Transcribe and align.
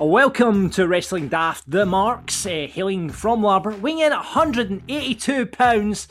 Welcome 0.00 0.70
to 0.70 0.86
Wrestling 0.86 1.26
Daft, 1.26 1.68
the 1.68 1.84
Marks, 1.84 2.46
uh, 2.46 2.68
hailing 2.70 3.10
from 3.10 3.42
Larbert, 3.42 3.80
weighing 3.80 3.98
in 3.98 4.12
at 4.12 4.18
182 4.18 5.46
pounds. 5.46 6.06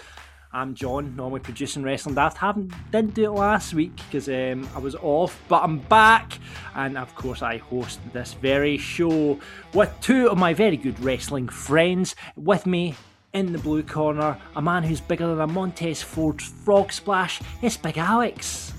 I'm 0.51 0.75
John, 0.75 1.15
normally 1.15 1.39
producing 1.39 1.83
Wrestling 1.83 2.15
Daft. 2.15 2.37
Haven't 2.37 2.73
didn't 2.91 3.13
do 3.13 3.23
it 3.23 3.31
last 3.31 3.73
week 3.73 3.95
because 3.95 4.27
um, 4.27 4.67
I 4.75 4.79
was 4.79 4.95
off, 4.95 5.41
but 5.47 5.63
I'm 5.63 5.79
back, 5.79 6.37
and 6.75 6.97
of 6.97 7.15
course 7.15 7.41
I 7.41 7.59
host 7.59 8.01
this 8.11 8.33
very 8.33 8.77
show 8.77 9.39
with 9.73 9.95
two 10.01 10.29
of 10.29 10.37
my 10.37 10.53
very 10.53 10.75
good 10.75 10.99
wrestling 10.99 11.47
friends. 11.47 12.13
With 12.35 12.65
me 12.65 12.93
in 13.31 13.53
the 13.53 13.57
blue 13.57 13.83
corner, 13.83 14.37
a 14.57 14.61
man 14.61 14.83
who's 14.83 14.99
bigger 14.99 15.27
than 15.27 15.39
a 15.39 15.47
Montez 15.47 16.01
Ford 16.01 16.41
frog 16.41 16.91
splash. 16.91 17.39
It's 17.61 17.77
Big 17.77 17.97
Alex. 17.97 18.73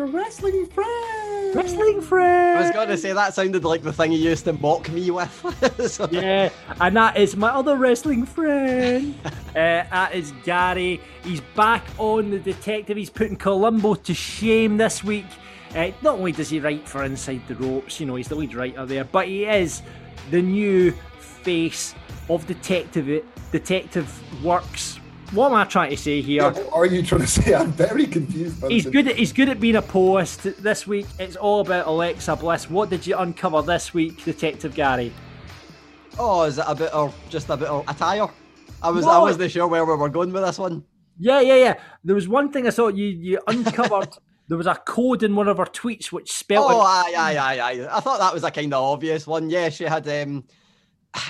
Your 0.00 0.08
wrestling 0.08 0.64
friend. 0.64 1.54
Wrestling 1.54 2.00
friend. 2.00 2.58
I 2.58 2.62
was 2.62 2.70
going 2.70 2.88
to 2.88 2.96
say 2.96 3.12
that 3.12 3.34
sounded 3.34 3.66
like 3.66 3.82
the 3.82 3.92
thing 3.92 4.12
you 4.12 4.18
used 4.18 4.46
to 4.46 4.54
mock 4.54 4.88
me 4.88 5.10
with. 5.10 5.90
so. 5.90 6.08
Yeah, 6.10 6.48
and 6.80 6.96
that 6.96 7.18
is 7.18 7.36
my 7.36 7.50
other 7.50 7.76
wrestling 7.76 8.24
friend. 8.24 9.14
uh, 9.24 9.32
that 9.52 10.14
is 10.14 10.32
Gary. 10.42 11.02
He's 11.22 11.42
back 11.54 11.84
on 11.98 12.30
the 12.30 12.38
detective. 12.38 12.96
He's 12.96 13.10
putting 13.10 13.36
Columbo 13.36 13.96
to 13.96 14.14
shame 14.14 14.78
this 14.78 15.04
week. 15.04 15.26
Uh, 15.74 15.90
not 16.00 16.14
only 16.14 16.32
does 16.32 16.48
he 16.48 16.60
write 16.60 16.88
for 16.88 17.04
Inside 17.04 17.46
the 17.46 17.56
Ropes, 17.56 18.00
you 18.00 18.06
know, 18.06 18.14
he's 18.14 18.28
the 18.28 18.36
lead 18.36 18.54
writer 18.54 18.86
there, 18.86 19.04
but 19.04 19.28
he 19.28 19.44
is 19.44 19.82
the 20.30 20.40
new 20.40 20.92
face 21.18 21.94
of 22.30 22.46
Detective 22.46 23.22
Detective 23.52 24.42
Works 24.42 24.98
what 25.32 25.46
am 25.46 25.54
I 25.54 25.64
trying 25.64 25.90
to 25.90 25.96
say 25.96 26.20
here? 26.20 26.42
Yeah, 26.42 26.50
what 26.50 26.72
are 26.72 26.86
you 26.86 27.02
trying 27.02 27.20
to 27.20 27.26
say? 27.26 27.54
I'm 27.60 27.72
very 27.72 28.06
confused. 28.06 28.64
He's 28.68 28.86
good. 28.86 29.08
At, 29.08 29.16
he's 29.16 29.32
good 29.32 29.48
at 29.48 29.60
being 29.60 29.76
a 29.76 29.82
post. 29.82 30.42
This 30.62 30.86
week, 30.86 31.06
it's 31.18 31.36
all 31.36 31.60
about 31.60 31.86
Alexa 31.86 32.36
Bliss. 32.36 32.68
What 32.68 32.90
did 32.90 33.06
you 33.06 33.16
uncover 33.16 33.62
this 33.62 33.94
week, 33.94 34.24
Detective 34.24 34.74
Gary? 34.74 35.12
Oh, 36.18 36.42
is 36.42 36.58
it 36.58 36.64
a 36.66 36.74
bit 36.74 36.92
of 36.92 37.14
just 37.28 37.48
a 37.48 37.56
bit 37.56 37.68
of 37.68 37.88
attire? 37.88 38.28
I 38.82 38.90
was 38.90 39.04
no. 39.04 39.12
I 39.12 39.18
wasn't 39.18 39.50
sure 39.50 39.66
where 39.68 39.84
we 39.84 39.94
were 39.94 40.08
going 40.08 40.32
with 40.32 40.42
this 40.42 40.58
one. 40.58 40.84
Yeah, 41.18 41.40
yeah, 41.40 41.56
yeah. 41.56 41.74
There 42.02 42.14
was 42.14 42.28
one 42.28 42.50
thing 42.50 42.66
I 42.66 42.70
saw 42.70 42.88
you 42.88 43.06
you 43.06 43.40
uncovered. 43.46 44.08
there 44.48 44.58
was 44.58 44.66
a 44.66 44.74
code 44.74 45.22
in 45.22 45.36
one 45.36 45.48
of 45.48 45.58
her 45.58 45.64
tweets 45.64 46.10
which 46.10 46.32
spelled. 46.32 46.70
Oh, 46.70 46.80
aye, 46.80 47.14
aye, 47.16 47.36
aye, 47.36 47.60
aye. 47.60 47.96
I 47.96 48.00
thought 48.00 48.18
that 48.18 48.34
was 48.34 48.42
a 48.42 48.50
kind 48.50 48.74
of 48.74 48.82
obvious 48.82 49.26
one. 49.26 49.48
Yeah, 49.48 49.68
she 49.68 49.84
had 49.84 50.08
um 50.08 50.44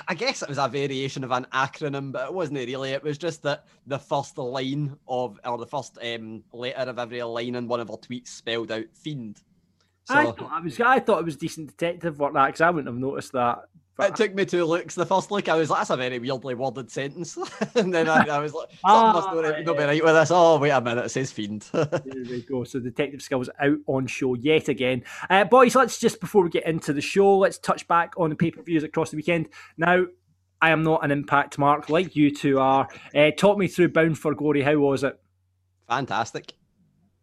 I 0.09 0.15
guess 0.15 0.43
it 0.43 0.49
was 0.49 0.59
a 0.59 0.69
variation 0.69 1.25
of 1.25 1.31
an 1.31 1.47
acronym, 1.53 2.13
but 2.13 2.27
it 2.27 2.35
wasn't 2.35 2.59
really. 2.59 2.91
It 2.91 3.03
was 3.03 3.17
just 3.17 3.43
that 3.45 3.65
the 3.87 3.99
first 3.99 4.37
line 4.37 4.97
of, 5.09 5.41
or 5.45 5.59
the 5.59 5.67
first 5.67 5.99
um, 6.03 6.43
letter 6.53 6.91
of 6.91 6.99
every 6.99 7.23
line 7.23 7.55
in 7.55 7.67
one 7.67 7.81
of 7.81 7.89
her 7.89 7.95
tweets 7.95 8.29
spelled 8.29 8.71
out 8.73 8.85
fiend. 8.93 9.41
So, 10.05 10.15
I 10.15 10.25
thought 10.25 10.51
I 10.51 10.61
was. 10.61 10.81
I 10.81 10.99
thought 10.99 11.21
it 11.21 11.25
was 11.25 11.37
decent 11.37 11.69
detective 11.69 12.19
work 12.19 12.35
that 12.35 12.47
because 12.47 12.61
I 12.61 12.71
wouldn't 12.71 12.93
have 12.93 13.01
noticed 13.01 13.33
that. 13.33 13.61
But... 14.01 14.11
It 14.11 14.17
took 14.17 14.35
me 14.35 14.45
two 14.45 14.65
looks. 14.65 14.95
The 14.95 15.07
first 15.07 15.31
look, 15.31 15.49
I 15.49 15.55
was 15.55 15.71
like, 15.71 15.81
"That's 15.81 15.91
a 15.91 15.97
very 15.97 16.19
weirdly 16.19 16.55
worded 16.55 16.91
sentence," 16.91 17.37
and 17.75 17.93
then 17.93 18.09
I, 18.09 18.27
I 18.27 18.39
was 18.39 18.55
like, 18.55 18.69
"Something 18.71 18.81
ah, 18.85 19.13
must 19.13 19.27
not, 19.29 19.45
right, 19.45 19.65
not 19.65 19.77
be 19.77 19.85
right 19.85 20.05
with 20.05 20.15
this." 20.15 20.31
Oh, 20.31 20.59
wait 20.59 20.71
a 20.71 20.81
minute, 20.81 21.05
it 21.05 21.09
says 21.11 21.33
fiend. 21.33 21.69
there 21.73 22.03
we 22.05 22.43
go. 22.43 22.65
So 22.65 22.81
detective 22.81 23.23
skills 23.23 23.51
out 23.61 23.79
on 23.87 24.07
show 24.07 24.35
yet 24.35 24.69
again, 24.69 25.05
uh, 25.29 25.45
boys. 25.45 25.75
Let's 25.75 25.99
just 25.99 26.21
before 26.21 26.43
we 26.43 26.51
get 26.51 26.67
into 26.67 26.93
the 26.93 27.01
show, 27.01 27.39
let's 27.39 27.59
touch 27.59 27.87
back 27.89 28.15
on 28.17 28.31
the 28.31 28.37
pay 28.37 28.51
per 28.51 28.63
views 28.63 28.85
across 28.85 29.11
the 29.11 29.17
weekend. 29.17 29.49
Now, 29.77 30.07
I 30.63 30.71
am 30.71 30.83
not 30.83 31.05
an 31.05 31.11
impact 31.11 31.59
mark 31.59 31.89
like 31.89 32.17
you 32.17 32.35
two 32.35 32.59
are. 32.59 32.89
Uh, 33.15 33.31
talk 33.31 33.59
me 33.59 33.69
through 33.69 33.89
Bound 33.89 34.19
for 34.19 34.35
Glory. 34.35 34.63
How 34.63 34.77
was 34.77 35.05
it? 35.05 35.19
Fantastic. 35.89 36.55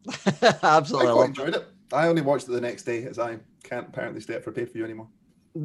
Absolutely. 0.64 1.24
I 1.24 1.26
enjoyed 1.26 1.56
it. 1.56 1.68
I 1.92 2.08
only 2.08 2.22
watched 2.22 2.48
it 2.48 2.52
the 2.52 2.62
next 2.62 2.84
day 2.84 3.06
as 3.06 3.18
I 3.20 3.38
can't 3.64 3.88
apparently 3.88 4.22
stay 4.22 4.36
up 4.36 4.44
for 4.44 4.52
pay 4.52 4.66
per 4.66 4.74
view 4.74 4.84
anymore. 4.84 5.08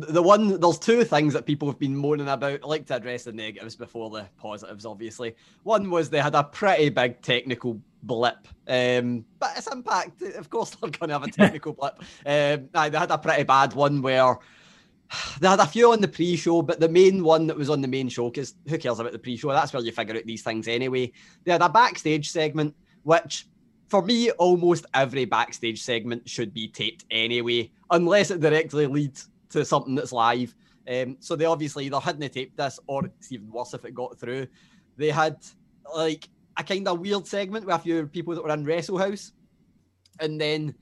The 0.01 0.23
one, 0.23 0.61
there's 0.61 0.79
two 0.79 1.05
things 1.05 1.35
that 1.35 1.47
people 1.47 1.69
have 1.69 1.79
been 1.79 1.97
moaning 1.97 2.29
about. 2.29 2.61
I 2.63 2.67
like 2.67 2.87
to 2.87 2.97
address 2.97 3.25
the 3.25 3.33
negatives 3.33 3.77
before 3.77 4.11
the 4.11 4.27
positives, 4.39 4.87
obviously. 4.87 5.35
One 5.65 5.91
was 5.91 6.09
they 6.09 6.21
had 6.21 6.35
a 6.35 6.45
pretty 6.45 6.89
big 6.89 7.21
technical 7.21 7.81
blip, 8.03 8.49
um, 8.69 9.25
but 9.39 9.53
it's 9.57 9.67
impact. 9.67 10.23
Of 10.23 10.49
course, 10.51 10.71
they're 10.81 10.91
going 10.91 11.09
to 11.09 11.19
have 11.19 11.25
a 11.25 11.31
technical 11.31 11.73
blip. 11.73 11.99
Um, 12.25 12.69
they 12.73 12.99
had 12.99 13.11
a 13.11 13.19
pretty 13.19 13.43
bad 13.43 13.75
one 13.75 14.03
where 14.03 14.39
they 15.41 15.49
had 15.49 15.61
a 15.61 15.67
few 15.67 15.93
on 15.93 16.01
the 16.01 16.09
pre-show, 16.09 16.63
but 16.63 16.81
the 16.81 16.89
main 16.89 17.23
one 17.23 17.47
that 17.49 17.57
was 17.57 17.69
on 17.71 17.81
the 17.81 17.89
main 17.89 18.09
show, 18.09 18.31
because 18.31 18.55
who 18.69 18.79
cares 18.79 18.99
about 18.99 19.13
the 19.13 19.19
pre-show? 19.19 19.49
That's 19.49 19.73
where 19.73 19.83
you 19.83 19.93
figure 19.93 20.17
out 20.17 20.25
these 20.25 20.43
things 20.43 20.69
anyway. 20.69 21.13
They 21.45 21.53
had 21.53 21.63
a 21.63 21.69
backstage 21.69 22.31
segment, 22.31 22.75
which 23.03 23.47
for 23.89 24.01
me, 24.01 24.31
almost 24.31 24.87
every 24.95 25.27
backstage 25.27 25.83
segment 25.83 26.27
should 26.27 26.55
be 26.55 26.67
taped 26.67 27.05
anyway, 27.11 27.71
unless 27.91 28.31
it 28.31 28.41
directly 28.41 28.87
leads 28.87 29.29
to 29.53 29.65
something 29.65 29.95
that's 29.95 30.13
live. 30.13 30.55
Um, 30.89 31.17
so 31.21 31.37
they 31.37 31.45
obviously 31.45 31.87
either 31.87 32.01
hadn't 32.01 32.33
taped 32.33 32.57
this, 32.57 32.81
or 32.87 33.07
it's 33.07 33.33
even 33.33 33.51
worse 33.51 33.75
if 33.75 33.85
it 33.85 33.95
got 33.95 34.19
through. 34.19 34.47
They 34.97 35.11
had 35.11 35.37
like 35.95 36.29
a 36.57 36.65
kind 36.65 36.87
of 36.89 37.01
weird 37.01 37.27
segment 37.27 37.65
with 37.65 37.75
a 37.75 37.79
few 37.79 38.07
people 38.07 38.35
that 38.35 38.43
were 38.43 38.53
in 38.53 38.65
Wrestle 38.65 38.99
House, 38.99 39.33
and 40.21 40.41
then 40.41 40.75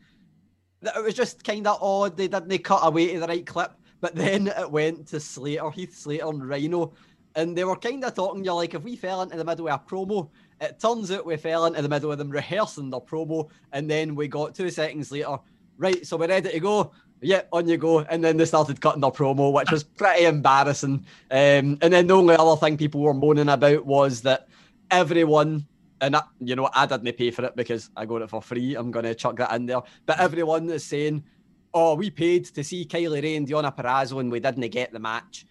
it 0.83 1.05
was 1.05 1.15
just 1.15 1.45
kind 1.45 1.67
of 1.67 1.83
odd. 1.83 2.17
They 2.17 2.29
didn't 2.29 2.49
they 2.49 2.59
cut 2.59 2.87
away 2.87 3.13
to 3.13 3.21
the 3.21 3.27
right 3.27 3.47
clip. 3.47 3.73
But 4.01 4.15
then 4.17 4.49
it 4.49 4.71
went 4.71 5.09
to 5.09 5.21
Slater, 5.21 5.71
Heath 5.71 5.97
Slater, 5.97 6.29
and 6.29 6.49
Rhino, 6.49 6.95
and 7.37 7.57
they 7.57 7.65
were 7.65 7.77
kind 7.77 8.05
of 8.05 8.15
talking. 8.15 8.45
You're 8.45 8.55
like, 8.55 8.75
if 8.75 8.83
we 8.83 8.97
fell 8.97 9.23
into 9.23 9.37
the 9.37 9.45
middle 9.45 9.69
of 9.69 9.75
a 9.75 9.79
promo, 9.79 10.31
it 10.61 10.81
turns 10.81 11.11
out 11.11 11.27
we 11.27 11.37
fell 11.37 11.67
into 11.67 11.83
the 11.83 11.89
middle 11.89 12.11
of 12.11 12.19
them 12.19 12.31
rehearsing 12.31 12.91
their 12.91 13.01
promo, 13.01 13.49
and 13.73 13.89
then 13.91 14.15
we 14.15 14.29
got 14.29 14.55
two 14.55 14.71
seconds 14.71 15.13
later. 15.13 15.39
Right, 15.77 16.07
so 16.07 16.17
we're 16.17 16.29
ready 16.29 16.51
to 16.51 16.61
go. 16.61 16.93
Yeah, 17.23 17.43
on 17.53 17.69
you 17.69 17.77
go. 17.77 18.01
And 18.01 18.25
then 18.25 18.37
they 18.37 18.47
started 18.47 18.81
cutting 18.81 19.01
their 19.01 19.11
promo, 19.11 19.53
which 19.53 19.71
was 19.71 19.85
pretty 19.85 20.25
embarrassing. 20.25 21.05
Um, 21.31 21.79
and 21.83 21.93
then 21.93 22.07
the 22.07 22.15
only 22.15 22.35
other 22.35 22.59
thing 22.59 22.77
people 22.77 23.03
were 23.03 23.15
moaning 23.15 23.49
about 23.49 23.85
was 23.85 24.23
that 24.23 24.49
everyone, 24.91 25.67
and 26.01 26.17
I, 26.17 26.23
you 26.41 26.57
know, 26.57 26.71
I 26.75 26.87
didn't 26.87 27.13
pay 27.19 27.31
for 27.31 27.45
it 27.45 27.57
because 27.57 27.91
I 27.97 28.07
got 28.07 28.23
it 28.23 28.31
for 28.31 28.41
free. 28.41 28.75
I'm 28.75 28.91
going 28.91 29.05
to 29.05 29.15
chuck 29.15 29.37
that 29.37 29.53
in 29.53 29.67
there. 29.67 29.83
But 30.07 30.19
everyone 30.19 30.69
is 30.71 30.85
saying 30.85 31.25
oh, 31.73 31.95
we 31.95 32.11
paid 32.11 32.47
to 32.47 32.65
see 32.65 32.85
Kylie 32.85 33.23
Rae 33.23 33.37
and 33.37 33.47
Deonna 33.47 33.75
Purrazzo 33.75 34.21
and 34.21 34.31
we 34.31 34.41
didn't 34.41 34.69
get 34.69 34.93
the 34.93 34.99
match. 34.99 35.47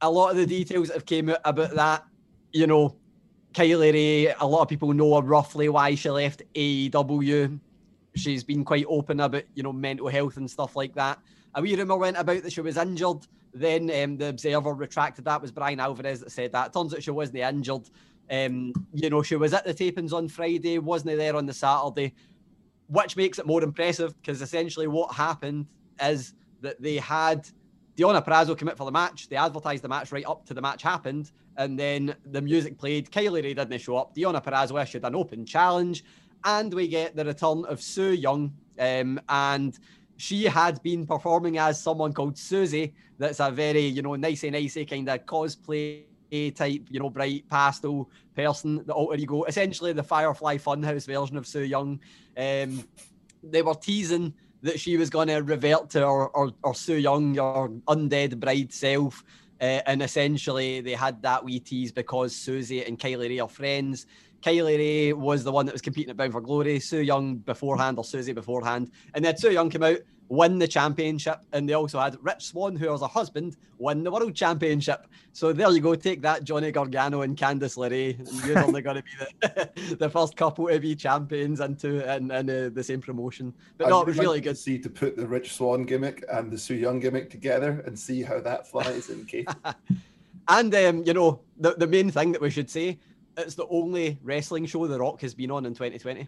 A 0.00 0.10
lot 0.10 0.30
of 0.30 0.36
the 0.36 0.46
details 0.46 0.88
that 0.88 0.94
have 0.94 1.06
came 1.06 1.30
out 1.30 1.38
about 1.44 1.74
that, 1.74 2.04
you 2.52 2.66
know, 2.66 2.96
Kylie 3.52 3.92
Rae, 3.92 4.34
a 4.38 4.46
lot 4.46 4.62
of 4.62 4.68
people 4.68 4.92
know 4.92 5.20
roughly 5.22 5.68
why 5.68 5.94
she 5.94 6.10
left 6.10 6.42
AEW. 6.54 7.58
She's 8.16 8.44
been 8.44 8.64
quite 8.64 8.86
open 8.88 9.20
about, 9.20 9.44
you 9.54 9.62
know, 9.62 9.72
mental 9.72 10.08
health 10.08 10.36
and 10.36 10.50
stuff 10.50 10.76
like 10.76 10.94
that. 10.94 11.18
A 11.54 11.62
wee 11.62 11.76
rumour 11.76 11.96
went 11.96 12.16
about 12.16 12.42
that 12.42 12.52
she 12.52 12.60
was 12.60 12.76
injured. 12.76 13.26
Then 13.54 13.90
um, 14.02 14.16
the 14.16 14.28
Observer 14.28 14.74
retracted 14.74 15.24
that. 15.24 15.36
It 15.36 15.42
was 15.42 15.52
Bryan 15.52 15.80
Alvarez 15.80 16.20
that 16.20 16.32
said 16.32 16.52
that. 16.52 16.72
Turns 16.72 16.94
out 16.94 17.02
she 17.02 17.10
wasn't 17.10 17.38
injured. 17.38 17.88
Um, 18.30 18.72
you 18.92 19.08
know, 19.08 19.22
she 19.22 19.36
was 19.36 19.54
at 19.54 19.64
the 19.64 19.72
tapings 19.72 20.12
on 20.12 20.28
Friday, 20.28 20.78
wasn't 20.78 21.16
there 21.16 21.36
on 21.36 21.46
the 21.46 21.54
Saturday 21.54 22.12
which 22.88 23.16
makes 23.16 23.38
it 23.38 23.46
more 23.46 23.62
impressive 23.62 24.20
because 24.20 24.42
essentially 24.42 24.86
what 24.86 25.14
happened 25.14 25.66
is 26.02 26.34
that 26.60 26.80
they 26.80 26.96
had 26.96 27.48
Deonna 27.96 28.24
Purrazzo 28.24 28.56
commit 28.56 28.76
for 28.76 28.84
the 28.84 28.92
match. 28.92 29.28
They 29.28 29.36
advertised 29.36 29.82
the 29.82 29.88
match 29.88 30.12
right 30.12 30.26
up 30.26 30.44
to 30.46 30.54
the 30.54 30.60
match 30.60 30.82
happened, 30.82 31.32
and 31.56 31.78
then 31.78 32.14
the 32.26 32.42
music 32.42 32.78
played. 32.78 33.10
Kylie 33.10 33.42
Rae 33.42 33.54
didn't 33.54 33.78
show 33.78 33.96
up. 33.96 34.14
Deonna 34.14 34.44
Purrazzo 34.44 34.80
issued 34.82 35.04
an 35.04 35.14
open 35.14 35.46
challenge, 35.46 36.04
and 36.44 36.72
we 36.72 36.88
get 36.88 37.16
the 37.16 37.24
return 37.24 37.64
of 37.66 37.80
Su 37.80 38.12
Yung. 38.12 38.52
Um, 38.78 39.20
and 39.28 39.78
she 40.16 40.44
had 40.44 40.82
been 40.82 41.06
performing 41.06 41.58
as 41.58 41.80
someone 41.80 42.12
called 42.12 42.36
Susie. 42.38 42.94
That's 43.18 43.40
a 43.40 43.50
very, 43.50 43.86
you 43.86 44.02
know, 44.02 44.14
nicey 44.16 44.50
nicey 44.50 44.84
kind 44.84 45.08
of 45.08 45.24
cosplay 45.26 46.04
type, 46.54 46.86
you 46.90 47.00
know, 47.00 47.10
bright 47.10 47.48
pastel 47.48 48.10
person, 48.34 48.82
the 48.86 48.92
alter 48.92 49.16
ego, 49.16 49.44
essentially 49.44 49.92
the 49.92 50.02
Firefly 50.02 50.58
Funhouse 50.58 51.06
version 51.06 51.36
of 51.36 51.46
Su 51.46 51.60
Yung. 51.60 52.00
Um, 52.36 52.84
they 53.42 53.62
were 53.62 53.74
teasing 53.74 54.34
that 54.62 54.80
she 54.80 54.96
was 54.96 55.10
going 55.10 55.28
to 55.28 55.36
revert 55.36 55.90
to 55.90 56.00
her, 56.00 56.26
or, 56.26 56.52
or 56.62 56.74
Su 56.74 56.96
Yung, 56.96 57.34
your 57.34 57.68
undead 57.88 58.40
bride 58.40 58.72
self. 58.72 59.22
Uh, 59.60 59.80
and 59.86 60.02
essentially, 60.02 60.80
they 60.80 60.92
had 60.92 61.22
that 61.22 61.42
wee 61.42 61.60
tease 61.60 61.92
because 61.92 62.36
Susie 62.36 62.84
and 62.84 62.98
Kylie 62.98 63.42
are 63.42 63.48
friends. 63.48 64.06
Kylie 64.42 64.78
Rae 64.78 65.12
was 65.12 65.44
the 65.44 65.52
one 65.52 65.66
that 65.66 65.72
was 65.72 65.82
competing 65.82 66.10
at 66.10 66.16
Bound 66.16 66.32
for 66.32 66.40
Glory. 66.40 66.78
Su 66.80 67.00
Yung 67.00 67.36
beforehand, 67.38 67.98
or 67.98 68.04
Susie 68.04 68.32
beforehand, 68.32 68.90
and 69.14 69.24
then 69.24 69.36
Su 69.36 69.50
Yung 69.50 69.70
came 69.70 69.82
out 69.82 69.98
win 70.28 70.58
the 70.58 70.68
championship, 70.68 71.40
and 71.52 71.68
they 71.68 71.74
also 71.74 72.00
had 72.00 72.16
Rich 72.22 72.46
Swann, 72.46 72.76
who 72.76 72.90
was 72.90 73.02
a 73.02 73.06
husband, 73.06 73.56
win 73.78 74.02
the 74.02 74.10
world 74.10 74.34
championship. 74.34 75.06
So 75.32 75.52
there 75.52 75.70
you 75.70 75.80
go, 75.80 75.94
take 75.94 76.22
that, 76.22 76.44
Johnny 76.44 76.72
Gargano 76.72 77.22
and 77.22 77.36
Candice 77.36 77.76
LeRae. 77.76 78.46
You're 78.46 78.58
only 78.58 78.82
going 78.82 78.96
to 78.96 79.02
be 79.02 79.10
the, 79.40 79.96
the 79.98 80.10
first 80.10 80.36
couple 80.36 80.68
to 80.68 80.80
be 80.80 80.94
champions 80.94 81.60
into 81.60 82.14
in, 82.14 82.30
in 82.30 82.50
uh, 82.50 82.70
the 82.72 82.82
same 82.82 83.00
promotion. 83.00 83.52
But 83.78 83.88
no, 83.88 84.00
it 84.00 84.06
was 84.06 84.18
really 84.18 84.40
good. 84.40 84.58
See 84.58 84.78
to 84.78 84.90
put 84.90 85.16
the 85.16 85.26
Rich 85.26 85.54
Swann 85.54 85.84
gimmick 85.84 86.24
and 86.30 86.50
the 86.50 86.58
Su 86.58 86.74
Yung 86.74 87.00
gimmick 87.00 87.30
together 87.30 87.82
and 87.86 87.98
see 87.98 88.22
how 88.22 88.40
that 88.40 88.66
flies 88.66 89.10
in 89.10 89.24
case. 89.26 89.46
and 90.48 90.74
um, 90.74 91.02
you 91.04 91.14
know, 91.14 91.40
the 91.58 91.74
the 91.74 91.86
main 91.86 92.10
thing 92.10 92.32
that 92.32 92.40
we 92.40 92.50
should 92.50 92.70
say, 92.70 92.98
it's 93.36 93.54
the 93.54 93.66
only 93.68 94.18
wrestling 94.22 94.66
show 94.66 94.86
The 94.86 94.98
Rock 94.98 95.20
has 95.22 95.34
been 95.34 95.50
on 95.50 95.66
in 95.66 95.74
2020. 95.74 96.26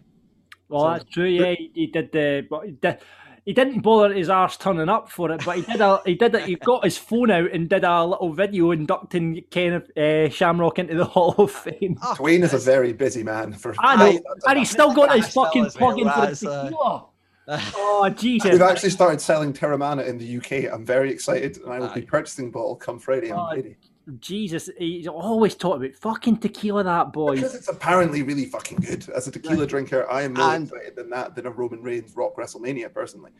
Well, 0.69 0.81
so, 0.81 0.89
that's 0.89 1.05
true. 1.05 1.25
Yeah, 1.25 1.53
he, 1.57 1.71
he 1.73 1.87
did 1.87 2.11
the. 2.11 2.45
But 2.49 2.65
he 2.65 2.71
did, 2.71 2.99
he 3.45 3.53
didn't 3.53 3.81
bother 3.81 4.13
his 4.13 4.29
arse 4.29 4.57
turning 4.57 4.89
up 4.89 5.09
for 5.09 5.31
it, 5.31 5.43
but 5.43 5.57
he 5.57 5.63
did 5.63 5.81
a 5.81 6.01
he 6.05 6.13
did 6.15 6.35
it. 6.35 6.45
He 6.45 6.55
got 6.63 6.83
his 6.83 6.97
phone 6.97 7.31
out 7.31 7.51
and 7.51 7.67
did 7.67 7.83
a 7.83 8.05
little 8.05 8.31
video 8.31 8.71
inducting 8.71 9.43
Kenneth 9.49 9.89
uh, 9.97 10.29
Shamrock 10.29 10.77
into 10.77 10.95
the 10.95 11.05
Hall 11.05 11.33
of 11.37 11.49
ah, 11.55 11.71
Fame. 11.71 11.97
Ah, 12.01 12.15
oh, 12.19 12.21
Dwayne 12.21 12.43
is 12.43 12.53
a 12.53 12.59
very 12.59 12.93
busy 12.93 13.23
man. 13.23 13.53
For 13.53 13.73
I 13.79 13.95
know, 13.95 14.21
and 14.47 14.59
he's 14.59 14.69
still 14.69 14.93
got 14.93 15.15
his 15.15 15.33
fucking 15.33 15.71
plug 15.71 15.97
in 15.99 16.09
for 16.09 16.27
the 16.27 16.35
tequila. 16.35 17.05
Uh, 17.47 17.59
oh 17.75 18.09
Jesus! 18.09 18.51
We've 18.51 18.61
actually 18.61 18.91
started 18.91 19.19
selling 19.19 19.53
Teremana 19.53 20.05
in 20.05 20.19
the 20.19 20.37
UK. 20.37 20.71
I'm 20.71 20.85
very 20.85 21.11
excited, 21.11 21.57
and 21.57 21.73
I 21.73 21.79
will 21.79 21.89
be 21.89 22.03
purchasing 22.03 22.51
bottle 22.51 22.75
come 22.75 22.99
Friday. 22.99 23.31
I'm 23.31 23.39
oh, 23.39 23.55
ready. 23.55 23.77
Jesus, 24.19 24.69
he's 24.77 25.07
always 25.07 25.55
talking 25.55 25.85
about 25.85 25.95
fucking 25.95 26.37
tequila, 26.37 26.83
that 26.83 27.13
boy. 27.13 27.35
Because 27.35 27.55
it's 27.55 27.67
apparently 27.67 28.23
really 28.23 28.45
fucking 28.45 28.79
good. 28.79 29.07
As 29.09 29.27
a 29.27 29.31
tequila 29.31 29.65
drinker, 29.65 30.09
I 30.09 30.23
am 30.23 30.33
more 30.33 30.53
and 30.53 30.67
excited 30.67 30.95
than 30.95 31.09
that 31.11 31.35
than 31.35 31.45
a 31.45 31.51
Roman 31.51 31.81
Reigns 31.81 32.15
Rock 32.15 32.35
WrestleMania, 32.35 32.93
personally. 32.93 33.31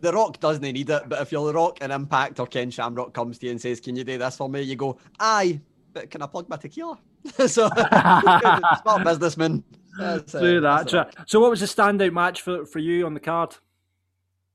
The 0.00 0.12
Rock 0.12 0.38
doesn't 0.40 0.62
need 0.62 0.90
it, 0.90 1.02
but 1.08 1.20
if 1.20 1.32
you're 1.32 1.46
The 1.46 1.54
Rock 1.54 1.78
and 1.80 1.92
Impact 1.92 2.38
or 2.40 2.46
Ken 2.46 2.70
Shamrock 2.70 3.12
comes 3.12 3.38
to 3.38 3.46
you 3.46 3.52
and 3.52 3.60
says, 3.60 3.80
Can 3.80 3.96
you 3.96 4.04
do 4.04 4.18
this 4.18 4.36
for 4.36 4.48
me? 4.48 4.62
You 4.62 4.76
go, 4.76 4.98
Aye, 5.18 5.60
but 5.92 6.10
can 6.10 6.22
I 6.22 6.26
plug 6.26 6.48
my 6.48 6.56
tequila? 6.56 6.98
so, 7.46 7.68
smart 7.68 9.04
businessman. 9.04 9.64
do 9.98 10.60
that. 10.60 11.06
So, 11.26 11.40
what 11.40 11.50
was 11.50 11.60
the 11.60 11.66
standout 11.66 12.12
match 12.12 12.42
for, 12.42 12.64
for 12.64 12.78
you 12.78 13.06
on 13.06 13.14
the 13.14 13.20
card? 13.20 13.56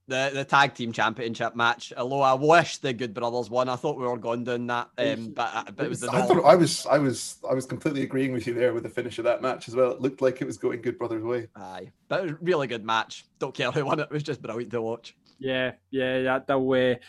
The 0.08 0.32
the 0.34 0.44
tag 0.44 0.74
team 0.74 0.92
championship 0.92 1.56
match. 1.56 1.94
Although 1.96 2.22
I 2.22 2.34
wish 2.34 2.78
the 2.78 2.94
Good 2.94 3.14
Brothers 3.14 3.50
won, 3.50 3.70
I 3.70 3.76
thought 3.76 3.98
we 3.98 4.06
were 4.06 4.18
going 4.18 4.44
down 4.44 4.68
that, 4.68 4.90
um, 4.98 5.32
but, 5.32 5.52
uh, 5.54 5.64
but 5.76 5.86
it 5.86 5.90
was 5.90 6.02
the. 6.02 6.12
I, 6.12 6.22
thought, 6.24 6.44
I 6.44 6.56
was 6.56 6.86
I 6.86 6.98
was 6.98 7.38
I 7.50 7.54
was 7.54 7.66
completely 7.66 8.04
agreeing 8.04 8.34
with 8.34 8.46
you 8.46 8.54
there 8.54 8.74
with 8.74 8.84
the 8.84 8.90
finish 8.90 9.18
of 9.18 9.26
that 9.26 9.42
match 9.42 9.68
as 9.68 9.76
well. 9.76 9.92
It 9.92 10.02
looked 10.02 10.22
like 10.22 10.42
it 10.42 10.46
was 10.46 10.58
going 10.58 10.82
Good 10.82 10.98
Brothers' 10.98 11.24
way. 11.24 11.48
Aye, 11.56 11.92
but 12.10 12.20
it 12.20 12.24
was 12.24 12.32
a 12.34 12.38
really 12.42 12.68
good 12.68 12.84
match. 12.84 13.26
Don't 13.40 13.56
care 13.56 13.72
who 13.72 13.86
won 13.86 14.00
it. 14.00 14.04
It 14.04 14.12
was 14.12 14.24
just 14.24 14.42
brilliant 14.42 14.72
to 14.72 14.82
watch. 14.82 15.16
Yeah, 15.40 15.74
yeah, 15.92 16.22
that 16.24 16.48
the 16.48 16.60
way. 16.60 17.00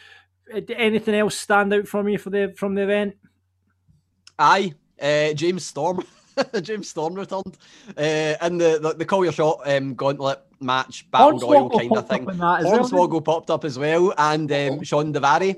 Anything 0.53 1.15
else 1.15 1.37
stand 1.37 1.73
out 1.73 1.89
from 1.89 2.09
you 2.09 2.19
for 2.19 2.31
the 2.31 2.55
from 2.57 2.75
the 2.75 2.83
event? 2.83 3.17
Aye, 4.39 4.75
uh, 5.01 5.33
James 5.33 5.65
Storm. 5.65 6.05
James 6.63 6.89
Storm 6.89 7.15
returned 7.15 7.57
uh, 7.97 8.35
in 8.43 8.59
the, 8.59 8.79
the, 8.81 8.95
the 8.99 9.05
call 9.05 9.25
your 9.25 9.33
shot 9.33 9.61
um, 9.67 9.95
gauntlet 9.95 10.41
match 10.61 11.11
battle 11.11 11.39
royal 11.39 11.71
kind 11.71 11.97
of 11.97 12.09
thing. 12.09 12.27
Hornswoggle 12.27 13.11
well. 13.13 13.21
popped 13.21 13.51
up 13.51 13.65
as 13.65 13.79
well, 13.79 14.13
and 14.19 14.51
um, 14.51 14.83
Shawn 14.83 15.13
Daivari. 15.13 15.57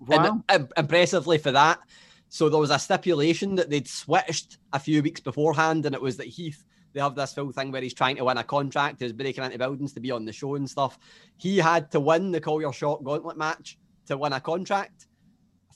Wow. 0.00 0.42
And, 0.48 0.72
impressively 0.76 1.38
for 1.38 1.52
that. 1.52 1.80
So 2.28 2.48
there 2.48 2.60
was 2.60 2.70
a 2.70 2.78
stipulation 2.78 3.56
that 3.56 3.70
they'd 3.70 3.88
switched 3.88 4.58
a 4.72 4.78
few 4.78 5.02
weeks 5.02 5.20
beforehand, 5.20 5.84
and 5.86 5.94
it 5.94 6.00
was 6.00 6.16
that 6.18 6.28
Heath. 6.28 6.64
They 6.92 7.00
have 7.00 7.14
this 7.14 7.34
whole 7.36 7.52
thing 7.52 7.70
where 7.70 7.82
he's 7.82 7.94
trying 7.94 8.16
to 8.16 8.24
win 8.24 8.38
a 8.38 8.42
contract. 8.42 9.00
He's 9.00 9.12
breaking 9.12 9.44
into 9.44 9.58
buildings 9.58 9.92
to 9.92 10.00
be 10.00 10.10
on 10.10 10.24
the 10.24 10.32
show 10.32 10.56
and 10.56 10.68
stuff. 10.68 10.98
He 11.36 11.58
had 11.58 11.90
to 11.92 12.00
win 12.00 12.32
the 12.32 12.40
call 12.40 12.60
your 12.60 12.72
shot 12.72 13.04
gauntlet 13.04 13.36
match 13.36 13.78
to 14.06 14.16
win 14.16 14.32
a 14.32 14.40
contract. 14.40 15.06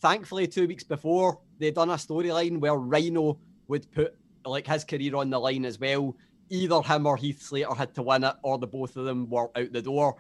Thankfully, 0.00 0.48
two 0.48 0.66
weeks 0.66 0.82
before, 0.82 1.40
they'd 1.58 1.74
done 1.74 1.90
a 1.90 1.94
storyline 1.94 2.58
where 2.58 2.74
Rhino 2.74 3.38
would 3.68 3.90
put 3.92 4.16
like 4.44 4.66
his 4.66 4.84
career 4.84 5.16
on 5.16 5.30
the 5.30 5.38
line 5.38 5.64
as 5.64 5.78
well. 5.78 6.16
Either 6.50 6.82
him 6.82 7.06
or 7.06 7.16
Heath 7.16 7.42
Slater 7.42 7.74
had 7.74 7.94
to 7.94 8.02
win 8.02 8.24
it, 8.24 8.34
or 8.42 8.58
the 8.58 8.66
both 8.66 8.96
of 8.96 9.04
them 9.04 9.28
were 9.30 9.50
out 9.56 9.72
the 9.72 9.82
door. 9.82 10.16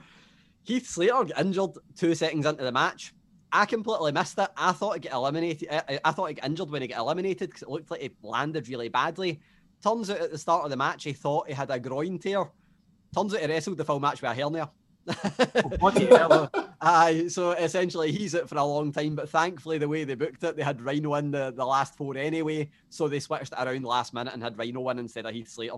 Heath 0.62 0.88
Slater 0.88 1.24
got 1.24 1.40
injured 1.40 1.72
two 1.96 2.14
seconds 2.14 2.46
into 2.46 2.64
the 2.64 2.72
match. 2.72 3.14
I 3.52 3.66
completely 3.66 4.10
missed 4.10 4.38
it. 4.38 4.48
I 4.56 4.72
thought 4.72 4.94
he 4.94 5.00
got 5.00 5.12
eliminated. 5.12 5.68
I, 5.70 6.00
I 6.04 6.10
thought 6.10 6.26
he 6.26 6.34
got 6.34 6.46
injured 6.46 6.70
when 6.70 6.82
he 6.82 6.88
got 6.88 6.98
eliminated 6.98 7.50
because 7.50 7.62
it 7.62 7.68
looked 7.68 7.90
like 7.90 8.00
he 8.00 8.10
landed 8.22 8.68
really 8.68 8.88
badly. 8.88 9.40
Turns 9.82 10.10
out 10.10 10.20
at 10.20 10.32
the 10.32 10.38
start 10.38 10.64
of 10.64 10.70
the 10.70 10.76
match 10.76 11.04
he 11.04 11.12
thought 11.12 11.46
he 11.46 11.52
had 11.52 11.70
a 11.70 11.78
groin 11.78 12.18
tear. 12.18 12.50
Turns 13.14 13.34
out 13.34 13.40
he 13.40 13.46
wrestled 13.46 13.76
the 13.76 13.84
full 13.84 14.00
match 14.00 14.22
with 14.22 14.30
a 14.30 14.34
hernia. 14.34 14.70
Aye, 16.80 17.26
so 17.28 17.52
essentially 17.52 18.12
he's 18.12 18.34
it 18.34 18.48
for 18.48 18.56
a 18.56 18.64
long 18.64 18.92
time, 18.92 19.14
but 19.14 19.28
thankfully 19.28 19.78
the 19.78 19.88
way 19.88 20.04
they 20.04 20.14
booked 20.14 20.44
it, 20.44 20.56
they 20.56 20.62
had 20.62 20.80
Rhino 20.80 21.14
in 21.14 21.30
the, 21.30 21.52
the 21.54 21.64
last 21.64 21.96
four 21.96 22.16
anyway, 22.16 22.70
so 22.88 23.08
they 23.08 23.20
switched 23.20 23.52
it 23.52 23.58
around 23.58 23.84
last 23.84 24.14
minute 24.14 24.34
and 24.34 24.42
had 24.42 24.58
Rhino 24.58 24.80
win 24.80 24.98
instead 24.98 25.26
of 25.26 25.34
Heath 25.34 25.48
Slater. 25.48 25.76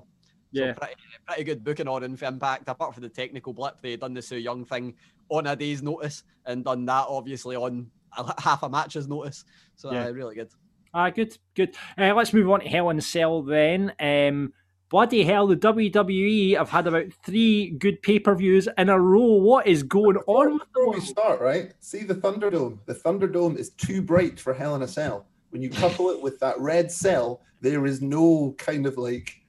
Yeah, 0.53 0.75
so 0.75 0.81
pretty, 0.81 0.95
pretty 1.27 1.45
good 1.45 1.65
booking 1.65 1.89
on 1.89 2.05
in 2.05 2.17
Impact. 2.17 2.69
Apart 2.69 2.95
from 2.95 3.03
the 3.03 3.09
technical 3.09 3.53
blip, 3.53 3.81
they 3.81 3.93
had 3.93 4.01
done 4.01 4.15
the 4.15 4.23
Su 4.23 4.37
Yung 4.37 4.65
thing 4.65 4.95
on 5.29 5.47
a 5.47 5.57
day's 5.57 5.83
notice 5.83 6.25
and 6.45 6.65
done 6.65 6.85
that 6.87 7.07
obviously 7.09 7.57
on 7.57 7.91
a, 8.17 8.41
half 8.41 8.63
a 8.63 8.69
match's 8.69 9.09
notice. 9.09 9.45
So 9.75 9.93
yeah. 9.93 10.07
Uh, 10.07 10.11
really 10.11 10.35
good. 10.35 10.51
Ah, 10.95 11.11
good, 11.11 11.37
good. 11.55 11.75
Uh, 11.99 12.15
let's 12.15 12.33
move 12.33 12.51
on 12.51 12.61
to 12.61 12.69
Hell 12.69 12.91
in 12.91 13.01
Cell 13.01 13.43
then. 13.43 13.93
Um, 14.01 14.53
bloody 14.89 15.25
hell, 15.25 15.47
the 15.47 15.57
WWE 15.57 16.57
have 16.57 16.71
had 16.71 16.87
about 16.87 17.13
three 17.25 17.71
good 17.71 18.03
pay 18.03 18.19
per 18.19 18.35
views 18.35 18.69
in 18.79 18.89
a 18.89 18.99
row. 18.99 19.35
What 19.35 19.67
is 19.67 19.83
going 19.83 20.17
on? 20.27 20.59
Before 20.59 20.93
we 20.93 21.01
start, 21.01 21.41
right? 21.41 21.73
See 21.81 22.03
the 22.03 22.15
Thunderdome. 22.15 22.79
The 22.87 22.95
Thunderdome 22.95 23.59
is 23.59 23.71
too 23.71 24.03
bright 24.03 24.39
for 24.39 24.55
Hell 24.55 24.75
in 24.75 24.83
a 24.83 24.89
Cell. 24.89 25.27
When 25.51 25.63
you 25.63 25.71
couple 25.71 26.11
it 26.11 26.21
with 26.21 26.39
that 26.41 26.59
red 26.61 26.91
cell, 26.91 27.41
there 27.61 27.87
is 27.87 28.03
no 28.03 28.55
kind 28.59 28.87
of 28.87 28.99
like 28.99 29.43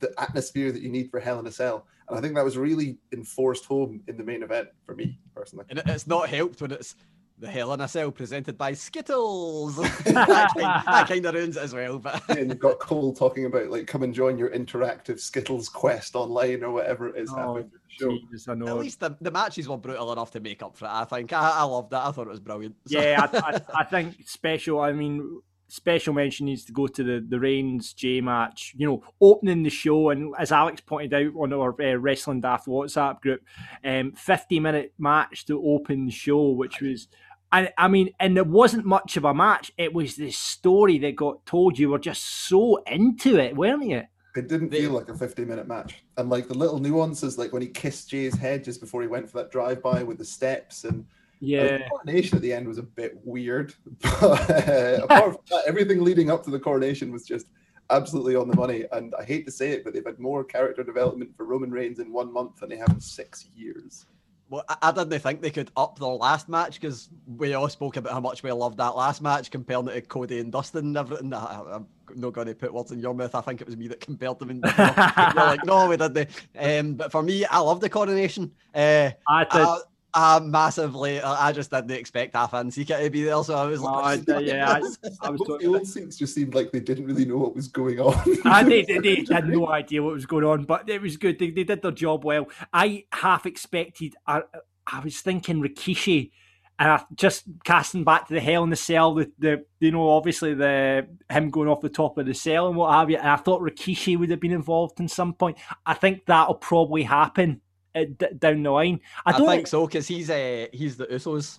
the 0.00 0.12
atmosphere 0.18 0.72
that 0.72 0.82
you 0.82 0.88
need 0.88 1.10
for 1.10 1.20
Hell 1.20 1.38
in 1.38 1.46
a 1.46 1.52
Cell. 1.52 1.86
And 2.08 2.16
I 2.16 2.20
think 2.20 2.34
that 2.34 2.44
was 2.44 2.56
really 2.56 2.98
enforced 3.12 3.66
home 3.66 4.02
in 4.08 4.16
the 4.16 4.24
main 4.24 4.42
event 4.42 4.68
for 4.84 4.94
me 4.94 5.18
personally. 5.34 5.66
And 5.68 5.82
it's 5.86 6.06
not 6.06 6.28
helped 6.28 6.60
when 6.62 6.72
it's 6.72 6.94
the 7.40 7.48
Hell 7.48 7.72
in 7.72 7.80
a 7.80 7.88
Cell 7.88 8.10
presented 8.10 8.58
by 8.58 8.72
Skittles. 8.72 9.76
that, 10.04 10.50
kind, 10.56 10.82
that, 10.86 11.08
kind, 11.08 11.26
of 11.26 11.34
ruins 11.34 11.56
it 11.56 11.62
as 11.62 11.74
well. 11.74 11.98
But 11.98 12.22
and 12.30 12.50
you've 12.50 12.58
got 12.58 12.78
Cole 12.78 13.12
talking 13.12 13.46
about 13.46 13.68
like 13.68 13.86
come 13.86 14.02
and 14.02 14.12
join 14.12 14.38
your 14.38 14.50
interactive 14.50 15.20
Skittles 15.20 15.68
quest 15.68 16.14
online 16.16 16.62
or 16.62 16.70
whatever 16.70 17.08
it 17.08 17.16
is. 17.22 17.30
Oh, 17.32 17.64
geez, 17.98 18.48
At 18.48 18.58
least 18.58 19.00
the, 19.00 19.16
the 19.20 19.30
matches 19.30 19.68
were 19.68 19.76
brutal 19.76 20.12
enough 20.12 20.30
to 20.32 20.40
make 20.40 20.62
up 20.62 20.76
for 20.76 20.86
it. 20.86 20.92
I 20.92 21.04
think 21.04 21.32
I, 21.32 21.50
I 21.50 21.62
loved 21.62 21.90
that. 21.90 22.06
I 22.06 22.10
thought 22.12 22.26
it 22.26 22.30
was 22.30 22.40
brilliant. 22.40 22.76
So. 22.86 23.00
Yeah, 23.00 23.28
I, 23.32 23.38
I, 23.38 23.60
I 23.80 23.84
think 23.84 24.16
special. 24.26 24.80
I 24.80 24.92
mean, 24.92 25.40
special 25.68 26.14
mention 26.14 26.46
needs 26.46 26.64
to 26.64 26.72
go 26.72 26.86
to 26.86 27.04
the 27.04 27.24
the 27.26 27.38
Reigns 27.38 27.92
Jey 27.92 28.20
match. 28.20 28.74
You 28.76 28.86
know, 28.88 29.02
opening 29.20 29.62
the 29.62 29.70
show, 29.70 30.10
and 30.10 30.34
as 30.38 30.52
Alex 30.52 30.80
pointed 30.80 31.14
out 31.14 31.34
on 31.40 31.52
our 31.52 31.74
uh, 31.80 31.94
Wrestling 31.96 32.40
Daft 32.40 32.66
WhatsApp 32.66 33.20
group, 33.20 33.42
um, 33.84 34.12
fifty 34.12 34.58
minute 34.58 34.92
match 34.98 35.46
to 35.46 35.62
open 35.62 36.06
the 36.06 36.12
show, 36.12 36.50
which 36.50 36.80
was 36.80 37.08
and 37.52 37.72
I 37.78 37.88
mean, 37.88 38.10
and 38.20 38.36
it 38.36 38.46
wasn't 38.46 38.84
much 38.84 39.16
of 39.16 39.24
a 39.24 39.34
match. 39.34 39.72
It 39.78 39.92
was 39.94 40.16
this 40.16 40.36
story 40.36 40.98
that 40.98 41.16
got 41.16 41.44
told. 41.46 41.78
You 41.78 41.90
were 41.90 41.98
just 41.98 42.48
so 42.48 42.82
into 42.86 43.38
it, 43.38 43.56
weren't 43.56 43.86
you? 43.86 44.02
It 44.36 44.48
didn't 44.48 44.70
feel 44.70 44.92
like 44.92 45.08
a 45.08 45.14
50 45.14 45.44
minute 45.44 45.66
match. 45.66 46.04
And 46.16 46.28
like 46.30 46.48
the 46.48 46.56
little 46.56 46.78
nuances, 46.78 47.38
like 47.38 47.52
when 47.52 47.62
he 47.62 47.68
kissed 47.68 48.10
Jey's 48.10 48.36
head 48.36 48.64
just 48.64 48.80
before 48.80 49.02
he 49.02 49.08
went 49.08 49.28
for 49.28 49.38
that 49.38 49.50
drive 49.50 49.82
by 49.82 50.02
with 50.02 50.18
the 50.18 50.24
steps 50.24 50.84
and 50.84 51.06
yeah, 51.40 51.78
the 51.78 51.84
coronation 51.84 52.36
at 52.36 52.42
the 52.42 52.52
end 52.52 52.66
was 52.66 52.78
a 52.78 52.82
bit 52.82 53.18
weird. 53.24 53.74
But 54.20 54.50
uh, 54.68 55.00
apart 55.04 55.32
from 55.32 55.42
that, 55.50 55.64
everything 55.66 56.02
leading 56.02 56.30
up 56.30 56.44
to 56.44 56.50
the 56.50 56.58
coronation 56.58 57.12
was 57.12 57.24
just 57.24 57.46
absolutely 57.90 58.36
on 58.36 58.48
the 58.48 58.56
money. 58.56 58.84
And 58.92 59.14
I 59.18 59.24
hate 59.24 59.46
to 59.46 59.52
say 59.52 59.70
it, 59.70 59.84
but 59.84 59.94
they've 59.94 60.04
had 60.04 60.18
more 60.18 60.44
character 60.44 60.82
development 60.82 61.36
for 61.36 61.44
Roman 61.44 61.70
Reigns 61.70 62.00
in 62.00 62.12
one 62.12 62.32
month 62.32 62.56
than 62.56 62.68
they 62.68 62.76
have 62.76 62.90
in 62.90 63.00
six 63.00 63.48
years. 63.56 64.06
Well, 64.50 64.64
I 64.80 64.92
didn't 64.92 65.18
think 65.20 65.42
they 65.42 65.50
could 65.50 65.70
up 65.76 65.98
their 65.98 66.08
last 66.08 66.48
match 66.48 66.80
because 66.80 67.10
we 67.26 67.52
all 67.52 67.68
spoke 67.68 67.98
about 67.98 68.14
how 68.14 68.20
much 68.20 68.42
we 68.42 68.50
loved 68.50 68.78
that 68.78 68.96
last 68.96 69.20
match, 69.20 69.50
comparing 69.50 69.88
it 69.88 69.94
to 69.94 70.00
Cody 70.02 70.40
and 70.40 70.50
Dustin 70.50 70.86
and 70.86 70.96
everything. 70.96 71.34
I, 71.34 71.60
am 71.74 71.86
not 72.16 72.32
going 72.32 72.46
to 72.46 72.54
put 72.54 72.72
words 72.72 72.90
in 72.90 72.98
your 72.98 73.12
mouth. 73.12 73.34
I 73.34 73.42
think 73.42 73.60
it 73.60 73.66
was 73.66 73.76
me 73.76 73.88
that 73.88 74.00
compared 74.00 74.38
them. 74.38 74.48
And 74.50 74.64
you're 74.64 74.74
like, 75.34 75.66
no, 75.66 75.86
we 75.88 75.98
didn't. 75.98 76.30
Um, 76.58 76.94
but 76.94 77.12
for 77.12 77.22
me, 77.22 77.44
I 77.44 77.58
love 77.58 77.80
the 77.80 77.90
coronation. 77.90 78.50
Uh, 78.74 79.10
I 79.28 79.44
did. 79.44 79.52
I, 79.52 79.78
uh, 80.14 80.40
massively. 80.42 81.20
I 81.20 81.52
just 81.52 81.70
didn't 81.70 81.90
expect 81.90 82.34
Afa 82.34 82.56
and 82.56 82.72
Sika 82.72 83.02
to 83.02 83.10
be 83.10 83.24
there, 83.24 83.42
so 83.44 83.54
I 83.54 83.66
was 83.66 83.80
like, 83.80 84.28
oh, 84.28 84.38
yeah, 84.38 84.70
I, 84.70 84.76
I 85.22 85.30
was 85.30 85.40
the 85.40 85.66
old 85.66 85.86
Saints 85.86 86.16
just 86.16 86.34
seemed 86.34 86.54
like 86.54 86.72
they 86.72 86.80
didn't 86.80 87.06
really 87.06 87.24
know 87.24 87.38
what 87.38 87.54
was 87.54 87.68
going 87.68 88.00
on. 88.00 88.14
I, 88.44 88.62
they, 88.62 88.82
they, 88.82 88.98
they, 88.98 89.26
had 89.30 89.48
no 89.48 89.68
idea 89.68 90.02
what 90.02 90.14
was 90.14 90.26
going 90.26 90.44
on, 90.44 90.64
but 90.64 90.88
it 90.88 91.02
was 91.02 91.16
good. 91.16 91.38
They, 91.38 91.50
they 91.50 91.64
did 91.64 91.82
their 91.82 91.90
job 91.90 92.24
well. 92.24 92.48
I 92.72 93.04
half 93.12 93.46
expected. 93.46 94.14
I, 94.26 94.42
I 94.86 95.00
was 95.00 95.20
thinking 95.20 95.62
Rikishi 95.62 96.30
and 96.78 96.92
I, 96.92 97.04
just 97.14 97.44
casting 97.64 98.04
back 98.04 98.28
to 98.28 98.34
the 98.34 98.40
Hell 98.40 98.62
in 98.64 98.70
the 98.70 98.76
Cell, 98.76 99.14
the, 99.14 99.30
the 99.38 99.64
you 99.80 99.90
know 99.90 100.08
obviously 100.10 100.54
the 100.54 101.06
him 101.28 101.50
going 101.50 101.68
off 101.68 101.80
the 101.80 101.88
top 101.88 102.18
of 102.18 102.26
the 102.26 102.34
cell 102.34 102.68
and 102.68 102.76
what 102.76 102.92
have 102.92 103.10
you. 103.10 103.16
And 103.16 103.28
I 103.28 103.36
thought 103.36 103.60
Rikishi 103.60 104.16
would 104.16 104.30
have 104.30 104.40
been 104.40 104.52
involved 104.52 105.00
in 105.00 105.08
some 105.08 105.34
point. 105.34 105.58
I 105.84 105.94
think 105.94 106.26
that'll 106.26 106.54
probably 106.54 107.02
happen 107.02 107.60
d- 107.94 108.26
down 108.38 108.62
the 108.62 108.70
line. 108.70 109.00
I, 109.26 109.30
I 109.34 109.38
don't 109.38 109.48
think 109.48 109.66
so 109.66 109.86
because 109.86 110.06
he's 110.06 110.30
uh, 110.30 110.66
he's 110.72 110.96
the 110.96 111.06
Usos. 111.06 111.58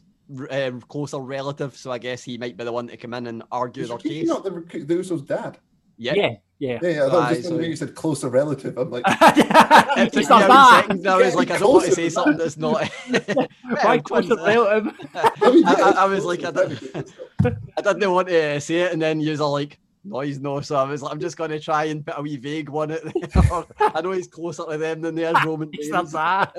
Uh, 0.52 0.70
closer 0.88 1.18
relative, 1.18 1.76
so 1.76 1.92
I 1.92 1.98
guess 1.98 2.22
he 2.22 2.38
might 2.38 2.56
be 2.56 2.64
the 2.64 2.72
one 2.72 2.88
to 2.90 2.98
come 2.98 3.16
in 3.16 3.26
and 3.26 3.42
argue 3.52 3.82
Is 3.82 3.90
their 3.90 3.98
Rikishi 3.98 4.04
case. 4.04 4.28
not 4.28 4.44
the, 4.44 4.52
the 4.52 4.96
Usos' 4.96 5.26
dad? 5.26 5.58
Yeah, 5.98 6.14
Yeah, 6.14 6.30
yeah. 6.60 6.80
Yeah, 6.84 6.90
yeah. 6.90 7.06
I 7.06 7.10
thought 7.10 7.24
Aye, 7.32 7.34
just 7.34 7.50
so- 7.50 7.56
when 7.58 7.66
you 7.66 7.76
said 7.76 7.96
closer 7.96 8.30
relative, 8.30 8.78
I'm 8.78 8.92
like, 8.92 9.04
It 9.08 9.18
It's 10.14 10.28
took 10.28 10.30
not 10.30 10.48
that. 10.48 10.82
second, 10.86 11.08
I 11.08 11.18
was 11.18 11.34
like, 11.34 11.50
I 11.50 11.58
don't 11.58 11.74
want 11.74 11.86
to 11.86 11.92
say 11.94 12.10
something 12.10 12.38
that's 12.38 12.58
not. 12.58 12.88
Why 13.10 13.48
Well, 13.84 14.00
close 14.02 14.30
the 14.30 14.36
twins, 14.36 14.58
uh, 14.58 14.82
relative? 14.82 15.10
I, 15.16 15.74
I- 15.82 16.04
I- 16.04 16.06
was 16.06 16.26
like, 16.26 16.44
I 16.44 16.52
relative, 16.52 16.94
don't- 16.94 16.94
but 16.94 17.56
still. 17.56 17.56
I 17.90 17.94
didn't 17.94 18.12
want 18.12 18.28
to 18.28 18.62
say 18.62 18.82
it, 18.82 18.94
and 18.94 19.02
then 19.02 19.20
you 19.20 19.34
are 19.34 19.50
like, 19.50 19.80
noise 20.04 20.40
no. 20.40 20.62
So 20.62 20.76
I 20.76 20.84
was 20.84 21.02
like, 21.02 21.12
I'm 21.12 21.20
just 21.20 21.38
going 21.38 21.52
to 21.52 21.60
try 21.60 21.86
and 21.86 22.06
put 22.06 22.18
a 22.18 22.22
wee 22.22 22.38
vague 22.38 22.70
one 22.70 22.92
at 22.92 23.04
there. 23.04 23.14
I 23.80 24.02
know 24.02 24.12
he's 24.12 24.28
closer 24.28 24.64
to 24.70 24.78
them 24.78 25.02
than 25.02 25.16
there's 25.16 25.36
Roman 25.46 25.72
not 25.90 26.12
that. 26.12 26.56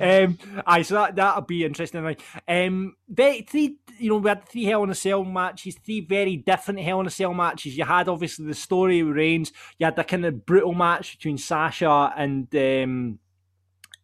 um, 0.28 0.38
aye, 0.66 0.82
so 0.82 0.94
that 0.94 1.16
that'll 1.16 1.42
be 1.42 1.64
interesting. 1.64 2.16
Um, 2.48 2.96
three, 3.14 3.76
you 3.98 4.10
know, 4.10 4.18
we 4.18 4.28
had 4.28 4.48
three 4.48 4.64
Hell 4.64 4.84
in 4.84 4.90
a 4.90 4.94
Cell 4.94 5.24
matches, 5.24 5.76
three 5.84 6.00
very 6.00 6.36
different 6.36 6.80
Hell 6.80 7.00
in 7.00 7.06
a 7.06 7.10
Cell 7.10 7.34
matches. 7.34 7.76
You 7.76 7.84
had 7.84 8.08
obviously 8.08 8.46
the 8.46 8.54
story 8.54 9.02
with 9.02 9.16
Reigns. 9.16 9.52
You 9.78 9.86
had 9.86 9.96
the 9.96 10.04
kind 10.04 10.24
of 10.24 10.46
brutal 10.46 10.74
match 10.74 11.16
between 11.16 11.38
Sasha 11.38 12.12
and 12.16 12.54
um, 12.54 13.18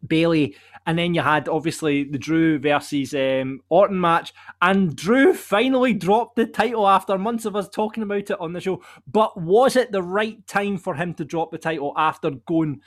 Bailey, 0.06 0.56
and 0.86 0.98
then 0.98 1.14
you 1.14 1.20
had 1.20 1.48
obviously 1.48 2.04
the 2.04 2.18
Drew 2.18 2.58
versus 2.58 3.14
um, 3.14 3.60
Orton 3.68 4.00
match, 4.00 4.32
and 4.60 4.94
Drew 4.96 5.32
finally 5.34 5.92
dropped 5.94 6.36
the 6.36 6.46
title 6.46 6.88
after 6.88 7.16
months 7.18 7.44
of 7.44 7.54
us 7.56 7.68
talking 7.68 8.02
about 8.02 8.30
it 8.30 8.40
on 8.40 8.52
the 8.52 8.60
show. 8.60 8.82
But 9.06 9.40
was 9.40 9.76
it 9.76 9.92
the 9.92 10.02
right 10.02 10.44
time 10.46 10.76
for 10.78 10.94
him 10.94 11.14
to 11.14 11.24
drop 11.24 11.50
the 11.52 11.58
title 11.58 11.92
after 11.96 12.30
going 12.46 12.80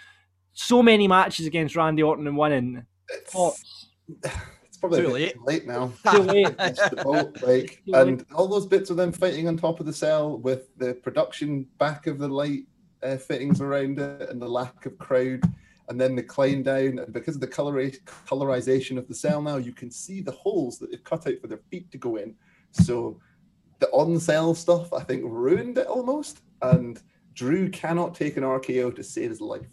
so 0.54 0.82
many 0.84 1.08
matches 1.08 1.46
against 1.46 1.76
Randy 1.76 2.04
Orton 2.04 2.28
and 2.28 2.38
winning? 2.38 2.86
It's, 3.10 3.32
Thoughts? 3.32 3.88
it's 4.24 4.78
probably 4.78 5.02
Too 5.02 5.08
a 5.08 5.12
bit 5.12 5.14
late. 5.14 5.34
too 5.36 5.44
late 5.46 5.68
now. 5.68 5.94
Too 6.12 6.22
late. 6.24 6.58
The 6.58 7.02
boat, 7.04 7.42
like, 7.44 7.82
Too 7.86 7.92
late. 7.94 8.08
and 8.08 8.26
all 8.36 8.48
those 8.48 8.66
bits 8.66 8.90
of 8.90 8.98
them 8.98 9.12
fighting 9.12 9.48
on 9.48 9.58
top 9.58 9.80
of 9.80 9.86
the 9.86 9.94
cell 9.94 10.38
with 10.40 10.76
the 10.78 10.96
production 10.96 11.66
back 11.78 12.08
of 12.08 12.18
the 12.20 12.28
light 12.28 12.64
uh, 13.04 13.18
fittings 13.18 13.62
around 13.62 14.00
it 14.00 14.30
and 14.30 14.42
the 14.42 14.48
lack 14.48 14.86
of 14.86 14.98
crowd, 14.98 15.42
and 15.90 16.00
then 16.00 16.16
the 16.16 16.24
climb 16.24 16.64
down. 16.64 17.00
And 17.00 17.14
because 17.14 17.36
of 17.36 17.42
the 17.42 17.48
colora- 17.48 18.00
colorization 18.28 18.98
of 18.98 19.08
the 19.08 19.16
cell 19.16 19.42
now, 19.42 19.58
you 19.58 19.72
can 19.72 19.92
see 19.92 20.22
the 20.22 20.32
holes 20.32 20.80
that 20.80 20.92
they've 20.92 21.04
cut 21.04 21.28
out 21.28 21.40
for 21.42 21.48
their 21.48 21.62
feet 21.70 21.92
to 21.92 21.98
go 21.98 22.16
in. 22.18 22.36
So 22.72 23.20
the 23.80 23.88
on 23.92 24.20
cell 24.20 24.56
stuff, 24.56 24.92
I 24.94 25.02
think, 25.04 25.24
ruined 25.26 25.78
it 25.78 25.88
almost. 25.88 26.42
And 26.62 27.02
Drew 27.34 27.70
cannot 27.70 28.16
take 28.16 28.38
an 28.38 28.44
RKO 28.44 28.96
to 28.96 29.04
save 29.04 29.30
his 29.30 29.42
life. 29.42 29.68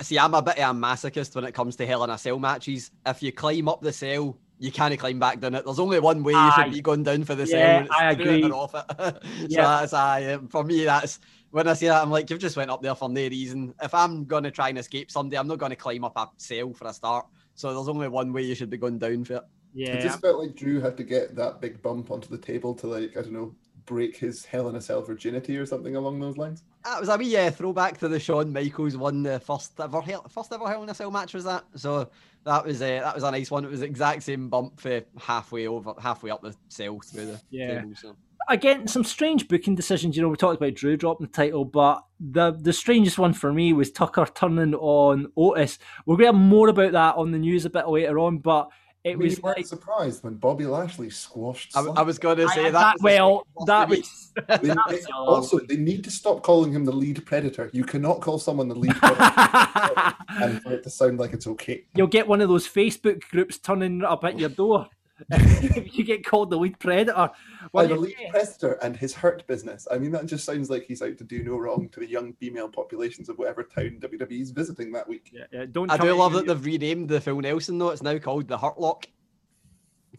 See, 0.00 0.18
I'm 0.18 0.34
a 0.34 0.40
bit 0.42 0.58
of 0.58 0.76
a 0.76 0.78
masochist 0.78 1.34
when 1.34 1.44
it 1.44 1.52
comes 1.52 1.74
to 1.76 1.86
Hell 1.86 2.04
in 2.04 2.10
a 2.10 2.16
Cell 2.16 2.38
matches. 2.38 2.92
If 3.04 3.22
you 3.22 3.32
climb 3.32 3.68
up 3.68 3.82
the 3.82 3.92
cell, 3.92 4.38
you 4.60 4.70
can't 4.70 4.96
climb 4.98 5.18
back 5.18 5.40
down 5.40 5.56
it. 5.56 5.64
There's 5.64 5.80
only 5.80 5.98
one 5.98 6.22
way 6.22 6.32
you 6.32 6.38
Aye. 6.38 6.62
should 6.64 6.72
be 6.72 6.80
going 6.80 7.02
down 7.02 7.24
for 7.24 7.34
the 7.34 7.46
cell. 7.46 7.58
Yeah, 7.58 7.76
and 7.78 7.86
it's 7.86 7.94
I 7.98 8.10
agree. 8.12 8.44
or 8.44 8.54
off 8.54 8.74
it. 8.76 8.84
so 8.98 9.18
Yeah. 9.48 9.80
that's 9.80 9.92
aye. 9.92 10.38
For 10.50 10.62
me, 10.62 10.84
that's 10.84 11.18
when 11.52 11.68
I 11.68 11.74
see 11.74 11.86
that, 11.86 12.02
I'm 12.02 12.10
like, 12.10 12.28
you've 12.30 12.40
just 12.40 12.56
went 12.56 12.70
up 12.70 12.82
there 12.82 12.94
for 12.94 13.08
no 13.08 13.20
reason. 13.20 13.74
If 13.80 13.94
I'm 13.94 14.24
going 14.24 14.42
to 14.44 14.50
try 14.50 14.70
and 14.70 14.78
escape 14.78 15.10
someday, 15.10 15.36
I'm 15.36 15.46
not 15.46 15.58
going 15.58 15.70
to 15.70 15.76
climb 15.76 16.02
up 16.02 16.16
a 16.16 16.28
cell 16.38 16.72
for 16.72 16.88
a 16.88 16.92
start. 16.92 17.26
So 17.54 17.72
there's 17.74 17.88
only 17.88 18.08
one 18.08 18.32
way 18.32 18.42
you 18.42 18.54
should 18.54 18.70
be 18.70 18.78
going 18.78 18.98
down 18.98 19.24
for 19.24 19.34
it. 19.34 19.42
Yeah. 19.74 19.92
It 19.92 20.00
just 20.02 20.20
felt 20.20 20.40
like 20.40 20.56
Drew 20.56 20.80
had 20.80 20.96
to 20.96 21.04
get 21.04 21.36
that 21.36 21.60
big 21.60 21.80
bump 21.82 22.10
onto 22.10 22.28
the 22.28 22.38
table 22.38 22.74
to 22.74 22.86
like 22.86 23.16
I 23.16 23.22
don't 23.22 23.32
know 23.32 23.54
break 23.84 24.16
his 24.16 24.44
Hell 24.44 24.68
in 24.68 24.76
a 24.76 24.80
Cell 24.80 25.02
virginity 25.02 25.56
or 25.56 25.66
something 25.66 25.96
along 25.96 26.20
those 26.20 26.36
lines. 26.36 26.62
That 26.84 27.00
was 27.00 27.08
a 27.08 27.16
wee 27.16 27.36
uh, 27.36 27.50
throwback 27.50 27.98
to 27.98 28.08
the 28.08 28.20
Shawn 28.20 28.52
Michaels 28.52 28.96
one, 28.96 29.22
the 29.22 29.40
first 29.40 29.78
ever 29.80 30.00
Hell, 30.00 30.26
first 30.28 30.52
ever 30.52 30.68
Hell 30.68 30.82
in 30.82 30.88
a 30.88 30.94
Cell 30.94 31.10
match 31.10 31.34
was 31.34 31.44
that. 31.44 31.64
So 31.76 32.08
that 32.44 32.64
was 32.64 32.80
uh, 32.80 32.86
that 32.86 33.14
was 33.14 33.24
a 33.24 33.30
nice 33.30 33.50
one. 33.50 33.64
It 33.64 33.70
was 33.70 33.80
the 33.80 33.86
exact 33.86 34.22
same 34.22 34.48
bump 34.48 34.80
for 34.80 35.02
halfway 35.18 35.66
over, 35.66 35.94
halfway 36.00 36.30
up 36.30 36.42
the 36.42 36.54
cell 36.68 37.00
through 37.00 37.26
the 37.26 37.40
Yeah. 37.50 37.80
table. 37.80 37.92
So. 37.96 38.16
Again, 38.48 38.86
some 38.86 39.04
strange 39.04 39.48
booking 39.48 39.74
decisions. 39.74 40.16
You 40.16 40.22
know, 40.22 40.28
we 40.28 40.36
talked 40.36 40.60
about 40.60 40.74
Drew 40.74 40.96
dropping 40.96 41.26
the 41.26 41.32
title, 41.32 41.64
but 41.64 42.02
the 42.20 42.52
the 42.52 42.72
strangest 42.72 43.18
one 43.18 43.32
for 43.32 43.52
me 43.52 43.72
was 43.72 43.90
Tucker 43.90 44.26
turning 44.34 44.74
on 44.74 45.30
Otis. 45.36 45.78
We'll 46.06 46.16
get 46.16 46.34
more 46.34 46.68
about 46.68 46.92
that 46.92 47.16
on 47.16 47.30
the 47.32 47.38
news 47.38 47.64
a 47.64 47.70
bit 47.70 47.88
later 47.88 48.18
on, 48.18 48.38
but 48.38 48.68
it 49.04 49.10
I 49.10 49.14
mean, 49.14 49.18
was 49.24 49.36
you 49.38 49.42
weren't 49.42 49.56
like 49.58 49.66
surprised 49.66 50.22
when 50.22 50.34
Bobby 50.34 50.64
Lashley 50.64 51.10
squashed. 51.10 51.76
I, 51.76 51.80
I 51.80 52.02
was 52.02 52.20
going 52.20 52.36
to 52.36 52.48
say 52.50 52.66
I- 52.66 52.70
that. 52.70 52.72
that- 52.72 52.94
was 52.94 53.02
well, 53.02 53.46
that 53.66 53.88
was 53.88 54.32
They- 54.36 54.42
that 54.46 54.62
they- 54.62 54.68
was 54.68 55.06
a- 55.10 55.14
also, 55.14 55.58
they 55.58 55.76
need 55.76 56.04
to 56.04 56.10
stop 56.12 56.42
calling 56.44 56.72
him 56.72 56.84
the 56.84 56.92
lead 56.92 57.24
predator. 57.26 57.68
You 57.72 57.82
cannot 57.84 58.20
call 58.20 58.38
someone 58.38 58.68
the 58.68 58.76
lead 58.76 58.94
predator 58.94 60.14
and 60.28 60.62
for 60.62 60.72
it 60.74 60.84
to 60.84 60.90
sound 60.90 61.18
like 61.18 61.32
it's 61.32 61.48
okay. 61.48 61.84
You'll 61.96 62.06
get 62.06 62.28
one 62.28 62.40
of 62.40 62.48
those 62.48 62.68
Facebook 62.68 63.22
groups 63.22 63.58
turning 63.58 64.04
up 64.04 64.22
at 64.24 64.38
your 64.38 64.50
door 64.50 64.86
if 65.30 65.98
you 65.98 66.04
get 66.04 66.24
called 66.24 66.50
the 66.50 66.56
lead 66.56 66.78
predator. 66.78 67.30
By 67.72 67.86
Well, 67.86 67.94
the 67.94 68.00
lead 68.02 68.16
predator 68.30 68.72
and 68.82 68.94
his 68.94 69.14
hurt 69.14 69.46
business. 69.46 69.88
I 69.90 69.96
mean, 69.96 70.12
that 70.12 70.26
just 70.26 70.44
sounds 70.44 70.68
like 70.68 70.84
he's 70.84 71.00
out 71.00 71.16
to 71.16 71.24
do 71.24 71.42
no 71.42 71.56
wrong 71.56 71.88
to 71.92 72.00
the 72.00 72.06
young 72.06 72.34
female 72.34 72.68
populations 72.68 73.30
of 73.30 73.38
whatever 73.38 73.62
town 73.62 73.98
WWE's 73.98 74.50
visiting 74.50 74.92
that 74.92 75.08
week. 75.08 75.30
yeah, 75.32 75.44
yeah, 75.50 75.64
don't 75.70 75.90
I 75.90 75.96
do 75.96 76.12
love 76.12 76.34
that 76.34 76.46
they've 76.46 76.64
renamed 76.64 77.08
the 77.08 77.20
full 77.20 77.40
nelson 77.40 77.78
though. 77.78 77.88
It's 77.88 78.02
now 78.02 78.18
called 78.18 78.48
the 78.48 78.58
Hurt 78.58 78.78
Lock. 78.78 79.06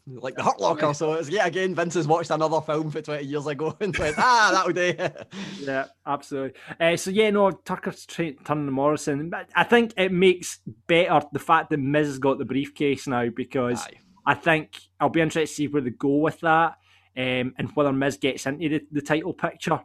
Like 0.06 0.36
the 0.36 0.44
Hurt 0.44 0.60
Locker. 0.60 0.94
So 0.94 1.14
it's 1.14 1.30
yet 1.30 1.48
again, 1.48 1.74
Vince 1.76 1.94
has 1.94 2.08
watched 2.08 2.30
another 2.30 2.60
film 2.60 2.92
for 2.92 3.02
20 3.02 3.24
years 3.24 3.48
ago 3.48 3.78
and 3.80 3.96
went, 3.98 4.16
ah, 4.18 4.50
that'll 4.52 4.74
do. 4.74 4.98
Yeah, 5.66 5.86
absolutely. 6.06 6.60
Uh, 6.78 6.98
so 6.98 7.10
yeah, 7.10 7.30
no, 7.30 7.52
Tucker's 7.52 8.06
tra- 8.06 8.34
turning 8.34 8.66
to 8.66 8.72
Morrison. 8.72 9.32
I 9.56 9.64
think 9.64 9.94
it 9.96 10.12
makes 10.12 10.60
better 10.88 11.22
the 11.32 11.40
fact 11.40 11.70
that 11.70 11.78
Miz 11.78 12.08
has 12.08 12.20
got 12.20 12.38
the 12.38 12.44
briefcase 12.44 13.08
now 13.08 13.30
because 13.30 13.82
Aye. 13.82 14.00
I 14.26 14.34
think 14.34 14.78
I'll 15.00 15.08
be 15.08 15.22
interested 15.22 15.48
to 15.48 15.56
see 15.56 15.68
where 15.70 15.82
they 15.82 15.92
go 15.92 16.18
with 16.18 16.42
that 16.42 16.80
um, 17.18 17.54
and 17.58 17.72
whether 17.74 17.94
Miz 17.94 18.18
gets 18.18 18.46
into 18.46 18.70
the, 18.70 18.82
the 18.92 19.02
title 19.02 19.34
picture. 19.34 19.80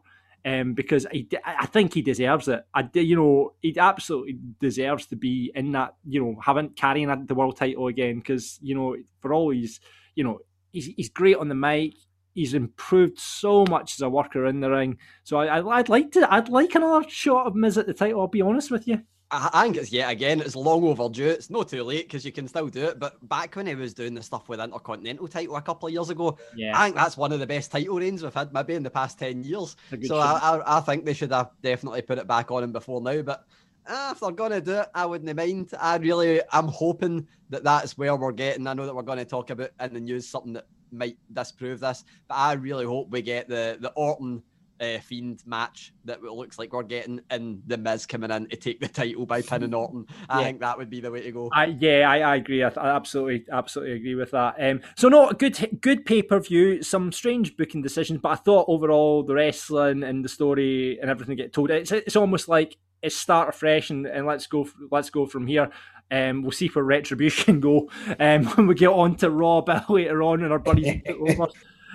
Um, 0.45 0.73
because 0.73 1.05
he, 1.11 1.29
I 1.45 1.67
think 1.67 1.95
he 1.95 2.01
deserves 2.01 2.47
it. 2.47 2.65
I, 2.73 2.89
you 2.95 3.17
know, 3.17 3.55
he 3.61 3.77
absolutely 3.77 4.39
deserves 4.61 5.07
to 5.07 5.17
be 5.17 5.51
in 5.55 5.73
that. 5.73 5.97
You 6.07 6.23
know, 6.23 6.41
having 6.41 6.71
carrying 6.71 7.27
the 7.27 7.35
world 7.35 7.57
title 7.57 7.89
again. 7.89 8.19
Because 8.19 8.59
you 8.63 8.75
know, 8.75 8.97
for 9.21 9.35
all 9.35 9.51
he's, 9.51 9.81
you 10.15 10.23
know, 10.23 10.39
he's 10.71 10.87
he's 10.87 11.11
great 11.11 11.37
on 11.37 11.49
the 11.49 11.57
mic. 11.57 11.95
He's 12.35 12.55
improved 12.55 13.19
so 13.19 13.65
much 13.69 13.95
as 13.95 14.01
a 14.01 14.09
worker 14.09 14.47
in 14.47 14.61
the 14.61 14.71
ring. 14.71 14.99
So 15.25 15.39
I, 15.39 15.79
I'd 15.79 15.89
like 15.89 16.13
to. 16.13 16.33
I'd 16.33 16.49
like 16.49 16.75
another 16.77 17.07
shot 17.09 17.49
of 17.49 17.57
Miz 17.57 17.77
at 17.77 17.89
the 17.89 17.95
title. 17.95 18.21
I'll 18.21 18.29
be 18.29 18.41
honest 18.41 18.71
with 18.71 18.87
you. 18.87 19.03
I, 19.31 19.51
I 19.53 19.63
think 19.65 19.77
it's 19.77 19.93
yet 19.93 20.11
again, 20.11 20.41
it's 20.41 20.57
long 20.57 20.85
overdue. 20.85 21.27
It's 21.29 21.51
not 21.51 21.69
too 21.69 21.83
late 21.83 22.07
because 22.07 22.25
you 22.25 22.33
can 22.33 22.49
still 22.49 22.69
do 22.69 22.87
it. 22.87 22.99
But 22.99 23.27
back 23.29 23.57
when 23.57 23.67
he 23.67 23.75
was 23.75 23.95
doing 23.95 24.15
the 24.15 24.23
stuff 24.23 24.49
with 24.49 24.61
Intercontinental 24.61 25.29
title 25.29 25.57
a 25.57 25.63
couple 25.63 25.89
of 25.89 25.93
years 25.93 26.11
ago, 26.11 26.39
Yeah, 26.55 26.79
I 26.79 26.85
think 26.85 26.97
that's 26.97 27.17
one 27.17 27.33
of 27.33 27.41
the 27.41 27.47
best 27.47 27.71
title 27.71 27.99
reigns 27.99 28.23
we've 28.23 28.35
had 28.35 28.53
maybe 28.53 28.75
in 28.75 28.83
the 28.83 28.91
past 28.91 29.19
10 29.19 29.45
years. 29.45 29.77
So. 30.05 30.19
I, 30.19 30.39
I, 30.39 30.79
I 30.79 30.81
think 30.81 31.05
they 31.05 31.15
should 31.15 31.33
have 31.33 31.51
definitely 31.63 32.03
put 32.03 32.19
it 32.19 32.27
back 32.27 32.51
on 32.51 32.65
him 32.65 32.73
before 32.73 33.01
now. 33.01 33.23
But 33.23 33.45
uh, 33.87 34.11
if 34.13 34.21
they're 34.21 34.31
going 34.31 34.53
to 34.53 34.61
do 34.61 34.81
it, 34.81 34.89
I 34.95 35.07
wouldn't 35.07 35.37
mind. 35.37 35.71
I 35.79 35.97
really, 35.97 36.41
I'm 36.53 36.69
hoping 36.69 37.27
that 37.51 37.65
that's 37.65 37.97
where 37.97 38.15
we're 38.17 38.33
getting. 38.33 38.67
I 38.67 38.75
know 38.75 38.87
that 38.87 38.95
we're 38.95 39.03
going 39.03 39.19
to 39.19 39.25
talk 39.25 39.51
about 39.51 39.71
in 39.81 39.95
the 39.95 40.01
news 40.01 40.29
something 40.29 40.53
that 40.55 40.67
might 40.91 41.19
disprove 41.33 41.81
this, 41.81 42.05
but 42.29 42.35
I 42.35 42.55
really 42.55 42.85
hope 42.85 43.11
we 43.11 43.23
get 43.23 43.49
the 43.49 43.79
the 43.81 43.91
Orton 43.91 44.43
uh, 44.81 44.99
Fiend 45.01 45.43
match 45.47 45.93
that 46.05 46.19
it 46.19 46.33
looks 46.33 46.59
like 46.59 46.73
we're 46.73 46.83
getting, 46.83 47.21
and 47.31 47.63
the 47.67 47.77
Miz 47.77 48.07
coming 48.07 48.31
in 48.31 48.49
to 48.49 48.57
take 48.57 48.81
the 48.81 48.89
title 48.89 49.27
by 49.27 49.43
pinning 49.43 49.75
Orton. 49.75 50.07
I 50.29 50.41
Yeah. 50.41 50.47
think 50.47 50.61
that 50.61 50.79
would 50.79 50.91
be 50.91 51.01
the 51.01 51.11
way 51.11 51.23
to 51.23 51.33
go. 51.33 51.51
I, 51.53 51.67
yeah, 51.67 52.09
I, 52.11 52.19
I 52.21 52.37
agree. 52.37 52.63
I, 52.63 52.69
I 52.69 52.95
absolutely, 52.97 53.45
absolutely 53.51 53.97
agree 53.97 54.15
with 54.15 54.31
that. 54.33 54.55
Um, 54.59 54.81
so 54.97 55.09
no, 55.09 55.31
good, 55.33 55.79
good 55.81 56.05
pay 56.07 56.23
per 56.23 56.41
view. 56.41 56.83
Some 56.83 57.13
strange 57.13 57.57
booking 57.57 57.83
decisions, 57.83 58.21
but 58.23 58.31
I 58.31 58.37
thought 58.37 58.67
overall 58.69 59.23
the 59.23 59.35
wrestling 59.35 60.03
and 60.03 60.25
the 60.25 60.29
story 60.29 60.99
and 61.01 61.11
everything 61.11 61.37
get 61.37 61.53
told. 61.53 61.71
It's 61.71 61.93
it's 61.93 62.17
almost 62.17 62.49
like 62.49 62.77
it's 63.03 63.15
start 63.17 63.49
afresh 63.49 63.91
and, 63.91 64.07
and 64.07 64.27
let's 64.27 64.47
go 64.47 64.69
let's 64.91 65.11
go 65.11 65.27
from 65.27 65.47
here. 65.47 65.71
Um, 66.11 66.43
we'll 66.43 66.53
see 66.53 66.69
where 66.69 66.85
retribution 66.85 67.61
go. 67.61 67.91
Um, 68.19 68.45
when 68.57 68.67
we 68.67 68.75
get 68.75 68.89
on 68.89 69.17
to 69.17 69.31
Raw 69.31 69.59
a 69.59 69.63
bit 69.63 69.91
later 69.91 70.23
on 70.23 70.43
and 70.43 70.53
our 70.53 70.59
buddies. 70.59 71.03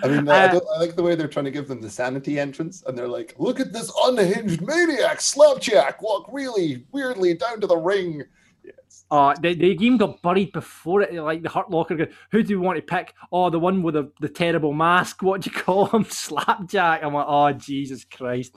I 0.02 0.08
mean, 0.08 0.28
I, 0.28 0.46
Uh, 0.48 0.52
don't, 0.54 0.66
I 0.76 0.80
like 0.80 0.96
the 0.96 1.04
way 1.04 1.16
they're 1.16 1.28
trying 1.28 1.46
to 1.46 1.52
give 1.52 1.68
them 1.68 1.82
the 1.82 1.90
sanity 1.90 2.40
entrance, 2.40 2.84
and 2.88 2.98
they're 2.98 3.08
like, 3.08 3.36
"Look 3.38 3.60
at 3.60 3.72
this 3.74 3.92
unhinged 4.06 4.62
maniac, 4.62 5.22
Slapjack, 5.22 6.02
walk 6.02 6.28
really 6.32 6.86
weirdly 6.92 7.36
down 7.36 7.62
to 7.62 7.68
the 7.68 7.78
ring." 7.78 8.24
Yes. 8.64 9.06
Uh, 9.12 9.36
they, 9.42 9.54
they 9.54 9.68
even 9.68 9.98
got 9.98 10.22
buried 10.22 10.52
before 10.54 11.02
it, 11.02 11.14
like 11.14 11.44
the 11.44 11.50
Hurt 11.50 11.70
Locker. 11.70 11.96
go, 11.96 12.08
Who 12.32 12.42
do 12.44 12.50
you 12.50 12.62
want 12.62 12.78
to 12.78 12.82
pick? 12.82 13.14
Oh, 13.32 13.50
the 13.50 13.60
one 13.60 13.84
with 13.84 13.96
the, 13.96 14.12
the 14.22 14.30
terrible 14.30 14.74
mask. 14.74 15.22
What 15.22 15.42
do 15.42 15.50
you 15.54 15.60
call 15.62 15.88
him? 15.88 16.06
Slapjack. 16.06 17.04
I'm 17.04 17.14
like, 17.14 17.26
oh, 17.28 17.52
Jesus 17.52 18.06
Christ. 18.06 18.56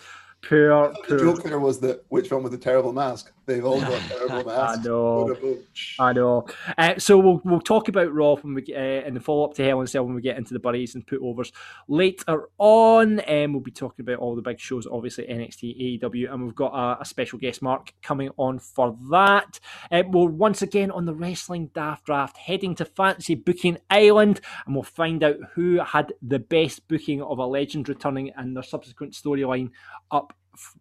Poor, 0.48 0.92
The 0.92 1.02
poor. 1.08 1.18
joke 1.18 1.42
there 1.42 1.58
was 1.58 1.80
that 1.80 2.04
which 2.08 2.30
one 2.30 2.42
with 2.44 2.52
the 2.52 2.58
terrible 2.58 2.92
mask? 2.92 3.32
They've 3.46 3.64
all 3.64 3.80
got 3.80 4.02
terrible 4.08 4.44
masks. 4.44 4.78
I 4.78 4.82
know. 4.82 5.24
What 5.24 5.38
a 5.38 5.40
bunch. 5.40 5.96
I 6.00 6.12
know. 6.12 6.46
Uh, 6.76 6.98
so 6.98 7.16
we'll 7.18 7.40
we'll 7.44 7.60
talk 7.60 7.88
about 7.88 8.12
Raw 8.12 8.34
when 8.34 8.54
we 8.54 8.62
get 8.62 8.76
uh, 8.76 9.06
in 9.06 9.14
the 9.14 9.20
follow 9.20 9.44
up 9.44 9.54
to 9.54 9.64
Hell 9.64 9.80
in 9.80 9.84
a 9.84 9.86
Cell 9.86 10.04
when 10.04 10.16
we 10.16 10.20
get 10.20 10.36
into 10.36 10.52
the 10.52 10.58
buddies 10.58 10.96
and 10.96 11.06
putovers 11.06 11.52
later 11.86 12.48
on. 12.58 13.20
Um, 13.28 13.52
we'll 13.52 13.62
be 13.62 13.70
talking 13.70 14.02
about 14.02 14.18
all 14.18 14.34
the 14.34 14.42
big 14.42 14.58
shows, 14.58 14.86
obviously 14.86 15.26
NXT, 15.26 16.00
AEW, 16.02 16.32
and 16.32 16.44
we've 16.44 16.56
got 16.56 16.72
a, 16.74 17.00
a 17.02 17.04
special 17.04 17.38
guest 17.38 17.62
Mark 17.62 17.92
coming 18.02 18.30
on 18.36 18.58
for 18.58 18.96
that. 19.10 19.60
Uh, 19.92 20.02
we're 20.08 20.26
once 20.26 20.62
again 20.62 20.90
on 20.90 21.04
the 21.04 21.14
Wrestling 21.14 21.70
Daft 21.72 22.06
Draft, 22.06 22.36
heading 22.36 22.74
to 22.74 22.84
Fancy 22.84 23.36
Booking 23.36 23.78
Island, 23.90 24.40
and 24.66 24.74
we'll 24.74 24.82
find 24.82 25.22
out 25.22 25.36
who 25.54 25.78
had 25.78 26.12
the 26.20 26.40
best 26.40 26.88
booking 26.88 27.22
of 27.22 27.38
a 27.38 27.46
legend 27.46 27.88
returning 27.88 28.32
and 28.36 28.56
their 28.56 28.64
subsequent 28.64 29.12
storyline 29.12 29.70
up 30.10 30.32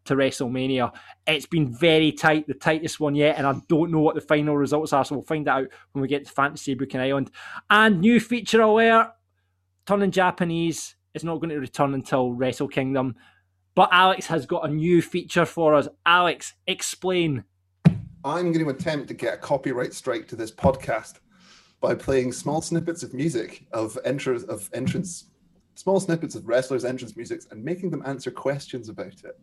to 0.06 0.16
WrestleMania. 0.16 0.92
It's 1.28 1.46
been 1.46 1.76
very 1.76 2.12
tight, 2.12 2.48
the 2.48 2.54
tightest 2.54 3.00
one 3.00 3.16
yet, 3.16 3.38
and 3.38 3.46
I 3.46 3.56
don't 3.68 3.92
know 3.92 4.00
what 4.00 4.16
the 4.16 4.22
final 4.22 4.58
results 4.58 4.94
are, 4.94 5.06
so 5.06 5.16
we'll 5.16 5.24
find 5.24 5.48
that 5.48 5.58
out 5.58 5.68
when 5.92 6.02
we 6.02 6.08
get 6.08 6.26
to 6.26 6.32
Fantasy 6.32 6.74
Booking 6.74 7.02
Island. 7.02 7.32
And 7.70 8.02
new 8.02 8.20
feature 8.20 8.62
alert 8.62 9.12
turning 9.86 10.12
Japanese 10.12 10.96
is 11.14 11.24
not 11.24 11.38
going 11.38 11.50
to 11.50 11.60
return 11.60 11.94
until 11.94 12.34
Wrestle 12.34 12.68
Kingdom. 12.68 13.16
But 13.76 13.90
Alex 13.92 14.28
has 14.28 14.46
got 14.46 14.68
a 14.68 14.72
new 14.72 15.02
feature 15.02 15.46
for 15.46 15.76
us. 15.76 15.88
Alex, 16.06 16.54
explain. 16.66 17.44
I'm 18.24 18.52
going 18.52 18.64
to 18.66 18.70
attempt 18.70 19.10
to 19.10 19.14
get 19.14 19.34
a 19.34 19.38
copyright 19.38 19.94
strike 19.94 20.28
to 20.30 20.36
this 20.36 20.52
podcast 20.52 21.20
by 21.82 21.94
playing 21.94 22.32
small 22.32 22.62
snippets 22.62 23.04
of 23.04 23.14
music 23.14 23.66
of 23.72 23.98
entrance 24.06 24.44
of 24.44 24.70
entrance, 24.74 25.26
small 25.76 26.00
snippets 26.00 26.36
of 26.36 26.48
wrestlers' 26.48 26.86
entrance 26.86 27.16
music, 27.16 27.42
and 27.52 27.64
making 27.64 27.90
them 27.92 28.02
answer 28.06 28.32
questions 28.32 28.90
about 28.90 29.08
it. 29.24 29.40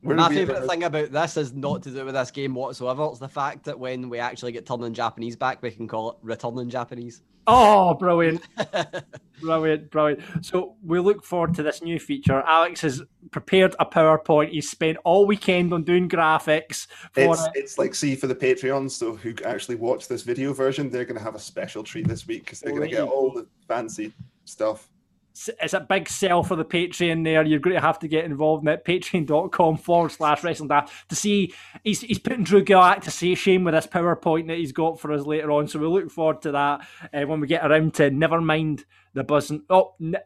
Where 0.00 0.16
My 0.16 0.28
favourite 0.28 0.58
ever- 0.58 0.66
thing 0.66 0.84
about 0.84 1.12
this 1.12 1.36
is 1.36 1.54
not 1.54 1.82
to 1.84 1.90
do 1.90 2.04
with 2.04 2.14
this 2.14 2.30
game 2.30 2.54
whatsoever. 2.54 3.06
It's 3.10 3.18
the 3.18 3.28
fact 3.28 3.64
that 3.64 3.78
when 3.78 4.10
we 4.10 4.18
actually 4.18 4.52
get 4.52 4.66
turning 4.66 4.92
Japanese 4.92 5.34
back, 5.34 5.62
we 5.62 5.70
can 5.70 5.88
call 5.88 6.10
it 6.12 6.16
returning 6.22 6.68
Japanese. 6.68 7.22
Oh, 7.46 7.94
brilliant. 7.94 8.42
brilliant, 9.40 9.90
brilliant. 9.90 10.20
So 10.44 10.76
we 10.82 10.98
look 10.98 11.24
forward 11.24 11.54
to 11.54 11.62
this 11.62 11.82
new 11.82 11.98
feature. 11.98 12.42
Alex 12.46 12.80
has 12.82 13.02
prepared 13.30 13.74
a 13.80 13.86
PowerPoint. 13.86 14.50
He's 14.50 14.70
spent 14.70 14.98
all 15.04 15.26
weekend 15.26 15.72
on 15.72 15.84
doing 15.84 16.08
graphics 16.08 16.86
for 17.12 17.20
It's, 17.32 17.44
it. 17.46 17.52
it's 17.54 17.78
like 17.78 17.94
see 17.94 18.14
for 18.14 18.26
the 18.26 18.34
Patreons, 18.34 18.92
so 18.92 19.14
who 19.16 19.34
actually 19.44 19.76
watch 19.76 20.08
this 20.08 20.22
video 20.22 20.52
version, 20.52 20.90
they're 20.90 21.04
going 21.04 21.18
to 21.18 21.24
have 21.24 21.34
a 21.34 21.38
special 21.40 21.82
treat 21.82 22.06
this 22.08 22.26
week 22.26 22.44
because 22.44 22.60
they're 22.60 22.72
going 22.74 22.88
to 22.88 22.94
get 22.94 23.04
all 23.04 23.30
the 23.30 23.46
fancy 23.68 24.12
stuff. 24.44 24.90
It's- 25.34 25.72
a 25.74 25.80
big 25.80 26.08
sell 26.08 26.44
for 26.44 26.54
the 26.54 26.64
Patreon 26.64 27.24
there. 27.24 27.42
You're 27.44 27.58
going 27.58 27.74
to 27.74 27.80
have 27.82 27.98
to 28.00 28.08
get 28.08 28.24
involved 28.24 28.62
in 28.62 28.68
it. 28.68 28.84
Patreon.com 28.84 29.78
forward 29.78 30.12
slash 30.12 30.44
wrestling 30.44 30.68
daft 30.68 31.08
to 31.08 31.16
see. 31.16 31.52
He's, 31.82 32.02
he's 32.02 32.20
putting 32.20 32.44
Drew 32.44 32.64
Gulak 32.64 33.02
to 33.02 33.10
say 33.10 33.34
shame 33.34 33.64
with 33.64 33.74
this 33.74 33.86
PowerPoint 33.88 34.46
that 34.46 34.58
he's 34.58 34.70
got 34.72 35.00
for 35.00 35.12
us 35.12 35.26
later 35.26 35.50
on. 35.50 35.66
So 35.66 35.80
we 35.80 35.86
look 35.86 36.10
forward 36.10 36.42
to 36.42 36.52
that 36.52 36.86
uh, 37.12 37.22
when 37.26 37.40
we 37.40 37.48
get 37.48 37.66
around 37.68 37.94
to 37.94 38.10
Never 38.10 38.40
Mind 38.40 38.84
the 39.12 39.24
Buzzing. 39.24 39.62
Oh, 39.68 39.94
n- 40.00 40.16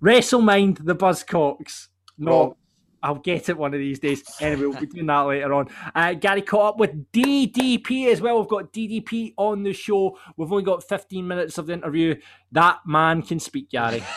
Wrestle 0.00 0.40
Mind 0.42 0.78
the 0.78 0.96
Buzzcocks. 0.96 1.86
No. 2.18 2.30
Wrong. 2.30 2.54
I'll 3.02 3.14
get 3.14 3.48
it 3.48 3.56
one 3.56 3.72
of 3.72 3.78
these 3.78 4.00
days. 4.00 4.24
Anyway, 4.40 4.66
we'll 4.66 4.80
be 4.80 4.86
doing 4.86 5.06
that 5.06 5.20
later 5.20 5.54
on. 5.54 5.68
Uh, 5.94 6.14
Gary 6.14 6.42
caught 6.42 6.70
up 6.74 6.78
with 6.80 7.12
DDP 7.12 8.08
as 8.08 8.20
well. 8.20 8.40
We've 8.40 8.48
got 8.48 8.72
DDP 8.72 9.32
on 9.36 9.62
the 9.62 9.72
show. 9.72 10.18
We've 10.36 10.50
only 10.50 10.64
got 10.64 10.82
15 10.82 11.28
minutes 11.28 11.56
of 11.56 11.68
the 11.68 11.74
interview. 11.74 12.16
That 12.50 12.78
man 12.84 13.22
can 13.22 13.38
speak, 13.38 13.70
Gary. 13.70 14.02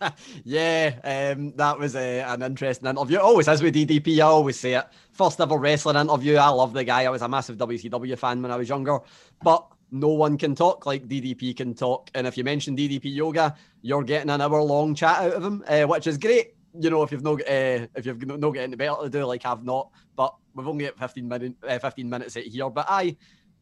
yeah, 0.44 1.34
um, 1.34 1.52
that 1.56 1.78
was 1.78 1.96
uh, 1.96 2.24
an 2.26 2.42
interesting 2.42 2.88
interview. 2.88 3.18
Always 3.18 3.48
as 3.48 3.62
with 3.62 3.74
DDP. 3.74 4.18
I 4.18 4.22
always 4.22 4.58
say 4.58 4.74
it. 4.74 4.86
First 5.12 5.40
ever 5.40 5.56
wrestling 5.56 5.96
interview. 5.96 6.36
I 6.36 6.48
love 6.48 6.72
the 6.72 6.84
guy. 6.84 7.04
I 7.04 7.08
was 7.08 7.22
a 7.22 7.28
massive 7.28 7.56
WCW 7.56 8.18
fan 8.18 8.42
when 8.42 8.50
I 8.50 8.56
was 8.56 8.68
younger, 8.68 8.98
but 9.42 9.66
no 9.90 10.08
one 10.08 10.36
can 10.36 10.54
talk 10.54 10.86
like 10.86 11.08
DDP 11.08 11.56
can 11.56 11.74
talk. 11.74 12.10
And 12.14 12.26
if 12.26 12.36
you 12.36 12.44
mention 12.44 12.76
DDP 12.76 13.14
Yoga, 13.14 13.56
you're 13.82 14.02
getting 14.02 14.30
an 14.30 14.40
hour 14.40 14.62
long 14.62 14.94
chat 14.94 15.20
out 15.20 15.32
of 15.32 15.44
him, 15.44 15.64
uh, 15.68 15.84
which 15.84 16.06
is 16.06 16.18
great. 16.18 16.54
You 16.78 16.90
know, 16.90 17.02
if 17.02 17.12
you've 17.12 17.22
no, 17.22 17.34
uh, 17.34 17.86
if 17.94 18.04
you've 18.04 18.26
no 18.26 18.52
getting 18.52 18.76
better 18.76 19.02
to 19.02 19.08
do, 19.08 19.24
like 19.24 19.46
I've 19.46 19.64
not, 19.64 19.90
but 20.14 20.34
we've 20.54 20.68
only 20.68 20.84
got 20.84 20.98
15 20.98 21.26
minutes, 21.26 21.54
uh, 21.66 21.78
15 21.78 22.08
minutes 22.08 22.34
here. 22.34 22.68
But 22.68 22.86
I, 22.88 23.16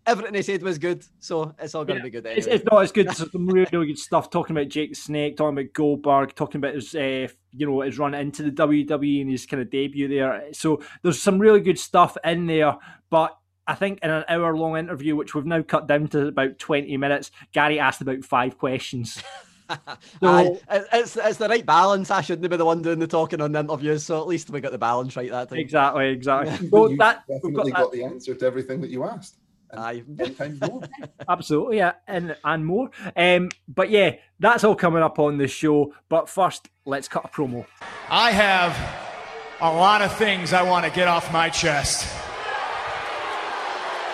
everything 0.07 0.35
he 0.35 0.43
said 0.43 0.63
was 0.63 0.79
good, 0.79 1.05
so 1.21 1.55
it's 1.59 1.75
all 1.75 1.85
going 1.85 1.99
to 1.99 2.05
be 2.05 2.11
good. 2.11 2.27
Anyway. 2.27 2.39
It's, 2.39 2.47
it's 2.47 2.65
not 2.71 2.83
as 2.83 2.93
good. 2.93 3.07
There's 3.07 3.31
some 3.31 3.47
really, 3.47 3.69
really 3.73 3.87
good 3.89 3.99
stuff. 3.99 4.31
Talking 4.31 4.57
about 4.57 4.69
Jake 4.69 4.91
the 4.91 4.95
Snake, 4.97 5.37
talking 5.37 5.59
about 5.59 5.73
Goldberg, 5.73 6.35
talking 6.35 6.59
about 6.59 6.75
his, 6.75 6.95
uh, 6.95 7.29
you 7.53 7.67
know, 7.69 7.81
his 7.81 7.99
run 7.99 8.15
into 8.15 8.43
the 8.43 8.51
WWE 8.51 9.21
and 9.23 9.31
his 9.31 9.47
kind 9.47 9.63
of 9.63 9.71
debut 9.71 10.09
there. 10.09 10.45
So 10.53 10.83
there's 11.03 11.21
some 11.21 11.39
really 11.39 11.61
good 11.61 11.79
stuff 11.79 12.17
in 12.25 12.47
there. 12.47 12.77
But 13.11 13.37
I 13.67 13.75
think 13.75 14.01
in 14.03 14.11
an 14.11 14.25
hour 14.29 14.57
long 14.57 14.77
interview, 14.77 15.17
which 15.17 15.35
we've 15.35 15.47
now 15.47 15.63
cut 15.63 15.87
down 15.87 16.09
to 16.09 16.27
about 16.29 16.59
20 16.59 16.97
minutes, 16.97 17.31
Gary 17.53 17.79
asked 17.79 18.01
about 18.03 18.25
five 18.25 18.59
questions. 18.59 19.23
Aye, 20.23 20.59
it- 20.71 20.85
it's 20.93 21.17
it's 21.17 21.39
the 21.39 21.49
right 21.49 21.65
balance. 21.65 22.11
I 22.11 22.21
shouldn't 22.21 22.51
be 22.51 22.57
the 22.59 22.65
one 22.67 22.83
doing 22.83 22.99
the 22.99 23.07
talking 23.07 23.41
on 23.41 23.53
the 23.53 23.61
interviews, 23.61 24.03
so 24.05 24.21
at 24.21 24.27
least 24.27 24.51
we 24.51 24.61
got 24.61 24.73
the 24.73 24.79
balance 24.79 25.17
right 25.17 25.31
that 25.31 25.49
time. 25.49 25.59
exactly, 25.59 26.11
exactly. 26.11 26.69
But 26.71 26.77
So 26.79 26.89
you 26.91 26.97
that 26.99 27.25
we've 27.29 27.55
got 27.55 27.65
definitely 27.65 27.73
that, 27.73 27.79
got 27.79 27.93
the 27.93 28.05
answer 28.05 28.35
to 28.35 28.47
everything 28.47 28.83
that 28.83 28.91
you 28.91 29.05
asked. 29.05 29.39
And 29.77 29.81
Aye. 29.81 30.03
ten 30.17 30.35
times 30.35 30.61
more. 30.61 30.83
absolutely, 31.29 31.79
yeah, 31.79 31.93
and 32.07 32.37
and 32.45 32.65
more. 32.67 32.91
Um, 33.17 33.51
but 33.69 33.91
yeah, 33.91 34.17
that's 34.39 34.65
all 34.65 34.75
coming 34.75 35.03
up 35.03 35.19
on 35.19 35.39
the 35.39 35.49
show. 35.49 35.95
But 36.09 36.29
first, 36.29 36.69
let's 36.85 37.09
cut 37.09 37.25
a 37.25 37.29
promo. 37.29 37.67
I 38.09 38.31
have 38.31 38.77
a 39.61 39.73
lot 39.73 40.03
of 40.03 40.15
things 40.17 40.53
I 40.53 40.63
want 40.63 40.85
to 40.85 40.91
get 40.91 41.09
off 41.09 41.33
my 41.33 41.49
chest. 41.49 42.05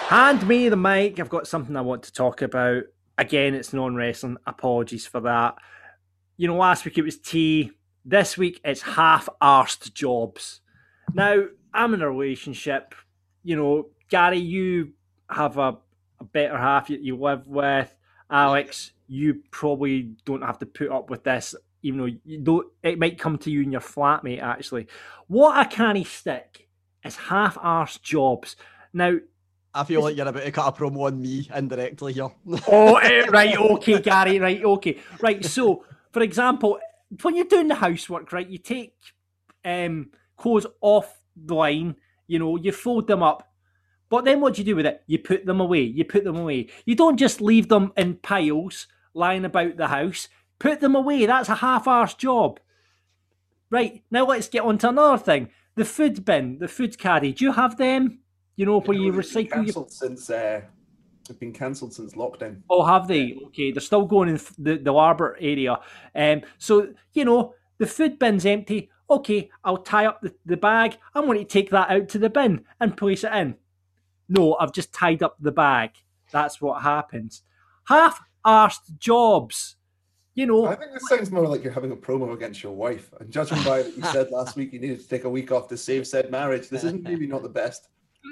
Hand 0.08 0.46
me 0.48 0.68
the 0.68 0.76
mic. 0.76 1.20
I've 1.20 1.28
got 1.28 1.46
something 1.46 1.76
I 1.76 1.82
want 1.82 2.02
to 2.04 2.12
talk 2.12 2.42
about. 2.42 2.82
Again, 3.16 3.54
it's 3.54 3.72
non 3.72 3.94
wrestling. 3.94 4.38
Apologies 4.46 5.06
for 5.06 5.20
that. 5.20 5.54
You 6.36 6.48
know, 6.48 6.56
last 6.56 6.84
week 6.84 6.98
it 6.98 7.04
was 7.04 7.18
tea. 7.18 7.72
This 8.04 8.36
week 8.36 8.60
it's 8.64 8.82
half 8.82 9.28
arsed 9.40 9.92
jobs. 9.92 10.60
Now, 11.14 11.44
I'm 11.72 11.94
in 11.94 12.02
a 12.02 12.10
relationship. 12.10 12.94
You 13.44 13.56
know, 13.56 13.86
Gary, 14.08 14.38
you 14.38 14.92
have 15.30 15.58
a, 15.58 15.76
a 16.20 16.24
better 16.24 16.56
half 16.56 16.88
that 16.88 17.00
you 17.00 17.16
live 17.16 17.46
with. 17.46 17.94
Alex, 18.30 18.92
you 19.08 19.42
probably 19.50 20.14
don't 20.24 20.42
have 20.42 20.58
to 20.60 20.66
put 20.66 20.90
up 20.90 21.10
with 21.10 21.24
this, 21.24 21.54
even 21.82 22.00
though 22.00 22.18
you 22.24 22.38
don't, 22.38 22.66
it 22.82 22.98
might 22.98 23.18
come 23.18 23.38
to 23.38 23.50
you 23.50 23.62
in 23.62 23.72
your 23.72 23.80
flatmate, 23.80 24.42
actually. 24.42 24.86
What 25.26 25.66
a 25.66 25.68
can't 25.68 26.06
stick 26.06 26.68
is 27.04 27.16
half 27.16 27.56
arsed 27.56 28.02
jobs. 28.02 28.56
Now, 28.92 29.18
I 29.74 29.84
feel 29.84 30.02
like 30.02 30.16
you're 30.16 30.28
about 30.28 30.42
to 30.42 30.52
cut 30.52 30.68
a 30.68 30.80
promo 30.80 31.06
on 31.06 31.20
me 31.20 31.48
indirectly 31.54 32.12
here. 32.12 32.30
Oh, 32.68 32.96
eh, 32.96 33.26
right, 33.28 33.56
okay, 33.56 34.00
Gary, 34.00 34.38
right, 34.38 34.64
okay. 34.64 34.98
Right, 35.20 35.44
so, 35.44 35.84
for 36.12 36.22
example, 36.22 36.78
when 37.22 37.36
you're 37.36 37.44
doing 37.46 37.68
the 37.68 37.76
housework, 37.76 38.32
right, 38.32 38.48
you 38.48 38.58
take 38.58 38.94
um, 39.64 40.10
clothes 40.36 40.66
off 40.80 41.20
the 41.36 41.54
line, 41.54 41.96
you 42.26 42.38
know, 42.38 42.56
you 42.56 42.72
fold 42.72 43.06
them 43.06 43.22
up, 43.22 43.49
but 44.10 44.24
then 44.24 44.40
what 44.40 44.54
do 44.54 44.60
you 44.60 44.66
do 44.66 44.76
with 44.76 44.86
it? 44.86 45.02
You 45.06 45.18
put 45.18 45.46
them 45.46 45.60
away, 45.60 45.82
you 45.82 46.04
put 46.04 46.24
them 46.24 46.36
away. 46.36 46.68
You 46.84 46.94
don't 46.94 47.16
just 47.16 47.40
leave 47.40 47.68
them 47.68 47.92
in 47.96 48.16
piles 48.16 48.86
lying 49.14 49.44
about 49.44 49.76
the 49.76 49.88
house, 49.88 50.28
put 50.58 50.80
them 50.80 50.94
away. 50.94 51.24
That's 51.24 51.48
a 51.48 51.54
half 51.56 51.86
arsed 51.86 52.18
job. 52.18 52.60
Right, 53.70 54.02
now 54.10 54.26
let's 54.26 54.48
get 54.48 54.64
on 54.64 54.78
to 54.78 54.88
another 54.88 55.16
thing. 55.16 55.48
The 55.76 55.84
food 55.84 56.24
bin, 56.24 56.58
the 56.58 56.68
food 56.68 56.98
caddy, 56.98 57.32
do 57.32 57.44
you 57.44 57.52
have 57.52 57.78
them? 57.78 58.18
You 58.56 58.66
know, 58.66 58.80
where 58.80 58.98
you 58.98 59.12
recycle 59.12 59.54
your 59.54 59.64
cancelled 59.64 59.92
since 59.92 60.28
uh, 60.28 60.62
it's 61.20 61.38
been 61.38 61.52
cancelled 61.52 61.94
since 61.94 62.14
lockdown. 62.14 62.62
Oh, 62.68 62.84
have 62.84 63.06
they? 63.06 63.38
Okay, 63.46 63.70
they're 63.70 63.80
still 63.80 64.04
going 64.04 64.28
in 64.28 64.40
the 64.58 64.76
the 64.76 64.92
Larbert 64.92 65.36
area. 65.40 65.78
Um, 66.14 66.42
so 66.58 66.92
you 67.14 67.24
know 67.24 67.54
the 67.78 67.86
food 67.86 68.18
bin's 68.18 68.44
empty. 68.44 68.90
Okay, 69.08 69.50
I'll 69.64 69.78
tie 69.78 70.06
up 70.06 70.20
the, 70.20 70.34
the 70.44 70.56
bag. 70.56 70.98
I'm 71.14 71.26
going 71.26 71.38
to 71.38 71.44
take 71.44 71.70
that 71.70 71.90
out 71.90 72.08
to 72.10 72.18
the 72.18 72.28
bin 72.28 72.64
and 72.80 72.96
place 72.96 73.24
it 73.24 73.32
in. 73.32 73.54
No, 74.30 74.56
I've 74.60 74.72
just 74.72 74.94
tied 74.94 75.24
up 75.24 75.36
the 75.40 75.50
bag. 75.50 75.90
That's 76.30 76.60
what 76.60 76.82
happens. 76.82 77.42
Half-arsed 77.88 78.96
jobs. 78.98 79.76
You 80.34 80.46
know, 80.46 80.66
I 80.66 80.76
think 80.76 80.92
this 80.92 81.08
sounds 81.08 81.32
more 81.32 81.46
like 81.48 81.64
you're 81.64 81.72
having 81.72 81.90
a 81.90 81.96
promo 81.96 82.32
against 82.32 82.62
your 82.62 82.72
wife. 82.72 83.12
And 83.18 83.28
judging 83.30 83.58
by 83.64 83.82
what 83.82 83.96
you 83.96 84.04
said 84.04 84.30
last 84.30 84.56
week, 84.56 84.72
you 84.72 84.78
needed 84.78 85.00
to 85.00 85.08
take 85.08 85.24
a 85.24 85.28
week 85.28 85.50
off 85.50 85.68
to 85.68 85.76
save 85.76 86.06
said 86.06 86.30
marriage. 86.30 86.68
This 86.68 86.84
isn't 86.84 87.02
maybe 87.02 87.26
not 87.26 87.42
the 87.42 87.48
best, 87.48 87.88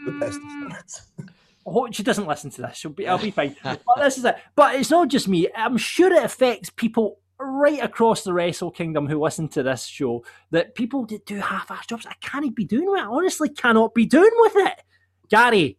the 0.07 0.13
best 0.13 0.37
of 0.37 0.43
mm. 0.43 0.71
starts. 0.71 1.03
I 1.19 1.71
hope 1.71 1.93
she 1.93 2.05
doesn't 2.05 2.29
listen 2.29 2.51
to 2.51 2.63
this. 2.63 2.77
She'll 2.77 2.93
be, 2.93 3.09
I'll 3.09 3.19
be 3.19 3.33
fine. 3.33 3.57
but 3.65 3.81
this 3.99 4.17
is 4.17 4.25
it. 4.25 4.37
But 4.55 4.77
it's 4.77 4.91
not 4.91 5.09
just 5.09 5.27
me. 5.27 5.49
I'm 5.55 5.77
sure 5.77 6.13
it 6.13 6.23
affects 6.25 6.71
people 6.71 7.19
right 7.41 7.83
across 7.83 8.23
the 8.23 8.33
Wrestle 8.33 8.71
Kingdom 8.71 9.09
who 9.09 9.21
listen 9.21 9.49
to 9.49 9.65
this 9.65 9.85
show. 9.85 10.25
That 10.53 10.77
people 10.77 11.05
that 11.07 11.27
do 11.27 11.41
half-ass 11.41 11.87
jobs, 11.87 12.07
I 12.07 12.15
can't 12.21 12.55
be 12.55 12.65
doing 12.65 12.89
with 12.89 13.01
it. 13.01 13.05
I 13.05 13.09
honestly 13.09 13.49
cannot 13.49 13.93
be 13.93 14.07
doing 14.07 14.31
with 14.37 14.53
it. 14.55 14.83
Gary, 15.29 15.79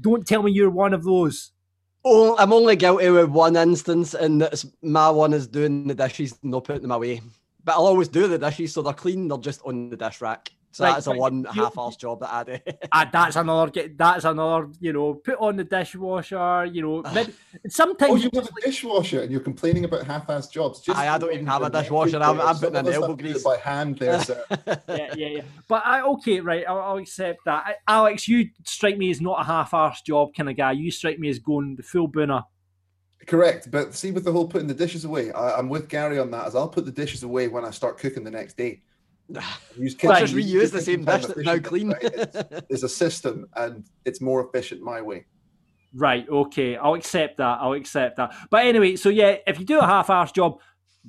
don't 0.00 0.26
tell 0.26 0.42
me 0.42 0.52
you're 0.52 0.70
one 0.70 0.94
of 0.94 1.04
those. 1.04 1.52
Oh, 2.04 2.36
I'm 2.38 2.52
only 2.52 2.76
guilty 2.76 3.08
with 3.10 3.30
one 3.30 3.56
instance, 3.56 4.14
and 4.14 4.40
that's 4.42 4.66
my 4.82 5.08
one 5.08 5.32
is 5.32 5.46
doing 5.46 5.86
the 5.86 5.94
dishes 5.94 6.38
not 6.42 6.64
putting 6.64 6.82
them 6.82 6.90
away. 6.90 7.22
But 7.64 7.72
I'll 7.72 7.86
always 7.86 8.08
do 8.08 8.28
the 8.28 8.38
dishes, 8.38 8.74
so 8.74 8.82
they're 8.82 8.92
clean. 8.92 9.28
They're 9.28 9.38
just 9.38 9.62
on 9.64 9.88
the 9.88 9.96
dish 9.96 10.20
rack. 10.20 10.50
So 10.74 10.82
Right, 10.84 10.94
that's 10.94 11.06
a 11.06 11.10
but 11.10 11.18
one 11.20 11.44
half-arse 11.44 11.94
job 11.94 12.18
that 12.18 12.32
I 12.32 12.42
do. 12.42 12.58
Ah, 12.92 13.08
that's 13.12 13.36
another. 13.36 13.70
get- 13.70 13.96
That's 13.96 14.24
another. 14.24 14.70
You 14.80 14.92
know, 14.92 15.14
put 15.14 15.38
on 15.38 15.54
the 15.54 15.62
dishwasher. 15.62 16.64
You 16.64 16.82
know, 16.82 17.02
maybe, 17.14 17.32
sometimes 17.68 18.10
Oh, 18.10 18.16
you 18.16 18.22
you 18.24 18.30
have 18.34 18.44
just 18.46 18.58
a 18.58 18.60
dishwasher 18.60 19.20
and 19.22 19.30
you're 19.30 19.40
complaining 19.40 19.84
about 19.84 20.04
half-assed 20.04 20.50
jobs. 20.50 20.80
Just 20.80 20.98
I- 20.98 21.14
I 21.14 21.18
don't 21.18 21.32
even 21.32 21.46
have 21.46 21.62
a 21.62 21.70
dishwasher, 21.70 22.16
every 22.20 22.40
I'm- 22.40 22.40
I'm 22.48 22.56
putting 22.56 22.74
in 22.74 22.80
of 22.80 22.86
us 22.88 22.94
elbow 22.96 23.06
have 23.08 23.16
to 23.18 23.22
do 23.22 23.28
it 23.28 23.32
grease. 23.34 23.44
by 23.44 23.56
hand 23.58 23.98
there, 24.00 24.20
sir. 24.20 24.44
yeah, 24.88 25.14
yeah, 25.14 25.28
yeah. 25.28 25.42
But 25.68 25.86
I, 25.86 26.02
okay, 26.02 26.40
right, 26.40 26.64
I'll, 26.68 26.80
I'll 26.80 26.96
accept 26.96 27.38
that. 27.44 27.64
I, 27.66 27.74
Alex, 27.86 28.26
you 28.26 28.48
strike 28.66 28.98
me 28.98 29.10
as 29.12 29.20
not 29.20 29.40
a 29.40 29.44
half-arsed 29.44 30.04
job 30.04 30.34
kind 30.36 30.50
of 30.50 30.56
guy. 30.56 30.72
You 30.72 30.90
strike 30.90 31.20
me 31.20 31.28
as 31.28 31.38
going 31.38 31.76
the 31.76 31.84
full 31.84 32.08
booner. 32.08 32.42
Correct, 33.28 33.70
but 33.70 33.94
see, 33.94 34.10
with 34.10 34.24
the 34.24 34.32
whole 34.32 34.48
putting 34.48 34.66
the 34.66 34.74
dishes 34.74 35.04
away, 35.04 35.30
I, 35.30 35.56
I'm 35.56 35.68
with 35.68 35.88
Gary 35.88 36.18
on 36.18 36.32
that. 36.32 36.46
As 36.48 36.56
I'll 36.56 36.68
put 36.68 36.84
the 36.84 36.90
dishes 36.92 37.22
away 37.22 37.46
when 37.46 37.64
I 37.64 37.70
start 37.70 37.96
cooking 37.98 38.24
the 38.24 38.30
next 38.32 38.56
day. 38.56 38.82
Use 39.76 39.96
Right. 40.04 40.20
Just 40.20 40.34
use 40.34 40.70
reuse 40.70 40.72
the 40.72 40.80
same 40.80 41.04
dish 41.04 41.26
that's 41.26 41.38
now 41.38 41.58
clean. 41.58 41.88
right? 41.90 42.02
It's 42.68 42.82
a 42.82 42.88
system, 42.88 43.46
and 43.56 43.84
it's 44.04 44.20
more 44.20 44.46
efficient 44.46 44.82
my 44.82 45.00
way. 45.00 45.26
Right, 45.96 46.28
okay, 46.28 46.76
I'll 46.76 46.94
accept 46.94 47.38
that. 47.38 47.58
I'll 47.60 47.72
accept 47.74 48.16
that. 48.16 48.34
But 48.50 48.66
anyway, 48.66 48.96
so 48.96 49.08
yeah, 49.08 49.36
if 49.46 49.58
you 49.60 49.64
do 49.64 49.78
a 49.78 49.86
half-arsed 49.86 50.34
job, 50.34 50.58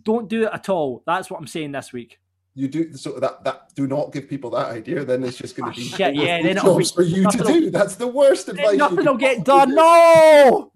don't 0.04 0.28
do 0.30 0.44
it 0.44 0.50
at 0.54 0.70
all. 0.70 1.02
That's 1.08 1.30
what 1.30 1.40
I'm 1.40 1.48
saying 1.48 1.72
this 1.72 1.92
week. 1.92 2.20
You 2.54 2.68
do 2.70 2.94
so 2.94 3.20
that 3.20 3.44
that 3.44 3.74
do 3.76 3.86
not 3.88 4.14
give 4.14 4.30
people 4.30 4.50
that 4.52 4.68
idea. 4.68 5.04
Then 5.04 5.24
it's 5.26 5.38
just 5.38 5.58
going 5.58 5.70
Ah, 5.70 5.74
to 5.74 5.80
be 5.82 5.86
shit, 5.88 6.16
yeah, 6.16 6.42
then 6.42 6.56
it'll 6.58 6.78
be- 6.78 6.84
jobs 6.86 6.92
for 6.92 7.02
you 7.02 7.30
to 7.30 7.38
do. 7.40 7.70
That's 7.70 7.96
the 7.96 8.08
worst 8.08 8.48
advice. 8.48 8.78
Nothing 8.78 9.06
will 9.06 9.18
get 9.18 9.44
done. 9.44 9.70
do. 9.70 9.76
No. 9.76 10.72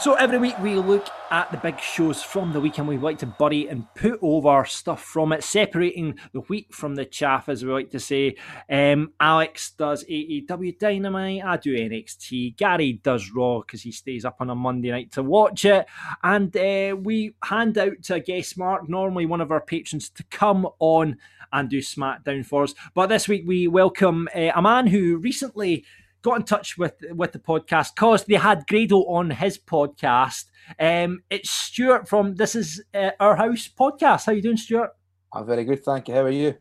So 0.00 0.14
every 0.14 0.38
week 0.38 0.56
we 0.60 0.76
look 0.76 1.08
at 1.32 1.50
the 1.50 1.56
big 1.56 1.80
shows 1.80 2.22
from 2.22 2.52
the 2.52 2.60
week 2.60 2.78
and 2.78 2.86
we 2.86 2.96
like 2.96 3.18
to 3.18 3.26
bury 3.26 3.66
and 3.66 3.92
put 3.96 4.20
over 4.22 4.64
stuff 4.64 5.02
from 5.02 5.32
it, 5.32 5.42
separating 5.42 6.20
the 6.32 6.38
wheat 6.42 6.72
from 6.72 6.94
the 6.94 7.04
chaff, 7.04 7.48
as 7.48 7.64
we 7.64 7.72
like 7.72 7.90
to 7.90 7.98
say. 7.98 8.36
Um, 8.70 9.12
Alex 9.18 9.72
does 9.72 10.04
AEW 10.04 10.78
Dynamite, 10.78 11.44
I 11.44 11.56
do 11.56 11.74
NXT, 11.74 12.56
Gary 12.56 13.00
does 13.02 13.32
Raw 13.32 13.58
because 13.58 13.82
he 13.82 13.90
stays 13.90 14.24
up 14.24 14.36
on 14.38 14.50
a 14.50 14.54
Monday 14.54 14.92
night 14.92 15.10
to 15.12 15.24
watch 15.24 15.64
it, 15.64 15.84
and 16.22 16.56
uh, 16.56 16.94
we 16.94 17.34
hand 17.42 17.76
out 17.76 18.00
to 18.04 18.14
a 18.14 18.20
guest 18.20 18.56
mark, 18.56 18.88
normally 18.88 19.26
one 19.26 19.40
of 19.40 19.50
our 19.50 19.60
patrons, 19.60 20.10
to 20.10 20.22
come 20.30 20.68
on 20.78 21.16
and 21.52 21.68
do 21.68 21.78
SmackDown 21.78 22.46
for 22.46 22.62
us. 22.62 22.74
But 22.94 23.08
this 23.08 23.26
week 23.26 23.42
we 23.46 23.66
welcome 23.66 24.28
uh, 24.32 24.52
a 24.54 24.62
man 24.62 24.86
who 24.86 25.16
recently 25.16 25.84
got 26.22 26.36
in 26.36 26.42
touch 26.44 26.76
with 26.78 26.94
with 27.10 27.32
the 27.32 27.38
podcast 27.38 27.94
because 27.94 28.24
they 28.24 28.34
had 28.34 28.66
Grado 28.66 28.98
on 29.04 29.30
his 29.30 29.58
podcast. 29.58 30.44
Um, 30.78 31.20
it's 31.30 31.50
Stuart 31.50 32.08
from 32.08 32.34
This 32.34 32.54
Is 32.54 32.82
uh, 32.94 33.10
Our 33.20 33.36
House 33.36 33.68
podcast. 33.68 34.26
How 34.26 34.32
you 34.32 34.42
doing, 34.42 34.56
Stuart? 34.56 34.90
I'm 35.32 35.46
very 35.46 35.64
good, 35.64 35.84
thank 35.84 36.08
you. 36.08 36.14
How 36.14 36.22
are 36.22 36.30
you? 36.30 36.54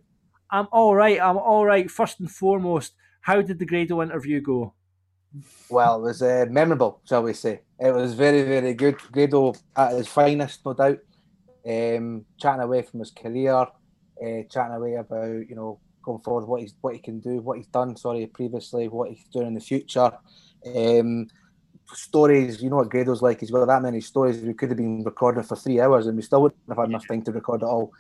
I'm 0.52 0.68
all 0.72 0.96
right. 0.96 1.20
I'm 1.20 1.38
all 1.38 1.66
right. 1.66 1.90
First 1.90 2.20
and 2.20 2.32
foremost, 2.32 2.94
how 3.22 3.42
did 3.42 3.60
the 3.60 3.66
Grado 3.66 4.02
interview 4.02 4.42
go? 4.42 4.74
Well, 5.70 5.98
it 5.98 6.04
was 6.04 6.22
uh, 6.22 6.46
memorable, 6.50 7.02
shall 7.04 7.24
we 7.24 7.34
say. 7.34 7.62
It 7.80 7.94
was 7.94 8.14
very, 8.14 8.44
very 8.44 8.74
good. 8.74 8.98
Grado 9.12 9.54
at 9.76 9.94
his 9.94 10.08
finest, 10.08 10.66
no 10.66 10.74
doubt. 10.74 11.00
Um, 11.68 12.26
chatting 12.40 12.62
away 12.62 12.84
from 12.84 13.02
his 13.02 13.12
career, 13.12 13.54
uh, 13.54 14.44
chatting 14.50 14.76
away 14.76 14.96
about, 14.96 15.50
you 15.50 15.56
know, 15.56 15.80
going 16.08 16.22
forward, 16.22 16.48
what 16.48 16.62
he's 16.62 16.74
what 16.82 16.96
he 16.96 17.00
can 17.00 17.20
do, 17.20 17.40
what 17.42 17.58
he's 17.58 17.68
done, 17.68 17.96
sorry, 17.96 18.26
previously, 18.26 18.88
what 18.88 19.10
he's 19.10 19.28
doing 19.32 19.48
in 19.48 19.54
the 19.54 19.60
future. 19.60 20.12
Um, 20.76 21.28
stories, 21.94 22.62
you 22.62 22.70
know 22.70 22.78
what 22.78 22.90
Grado's 22.90 23.22
like. 23.22 23.40
He's 23.40 23.52
got 23.52 23.66
that 23.66 23.82
many 23.82 24.02
stories. 24.02 24.42
We 24.42 24.54
could 24.54 24.70
have 24.70 24.78
been 24.78 25.04
recording 25.04 25.44
for 25.44 25.56
three 25.56 25.80
hours 25.80 26.08
and 26.08 26.16
we 26.16 26.24
still 26.24 26.42
wouldn't 26.42 26.62
have 26.70 26.78
had 26.78 26.90
enough 26.90 27.08
time 27.08 27.22
to 27.24 27.32
record 27.32 27.62
it 27.62 27.66
all. 27.66 27.92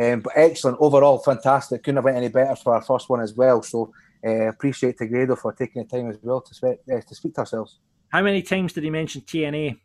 Um, 0.00 0.20
but 0.20 0.32
excellent 0.36 0.78
overall, 0.80 1.18
fantastic. 1.18 1.82
Couldn't 1.82 1.96
have 1.96 2.04
went 2.04 2.16
any 2.16 2.28
better 2.28 2.56
for 2.56 2.74
our 2.74 2.82
first 2.82 3.08
one 3.08 3.20
as 3.20 3.34
well. 3.34 3.62
So 3.62 3.92
uh, 4.26 4.48
appreciate 4.48 4.98
to 4.98 5.06
Grado 5.06 5.36
for 5.36 5.52
taking 5.52 5.82
the 5.82 5.88
time 5.88 6.10
as 6.10 6.18
well 6.22 6.40
to, 6.40 6.54
spe- 6.54 6.90
uh, 6.90 7.00
to 7.00 7.14
speak 7.14 7.34
to 7.34 7.40
ourselves. 7.40 7.78
How 8.08 8.22
many 8.22 8.42
times 8.42 8.72
did 8.72 8.84
he 8.84 8.90
mention 8.90 9.22
TNA? 9.22 9.78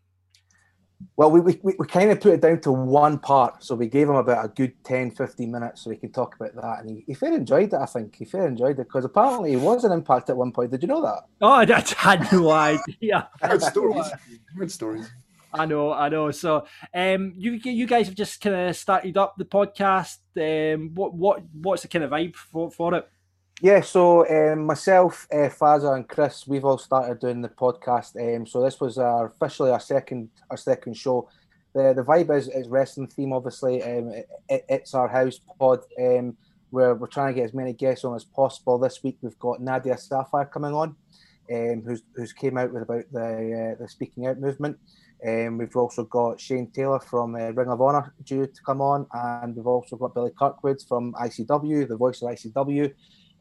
Well, 1.16 1.32
we, 1.32 1.40
we, 1.42 1.60
we 1.64 1.88
kind 1.88 2.12
of 2.12 2.20
put 2.20 2.34
it 2.34 2.42
down 2.42 2.60
to 2.62 2.72
one 2.72 3.20
part. 3.20 3.64
So 3.64 3.76
we 3.76 3.88
gave 3.88 4.10
him 4.10 4.16
about 4.16 4.46
a 4.46 4.50
good 4.50 4.74
10, 4.84 5.12
15 5.12 5.52
minutes 5.52 5.82
so 5.82 5.90
he 5.90 5.98
could 5.98 6.14
talk 6.14 6.36
about 6.36 6.56
that. 6.56 6.80
And 6.80 6.90
he, 6.90 7.04
he 7.08 7.14
fair 7.14 7.34
enjoyed 7.34 7.74
it, 7.74 7.80
I 7.80 7.86
think. 7.86 8.16
He 8.16 8.26
fair 8.26 8.48
enjoyed 8.48 8.80
it 8.80 8.88
because 8.88 9.06
apparently 9.06 9.52
he 9.52 9.58
was 9.58 9.84
an 9.84 9.92
impact 9.92 10.30
at 10.30 10.38
one 10.38 10.52
point. 10.52 10.72
Did 10.72 10.82
you 10.82 10.88
know 10.88 11.02
that? 11.02 11.24
Oh, 11.42 11.52
I, 11.52 11.64
I 11.64 11.84
had 11.98 12.32
no 12.32 12.50
idea. 12.52 13.30
Heard 13.42 13.62
stories. 13.62 14.08
Heard 14.56 14.72
stories. 14.72 15.10
I 15.54 15.66
know, 15.66 15.94
I 15.94 16.10
know. 16.10 16.32
So, 16.32 16.66
um, 16.94 17.34
you 17.36 17.54
you 17.54 17.88
guys 17.88 18.08
have 18.08 18.16
just 18.16 18.42
kind 18.42 18.56
of 18.70 18.76
started 18.76 19.18
up 19.18 19.36
the 19.38 19.46
podcast. 19.46 20.18
Um, 20.36 20.92
what 20.94 21.14
what 21.14 21.42
what's 21.54 21.84
the 21.84 21.88
kind 21.88 22.04
of 22.04 22.12
vibe 22.12 22.36
for 22.36 22.70
for 22.70 22.94
it? 22.96 23.10
Yeah, 23.62 23.82
so 23.82 24.28
um, 24.30 24.66
myself, 24.66 25.28
uh, 25.32 25.50
Faza, 25.50 25.96
and 25.96 26.08
Chris, 26.08 26.46
we've 26.48 26.64
all 26.66 26.78
started 26.78 27.20
doing 27.20 27.42
the 27.42 27.50
podcast. 27.50 28.16
Um, 28.16 28.46
so 28.46 28.62
this 28.62 28.80
was 28.80 29.00
our 29.00 29.28
officially 29.28 29.72
our 29.72 29.80
second 29.80 30.30
our 30.52 30.58
second 30.58 30.96
show. 30.96 31.28
The 31.74 31.94
the 31.96 32.04
vibe 32.04 32.36
is, 32.38 32.50
is 32.50 32.68
wrestling 32.68 33.08
theme, 33.08 33.34
obviously. 33.34 33.82
Um, 33.82 34.10
it, 34.10 34.30
it- 34.50 34.66
it's 34.70 34.94
our 34.94 35.08
house 35.08 35.40
pod. 35.60 35.80
Um, 36.00 36.38
where 36.70 36.96
we're 36.96 37.08
trying 37.08 37.34
to 37.34 37.40
get 37.40 37.46
as 37.46 37.54
many 37.54 37.72
guests 37.72 38.04
on 38.04 38.14
as 38.14 38.26
possible. 38.26 38.78
This 38.78 39.02
week 39.02 39.18
we've 39.22 39.40
got 39.40 39.62
Nadia 39.62 39.98
Sapphire 39.98 40.46
coming 40.46 40.74
on, 40.74 40.96
um, 41.52 41.82
who's 41.84 42.04
who's 42.16 42.34
came 42.34 42.58
out 42.58 42.72
with 42.72 42.84
about 42.84 43.06
the 43.12 43.74
uh, 43.76 43.82
the 43.82 43.88
speaking 43.90 44.28
out 44.28 44.40
movement. 44.40 44.78
Um, 45.28 45.58
we've 45.58 45.76
also 45.76 46.04
got 46.04 46.40
Shane 46.40 46.70
Taylor 46.70 47.00
from 47.00 47.34
uh, 47.34 47.50
Ring 47.50 47.70
of 47.70 47.82
Honor 47.82 48.14
due 48.24 48.46
to 48.46 48.62
come 48.64 48.82
on, 48.82 49.08
and 49.14 49.56
we've 49.56 49.66
also 49.66 49.96
got 49.96 50.14
Billy 50.14 50.32
Kirkwood 50.38 50.80
from 50.88 51.14
ICW, 51.14 51.88
the 51.88 51.98
voice 51.98 52.22
of 52.22 52.30
ICW 52.30 52.94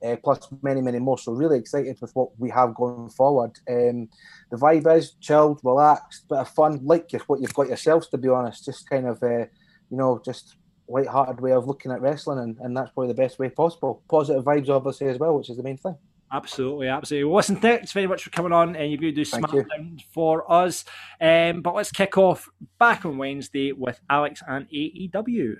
uh, 0.04 0.16
plus 0.22 0.48
many, 0.62 0.80
many 0.80 0.98
more. 0.98 1.18
So 1.18 1.32
really 1.32 1.58
excited 1.58 1.98
with 2.00 2.14
what 2.14 2.38
we 2.38 2.50
have 2.50 2.74
going 2.74 3.10
forward. 3.10 3.52
Um, 3.68 4.08
the 4.50 4.56
vibe 4.56 4.96
is 4.96 5.12
chilled, 5.20 5.60
relaxed, 5.62 6.28
bit 6.28 6.38
of 6.38 6.48
fun, 6.48 6.80
like 6.84 7.10
what 7.26 7.40
you've 7.40 7.54
got 7.54 7.68
yourselves, 7.68 8.08
to 8.08 8.18
be 8.18 8.28
honest. 8.28 8.64
Just 8.64 8.88
kind 8.88 9.06
of, 9.06 9.22
uh, 9.22 9.46
you 9.90 9.96
know, 9.96 10.20
just 10.24 10.56
light-hearted 10.88 11.40
way 11.40 11.52
of 11.52 11.66
looking 11.66 11.92
at 11.92 12.00
wrestling, 12.00 12.38
and, 12.38 12.56
and 12.60 12.76
that's 12.76 12.90
probably 12.90 13.08
the 13.08 13.22
best 13.22 13.38
way 13.38 13.48
possible. 13.48 14.02
Positive 14.08 14.44
vibes, 14.44 14.68
obviously, 14.68 15.08
as 15.08 15.18
well, 15.18 15.36
which 15.36 15.50
is 15.50 15.56
the 15.56 15.62
main 15.62 15.76
thing. 15.76 15.96
Absolutely, 16.32 16.88
absolutely. 16.88 17.24
Well, 17.24 17.36
listen, 17.36 17.56
thanks 17.56 17.92
very 17.92 18.06
much 18.06 18.24
for 18.24 18.30
coming 18.30 18.52
on, 18.52 18.74
and 18.74 18.90
you're 18.90 19.00
going 19.00 19.14
to 19.14 19.24
do 19.24 19.30
you. 19.30 19.36
SmackDown 19.36 20.02
for 20.12 20.50
us. 20.50 20.84
Um, 21.20 21.62
but 21.62 21.74
let's 21.74 21.92
kick 21.92 22.18
off 22.18 22.48
back 22.78 23.04
on 23.04 23.16
Wednesday 23.16 23.72
with 23.72 24.00
Alex 24.10 24.42
and 24.46 24.68
AEW. 24.68 25.56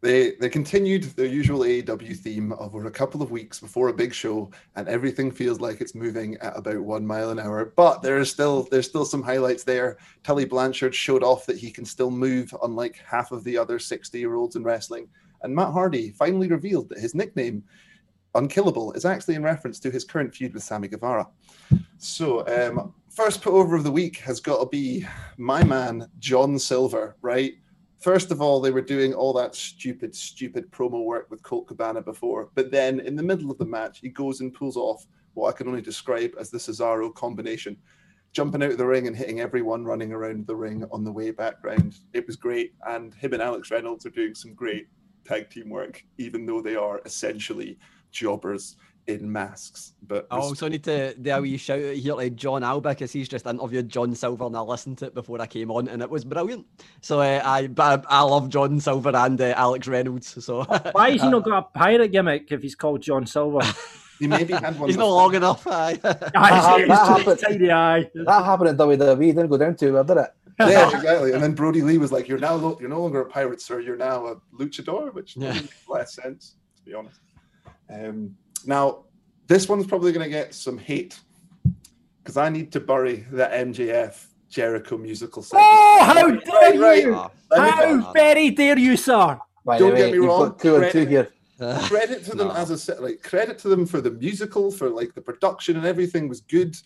They 0.00 0.32
they 0.40 0.48
continued 0.48 1.04
their 1.04 1.26
usual 1.26 1.60
AEW 1.60 2.16
theme 2.16 2.52
over 2.58 2.86
a 2.86 2.90
couple 2.90 3.20
of 3.20 3.32
weeks 3.32 3.58
before 3.58 3.88
a 3.88 3.94
big 3.94 4.14
show, 4.14 4.50
and 4.76 4.86
everything 4.86 5.32
feels 5.32 5.60
like 5.60 5.80
it's 5.80 5.94
moving 5.94 6.36
at 6.36 6.56
about 6.56 6.80
one 6.80 7.04
mile 7.04 7.30
an 7.30 7.40
hour. 7.40 7.72
But 7.76 8.00
there 8.00 8.18
is 8.18 8.30
still 8.30 8.68
there's 8.70 8.86
still 8.86 9.04
some 9.04 9.22
highlights 9.22 9.64
there. 9.64 9.98
Tully 10.22 10.44
Blanchard 10.44 10.94
showed 10.94 11.24
off 11.24 11.46
that 11.46 11.58
he 11.58 11.70
can 11.70 11.84
still 11.84 12.12
move, 12.12 12.54
unlike 12.62 13.02
half 13.04 13.32
of 13.32 13.42
the 13.42 13.58
other 13.58 13.80
60 13.80 14.18
year 14.18 14.36
olds 14.36 14.54
in 14.54 14.62
wrestling. 14.62 15.08
And 15.42 15.54
Matt 15.54 15.72
Hardy 15.72 16.10
finally 16.10 16.48
revealed 16.48 16.88
that 16.90 16.98
his 16.98 17.14
nickname, 17.14 17.64
Unkillable, 18.34 18.92
is 18.92 19.04
actually 19.04 19.34
in 19.34 19.42
reference 19.42 19.80
to 19.80 19.90
his 19.90 20.04
current 20.04 20.32
feud 20.32 20.54
with 20.54 20.62
Sammy 20.62 20.88
Guevara. 20.88 21.26
So, 21.98 22.46
um, 22.46 22.94
first 23.10 23.42
put 23.42 23.52
over 23.52 23.74
of 23.74 23.82
the 23.82 23.90
week 23.90 24.18
has 24.18 24.38
got 24.38 24.60
to 24.60 24.66
be 24.66 25.04
my 25.38 25.64
man 25.64 26.08
John 26.20 26.56
Silver, 26.56 27.16
right? 27.20 27.54
First 28.00 28.30
of 28.30 28.40
all, 28.40 28.60
they 28.60 28.70
were 28.70 28.80
doing 28.80 29.12
all 29.12 29.32
that 29.34 29.56
stupid, 29.56 30.14
stupid 30.14 30.70
promo 30.70 31.04
work 31.04 31.28
with 31.30 31.42
Colt 31.42 31.66
Cabana 31.66 32.00
before, 32.00 32.48
but 32.54 32.70
then 32.70 33.00
in 33.00 33.16
the 33.16 33.24
middle 33.24 33.50
of 33.50 33.58
the 33.58 33.64
match, 33.64 33.98
he 33.98 34.08
goes 34.08 34.40
and 34.40 34.54
pulls 34.54 34.76
off 34.76 35.04
what 35.34 35.52
I 35.52 35.56
can 35.56 35.66
only 35.66 35.82
describe 35.82 36.32
as 36.38 36.48
the 36.48 36.58
Cesaro 36.58 37.12
combination, 37.12 37.76
jumping 38.32 38.62
out 38.62 38.70
of 38.70 38.78
the 38.78 38.86
ring 38.86 39.08
and 39.08 39.16
hitting 39.16 39.40
everyone 39.40 39.84
running 39.84 40.12
around 40.12 40.46
the 40.46 40.54
ring 40.54 40.84
on 40.92 41.02
the 41.02 41.10
way 41.10 41.32
back 41.32 41.56
round. 41.64 41.98
It 42.12 42.24
was 42.26 42.36
great, 42.36 42.72
and 42.86 43.14
him 43.14 43.32
and 43.32 43.42
Alex 43.42 43.70
Reynolds 43.72 44.06
are 44.06 44.10
doing 44.10 44.34
some 44.34 44.54
great 44.54 44.86
tag 45.24 45.50
team 45.50 45.68
work, 45.68 46.04
even 46.18 46.46
though 46.46 46.62
they 46.62 46.76
are 46.76 47.00
essentially 47.04 47.78
jobbers 48.12 48.76
in 49.08 49.32
masks. 49.32 49.94
But 50.06 50.26
oh, 50.30 50.36
so 50.36 50.40
I 50.40 50.44
also 50.48 50.68
need 50.68 50.84
to 50.84 51.14
do 51.14 51.30
a 51.30 51.40
wee 51.40 51.56
shout 51.56 51.80
out 51.80 51.94
here 51.96 52.14
to 52.14 52.30
John 52.30 52.62
Alba 52.62 52.90
because 52.90 53.10
he's 53.10 53.28
just 53.28 53.46
interviewed 53.46 53.88
John 53.88 54.14
Silver 54.14 54.44
and 54.44 54.56
I 54.56 54.60
listened 54.60 54.98
to 54.98 55.06
it 55.06 55.14
before 55.14 55.40
I 55.40 55.46
came 55.46 55.70
on 55.70 55.88
and 55.88 56.02
it 56.02 56.10
was 56.10 56.24
brilliant. 56.24 56.66
So 57.00 57.20
uh, 57.20 57.40
I, 57.44 57.66
but 57.68 58.04
I, 58.08 58.18
I 58.18 58.20
love 58.22 58.48
John 58.50 58.78
Silver 58.80 59.10
and 59.16 59.40
uh, 59.40 59.54
Alex 59.56 59.88
Reynolds. 59.88 60.44
So 60.44 60.62
Why 60.92 61.12
has 61.12 61.22
he 61.22 61.28
not 61.30 61.44
got 61.44 61.58
a 61.58 61.78
pirate 61.78 62.12
gimmick 62.12 62.52
if 62.52 62.62
he's 62.62 62.74
called 62.74 63.00
John 63.00 63.26
Silver? 63.26 63.60
he 64.18 64.26
maybe 64.26 64.52
had 64.52 64.78
one. 64.78 64.88
he's 64.88 64.96
not 64.98 65.04
before. 65.06 65.22
long 65.22 65.34
enough. 65.34 65.66
aye. 65.66 65.98
Aye, 66.04 66.84
that 66.86 67.06
happened. 67.08 67.40
tiny. 67.40 67.66
That 67.66 68.44
happened 68.44 68.70
in 68.70 68.76
WWE, 68.76 69.18
didn't 69.26 69.48
go 69.48 69.56
down 69.58 69.74
too 69.76 69.94
well, 69.94 70.04
did 70.04 70.18
it? 70.18 70.30
yeah, 70.60 70.90
exactly. 70.94 71.32
And 71.32 71.42
then 71.42 71.54
Brodie 71.54 71.82
Lee 71.82 71.98
was 71.98 72.10
like, 72.10 72.26
"You're 72.26 72.38
now 72.40 72.54
lo- 72.56 72.76
you're 72.80 72.88
no 72.88 73.00
longer 73.00 73.20
a 73.20 73.26
pirate, 73.26 73.62
sir. 73.62 73.78
You're 73.78 73.96
now 73.96 74.26
a 74.26 74.36
luchador," 74.60 75.14
which 75.14 75.36
Yeah. 75.36 75.52
doesn't 75.52 75.70
less 75.88 76.14
sense, 76.16 76.56
to 76.78 76.82
be 76.82 76.94
honest. 76.94 77.20
Um, 77.88 78.34
now, 78.66 79.04
this 79.46 79.68
one's 79.68 79.86
probably 79.86 80.12
going 80.12 80.24
to 80.24 80.30
get 80.30 80.54
some 80.54 80.78
hate 80.78 81.18
because 82.22 82.36
I 82.36 82.48
need 82.48 82.72
to 82.72 82.80
bury 82.80 83.26
that 83.32 83.52
MJF 83.52 84.26
Jericho 84.50 84.96
musical 84.98 85.42
segment. 85.42 85.66
Oh, 85.70 86.02
how 86.04 86.30
dare 86.30 86.80
right. 86.80 87.02
you! 87.04 87.14
Ah, 87.14 87.30
Let 87.50 87.62
me- 87.96 88.02
How 88.02 88.12
very 88.12 88.50
dare 88.50 88.78
you, 88.78 88.96
sir! 88.96 89.38
By 89.64 89.78
Don't 89.78 89.90
the 89.90 89.96
get 89.96 90.12
me 90.12 90.18
wrong, 90.18 90.48
got 90.50 90.58
two 90.58 90.76
and 90.76 90.84
two 90.86 90.90
credit- 91.06 91.08
here. 91.08 91.28
credit 91.82 92.24
to 92.24 92.36
them 92.36 92.48
No. 92.48 92.54
as 92.54 92.70
a 92.70 92.78
set 92.78 93.02
like 93.02 93.20
credit 93.24 93.58
to 93.58 93.68
them 93.68 93.84
for 93.84 94.00
the 94.00 94.12
musical 94.12 94.70
for 94.70 94.88
like 94.88 95.12
the 95.14 95.20
production 95.20 95.76
and 95.76 95.84
everything 95.84 96.28
was 96.28 96.40
good 96.40 96.76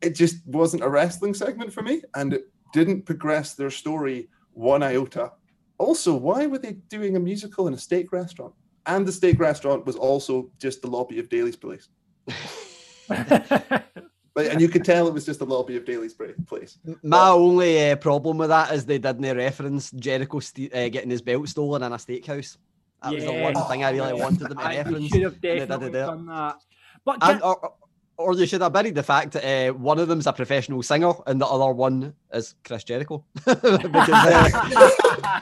it 0.00 0.10
just 0.16 0.44
wasn't 0.44 0.82
a 0.82 0.88
wrestling 0.88 1.34
segment 1.34 1.72
for 1.72 1.82
me 1.82 2.02
and 2.16 2.34
it 2.34 2.50
didn't 2.72 3.02
progress 3.06 3.54
their 3.54 3.70
story 3.70 4.28
one 4.54 4.82
iota 4.82 5.30
also 5.78 6.16
why 6.16 6.46
were 6.46 6.58
they 6.58 6.72
doing 6.88 7.14
a 7.14 7.20
musical 7.20 7.68
in 7.68 7.74
a 7.74 7.78
steak 7.78 8.10
restaurant 8.10 8.52
and 8.88 9.06
the 9.06 9.12
steak 9.12 9.38
restaurant 9.38 9.86
was 9.86 9.94
also 9.96 10.50
just 10.58 10.82
the 10.82 10.88
lobby 10.88 11.18
of 11.20 11.28
Daily's 11.28 11.56
Place 11.56 11.88
like, 13.08 14.50
and 14.52 14.60
you 14.60 14.68
could 14.68 14.84
tell 14.84 15.06
it 15.08 15.14
was 15.14 15.24
just 15.24 15.38
the 15.38 15.46
lobby 15.46 15.76
of 15.76 15.84
Daily's 15.84 16.14
Place 16.14 16.78
My 17.02 17.28
only 17.30 17.90
uh, 17.90 17.96
problem 17.96 18.38
with 18.38 18.48
that 18.50 18.72
is 18.72 18.84
they 18.84 18.98
didn't 18.98 19.36
reference 19.36 19.90
Jericho 19.92 20.40
st- 20.40 20.74
uh, 20.74 20.88
getting 20.88 21.10
his 21.10 21.22
belt 21.22 21.48
stolen 21.48 21.82
in 21.82 21.92
a 21.92 21.96
steakhouse. 21.96 22.56
That 23.02 23.14
was 23.14 23.24
the 23.24 23.32
one 23.32 23.54
thing 23.68 23.84
I 23.84 23.90
really 23.90 24.12
wanted 24.14 24.48
them 24.48 24.58
to 24.58 24.64
I 24.64 24.76
reference. 24.76 25.08
should 25.08 25.22
have 25.22 25.32
and 25.34 25.42
they 25.42 25.48
didn't 25.50 25.68
definitely 25.68 26.00
done 26.00 26.26
that. 26.26 26.56
But 27.04 27.18
And, 27.22 27.40
can- 27.40 27.42
or, 27.42 27.72
or 28.18 28.34
you 28.34 28.46
should 28.46 28.60
have 28.60 28.72
buried 28.72 28.94
the 28.96 29.02
fact 29.02 29.32
that 29.32 29.44
uh, 29.44 29.72
one 29.74 29.98
of 29.98 30.08
them's 30.08 30.26
a 30.26 30.32
professional 30.32 30.82
singer 30.82 31.12
and 31.26 31.40
the 31.40 31.46
other 31.46 31.72
one 31.72 32.12
is 32.32 32.56
Chris 32.64 32.82
Jericho. 32.84 33.24
because 33.34 33.64
uh, 33.64 34.50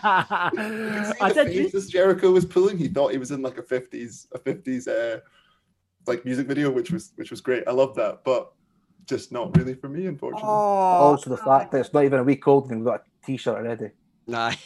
I 0.02 0.50
I 1.20 1.32
did. 1.32 1.48
the 1.48 1.62
faces 1.64 1.88
Jericho 1.88 2.30
was 2.30 2.44
pulling. 2.44 2.76
He 2.78 2.88
thought 2.88 3.12
he 3.12 3.18
was 3.18 3.30
in 3.30 3.42
like 3.42 3.58
a 3.58 3.62
fifties, 3.62 4.28
a 4.32 4.38
fifties, 4.38 4.86
uh, 4.86 5.20
like 6.06 6.24
music 6.24 6.46
video, 6.46 6.70
which 6.70 6.90
was 6.90 7.12
which 7.16 7.30
was 7.30 7.40
great. 7.40 7.64
I 7.66 7.72
love 7.72 7.94
that, 7.96 8.22
but 8.24 8.52
just 9.06 9.32
not 9.32 9.56
really 9.56 9.74
for 9.74 9.88
me, 9.88 10.06
unfortunately. 10.06 10.48
Oh, 10.48 10.52
Also, 10.52 11.30
the 11.30 11.36
fact 11.36 11.72
that 11.72 11.80
it's 11.80 11.92
not 11.94 12.04
even 12.04 12.18
a 12.20 12.24
week 12.24 12.46
old 12.46 12.70
and 12.70 12.80
we've 12.80 12.86
got 12.86 13.00
a 13.00 13.26
t 13.26 13.36
shirt 13.36 13.56
already. 13.56 13.90
nah. 14.26 14.52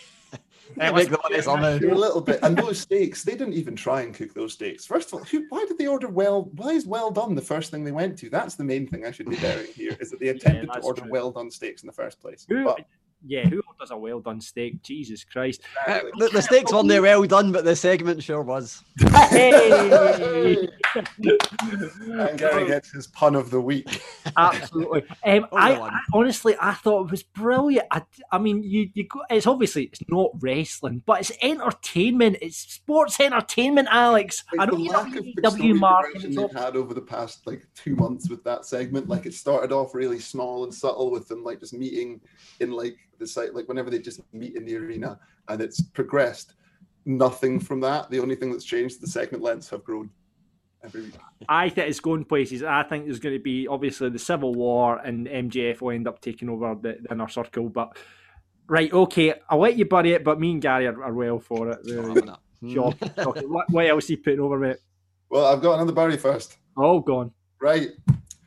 It 0.73 0.77
Make 0.79 0.93
was- 0.95 1.09
the 1.09 1.19
money 1.23 1.43
somehow. 1.43 1.75
You're 1.81 1.93
a 1.93 1.99
little 1.99 2.21
bit, 2.21 2.39
and 2.43 2.57
those 2.57 2.79
steaks, 2.81 3.23
they 3.25 3.33
didn't 3.37 3.55
even 3.55 3.77
try 3.77 4.03
and 4.03 4.15
cook 4.15 4.33
those 4.35 4.53
steaks. 4.55 4.85
First 4.87 5.09
of 5.09 5.15
all, 5.15 5.25
who, 5.25 5.45
why 5.49 5.65
did 5.67 5.79
they 5.79 5.87
order 5.87 6.09
well? 6.09 6.45
Why 6.57 6.71
is 6.71 6.87
well 6.87 7.11
done 7.11 7.35
the 7.35 7.43
first 7.43 7.71
thing 7.71 7.85
they 7.85 7.93
went 7.93 8.19
to? 8.19 8.31
That's 8.31 8.55
the 8.55 8.65
main 8.65 8.87
thing 8.87 9.05
I 9.05 9.11
should 9.11 9.29
be 9.29 9.37
bearing 9.37 9.67
here. 9.75 9.97
Is 10.01 10.11
that 10.11 10.21
they 10.21 10.29
attempted 10.35 10.73
to 10.73 10.81
order 10.81 11.03
true. 11.03 11.11
well 11.11 11.31
done 11.31 11.51
steaks 11.51 11.83
in 11.83 11.87
the 11.87 11.93
first 11.93 12.21
place? 12.21 12.47
Who, 12.49 12.65
But 12.65 12.85
yeah, 13.27 13.47
who 13.49 13.63
does 13.79 13.91
a 13.91 13.97
well 13.97 14.21
done 14.21 14.41
steak? 14.41 14.83
Jesus 14.83 15.25
Christ. 15.25 15.63
Uh, 15.87 16.01
the, 16.19 16.29
the 16.29 16.43
steaks 16.43 16.73
weren't 16.73 16.89
they 16.89 17.01
well 17.01 17.23
done, 17.25 17.53
but 17.53 17.65
the 17.65 17.77
segment 17.77 18.23
sure 18.23 18.43
was. 18.43 18.83
Hey! 19.31 20.69
and 20.97 22.39
Gary 22.39 22.67
gets 22.67 22.91
his 22.93 23.07
pun 23.09 23.35
of 23.35 23.51
the 23.51 23.61
week. 23.61 24.03
Absolutely. 24.37 25.03
Um, 25.25 25.47
Oh, 25.53 25.57
I. 25.57 25.73
I 25.81 26.01
honestly, 26.13 26.55
I 26.61 26.75
thought 26.75 27.07
it 27.07 27.11
was 27.11 27.23
brilliant. 27.23 27.87
I, 27.91 28.03
I 28.33 28.39
mean, 28.39 28.63
you, 28.63 28.91
you 28.95 29.05
go, 29.07 29.21
it's 29.31 29.47
obviously 29.47 29.85
it's 29.85 30.01
not 30.09 30.31
wrestling, 30.41 31.03
but 31.07 31.21
it's 31.21 31.33
entertainment. 31.43 32.37
It's 32.43 32.57
sports 32.57 33.19
entertainment, 33.21 33.89
Alex. 33.91 34.45
I 34.53 34.57
Like, 34.65 34.71
know 34.71 34.77
the 34.77 34.83
you're 34.83 34.93
lack 34.93 35.15
a 35.15 35.19
of 35.19 35.25
AEW 35.25 35.57
story 35.57 35.73
mark. 35.73 36.05
progression 36.13 36.35
they've 36.35 36.53
had 36.53 36.77
over 36.77 36.95
the 36.95 37.01
past 37.01 37.47
like 37.47 37.67
two 37.75 37.97
months 37.97 38.29
with 38.29 38.43
that 38.45 38.65
segment. 38.67 39.09
Like 39.09 39.27
it 39.27 39.35
started 39.35 39.73
off 39.73 39.95
really 39.95 40.19
small 40.19 40.65
and 40.65 40.73
subtle 40.75 41.11
with 41.11 41.29
them 41.29 41.43
like 41.43 41.61
just 41.61 41.73
meeting 41.75 42.21
in 42.61 42.71
like 42.73 42.97
the 43.21 43.27
site, 43.27 43.55
like 43.55 43.69
whenever 43.69 43.91
they 43.91 44.01
just 44.01 44.21
meet 44.33 44.57
in 44.57 44.65
the 44.65 44.77
arena, 44.77 45.19
and 45.49 45.61
it's 45.61 45.81
progressed. 45.81 46.55
Nothing 47.07 47.61
from 47.61 47.81
that. 47.81 48.11
The 48.11 48.21
only 48.21 48.35
thing 48.35 48.51
that's 48.51 48.65
changed, 48.65 49.01
the 49.01 49.07
segment 49.07 49.43
lengths 49.43 49.71
have 49.71 49.85
grown 49.85 50.11
every 50.85 51.03
week. 51.03 51.15
I 51.49 51.69
think 51.69 51.89
it's 51.89 52.01
going 52.01 52.25
places. 52.25 52.63
I 52.63 52.83
think 52.83 53.07
there's 53.07 53.21
going 53.21 53.37
to 53.37 53.43
be 53.43 53.67
obviously 53.67 54.11
the 54.11 54.19
Civil 54.19 54.55
War 54.55 54.99
and 54.99 55.27
MJF 55.27 55.81
will 55.81 55.93
end 55.93 56.09
up 56.09 56.21
taking 56.21 56.49
over 56.49 56.75
the, 56.75 56.99
the 57.01 57.13
inner 57.13 57.29
circle. 57.29 57.69
But 57.69 57.97
right, 58.67 58.93
okay, 58.93 59.35
I'll 59.49 59.61
let 59.61 59.77
you 59.77 59.85
bury 59.85 60.13
it. 60.13 60.25
But 60.25 60.41
me 60.41 60.53
and 60.53 60.63
Gary 60.63 60.87
are, 60.87 61.03
are 61.03 61.13
well 61.13 61.39
for 61.39 61.71
it. 61.71 61.79
Really. 61.85 62.23
Shocking, 62.75 63.11
shocking. 63.17 63.51
What, 63.51 63.71
what 63.71 63.87
else 63.87 64.09
are 64.09 64.13
you 64.13 64.19
putting 64.19 64.41
over, 64.41 64.59
mate? 64.59 64.77
Well, 65.31 65.47
I've 65.47 65.63
got 65.63 65.75
another 65.75 65.93
bury 65.93 66.17
first. 66.17 66.59
Oh, 66.77 67.01
gone. 67.01 67.33
Right. 67.61 67.91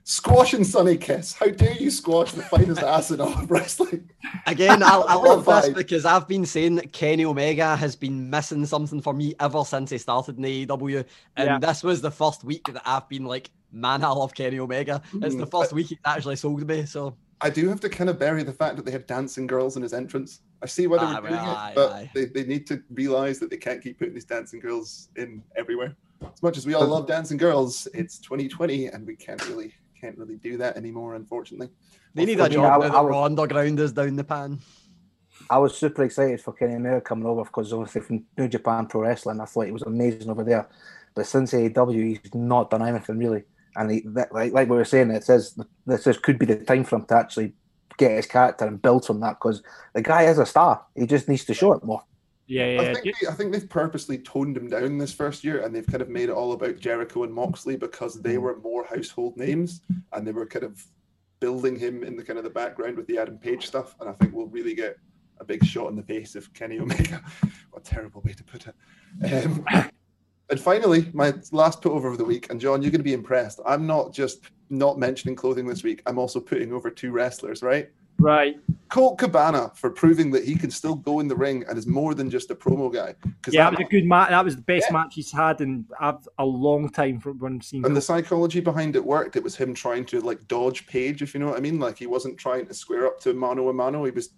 Squash 0.05 0.53
and 0.53 0.65
Sonny 0.67 0.97
Kiss. 0.97 1.33
How 1.33 1.47
dare 1.47 1.73
you 1.73 1.89
squash 1.89 2.33
the 2.33 2.41
finest 2.43 2.81
ass 2.83 3.11
in 3.11 3.21
all 3.21 3.29
of 3.29 3.49
wrestling? 3.49 4.09
Again, 4.45 4.83
I, 4.83 4.97
I 4.97 5.13
love 5.15 5.45
this 5.45 5.69
because 5.69 6.05
I've 6.05 6.27
been 6.27 6.45
saying 6.45 6.75
that 6.75 6.91
Kenny 6.91 7.23
Omega 7.23 7.75
has 7.77 7.95
been 7.95 8.29
missing 8.29 8.65
something 8.65 9.01
for 9.01 9.13
me 9.13 9.33
ever 9.39 9.63
since 9.63 9.91
he 9.91 9.97
started 9.97 10.37
in 10.37 10.43
AEW. 10.43 11.05
And 11.37 11.47
Yeah. 11.47 11.57
this 11.59 11.83
was 11.83 12.01
the 12.01 12.11
first 12.11 12.43
week 12.43 12.65
that 12.65 12.81
I've 12.85 13.07
been 13.07 13.23
like, 13.25 13.49
man, 13.71 14.03
I 14.03 14.09
love 14.09 14.33
Kenny 14.33 14.59
Omega. 14.59 15.01
It's 15.21 15.35
the 15.35 15.45
Mm, 15.45 15.51
first 15.51 15.71
week 15.71 15.87
he 15.87 15.97
actually 16.05 16.35
sold 16.35 16.67
me. 16.67 16.85
So 16.85 17.17
I 17.39 17.49
do 17.49 17.69
have 17.69 17.79
to 17.81 17.89
kind 17.89 18.09
of 18.09 18.19
bury 18.19 18.43
the 18.43 18.51
fact 18.53 18.75
that 18.75 18.85
they 18.85 18.91
have 18.91 19.07
dancing 19.07 19.47
girls 19.47 19.77
in 19.77 19.83
his 19.83 19.93
entrance. 19.93 20.41
I 20.61 20.65
see 20.65 20.87
why 20.87 20.97
they 20.97 21.05
Aye, 21.05 21.19
were 21.21 21.27
doing 21.29 21.39
aye, 21.39 21.71
it, 21.71 21.75
but 21.75 21.91
aye. 21.91 22.11
They, 22.13 22.25
they 22.25 22.43
need 22.43 22.67
to 22.67 22.81
realize 22.91 23.39
that 23.39 23.49
they 23.49 23.57
can't 23.57 23.81
keep 23.81 23.99
putting 23.99 24.13
these 24.13 24.25
dancing 24.25 24.59
girls 24.59 25.09
in 25.15 25.43
everywhere. 25.57 25.95
As 26.21 26.41
much 26.43 26.57
as 26.57 26.65
we 26.65 26.73
all 26.73 26.87
love 26.87 27.07
dancing 27.07 27.37
girls, 27.37 27.87
it's 27.93 28.19
2020 28.19 28.87
and 28.87 29.05
we 29.07 29.15
can't 29.15 29.45
really 29.47 29.73
can't 30.03 30.17
really 30.17 30.35
do 30.35 30.57
that 30.57 30.75
anymore, 30.77 31.15
unfortunately. 31.15 31.69
they 32.13 32.25
need 32.25 32.39
a 32.39 32.49
job 32.49 32.81
I- 32.81 32.87
now 32.89 32.97
I 32.97 33.01
was- 33.01 33.25
Underground 33.25 33.79
is 33.79 33.93
down 33.93 34.15
the 34.15 34.23
pan. 34.23 34.59
I 35.49 35.57
was 35.57 35.75
super 35.75 36.03
excited 36.03 36.41
for 36.41 36.53
Kenny 36.53 36.75
Omega 36.75 37.01
coming 37.01 37.25
over 37.25 37.43
because 37.43 37.73
obviously 37.73 38.01
from 38.01 38.23
New 38.37 38.47
Japan 38.47 38.85
Pro 38.87 39.01
Wrestling, 39.01 39.39
I 39.39 39.45
thought 39.45 39.65
he 39.65 39.71
was 39.71 39.81
amazing 39.83 40.29
over 40.29 40.43
there. 40.43 40.67
But 41.15 41.25
since 41.25 41.53
AEW, 41.53 42.03
he's 42.21 42.33
not 42.35 42.69
done 42.69 42.87
anything 42.87 43.17
really. 43.17 43.43
And 43.75 43.91
he, 43.91 44.01
that, 44.13 44.31
like, 44.31 44.53
like 44.53 44.69
we 44.69 44.77
were 44.77 44.85
saying, 44.85 45.09
it 45.11 45.23
says 45.23 45.57
this 45.85 46.05
is, 46.05 46.17
could 46.17 46.37
be 46.37 46.45
the 46.45 46.57
time 46.57 46.83
for 46.83 46.97
him 46.97 47.05
to 47.05 47.15
actually 47.15 47.53
get 47.97 48.11
his 48.11 48.27
character 48.27 48.65
and 48.65 48.81
build 48.81 49.05
from 49.05 49.19
that 49.21 49.37
because 49.39 49.63
the 49.93 50.01
guy 50.01 50.23
is 50.23 50.37
a 50.37 50.45
star. 50.45 50.85
He 50.95 51.05
just 51.07 51.27
needs 51.27 51.45
to 51.45 51.53
show 51.53 51.73
it 51.73 51.83
more. 51.83 52.03
Yeah, 52.53 52.65
I 52.65 52.67
yeah. 52.67 52.93
think 52.93 53.03
they, 53.19 53.27
I 53.27 53.31
think 53.31 53.51
they've 53.51 53.67
purposely 53.69 54.19
toned 54.19 54.55
him 54.55 54.69
down 54.69 54.99
this 54.99 55.11
first 55.11 55.43
year, 55.43 55.63
and 55.63 55.73
they've 55.73 55.87
kind 55.87 56.03
of 56.03 56.09
made 56.09 56.29
it 56.29 56.33
all 56.33 56.51
about 56.51 56.79
Jericho 56.79 57.23
and 57.23 57.33
Moxley 57.33 57.75
because 57.75 58.21
they 58.21 58.37
were 58.37 58.59
more 58.59 58.85
household 58.85 59.35
names, 59.37 59.81
and 60.11 60.27
they 60.27 60.33
were 60.33 60.45
kind 60.45 60.63
of 60.63 60.85
building 61.39 61.75
him 61.75 62.03
in 62.03 62.15
the 62.15 62.23
kind 62.23 62.37
of 62.37 62.43
the 62.43 62.51
background 62.51 62.95
with 62.95 63.07
the 63.07 63.17
Adam 63.17 63.39
Page 63.39 63.65
stuff. 63.65 63.95
And 63.99 64.07
I 64.07 64.13
think 64.13 64.35
we'll 64.35 64.45
really 64.45 64.75
get 64.75 64.97
a 65.39 65.43
big 65.43 65.65
shot 65.65 65.89
in 65.89 65.95
the 65.95 66.03
face 66.03 66.35
of 66.35 66.53
Kenny 66.53 66.79
Omega. 66.79 67.23
what 67.71 67.81
a 67.81 67.89
terrible 67.89 68.21
way 68.21 68.33
to 68.33 68.43
put 68.43 68.67
it. 68.67 69.43
Um, 69.43 69.65
and 70.51 70.59
finally, 70.59 71.09
my 71.11 71.33
last 71.51 71.81
put 71.81 71.91
over 71.91 72.09
of 72.09 72.19
the 72.19 72.23
week, 72.23 72.51
and 72.51 72.61
John, 72.61 72.83
you're 72.83 72.91
going 72.91 72.99
to 72.99 73.03
be 73.03 73.13
impressed. 73.13 73.61
I'm 73.65 73.87
not 73.87 74.13
just 74.13 74.41
not 74.69 74.99
mentioning 74.99 75.35
clothing 75.35 75.65
this 75.65 75.81
week. 75.81 76.03
I'm 76.05 76.19
also 76.19 76.39
putting 76.39 76.71
over 76.71 76.91
two 76.91 77.09
wrestlers, 77.09 77.63
right? 77.63 77.89
Right. 78.19 78.55
Colt 78.89 79.17
Cabana 79.17 79.71
for 79.75 79.89
proving 79.89 80.29
that 80.31 80.45
he 80.45 80.55
can 80.55 80.69
still 80.69 80.95
go 80.95 81.19
in 81.19 81.27
the 81.27 81.35
ring 81.35 81.65
and 81.67 81.77
is 81.77 81.87
more 81.87 82.13
than 82.13 82.29
just 82.29 82.51
a 82.51 82.55
promo 82.55 82.93
guy. 82.93 83.15
Yeah, 83.49 83.69
that 83.69 83.79
was 83.79 83.85
a 83.87 83.89
good 83.89 84.05
match. 84.05 84.29
That 84.29 84.45
was 84.45 84.55
the 84.55 84.61
best 84.61 84.85
Yeah. 84.89 84.93
match 84.93 85.15
he's 85.15 85.31
had 85.31 85.61
in 85.61 85.85
a, 85.99 86.15
a 86.37 86.45
long 86.45 86.89
time 86.89 87.19
from 87.19 87.39
when 87.39 87.55
I've 87.55 87.63
seen. 87.63 87.85
and 87.85 87.95
the 87.97 88.01
psychology 88.01 88.59
behind 88.59 88.95
it 88.95 89.03
worked. 89.03 89.35
It 89.35 89.43
was 89.43 89.55
him 89.55 89.73
trying 89.73 90.05
to 90.05 90.21
like 90.21 90.47
dodge 90.47 90.85
Page, 90.87 91.21
if 91.21 91.33
you 91.33 91.39
know 91.39 91.47
what 91.47 91.57
I 91.57 91.61
mean. 91.61 91.79
Like 91.79 91.97
he 91.97 92.05
wasn't 92.07 92.37
trying 92.37 92.67
to 92.67 92.73
square 92.73 93.07
up 93.07 93.19
to 93.21 93.33
mano 93.33 93.69
a 93.69 93.73
mano. 93.73 94.05
He 94.05 94.11
was 94.11 94.29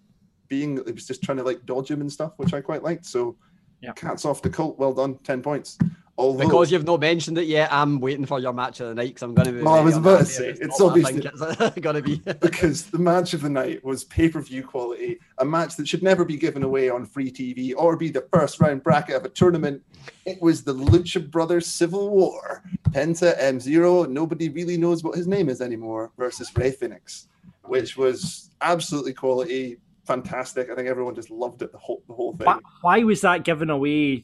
being, 0.48 0.78
he 0.86 0.92
was 0.94 1.06
just 1.06 1.22
trying 1.22 1.38
to 1.38 1.44
like 1.44 1.66
dodge 1.66 1.92
him 1.92 2.02
and 2.02 2.12
stuff, 2.12 2.34
which 2.38 2.54
I 2.54 2.62
quite 2.62 2.82
liked. 2.82 3.06
So, 3.06 3.36
Yeah. 3.82 3.92
cats 3.94 4.24
off 4.26 4.42
to 4.44 4.50
Colt. 4.50 4.80
Well 4.80 4.94
done, 4.94 5.16
ten 5.24 5.42
points. 5.42 5.78
Although 6.18 6.46
Because 6.46 6.72
you've 6.72 6.86
not 6.86 7.02
mentioned 7.02 7.38
it 7.38 7.48
yet, 7.48 7.74
I'm 7.74 8.00
waiting 8.00 8.26
for 8.26 8.40
your 8.40 8.54
match 8.54 8.80
of 8.80 8.88
the 8.88 8.96
night 8.96 9.10
because 9.10 9.24
I'm 9.24 9.34
going 9.34 9.48
to 9.48 9.52
be. 9.52 9.62
Well, 9.62 9.74
I 9.74 9.82
was 9.82 9.98
about 9.98 10.20
to 10.20 10.26
say, 10.26 10.48
it's 10.50 10.80
not 10.80 10.92
obviously- 10.92 11.82
going 11.82 11.96
to 11.98 12.02
be. 12.02 12.18
because 12.40 12.86
the 12.86 13.00
match 13.00 13.34
of 13.34 13.42
the 13.42 13.50
night 13.50 13.84
was 13.84 14.06
pay 14.06 14.30
per 14.30 14.40
view 14.40 14.64
quality, 14.64 15.20
a 15.40 15.46
match 15.46 15.76
that 15.76 15.90
should 15.90 16.04
never 16.04 16.24
be 16.24 16.38
given 16.38 16.64
away 16.64 16.90
on 16.90 17.06
free 17.06 17.30
TV 17.30 17.74
or 17.76 17.98
be 17.98 18.10
the 18.10 18.26
first 18.32 18.62
round 18.62 18.82
bracket 18.82 19.18
of 19.18 19.26
a 19.26 19.30
tournament. 19.30 19.84
It 20.26 20.42
was 20.42 20.64
the 20.64 20.74
Lucha 20.74 21.30
Brothers 21.30 21.68
Civil 21.68 22.10
War. 22.10 22.64
Penta 22.92 23.36
M 23.38 23.60
Zero, 23.60 24.06
nobody 24.06 24.48
really 24.48 24.78
knows 24.78 25.04
what 25.04 25.18
his 25.18 25.28
name 25.28 25.50
is 25.50 25.60
anymore, 25.60 26.12
versus 26.18 26.50
Rey 26.56 26.72
Fenix, 26.72 27.28
which 27.64 27.98
was 27.98 28.52
absolutely 28.62 29.14
quality, 29.14 29.80
fantastic. 30.06 30.70
I 30.70 30.76
think 30.76 30.88
everyone 30.88 31.14
just 31.14 31.30
loved 31.30 31.62
it, 31.62 31.74
the 31.74 31.78
whole, 31.78 32.04
the 32.08 32.14
whole 32.14 32.38
thing. 32.38 32.46
why, 32.46 32.60
why 32.82 33.04
was 33.04 33.20
that 33.22 33.44
given 33.44 33.70
away 33.70 34.24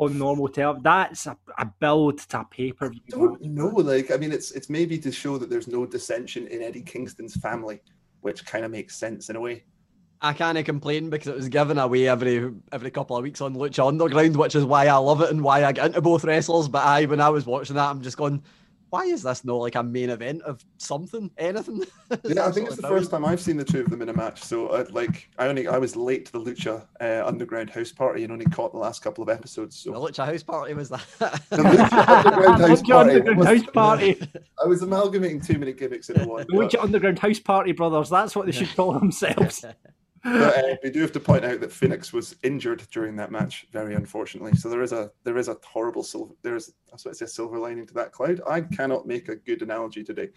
on 0.00 0.18
normal 0.18 0.48
television? 0.48 0.82
That's 0.82 1.26
a, 1.26 1.36
a 1.58 1.66
build 1.78 2.18
to 2.18 2.40
a 2.40 2.44
paper. 2.44 2.92
I 2.92 2.98
don't 3.08 3.40
know. 3.42 3.68
Like, 3.68 4.10
I 4.10 4.16
mean, 4.16 4.32
it's 4.32 4.50
it's 4.52 4.68
maybe 4.68 4.98
to 4.98 5.12
show 5.12 5.38
that 5.38 5.50
there's 5.50 5.68
no 5.68 5.86
dissension 5.86 6.46
in 6.48 6.62
Eddie 6.62 6.82
Kingston's 6.82 7.36
family, 7.36 7.80
which 8.22 8.44
kind 8.44 8.64
of 8.64 8.70
makes 8.70 8.96
sense 8.96 9.30
in 9.30 9.36
a 9.36 9.40
way. 9.40 9.64
I 10.22 10.32
can't 10.34 10.62
complain 10.66 11.08
because 11.08 11.28
it 11.28 11.36
was 11.36 11.48
given 11.48 11.78
away 11.78 12.08
every 12.08 12.52
every 12.72 12.90
couple 12.90 13.16
of 13.16 13.22
weeks 13.22 13.40
on 13.40 13.54
Lucha 13.54 13.86
Underground, 13.86 14.36
which 14.36 14.54
is 14.54 14.64
why 14.64 14.86
I 14.86 14.96
love 14.96 15.22
it 15.22 15.30
and 15.30 15.42
why 15.42 15.64
I 15.64 15.72
get 15.72 15.86
into 15.86 16.00
both 16.02 16.24
wrestlers. 16.24 16.68
But 16.68 16.84
I, 16.84 17.04
when 17.06 17.20
I 17.20 17.30
was 17.30 17.46
watching 17.46 17.76
that, 17.76 17.88
I'm 17.88 18.02
just 18.02 18.18
going, 18.18 18.42
why 18.90 19.04
is 19.04 19.22
this 19.22 19.44
not 19.44 19.56
like 19.56 19.76
a 19.76 19.82
main 19.82 20.10
event 20.10 20.42
of 20.42 20.64
something, 20.78 21.30
anything? 21.38 21.84
yeah, 22.24 22.46
I 22.46 22.50
think 22.50 22.66
it's 22.66 22.76
the 22.76 22.88
first 22.88 23.10
time 23.10 23.24
I've 23.24 23.40
seen 23.40 23.56
the 23.56 23.64
two 23.64 23.80
of 23.80 23.90
them 23.90 24.02
in 24.02 24.08
a 24.08 24.12
match. 24.12 24.42
So, 24.42 24.68
I, 24.68 24.82
like, 24.90 25.30
I 25.38 25.46
only 25.46 25.68
I 25.68 25.78
was 25.78 25.96
late 25.96 26.26
to 26.26 26.32
the 26.32 26.40
Lucha 26.40 26.86
uh, 27.00 27.26
Underground 27.26 27.70
House 27.70 27.92
Party 27.92 28.24
and 28.24 28.32
only 28.32 28.46
caught 28.46 28.72
the 28.72 28.78
last 28.78 29.02
couple 29.02 29.22
of 29.22 29.28
episodes. 29.28 29.76
So 29.76 29.92
the 29.92 29.98
Lucha 29.98 30.26
House 30.26 30.42
Party 30.42 30.74
was 30.74 30.88
that. 30.88 31.06
the 31.18 31.56
Lucha 31.56 32.08
Underground 32.26 32.60
House 32.60 32.82
Lucha 32.82 32.88
Party. 32.88 33.10
Underground 33.10 33.38
was- 33.38 33.46
House 33.48 33.70
Party. 33.72 34.22
I 34.62 34.66
was 34.66 34.82
amalgamating 34.82 35.40
too 35.40 35.58
many 35.58 35.72
gimmicks 35.72 36.10
in 36.10 36.28
one. 36.28 36.46
The 36.48 36.54
Lucha 36.54 36.82
Underground 36.82 37.18
House 37.20 37.38
Party 37.38 37.72
Brothers. 37.72 38.10
That's 38.10 38.34
what 38.34 38.46
they 38.46 38.52
should 38.52 38.74
call 38.74 38.92
themselves. 38.92 39.64
But 40.22 40.58
uh, 40.64 40.76
we 40.82 40.90
do 40.90 41.00
have 41.00 41.12
to 41.12 41.20
point 41.20 41.44
out 41.44 41.60
that 41.60 41.72
Fenix 41.72 42.12
was 42.12 42.36
injured 42.42 42.82
during 42.92 43.16
that 43.16 43.30
match, 43.32 43.66
very 43.72 43.94
unfortunately. 43.94 44.54
So 44.54 44.68
there 44.68 44.82
is 44.82 44.92
a 44.92 45.10
there 45.24 45.38
is 45.38 45.48
a 45.48 45.56
horrible 45.64 46.02
silver. 46.02 46.34
That's 46.42 46.72
what 46.90 47.08
I 47.08 47.12
say, 47.12 47.26
silver 47.26 47.58
lining 47.58 47.86
to 47.86 47.94
that 47.94 48.12
cloud. 48.12 48.40
I 48.48 48.60
cannot 48.60 49.06
make 49.06 49.28
a 49.28 49.36
good 49.36 49.62
analogy 49.62 50.04
today. 50.04 50.28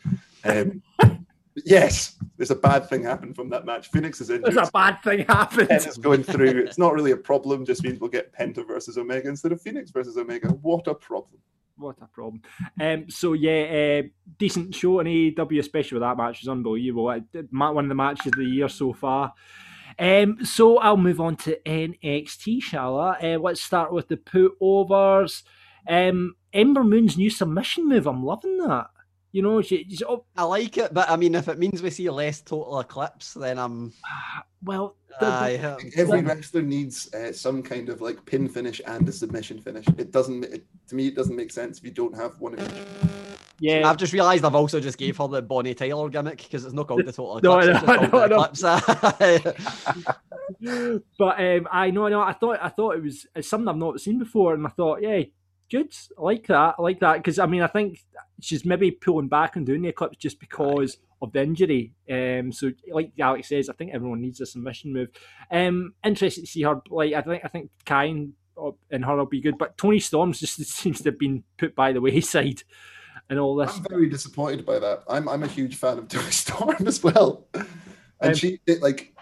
Um, 0.45 0.81
yes, 1.65 2.15
there's 2.37 2.51
a 2.51 2.55
bad 2.55 2.87
thing 2.89 3.03
happened 3.03 3.35
from 3.35 3.49
that 3.49 3.65
match. 3.65 3.89
Fenix 3.89 4.21
is 4.21 4.29
injured. 4.29 4.53
There's 4.53 4.67
a 4.69 4.71
bad 4.71 5.01
thing 5.03 5.25
happened. 5.25 5.67
Pen 5.69 5.77
is 5.77 5.97
going 5.97 6.23
through. 6.23 6.63
It's 6.65 6.77
not 6.77 6.93
really 6.93 7.11
a 7.11 7.17
problem. 7.17 7.65
Just 7.65 7.83
means 7.83 7.99
we'll 7.99 8.09
get 8.09 8.33
Penta 8.33 8.65
versus 8.65 8.97
Omega 8.97 9.27
instead 9.27 9.51
of 9.51 9.61
Fenix 9.61 9.91
versus 9.91 10.17
Omega. 10.17 10.47
What 10.49 10.87
a 10.87 10.95
problem! 10.95 11.39
What 11.75 11.97
a 12.01 12.05
problem. 12.07 12.41
Um, 12.79 13.09
so 13.09 13.33
yeah, 13.33 14.01
uh, 14.05 14.07
decent 14.37 14.73
show 14.75 14.99
in 14.99 15.07
AEW, 15.07 15.59
especially 15.59 15.95
with 15.95 16.03
that 16.03 16.17
match 16.17 16.41
was 16.41 16.47
unbelievable. 16.47 17.09
It- 17.11 17.23
it- 17.33 17.47
ma- 17.51 17.71
One 17.71 17.85
of 17.85 17.89
the 17.89 17.95
matches 17.95 18.27
of 18.27 18.33
the 18.33 18.45
year 18.45 18.69
so 18.69 18.93
far. 18.93 19.33
Um, 19.99 20.43
so 20.45 20.77
I'll 20.79 20.97
move 20.97 21.19
on 21.21 21.35
to 21.37 21.57
NXT, 21.65 22.61
shall 22.61 22.99
I? 22.99 23.33
Uh, 23.35 23.39
let's 23.39 23.61
start 23.61 23.93
with 23.93 24.07
the 24.07 24.17
put 24.17 24.53
overs. 24.61 25.43
Um, 25.87 26.35
Ember 26.53 26.83
Moon's 26.83 27.17
new 27.17 27.29
submission 27.29 27.87
move. 27.87 28.07
I'm 28.07 28.23
loving 28.23 28.57
that. 28.59 28.87
You 29.31 29.41
know, 29.41 29.61
she, 29.63 29.85
she's, 29.89 30.03
oh, 30.03 30.25
I 30.37 30.43
like 30.43 30.77
it, 30.77 30.93
but 30.93 31.09
I 31.09 31.15
mean, 31.15 31.33
if 31.33 31.47
it 31.47 31.57
means 31.57 31.81
we 31.81 31.89
see 31.89 32.07
less 32.09 32.41
total 32.41 32.79
eclipse, 32.79 33.33
then 33.33 33.57
I'm. 33.57 33.91
well, 34.63 34.95
the- 35.19 35.25
the- 35.57 35.73
um, 35.73 35.91
Every 35.97 36.21
wrestler 36.21 36.61
needs 36.61 37.11
uh, 37.13 37.31
some 37.33 37.63
kind 37.63 37.89
of 37.89 37.99
like 38.01 38.23
pin 38.25 38.47
finish 38.47 38.79
and 38.85 39.07
a 39.09 39.11
submission 39.11 39.59
finish. 39.59 39.85
It 39.97 40.11
doesn't. 40.11 40.43
It, 40.45 40.65
to 40.89 40.95
me, 40.95 41.07
it 41.07 41.15
doesn't 41.15 41.35
make 41.35 41.51
sense 41.51 41.79
if 41.79 41.83
you 41.83 41.91
don't 41.91 42.15
have 42.15 42.39
one 42.39 42.53
of 42.53 42.59
each. 42.59 43.32
Yeah, 43.63 43.89
I've 43.89 43.95
just 43.95 44.11
realised 44.11 44.43
I've 44.43 44.55
also 44.55 44.81
just 44.81 44.97
gave 44.97 45.15
her 45.19 45.27
the 45.29 45.41
Bonnie 45.41 45.73
Tyler 45.73 46.09
gimmick 46.09 46.39
because 46.39 46.65
it's 46.65 46.73
not 46.73 46.85
called 46.89 47.05
the 47.05 47.13
total 47.13 47.39
No, 47.39 47.39
eclipse. 47.59 47.59
I 47.59 47.61
it's 47.61 47.79
just 47.79 47.87
know, 47.87 48.09
called 48.09 48.13
I 48.13 48.27
the 48.27 48.35
eclipse. 48.35 48.61
but 51.17 51.39
um, 51.39 51.67
I 51.71 51.89
know, 51.91 52.05
I 52.05 52.09
know. 52.09 52.19
I 52.21 52.33
thought, 52.33 52.59
I 52.61 52.67
thought 52.67 52.97
it 52.97 53.03
was 53.03 53.25
it's 53.33 53.47
something 53.47 53.69
I've 53.69 53.77
not 53.77 54.01
seen 54.01 54.19
before, 54.19 54.53
and 54.53 54.67
I 54.67 54.69
thought, 54.71 55.01
yeah, 55.01 55.21
good. 55.71 55.93
I 56.19 56.21
like 56.21 56.47
that. 56.47 56.75
I 56.77 56.81
like 56.81 56.99
that 56.99 57.15
because 57.19 57.39
I 57.39 57.45
mean, 57.45 57.61
I 57.61 57.67
think 57.67 57.99
she's 58.41 58.65
maybe 58.65 58.91
pulling 58.91 59.29
back 59.29 59.55
and 59.55 59.65
doing 59.65 59.83
the 59.83 59.89
eclipse 59.89 60.17
just 60.17 60.41
because 60.41 60.97
of 61.21 61.31
the 61.31 61.41
injury. 61.41 61.93
Um, 62.11 62.51
so 62.51 62.69
like 62.91 63.13
Alex 63.17 63.47
says, 63.47 63.69
I 63.69 63.73
think 63.75 63.91
everyone 63.93 64.19
needs 64.19 64.41
a 64.41 64.45
submission 64.45 64.91
move. 64.91 65.07
Um, 65.49 65.93
interested 66.03 66.41
to 66.41 66.47
see 66.47 66.63
her. 66.63 66.81
Like 66.89 67.13
I 67.13 67.21
think, 67.21 67.45
I 67.45 67.47
think 67.47 67.69
Kine 67.85 68.33
and 68.91 69.05
her 69.05 69.15
will 69.15 69.25
be 69.25 69.39
good, 69.39 69.57
but 69.57 69.77
Toni 69.77 69.99
Storm's 69.99 70.41
just 70.41 70.55
seems 70.65 70.99
to 71.01 71.11
have 71.11 71.19
been 71.19 71.45
put 71.57 71.75
by 71.75 71.93
the 71.93 72.01
wayside. 72.01 72.63
And 73.29 73.39
all 73.39 73.55
this, 73.55 73.75
I'm 73.75 73.85
very 73.89 74.09
disappointed 74.09 74.65
by 74.65 74.79
that. 74.79 75.03
I'm 75.09 75.27
I'm 75.27 75.43
a 75.43 75.47
huge 75.47 75.77
fan 75.77 75.97
of 75.97 76.07
Toni 76.09 76.31
Storm 76.31 76.87
as 76.87 77.03
well, 77.03 77.47
and 77.53 77.65
Um, 78.21 78.33
she 78.33 78.59
did 78.65 78.81
like 78.81 79.13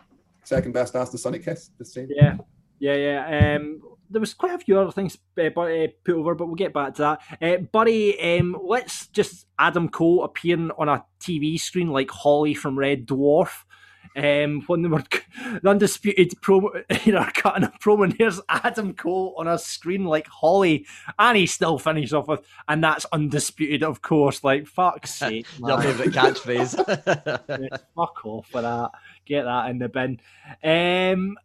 second 0.44 0.74
best 0.74 0.96
after 0.96 1.18
Sonny 1.18 1.40
Kiss 1.40 1.72
this 1.78 1.94
time. 1.94 2.08
Yeah, 2.10 2.38
yeah, 2.80 2.96
yeah. 2.96 3.56
Um, 3.56 3.82
there 4.10 4.20
was 4.20 4.34
quite 4.34 4.54
a 4.54 4.60
few 4.60 4.78
other 4.78 4.92
things 4.92 5.18
uh, 5.38 5.44
uh, 5.44 5.88
put 6.04 6.16
over, 6.16 6.36
but 6.36 6.48
we'll 6.48 6.56
get 6.56 6.74
back 6.74 6.96
to 6.96 7.02
that. 7.02 7.22
Uh, 7.42 7.58
Buddy, 7.72 8.20
um, 8.20 8.58
let's 8.62 9.08
just 9.08 9.48
Adam 9.58 9.88
Cole 9.88 10.24
appearing 10.24 10.72
on 10.78 10.90
a 10.90 11.04
TV 11.20 11.60
screen 11.60 11.88
like 11.88 12.12
Holly 12.12 12.54
from 12.54 12.78
Red 12.78 13.08
Dwarf. 13.08 13.64
Um, 14.15 14.62
when 14.67 14.82
they 14.82 14.89
were 14.89 15.04
the 15.62 15.69
undisputed 15.69 16.32
promo, 16.41 16.84
you 17.06 17.13
know, 17.13 17.26
cutting 17.34 17.63
a 17.63 17.69
promo, 17.80 18.04
and 18.04 18.13
here's 18.13 18.41
Adam 18.50 18.93
Cole 18.93 19.34
on 19.38 19.47
a 19.47 19.58
screen 19.58 20.04
like 20.04 20.28
Holly, 20.28 20.86
and 21.17 21.38
he 21.38 21.47
still 21.47 21.80
finished 21.80 22.13
off 22.13 22.28
with, 22.28 22.41
and 22.67 22.84
that's 22.84 23.06
undisputed, 23.13 23.84
of 23.84 24.02
course. 24.02 24.43
Like 24.43 24.67
fuck's 24.67 25.13
sake, 25.15 25.45
Your 25.60 25.82
favourite 25.82 26.12
catchphrase. 26.12 27.41
Yeah, 27.62 27.78
fuck 27.95 28.26
off 28.26 28.47
for 28.47 28.62
that. 28.62 28.91
Get 29.26 29.43
that 29.43 29.69
in 29.69 29.80
the 29.80 29.89
bin. 29.89 30.19
Um, 30.63 31.38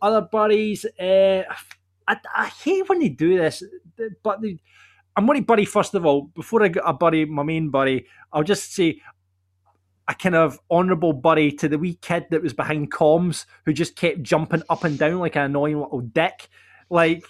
other 0.00 0.22
buddies, 0.22 0.84
uh, 0.84 1.44
I, 2.08 2.16
I 2.34 2.46
hate 2.46 2.88
when 2.88 2.98
they 2.98 3.08
do 3.08 3.38
this, 3.38 3.62
but 4.22 4.42
they, 4.42 4.58
I'm 5.16 5.26
going 5.26 5.40
to 5.40 5.44
buddy 5.44 5.64
first 5.64 5.94
of 5.94 6.04
all. 6.04 6.22
Before 6.22 6.62
I 6.62 6.68
get 6.68 6.82
a 6.84 6.92
buddy, 6.92 7.24
my 7.24 7.42
main 7.42 7.70
buddy, 7.70 8.06
I'll 8.32 8.42
just 8.42 8.74
say 8.74 9.00
a 10.08 10.14
kind 10.14 10.34
of 10.34 10.58
honourable 10.70 11.12
buddy 11.12 11.52
to 11.52 11.68
the 11.68 11.78
wee 11.78 11.94
kid 11.94 12.26
that 12.30 12.42
was 12.42 12.52
behind 12.52 12.90
comms 12.90 13.46
who 13.64 13.72
just 13.72 13.96
kept 13.96 14.22
jumping 14.22 14.62
up 14.68 14.84
and 14.84 14.98
down 14.98 15.18
like 15.18 15.36
an 15.36 15.42
annoying 15.42 15.78
little 15.78 16.00
dick. 16.00 16.48
Like 16.90 17.24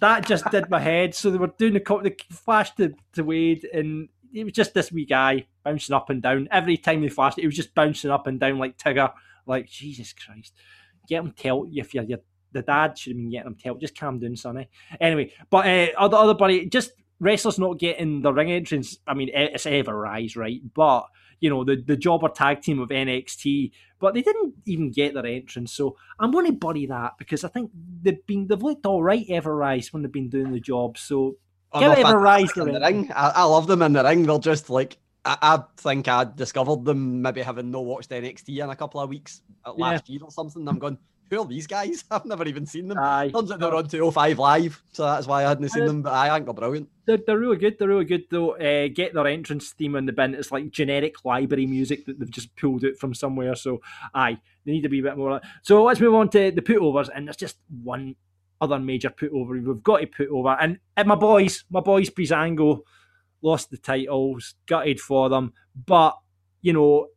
that 0.00 0.26
just 0.26 0.50
did 0.50 0.68
my 0.68 0.80
head. 0.80 1.14
So 1.14 1.30
they 1.30 1.38
were 1.38 1.52
doing 1.58 1.74
the, 1.74 1.80
co- 1.80 2.02
the 2.02 2.16
flash 2.30 2.74
to, 2.74 2.94
to 3.14 3.22
Wade, 3.22 3.66
and 3.72 4.08
it 4.34 4.44
was 4.44 4.52
just 4.52 4.74
this 4.74 4.92
wee 4.92 5.06
guy 5.06 5.46
bouncing 5.64 5.94
up 5.94 6.10
and 6.10 6.20
down. 6.20 6.48
Every 6.50 6.76
time 6.76 7.00
they 7.00 7.08
flashed, 7.08 7.38
it 7.38 7.42
he 7.42 7.46
was 7.46 7.56
just 7.56 7.74
bouncing 7.74 8.10
up 8.10 8.26
and 8.26 8.40
down 8.40 8.58
like 8.58 8.76
Tigger. 8.76 9.12
Like 9.46 9.68
Jesus 9.68 10.12
Christ, 10.12 10.54
get 11.08 11.22
him 11.22 11.32
tell 11.36 11.68
if 11.72 11.94
you're, 11.94 12.02
you're 12.02 12.18
the 12.50 12.62
dad 12.62 12.98
should 12.98 13.12
have 13.12 13.16
been 13.16 13.30
getting 13.30 13.46
him 13.46 13.54
tell. 13.54 13.76
Just 13.76 13.96
calm 13.96 14.18
down, 14.18 14.34
sonny. 14.34 14.68
Anyway, 15.00 15.32
but 15.50 15.66
uh, 15.66 15.88
other 15.96 16.16
other 16.16 16.34
buddy, 16.34 16.66
just 16.66 16.90
wrestlers 17.20 17.58
not 17.58 17.78
getting 17.78 18.22
the 18.22 18.32
ring 18.32 18.50
entrance. 18.50 18.98
I 19.06 19.14
mean, 19.14 19.30
it's 19.32 19.66
Ever-Rise, 19.66 20.36
right? 20.36 20.60
But 20.74 21.06
you 21.40 21.50
know 21.50 21.64
the 21.64 21.76
the 21.76 21.96
jobber 21.96 22.28
tag 22.28 22.62
team 22.62 22.80
of 22.80 22.88
NXT, 22.90 23.72
but 23.98 24.14
they 24.14 24.22
didn't 24.22 24.54
even 24.66 24.90
get 24.90 25.14
their 25.14 25.26
entrance. 25.26 25.72
So 25.72 25.96
I'm 26.18 26.30
going 26.30 26.46
to 26.46 26.52
buddy 26.52 26.86
that 26.86 27.12
because 27.18 27.44
I 27.44 27.48
think 27.48 27.70
they've 28.02 28.24
been 28.26 28.46
they've 28.46 28.62
looked 28.62 28.86
all 28.86 29.02
right 29.02 29.24
Ever-Rise 29.28 29.92
when 29.92 30.02
they've 30.02 30.12
been 30.12 30.28
doing 30.28 30.52
the 30.52 30.60
job. 30.60 30.98
So 30.98 31.36
Oh, 31.72 31.80
Give 31.80 31.98
no, 31.98 32.10
a 32.10 32.16
rise, 32.16 32.56
in 32.56 32.72
the 32.72 32.80
ring. 32.80 33.10
I, 33.14 33.32
I 33.36 33.42
love 33.42 33.66
them 33.66 33.82
in 33.82 33.92
the 33.92 34.02
ring. 34.04 34.22
They're 34.22 34.38
just 34.38 34.70
like 34.70 34.96
I, 35.24 35.36
I 35.42 35.62
think 35.76 36.06
I 36.08 36.24
discovered 36.24 36.84
them 36.84 37.20
maybe 37.20 37.42
having 37.42 37.70
no 37.72 37.80
watched 37.80 38.10
NXT 38.10 38.62
in 38.62 38.70
a 38.70 38.76
couple 38.76 39.00
of 39.00 39.10
weeks 39.10 39.42
uh, 39.66 39.72
Yeah. 39.76 39.84
last 39.84 40.08
year 40.08 40.20
or 40.22 40.30
something. 40.30 40.66
I'm 40.68 40.78
going, 40.78 40.96
who 41.30 41.40
are 41.40 41.46
these 41.46 41.66
guys? 41.66 42.04
I've 42.10 42.24
never 42.24 42.44
even 42.46 42.66
seen 42.66 42.88
them. 42.88 42.98
aye. 42.98 43.30
Turns 43.34 43.50
out 43.50 43.60
they're 43.60 43.74
on 43.74 43.88
205 43.88 44.38
live, 44.38 44.82
so 44.92 45.04
that's 45.04 45.26
why 45.26 45.44
I 45.44 45.48
hadn't 45.48 45.68
seen 45.70 45.82
Uh, 45.82 45.86
them. 45.86 46.02
But 46.02 46.12
I 46.14 46.32
think 46.34 46.44
they're 46.46 46.54
brilliant. 46.54 46.88
They're, 47.06 47.18
they're 47.26 47.38
really 47.38 47.56
good. 47.56 47.76
They're 47.78 47.88
really 47.88 48.04
good 48.04 48.24
though. 48.30 48.56
Uh, 48.56 48.88
get 48.88 49.14
their 49.14 49.26
entrance 49.26 49.70
theme 49.72 49.96
in 49.96 50.06
the 50.06 50.12
bin. 50.12 50.34
It's 50.34 50.52
like 50.52 50.70
generic 50.70 51.24
library 51.24 51.66
music 51.66 52.04
that 52.06 52.18
they've 52.18 52.30
just 52.30 52.54
pulled 52.56 52.84
out 52.84 52.96
from 52.96 53.14
somewhere. 53.14 53.54
So, 53.54 53.80
aye, 54.14 54.38
they 54.64 54.72
need 54.72 54.82
to 54.82 54.88
be 54.88 55.00
a 55.00 55.02
bit 55.04 55.16
more. 55.16 55.40
So 55.62 55.84
let's 55.84 56.00
move 56.00 56.14
on 56.14 56.28
to 56.30 56.50
the 56.50 56.62
putovers, 56.62 57.08
and 57.14 57.26
there's 57.28 57.36
just 57.36 57.58
one 57.82 58.16
other 58.60 58.78
major 58.78 59.10
putover 59.10 59.50
we've 59.62 59.82
got 59.82 59.98
to 60.00 60.06
put 60.06 60.28
over. 60.28 60.56
And, 60.60 60.78
and 60.96 61.06
my 61.08 61.14
boys, 61.14 61.64
my 61.70 61.80
boys, 61.80 62.08
Breezango 62.10 62.80
lost 63.42 63.70
the 63.70 63.76
titles, 63.76 64.54
gutted 64.66 64.98
for 64.98 65.28
them, 65.28 65.52
but 65.86 66.16
you 66.62 66.72
know 66.72 67.08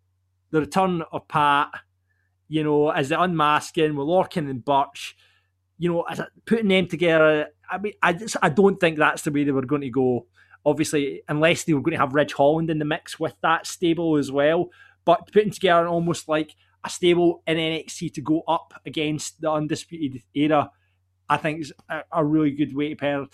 the 0.51 0.59
return 0.59 1.01
of 1.11 1.27
Pat, 1.27 1.69
you 2.49 2.63
know, 2.63 2.89
as 2.89 3.09
the 3.09 3.21
unmasking 3.21 3.95
with 3.95 4.07
Lorcan 4.07 4.49
and 4.49 4.65
Birch, 4.65 5.15
you 5.77 5.89
know, 5.89 6.01
as 6.01 6.19
a, 6.19 6.27
putting 6.45 6.67
them 6.67 6.87
together. 6.87 7.47
I 7.71 7.77
mean, 7.77 7.93
I 8.01 8.11
just, 8.13 8.35
I 8.41 8.49
don't 8.49 8.79
think 8.79 8.97
that's 8.97 9.21
the 9.21 9.31
way 9.31 9.45
they 9.45 9.51
were 9.51 9.65
going 9.65 9.83
to 9.83 9.89
go. 9.89 10.25
Obviously, 10.65 11.21
unless 11.29 11.63
they 11.63 11.73
were 11.73 11.81
going 11.81 11.93
to 11.93 11.99
have 11.99 12.13
Ridge 12.13 12.33
Holland 12.33 12.69
in 12.69 12.79
the 12.79 12.85
mix 12.85 13.17
with 13.19 13.35
that 13.43 13.65
stable 13.65 14.17
as 14.17 14.31
well. 14.31 14.69
But 15.05 15.31
putting 15.31 15.51
together 15.51 15.87
almost 15.87 16.27
like 16.27 16.53
a 16.83 16.89
stable 16.89 17.43
in 17.47 17.57
NXT 17.57 18.13
to 18.15 18.21
go 18.21 18.41
up 18.47 18.73
against 18.85 19.39
the 19.41 19.51
undisputed 19.51 20.23
era, 20.33 20.71
I 21.29 21.37
think 21.37 21.61
is 21.61 21.73
a, 21.89 22.01
a 22.11 22.25
really 22.25 22.51
good 22.51 22.75
way 22.75 22.89
to 22.89 22.95
pair. 22.95 23.25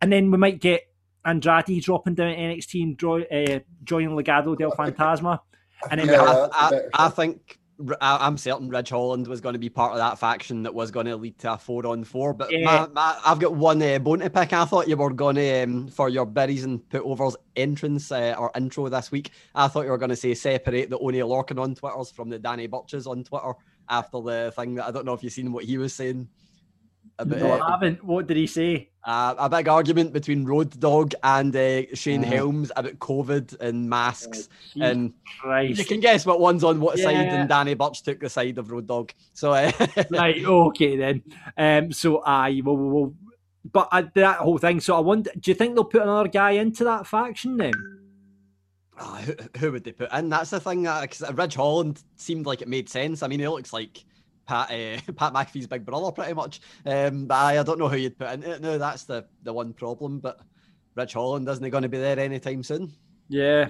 And 0.00 0.12
then 0.12 0.30
we 0.30 0.38
might 0.38 0.60
get 0.60 0.82
Andrade 1.24 1.82
dropping 1.82 2.14
down 2.14 2.28
at 2.28 2.38
NXT 2.38 2.82
and 2.82 2.96
draw, 2.96 3.20
uh, 3.20 3.60
joining 3.84 4.10
Legado 4.10 4.56
del 4.56 4.72
Fantasma. 4.72 5.40
And 5.90 6.00
then 6.00 6.06
we 6.08 6.14
Yeah, 6.14 6.26
have 6.26 6.50
that's 6.50 6.54
a 6.54 6.62
I, 6.62 6.70
better 6.70 6.90
I 6.94 7.08
think 7.10 7.40
I, 7.40 7.59
I'm 8.00 8.36
certain 8.36 8.68
Ridge 8.68 8.90
Holland 8.90 9.26
was 9.26 9.40
going 9.40 9.54
to 9.54 9.58
be 9.58 9.68
part 9.68 9.92
of 9.92 9.98
that 9.98 10.18
faction 10.18 10.62
that 10.64 10.74
was 10.74 10.90
going 10.90 11.06
to 11.06 11.16
lead 11.16 11.38
to 11.38 11.54
a 11.54 11.58
four 11.58 11.86
on 11.86 12.04
four. 12.04 12.34
But 12.34 12.50
Yeah. 12.52 12.64
my, 12.64 12.86
my, 12.88 13.18
I've 13.24 13.38
got 13.38 13.54
one 13.54 13.82
uh, 13.82 13.98
bone 13.98 14.20
to 14.20 14.30
pick. 14.30 14.52
I 14.52 14.64
thought 14.64 14.88
you 14.88 14.96
were 14.96 15.12
going 15.12 15.36
to 15.36 15.62
um, 15.62 15.88
for 15.88 16.08
your 16.08 16.26
berries 16.26 16.64
and 16.64 16.80
putovers 16.88 17.36
entrance 17.56 18.12
uh, 18.12 18.34
or 18.38 18.50
intro 18.56 18.88
this 18.88 19.10
week. 19.10 19.30
I 19.54 19.68
thought 19.68 19.84
you 19.84 19.90
were 19.90 19.98
going 19.98 20.10
to 20.10 20.16
say 20.16 20.34
separate 20.34 20.90
the 20.90 20.98
Oni 20.98 21.18
Lorcan 21.20 21.60
on 21.60 21.74
Twitters 21.74 22.10
from 22.10 22.28
the 22.28 22.38
Danny 22.38 22.66
Burches 22.66 23.06
on 23.06 23.24
Twitter 23.24 23.52
after 23.88 24.20
the 24.20 24.52
thing 24.54 24.74
that 24.76 24.86
I 24.86 24.90
don't 24.90 25.04
know 25.04 25.14
if 25.14 25.22
you've 25.22 25.32
seen 25.32 25.52
what 25.52 25.64
he 25.64 25.78
was 25.78 25.94
saying. 25.94 26.28
About, 27.20 27.38
no, 27.38 27.52
uh, 27.52 27.58
I 27.58 27.70
haven't. 27.72 28.04
What 28.04 28.26
did 28.26 28.36
he 28.36 28.46
say? 28.46 28.90
uh, 29.04 29.34
a 29.38 29.48
big 29.48 29.68
argument 29.68 30.12
between 30.12 30.44
Road 30.44 30.78
Dog 30.78 31.14
and 31.22 31.54
uh, 31.54 31.94
Shane 31.94 32.24
Oh. 32.24 32.28
Helms 32.28 32.70
about 32.76 32.98
COVID 32.98 33.58
and 33.60 33.88
masks. 33.88 34.48
Jesus 34.74 34.90
and 34.90 35.12
Christ. 35.40 35.78
you 35.78 35.84
can 35.84 36.00
guess 36.00 36.26
what 36.26 36.40
one's 36.40 36.64
on 36.64 36.80
what 36.80 36.98
side, 36.98 37.16
and 37.16 37.48
Danny 37.48 37.74
Burch 37.74 38.02
took 38.02 38.20
the 38.20 38.28
side 38.28 38.58
of 38.58 38.70
Road 38.70 38.86
Dog. 38.86 39.12
So 39.32 39.52
uh, 39.52 39.72
right, 40.10 40.44
okay 40.44 40.96
then. 40.96 41.22
Um, 41.56 41.92
so 41.92 42.18
I 42.18 42.60
will, 42.62 42.76
will, 42.76 43.14
but 43.72 43.88
uh, 43.90 44.02
that 44.14 44.38
whole 44.38 44.58
thing. 44.58 44.80
So 44.80 44.96
I 44.96 45.00
wonder, 45.00 45.30
do 45.38 45.50
you 45.50 45.54
think 45.54 45.74
they'll 45.74 45.84
put 45.84 46.02
another 46.02 46.28
guy 46.28 46.52
into 46.52 46.84
that 46.84 47.06
faction 47.06 47.56
then? 47.56 47.72
Oh, 49.02 49.14
who, 49.14 49.34
who, 49.58 49.72
would 49.72 49.84
they 49.84 49.92
put 49.92 50.12
in? 50.12 50.28
That's 50.28 50.50
the 50.50 50.60
thing. 50.60 50.82
Because 50.82 51.22
uh, 51.22 51.32
Ridge 51.32 51.54
Holland 51.54 52.02
seemed 52.16 52.44
like 52.44 52.60
it 52.60 52.68
made 52.68 52.90
sense. 52.90 53.22
I 53.22 53.28
mean, 53.28 53.40
he 53.40 53.48
looks 53.48 53.72
like 53.72 54.04
Pat 54.50 54.70
uh, 54.70 55.12
Pat 55.12 55.32
McAfee's 55.32 55.68
big 55.68 55.84
brother, 55.84 56.10
pretty 56.10 56.34
much. 56.34 56.60
Um, 56.84 57.26
but 57.26 57.36
I, 57.36 57.60
I 57.60 57.62
don't 57.62 57.78
know 57.78 57.88
who 57.88 57.96
you'd 57.96 58.18
put 58.18 58.32
in 58.32 58.42
it. 58.42 58.60
No, 58.60 58.78
that's 58.78 59.04
the 59.04 59.24
the 59.44 59.52
one 59.52 59.72
problem. 59.72 60.18
But 60.18 60.40
Ridge 60.96 61.12
Holland 61.12 61.48
isn't 61.48 61.62
he 61.62 61.70
going 61.70 61.82
to 61.82 61.88
be 61.88 61.98
there 61.98 62.18
anytime 62.18 62.64
soon? 62.64 62.92
Yeah, 63.28 63.68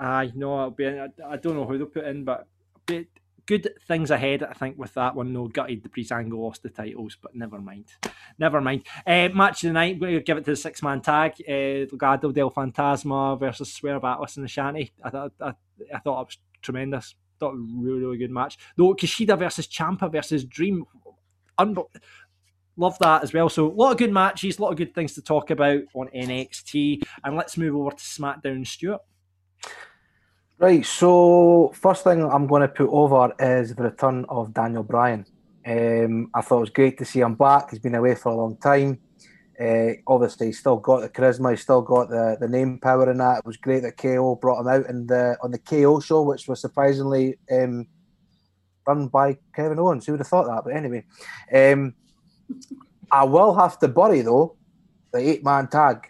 I 0.00 0.32
know 0.34 0.58
it'll 0.58 0.70
be. 0.70 0.88
I, 0.88 1.08
I 1.26 1.36
don't 1.36 1.56
know 1.56 1.66
who 1.66 1.76
they'll 1.76 1.86
put 1.86 2.06
in, 2.06 2.24
but 2.24 2.48
good 3.44 3.68
things 3.86 4.10
ahead, 4.10 4.42
I 4.42 4.54
think, 4.54 4.78
with 4.78 4.94
that 4.94 5.14
one. 5.14 5.34
No, 5.34 5.48
gutted 5.48 5.82
the 5.82 5.90
Breezango 5.90 6.38
lost 6.38 6.62
the 6.62 6.70
titles, 6.70 7.18
but 7.20 7.34
never 7.34 7.60
mind. 7.60 7.86
Never 8.38 8.60
mind. 8.62 8.86
Uh, 9.06 9.28
match 9.34 9.64
of 9.64 9.68
the 9.68 9.72
night, 9.74 9.98
we'll 10.00 10.20
give 10.20 10.38
it 10.38 10.44
to 10.46 10.52
the 10.52 10.56
six 10.56 10.82
man 10.82 11.02
tag. 11.02 11.32
Uh, 11.46 11.84
Legado 11.92 12.32
del 12.32 12.50
Fantasma 12.50 13.38
versus 13.38 13.72
Swerve 13.72 14.04
Atlas 14.04 14.38
and 14.38 14.46
Ashante. 14.46 14.92
I 15.04 15.10
thought, 15.10 15.32
I, 15.40 15.52
I 15.94 15.98
thought 15.98 16.22
it 16.22 16.26
was 16.26 16.38
tremendous. 16.62 17.14
Thought 17.42 17.56
really, 17.56 18.02
really 18.02 18.18
good 18.18 18.30
match. 18.30 18.56
Though 18.76 18.94
Kushida 18.94 19.36
versus 19.36 19.66
Ciampa 19.66 20.12
versus 20.12 20.44
Dream. 20.44 20.84
Unbe- 21.58 21.88
Love 22.76 22.96
that 23.00 23.24
as 23.24 23.32
well. 23.32 23.48
So, 23.48 23.66
a 23.66 23.74
lot 23.74 23.90
of 23.90 23.98
good 23.98 24.12
matches, 24.12 24.58
a 24.58 24.62
lot 24.62 24.70
of 24.70 24.76
good 24.76 24.94
things 24.94 25.14
to 25.14 25.22
talk 25.22 25.50
about 25.50 25.80
on 25.92 26.06
NXT. 26.14 27.02
And 27.24 27.36
let's 27.36 27.58
move 27.58 27.74
over 27.74 27.90
to 27.90 27.96
SmackDown, 27.96 28.64
Stuart. 28.64 29.00
Right, 30.56 30.86
so 30.86 31.72
first 31.74 32.04
thing 32.04 32.22
I'm 32.22 32.46
going 32.46 32.62
to 32.62 32.68
put 32.68 32.88
over 32.88 33.34
is 33.40 33.74
the 33.74 33.82
return 33.82 34.24
of 34.28 34.54
Daniel 34.54 34.84
Bryan. 34.84 35.26
Um, 35.66 36.30
I 36.32 36.42
thought 36.42 36.58
it 36.58 36.60
was 36.60 36.70
great 36.70 36.96
to 36.98 37.04
see 37.04 37.18
him 37.18 37.34
back. 37.34 37.70
He's 37.70 37.80
been 37.80 37.96
away 37.96 38.14
for 38.14 38.30
a 38.30 38.36
long 38.36 38.56
time. 38.58 39.00
Uh, 39.60 39.94
obviously, 40.06 40.46
he's 40.46 40.58
still 40.58 40.76
got 40.76 41.00
the 41.00 41.08
charisma. 41.08 41.50
He's 41.50 41.62
still 41.62 41.82
got 41.82 42.08
the, 42.08 42.36
the 42.40 42.48
name 42.48 42.78
power 42.78 43.10
in 43.10 43.18
that. 43.18 43.38
It 43.38 43.46
was 43.46 43.56
great 43.56 43.82
that 43.82 43.96
KO 43.96 44.36
brought 44.36 44.60
him 44.60 44.68
out 44.68 44.88
in 44.88 45.06
the 45.06 45.36
on 45.42 45.50
the 45.50 45.58
KO 45.58 46.00
show, 46.00 46.22
which 46.22 46.48
was 46.48 46.60
surprisingly 46.60 47.38
um, 47.50 47.86
done 48.86 49.08
by 49.08 49.38
Kevin 49.54 49.78
Owens. 49.78 50.06
Who 50.06 50.12
would 50.12 50.20
have 50.20 50.28
thought 50.28 50.46
that? 50.46 50.62
But 50.64 50.76
anyway, 50.76 51.04
um, 51.54 51.94
I 53.10 53.24
will 53.24 53.54
have 53.54 53.78
to 53.80 53.88
bury 53.88 54.22
though 54.22 54.56
the 55.12 55.18
eight 55.18 55.44
man 55.44 55.68
tag 55.68 56.08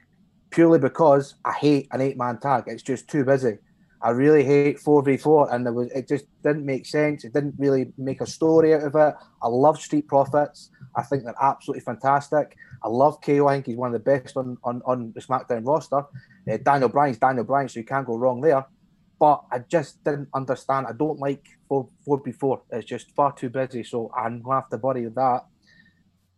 purely 0.51 0.79
because 0.79 1.35
I 1.45 1.53
hate 1.53 1.89
an 1.91 2.01
eight 2.01 2.17
man 2.17 2.39
tag. 2.39 2.65
It's 2.67 2.83
just 2.83 3.09
too 3.09 3.25
busy. 3.25 3.59
I 4.03 4.11
really 4.11 4.45
hate 4.45 4.79
4v4 4.79 5.55
and 5.55 5.65
there 5.65 5.73
was 5.73 5.89
it 5.93 6.09
just 6.09 6.27
didn't 6.43 6.67
make 6.67 6.87
sense. 6.87 7.25
It 7.25 7.33
didn't 7.33 7.55
really 7.57 7.93
make 7.97 8.21
a 8.21 8.27
story 8.27 8.75
out 8.75 8.83
of 8.83 8.95
it. 8.97 9.15
I 9.43 9.49
love 9.49 9.81
Street 9.81 10.09
Profits. 10.09 10.71
I 10.97 11.03
think 11.03 11.25
they're 11.25 11.35
absolutely 11.41 11.83
fantastic. 11.83 12.57
I 12.85 12.89
love 12.89 13.21
KO. 13.21 13.47
I 13.47 13.55
think 13.55 13.67
he's 13.67 13.77
one 13.77 13.95
of 13.95 14.05
the 14.05 14.19
best 14.19 14.37
on, 14.37 14.59
on, 14.65 14.83
on 14.85 15.13
the 15.15 15.21
SmackDown 15.21 15.67
roster. 15.67 16.05
Uh, 16.51 16.57
Daniel 16.63 16.89
Bryan's 16.89 17.19
Daniel 17.19 17.45
Bryan, 17.45 17.69
so 17.69 17.81
you 17.81 17.87
can't 17.87 18.07
go 18.07 18.17
wrong 18.17 18.41
there. 18.41 18.65
But 19.19 19.45
I 19.53 19.61
just 19.61 20.03
didn't 20.03 20.29
understand. 20.35 20.87
I 20.89 20.93
don't 20.93 21.19
like 21.21 21.47
4, 21.69 21.89
4v4. 22.07 22.61
It's 22.73 22.87
just 22.87 23.13
far 23.13 23.33
too 23.33 23.51
busy. 23.51 23.85
So 23.85 24.11
I'm 24.17 24.43
going 24.43 24.57
to 24.57 24.61
have 24.63 24.71
to 24.71 24.79
bury 24.79 25.05
that. 25.05 25.45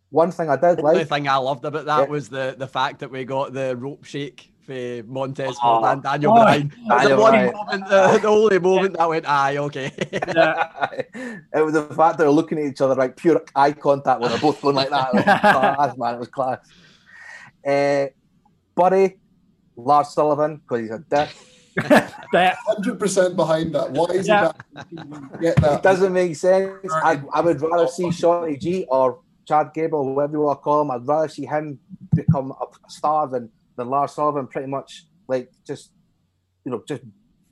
One 0.09 0.31
thing 0.31 0.49
I 0.49 0.55
did 0.55 0.77
the 0.77 0.83
like. 0.83 0.97
The 0.97 1.05
thing 1.05 1.27
I 1.27 1.37
loved 1.37 1.65
about 1.65 1.85
that 1.85 2.01
yeah. 2.01 2.05
was 2.05 2.29
the, 2.29 2.55
the 2.57 2.67
fact 2.67 2.99
that 2.99 3.09
we 3.09 3.25
got 3.25 3.53
the 3.53 3.75
rope 3.75 4.03
shake 4.03 4.51
for 4.65 5.03
Montez 5.07 5.55
oh, 5.61 5.85
and 5.85 6.01
Daniel 6.01 6.31
oh, 6.31 6.35
Bryan. 6.35 6.73
Daniel 6.89 7.17
the 7.17 7.21
one 7.21 7.45
moment, 7.53 7.89
the, 7.89 8.19
the 8.21 8.27
only 8.27 8.59
moment 8.59 8.97
that 8.97 9.09
went, 9.09 9.27
aye, 9.27 9.57
okay. 9.57 9.91
yeah. 10.11 10.89
It 11.53 11.61
was 11.63 11.73
the 11.73 11.83
fact 11.95 12.17
they 12.17 12.25
were 12.25 12.31
looking 12.31 12.57
at 12.59 12.65
each 12.65 12.81
other 12.81 12.95
like 12.95 13.15
pure 13.15 13.43
eye 13.55 13.71
contact 13.71 14.19
when 14.19 14.31
they're 14.31 14.39
both 14.39 14.61
going 14.61 14.75
like 14.75 14.89
that. 14.89 15.09
It 15.13 15.25
was 15.25 15.39
class, 15.39 15.97
man. 15.97 16.15
It 16.15 16.19
was 16.19 16.27
class. 16.27 16.59
Uh, 17.65 18.07
Buddy, 18.75 19.17
Lars 19.75 20.09
Sullivan, 20.09 20.57
because 20.57 20.81
he's 20.81 20.91
a 20.91 20.99
dick. 20.99 21.29
Hundred 22.67 22.99
percent 22.99 23.35
behind 23.35 23.75
that. 23.75 23.91
Why 23.91 24.05
is 24.13 24.27
yeah. 24.27 24.51
he 24.89 24.95
get 25.41 25.57
that? 25.57 25.79
It 25.79 25.83
doesn't 25.83 26.13
make 26.13 26.35
sense. 26.35 26.71
I, 26.91 27.21
I 27.33 27.41
would 27.41 27.61
rather 27.61 27.87
see 27.87 28.11
Shorty 28.11 28.57
G 28.57 28.85
or 28.89 29.19
Chad 29.45 29.73
Gable, 29.73 30.03
whoever 30.03 30.33
you 30.33 30.41
want 30.41 30.59
to 30.59 30.63
call 30.63 30.81
him. 30.81 30.91
I'd 30.91 31.07
rather 31.07 31.27
see 31.27 31.45
him 31.45 31.79
become 32.13 32.51
a 32.51 32.89
star 32.89 33.27
than 33.27 33.49
than 33.77 33.89
Lars 33.89 34.13
Sullivan 34.13 34.47
pretty 34.47 34.67
much 34.67 35.05
like 35.27 35.51
just 35.65 35.91
you 36.63 36.71
know 36.71 36.83
just 36.87 37.01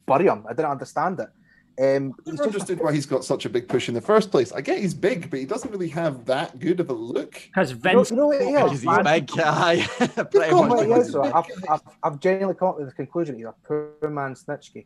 bury 0.06 0.28
him. 0.28 0.46
I 0.50 0.54
didn't 0.54 0.72
understand 0.72 1.20
it. 1.20 1.30
Um, 1.80 2.14
I 2.28 2.32
never 2.32 2.44
understood 2.44 2.80
why 2.80 2.94
he's 2.94 3.08
got 3.08 3.26
such 3.26 3.46
a 3.46 3.50
big 3.50 3.68
push 3.68 3.88
in 3.88 3.96
the 3.96 4.02
first 4.02 4.30
place. 4.30 4.52
I 4.52 4.62
get 4.62 4.78
he's 4.78 4.94
big, 4.94 5.32
but 5.32 5.40
he 5.40 5.46
doesn't 5.46 5.72
really 5.72 5.90
have 5.90 6.24
that 6.26 6.60
good 6.60 6.80
of 6.80 6.92
a 6.92 6.94
look. 6.94 7.42
Has 7.56 7.72
Vince? 7.72 8.12
You 8.12 8.18
know, 8.18 8.32
you 8.32 8.40
know 8.46 8.52
what 8.52 8.70
he 8.70 8.76
is? 8.76 8.82
He's 8.84 8.98
big 9.04 9.28
guy. 9.28 9.88
I've, 11.34 11.46
I've, 11.70 11.82
I've 12.04 12.20
genuinely 12.20 12.56
come 12.56 12.68
up 12.70 12.78
with 12.78 12.90
the 12.90 12.94
conclusion 12.94 13.38
he's 13.38 13.46
a 13.46 13.56
poor 13.66 13.96
man 14.04 14.36
Snitsky. 14.36 14.86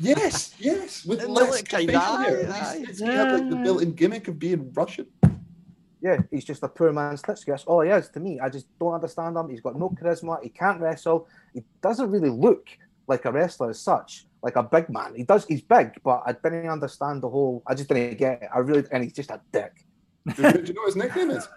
Yes, 0.00 0.54
yes. 0.58 1.04
With 1.04 1.24
less 1.24 1.62
facial 1.62 2.00
hair. 2.00 2.46
He 2.92 3.04
had 3.04 3.32
like 3.32 3.50
the 3.50 3.56
built-in 3.56 3.92
gimmick 3.92 4.28
of 4.28 4.38
being 4.38 4.72
Russian 4.72 5.06
yeah, 6.00 6.18
he's 6.30 6.44
just 6.44 6.62
a 6.62 6.68
poor 6.68 6.92
man's 6.92 7.22
Snitsky. 7.22 7.46
That's 7.46 7.64
all 7.64 7.80
he 7.80 7.90
is 7.90 8.08
to 8.10 8.20
me. 8.20 8.38
I 8.40 8.48
just 8.48 8.66
don't 8.78 8.94
understand 8.94 9.36
him. 9.36 9.50
He's 9.50 9.60
got 9.60 9.76
no 9.76 9.90
charisma. 9.90 10.40
He 10.42 10.48
can't 10.48 10.80
wrestle. 10.80 11.26
He 11.52 11.64
doesn't 11.82 12.10
really 12.10 12.30
look 12.30 12.68
like 13.08 13.24
a 13.24 13.32
wrestler 13.32 13.70
as 13.70 13.80
such, 13.80 14.26
like 14.42 14.56
a 14.56 14.62
big 14.62 14.88
man. 14.90 15.14
He 15.16 15.24
does. 15.24 15.44
He's 15.46 15.62
big, 15.62 15.92
but 16.04 16.22
I 16.24 16.32
didn't 16.32 16.68
understand 16.68 17.22
the 17.22 17.28
whole. 17.28 17.62
I 17.66 17.74
just 17.74 17.88
didn't 17.88 18.18
get 18.18 18.42
it. 18.42 18.48
I 18.54 18.58
really, 18.58 18.84
and 18.92 19.02
he's 19.02 19.14
just 19.14 19.30
a 19.30 19.40
dick. 19.52 19.84
do, 20.36 20.42
you, 20.42 20.52
do 20.52 20.64
you 20.66 20.74
know 20.74 20.82
what 20.82 20.86
his 20.86 20.96
nickname 20.96 21.30
is? 21.30 21.48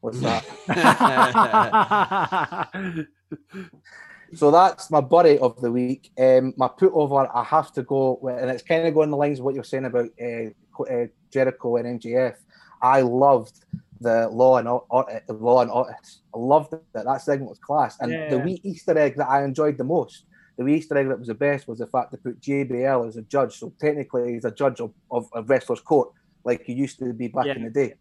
What's 0.00 0.20
that? 0.20 0.44
so 4.34 4.50
that's 4.50 4.90
my 4.90 5.00
buddy 5.00 5.38
of 5.38 5.58
the 5.60 5.72
week. 5.72 6.10
Um, 6.18 6.52
my 6.56 6.68
put 6.68 6.92
over, 6.92 7.26
I 7.34 7.44
have 7.44 7.72
to 7.72 7.82
go, 7.82 8.18
with, 8.20 8.38
and 8.38 8.50
it's 8.50 8.62
kind 8.62 8.86
of 8.86 8.94
going 8.94 9.10
the 9.10 9.16
lines 9.16 9.38
of 9.38 9.46
what 9.46 9.54
you're 9.54 9.64
saying 9.64 9.86
about 9.86 10.10
uh, 10.20 10.50
uh, 10.82 11.06
Jericho 11.30 11.76
and 11.76 12.00
MJF. 12.00 12.36
I 12.84 13.00
loved 13.00 13.64
the 14.02 14.28
law 14.28 14.58
and 14.58 14.66
the 14.68 15.32
law 15.32 15.62
and 15.62 15.70
audit. 15.70 16.06
I 16.34 16.38
loved 16.38 16.74
it. 16.74 16.82
That 16.92 17.22
segment 17.22 17.48
was 17.48 17.58
class. 17.58 17.96
And 17.98 18.12
yeah. 18.12 18.28
the 18.28 18.38
wee 18.38 18.60
Easter 18.62 18.96
egg 18.98 19.16
that 19.16 19.28
I 19.28 19.42
enjoyed 19.42 19.78
the 19.78 19.84
most, 19.84 20.26
the 20.58 20.64
wee 20.64 20.74
Easter 20.76 20.98
egg 20.98 21.08
that 21.08 21.18
was 21.18 21.28
the 21.28 21.34
best, 21.34 21.66
was 21.66 21.78
the 21.78 21.86
fact 21.86 22.12
they 22.12 22.18
put 22.18 22.40
JBL 22.42 23.08
as 23.08 23.16
a 23.16 23.22
judge. 23.22 23.58
So 23.58 23.72
technically, 23.80 24.34
he's 24.34 24.44
a 24.44 24.50
judge 24.50 24.80
of, 24.80 24.92
of, 25.10 25.26
of 25.32 25.48
wrestlers' 25.48 25.80
court, 25.80 26.10
like 26.44 26.62
he 26.64 26.74
used 26.74 26.98
to 26.98 27.14
be 27.14 27.28
back 27.28 27.46
yeah. 27.46 27.54
in 27.54 27.64
the 27.64 27.70
day. 27.70 27.94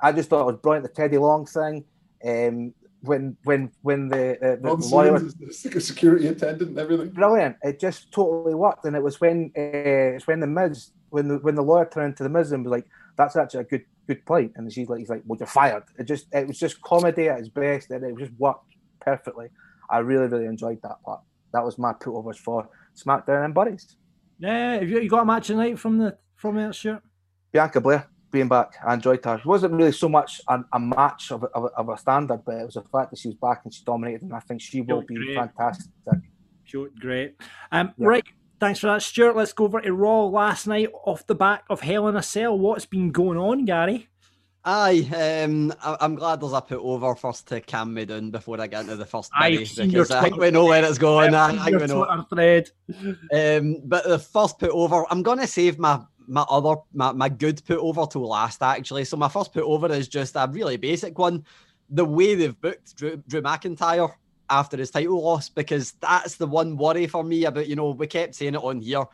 I 0.00 0.12
just 0.12 0.30
thought 0.30 0.42
it 0.42 0.52
was 0.52 0.60
brilliant. 0.62 0.86
The 0.86 0.92
Teddy 0.92 1.18
Long 1.18 1.44
thing. 1.44 1.84
Um, 2.24 2.72
when 3.02 3.36
when 3.44 3.72
when 3.80 4.08
the, 4.08 4.36
uh, 4.36 4.56
the 4.60 4.74
lawyer 4.88 5.14
was 5.14 5.34
like 5.40 5.80
security 5.80 6.28
attendant 6.28 6.70
and 6.70 6.78
everything. 6.78 7.08
Brilliant! 7.08 7.56
It 7.62 7.80
just 7.80 8.12
totally 8.12 8.54
worked, 8.54 8.84
and 8.84 8.94
it 8.94 9.02
was 9.02 9.20
when 9.22 9.50
uh, 9.56 10.16
it's 10.16 10.26
when 10.26 10.40
the 10.40 10.46
Miz 10.46 10.92
when 11.08 11.28
the 11.28 11.38
when 11.38 11.54
the 11.54 11.62
lawyer 11.62 11.88
turned 11.90 12.18
to 12.18 12.22
the 12.22 12.28
Miz 12.28 12.52
and 12.52 12.62
was 12.62 12.70
like, 12.70 12.86
"That's 13.20 13.36
actually 13.36 13.60
a 13.60 13.64
good 13.64 13.84
good 14.10 14.26
point. 14.26 14.52
And 14.56 14.72
she's 14.72 14.88
like, 14.88 14.98
he's 14.98 15.08
like, 15.08 15.22
well, 15.26 15.38
you're 15.38 15.46
fired. 15.46 15.84
It 15.98 16.04
just, 16.04 16.26
it 16.32 16.46
was 16.46 16.58
just 16.58 16.80
comedy 16.82 17.28
at 17.28 17.38
its 17.38 17.48
best, 17.48 17.90
and 17.90 18.04
it 18.04 18.18
just 18.18 18.32
worked 18.38 18.74
perfectly. 19.00 19.48
I 19.88 19.98
really, 19.98 20.26
really 20.26 20.46
enjoyed 20.46 20.80
that 20.82 21.02
part. 21.04 21.20
That 21.52 21.64
was 21.64 21.78
my 21.78 21.92
put 21.92 22.14
overs 22.16 22.36
for 22.36 22.68
SmackDown 22.96 23.44
and 23.44 23.54
Buddies. 23.54 23.96
Yeah, 24.38 24.74
have 24.74 24.88
you, 24.88 25.00
you 25.00 25.08
got 25.08 25.22
a 25.22 25.24
match 25.24 25.46
tonight 25.48 25.78
from 25.78 25.98
the 25.98 26.16
from 26.34 26.56
that 26.56 26.74
shirt? 26.74 27.02
Bianca 27.52 27.80
Belair 27.80 28.08
being 28.30 28.48
back. 28.48 28.74
I 28.84 28.94
enjoyed 28.94 29.24
her. 29.24 29.36
It 29.36 29.44
wasn't 29.44 29.74
really 29.74 29.92
so 29.92 30.08
much 30.08 30.40
a, 30.48 30.60
a 30.72 30.80
match 30.80 31.30
of 31.30 31.42
a, 31.42 31.46
of, 31.46 31.64
a, 31.64 31.66
of 31.66 31.88
a 31.90 31.98
standard, 31.98 32.42
but 32.44 32.56
it 32.56 32.64
was 32.64 32.74
the 32.74 32.82
fact 32.82 33.10
that 33.10 33.18
she 33.18 33.28
was 33.28 33.36
back 33.36 33.60
and 33.64 33.74
she 33.74 33.84
dominated, 33.84 34.22
and 34.22 34.34
I 34.34 34.40
think 34.40 34.60
she 34.60 34.80
will 34.80 35.02
be 35.02 35.16
great. 35.16 35.36
fantastic. 35.36 35.92
She 36.64 36.84
great. 37.00 37.34
Um, 37.72 37.92
yeah. 37.96 38.06
Right, 38.06 38.24
Thanks 38.60 38.78
for 38.78 38.88
that, 38.88 39.00
Stuart. 39.00 39.36
Let's 39.36 39.54
go 39.54 39.64
over 39.64 39.80
to 39.80 39.92
Raw 39.94 40.26
last 40.26 40.66
night 40.66 40.90
off 41.06 41.26
the 41.26 41.34
back 41.34 41.64
of 41.70 41.80
Hell 41.80 42.08
in 42.08 42.16
a 42.16 42.22
Cell. 42.22 42.58
What's 42.58 42.84
been 42.84 43.10
going 43.10 43.38
on, 43.38 43.64
Gary? 43.64 44.08
Aye, 44.62 45.08
um, 45.42 45.72
I'm 45.82 46.14
glad 46.14 46.42
there's 46.42 46.52
a 46.52 46.60
put 46.60 46.80
over 46.80 47.14
first 47.14 47.48
to 47.48 47.62
calm 47.62 47.94
me 47.94 48.04
down 48.04 48.30
before 48.30 48.60
I 48.60 48.66
get 48.66 48.82
into 48.82 48.96
the 48.96 49.06
first 49.06 49.30
I've 49.34 49.58
because 49.58 50.10
I 50.10 50.22
think 50.22 50.36
we 50.36 50.50
know 50.50 50.66
where 50.66 50.84
it's 50.84 50.98
going. 50.98 51.34
I 51.34 51.56
think 51.64 51.80
we 51.80 51.86
know. 51.86 52.26
Thread. 52.28 52.70
Um, 53.32 53.78
but 53.86 54.04
the 54.06 54.18
first 54.18 54.58
put 54.58 54.68
over, 54.68 55.06
I'm 55.10 55.22
gonna 55.22 55.46
save 55.46 55.78
my 55.78 56.02
my 56.26 56.42
other 56.42 56.76
my, 56.92 57.12
my 57.12 57.30
good 57.30 57.64
put 57.64 57.78
over 57.78 58.04
till 58.04 58.28
last 58.28 58.62
actually. 58.62 59.06
So 59.06 59.16
my 59.16 59.28
first 59.28 59.54
put 59.54 59.64
over 59.64 59.90
is 59.90 60.06
just 60.06 60.36
a 60.36 60.46
really 60.52 60.76
basic 60.76 61.18
one. 61.18 61.46
The 61.88 62.04
way 62.04 62.34
they've 62.34 62.60
booked 62.60 62.94
Drew, 62.94 63.16
Drew 63.26 63.40
McIntyre 63.40 64.12
after 64.50 64.76
his 64.76 64.90
title 64.90 65.22
loss 65.22 65.48
because 65.48 65.92
that's 65.92 66.36
the 66.36 66.46
one 66.46 66.76
worry 66.76 67.06
for 67.06 67.24
me 67.24 67.44
about, 67.44 67.68
you 67.68 67.76
know, 67.76 67.90
we 67.90 68.06
kept 68.06 68.34
saying 68.34 68.54
it 68.54 68.62
on 68.62 68.80
here. 68.80 69.04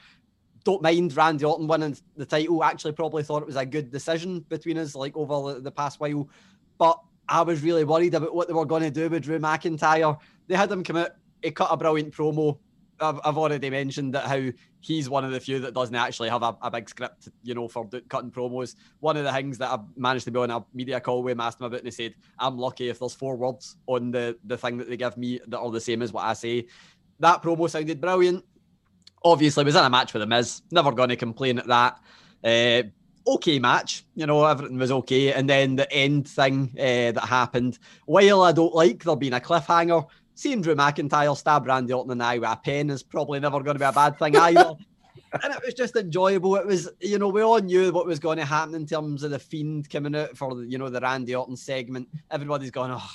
Don't 0.65 0.83
mind 0.83 1.17
Randy 1.17 1.45
Orton 1.45 1.69
winning 1.69 1.97
the 2.17 2.27
title. 2.27 2.65
Actually, 2.65 2.93
probably 2.93 3.23
thought 3.23 3.43
it 3.43 3.47
was 3.47 3.57
a 3.57 3.65
good 3.65 3.91
decision 3.93 4.41
between 4.49 4.79
us, 4.79 4.97
like 4.97 5.17
over 5.17 5.61
the, 5.61 5.71
past 5.71 6.01
while. 6.01 6.29
But 6.79 7.01
I 7.29 7.43
was 7.43 7.63
really 7.63 7.85
worried 7.85 8.15
about 8.15 8.35
what 8.35 8.49
they 8.49 8.55
were 8.55 8.67
going 8.67 8.83
to 8.83 8.91
do 8.91 9.09
with 9.09 9.23
Drew 9.23 9.39
McIntyre. 9.39 10.19
They 10.49 10.57
had 10.57 10.73
him 10.73 10.83
come 10.83 10.97
out, 10.97 11.11
he 11.43 11.53
cut 11.53 11.71
a 11.71 11.77
brilliant 11.77 12.13
promo, 12.13 12.59
I've, 13.01 13.21
I've 13.25 13.39
already 13.39 13.71
mentioned 13.71 14.15
that 14.15 14.27
how 14.27 14.51
he's 14.87 15.11
one 15.11 15.25
of 15.25 15.33
the 15.33 15.41
few 15.41 15.59
that 15.59 15.75
doesn't 15.75 15.95
actually 15.95 16.29
have 16.29 16.43
a, 16.43 16.57
a 16.63 16.71
big 16.71 16.89
script, 16.89 17.29
you 17.43 17.55
know, 17.55 17.67
for 17.67 17.89
cutting 18.09 18.31
promos. 18.31 18.77
One 19.01 19.17
of 19.17 19.25
the 19.25 19.33
things 19.33 19.59
that 19.59 19.73
I've 19.73 19.81
managed 19.97 20.27
to 20.27 20.31
be 20.31 20.39
on 20.39 20.51
a 20.51 20.65
media 20.73 21.01
call 21.01 21.23
with 21.25 21.33
him, 21.33 21.41
asked 21.41 21.61
him 21.61 21.67
about, 21.67 21.81
and 21.81 21.89
he 21.89 21.91
said, 21.91 22.15
I'm 22.39 22.57
lucky 22.57 22.89
if 22.89 23.01
there's 23.01 23.15
four 23.15 23.37
words 23.37 23.77
on 23.87 24.13
the, 24.13 24.39
the 24.45 24.57
thing 24.57 24.79
that 24.79 24.89
they 24.89 24.97
give 24.97 25.17
me 25.17 25.41
that 25.49 25.59
are 25.59 25.71
the 25.71 25.81
same 25.81 26.03
as 26.03 26.13
what 26.13 26.25
I 26.25 26.35
say. 26.35 26.67
That 27.19 27.43
promo 27.43 27.69
sounded 27.69 28.01
brilliant. 28.01 28.45
obviously 29.25 29.65
was 29.65 29.75
in 29.75 29.85
a 29.85 29.91
match 29.91 30.13
with 30.13 30.21
the 30.21 30.27
Miz. 30.27 30.63
Never 30.71 30.93
going 30.93 31.09
to 31.09 31.17
complain 31.17 31.59
at 31.59 31.67
that. 31.67 31.99
Uh, 32.45 32.83
okay 33.27 33.59
match, 33.59 34.05
you 34.15 34.27
know, 34.27 34.45
everything 34.45 34.79
was 34.79 34.93
okay. 34.93 35.33
And 35.33 35.49
then 35.51 35.77
the 35.77 35.93
end 35.93 36.29
thing 36.29 36.73
uh, 36.79 37.11
that 37.13 37.27
happened, 37.29 37.79
while 38.05 38.43
I 38.43 38.53
don't 38.53 38.75
like 38.75 39.03
there 39.03 39.17
being 39.17 39.33
a 39.33 39.41
cliffhanger, 39.41 40.07
seeing 40.37 40.61
Drew 40.61 40.77
McIntyre 40.77 41.37
stab 41.37 41.67
Randy 41.67 41.95
Orton 41.95 42.13
in 42.13 42.19
the 42.19 42.25
eye 42.25 42.39
with 42.39 42.49
a 42.49 42.57
pen 42.57 42.91
is 42.91 43.03
probably 43.03 43.41
never 43.41 43.61
going 43.61 43.75
to 43.75 43.81
be 43.81 43.87
a 43.87 43.93
bad 43.93 44.19
thing 44.19 44.37
either. 44.37 44.75
and 45.43 45.53
it 45.53 45.63
was 45.65 45.75
just 45.75 45.97
enjoyable. 45.97 46.57
It 46.57 46.67
was, 46.67 46.91
you 47.01 47.19
know, 47.19 47.29
we 47.29 47.41
all 47.41 47.59
knew 47.59 47.91
what 47.91 48.07
was 48.07 48.19
going 48.19 48.37
to 48.37 48.45
happen 48.45 48.75
in 48.75 48.87
terms 48.87 49.23
of 49.23 49.31
the 49.31 49.39
Fiend 49.39 49.89
coming 49.89 50.15
out 50.15 50.37
for, 50.37 50.63
you 50.63 50.77
know, 50.77 50.91
the 50.91 51.01
Randy 51.01 51.35
Orton 51.35 51.57
segment. 51.57 52.07
Everybody's 52.31 52.71
going, 52.71 52.93
oh, 52.93 53.11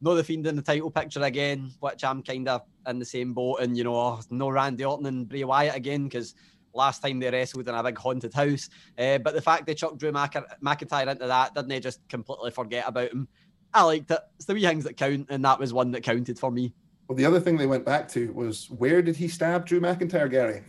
no, 0.00 0.14
the 0.14 0.24
Fiend 0.24 0.46
in 0.46 0.56
the 0.56 0.62
title 0.62 0.90
picture 0.90 1.22
again, 1.22 1.70
which 1.80 2.04
I'm 2.04 2.22
kind 2.22 2.48
of 2.48 2.62
in 2.88 2.98
the 2.98 3.04
same 3.04 3.34
boat. 3.34 3.60
And, 3.60 3.76
you 3.76 3.84
know, 3.84 3.94
oh, 3.94 4.20
no 4.30 4.48
Randy 4.48 4.84
Orton 4.84 5.06
and 5.06 5.28
Bray 5.28 5.44
Wyatt 5.44 5.76
again 5.76 6.04
because 6.04 6.34
last 6.74 7.02
time 7.02 7.20
they 7.20 7.30
wrestled 7.30 7.68
in 7.68 7.74
a 7.74 7.82
big 7.82 7.98
haunted 7.98 8.32
house. 8.32 8.70
Uh, 8.98 9.18
but 9.18 9.34
the 9.34 9.42
fact 9.42 9.66
they 9.66 9.74
chucked 9.74 9.98
Drew 9.98 10.10
McIntyre 10.10 11.08
into 11.08 11.26
that, 11.26 11.54
didn't 11.54 11.68
they 11.68 11.80
just 11.80 12.00
completely 12.08 12.50
forget 12.50 12.84
about 12.88 13.12
him? 13.12 13.28
I 13.74 13.82
liked 13.84 14.10
it. 14.10 14.20
It's 14.36 14.46
the 14.46 14.54
wee 14.54 14.66
things 14.66 14.84
that 14.84 14.96
count, 14.96 15.26
and 15.30 15.44
that 15.44 15.58
was 15.58 15.72
one 15.72 15.90
that 15.92 16.02
counted 16.02 16.38
for 16.38 16.50
me. 16.50 16.72
Well, 17.08 17.16
the 17.16 17.26
other 17.26 17.40
thing 17.40 17.56
they 17.56 17.66
went 17.66 17.84
back 17.84 18.08
to 18.10 18.32
was 18.32 18.70
where 18.70 19.02
did 19.02 19.16
he 19.16 19.28
stab 19.28 19.66
Drew 19.66 19.80
McIntyre, 19.80 20.30
Gary? 20.30 20.62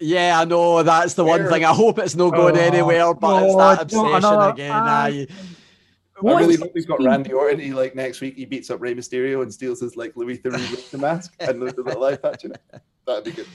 Yeah, 0.00 0.40
I 0.40 0.44
know. 0.44 0.82
That's 0.82 1.14
the 1.14 1.24
where? 1.24 1.42
one 1.42 1.52
thing. 1.52 1.64
I 1.64 1.72
hope 1.72 1.98
it's 1.98 2.14
not 2.14 2.30
going 2.30 2.56
oh, 2.56 2.60
anywhere, 2.60 3.14
but 3.14 3.40
no, 3.40 3.46
it's 3.46 3.56
that 3.56 3.82
obsession 3.82 4.42
again. 4.42 4.70
I, 4.72 5.26
I 6.24 6.34
really 6.34 6.56
hope 6.56 6.72
he's 6.74 6.86
got 6.86 7.02
Randy 7.02 7.32
Orton. 7.32 7.60
He 7.60 7.72
like 7.72 7.94
next 7.94 8.20
week 8.20 8.36
he 8.36 8.44
beats 8.44 8.70
up 8.70 8.80
Rey 8.80 8.94
Mysterio 8.94 9.42
and 9.42 9.52
steals 9.52 9.80
his 9.80 9.96
like 9.96 10.16
Louis 10.16 10.38
Theroux 10.38 10.98
mask 10.98 11.34
and 11.40 11.60
loses 11.60 11.78
a 11.78 11.98
life 11.98 12.22
patch 12.22 12.44
in 12.44 12.52
it. 12.52 12.82
That'd 13.06 13.24
be 13.24 13.32
good. 13.32 13.46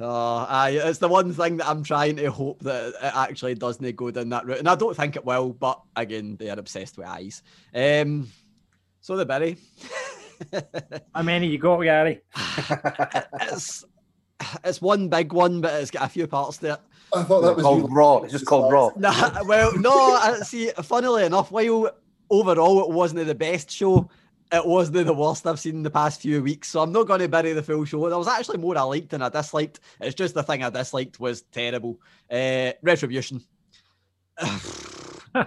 Oh, 0.00 0.46
aye, 0.48 0.80
it's 0.82 0.98
the 0.98 1.08
one 1.08 1.32
thing 1.32 1.58
that 1.58 1.68
I'm 1.68 1.84
trying 1.84 2.16
to 2.16 2.30
hope 2.30 2.60
that 2.60 2.88
it 2.88 3.12
actually 3.14 3.54
doesn't 3.54 3.94
go 3.96 4.10
down 4.10 4.30
that 4.30 4.46
route, 4.46 4.58
and 4.58 4.68
I 4.68 4.74
don't 4.74 4.96
think 4.96 5.16
it 5.16 5.24
will. 5.24 5.50
But 5.50 5.80
again, 5.94 6.36
they 6.36 6.50
are 6.50 6.58
obsessed 6.58 6.98
with 6.98 7.06
eyes. 7.06 7.42
Um, 7.74 8.28
so 9.00 9.16
the 9.16 9.26
Berry. 9.26 9.58
How 11.14 11.22
many 11.22 11.46
you 11.46 11.58
got, 11.58 11.80
Gary? 11.80 12.20
it's 13.42 13.84
it's 14.64 14.80
one 14.82 15.08
big 15.08 15.32
one, 15.32 15.60
but 15.60 15.74
it's 15.74 15.90
got 15.90 16.04
a 16.04 16.08
few 16.08 16.26
parts 16.26 16.58
to 16.58 16.74
it. 16.74 16.80
I 17.14 17.22
thought 17.22 17.42
that 17.42 17.56
was 17.56 17.64
called 17.64 17.90
you. 17.90 17.94
Raw. 17.94 18.18
It's 18.18 18.32
just 18.32 18.46
called 18.46 18.72
Raw. 18.72 18.90
Nah, 18.96 19.44
well, 19.44 19.76
no. 19.78 19.92
I, 19.92 20.40
see, 20.40 20.70
funnily 20.82 21.24
enough, 21.24 21.50
while 21.50 21.90
overall 22.30 22.82
it 22.82 22.90
wasn't 22.90 23.26
the 23.26 23.34
best 23.34 23.70
show, 23.70 24.08
it 24.52 24.66
wasn't 24.66 25.06
the 25.06 25.14
worst 25.14 25.46
I've 25.46 25.58
seen 25.58 25.76
in 25.76 25.82
the 25.82 25.90
past 25.90 26.20
few 26.20 26.42
weeks, 26.42 26.68
so 26.68 26.80
I'm 26.80 26.92
not 26.92 27.06
going 27.06 27.20
to 27.20 27.28
bury 27.28 27.54
the 27.54 27.62
full 27.62 27.84
show. 27.86 28.08
There 28.08 28.18
was 28.18 28.28
actually 28.28 28.58
more 28.58 28.76
I 28.76 28.82
liked 28.82 29.10
than 29.10 29.22
I 29.22 29.30
disliked. 29.30 29.80
It's 30.00 30.14
just 30.14 30.34
the 30.34 30.42
thing 30.42 30.62
I 30.62 30.68
disliked 30.68 31.18
was 31.18 31.42
terrible. 31.42 31.98
Uh, 32.30 32.72
Retribution. 32.82 33.42
I, 34.38 35.46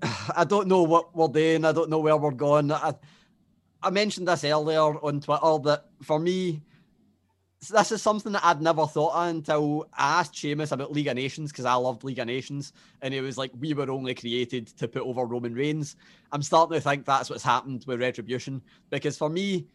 I, 0.36 0.44
don't 0.44 0.68
know 0.68 0.84
what 0.84 1.14
we're 1.14 1.28
doing. 1.28 1.64
I 1.64 1.72
don't 1.72 1.90
know 1.90 1.98
where 1.98 2.16
we're 2.16 2.30
going. 2.30 2.70
I, 2.70 2.94
I 3.82 3.90
mentioned 3.90 4.28
this 4.28 4.44
earlier 4.44 4.80
on 4.80 5.20
Twitter 5.20 5.58
that 5.64 5.86
for 6.02 6.20
me, 6.20 6.62
this 7.68 7.92
is 7.92 8.00
something 8.00 8.32
that 8.32 8.44
I'd 8.44 8.62
never 8.62 8.86
thought 8.86 9.14
of 9.14 9.28
until 9.28 9.86
I 9.92 10.20
asked 10.20 10.34
Sheamus 10.34 10.72
about 10.72 10.92
League 10.92 11.08
of 11.08 11.14
Nations 11.14 11.52
because 11.52 11.66
I 11.66 11.74
loved 11.74 12.04
League 12.04 12.18
of 12.18 12.26
Nations, 12.26 12.72
and 13.02 13.12
it 13.12 13.20
was 13.20 13.36
like, 13.36 13.50
"We 13.58 13.74
were 13.74 13.90
only 13.90 14.14
created 14.14 14.68
to 14.78 14.88
put 14.88 15.02
over 15.02 15.26
Roman 15.26 15.54
Reigns." 15.54 15.96
I'm 16.32 16.42
starting 16.42 16.74
to 16.74 16.80
think 16.80 17.04
that's 17.04 17.28
what's 17.28 17.42
happened 17.42 17.84
with 17.86 18.00
Retribution 18.00 18.62
because 18.88 19.18
for 19.18 19.28
me, 19.28 19.66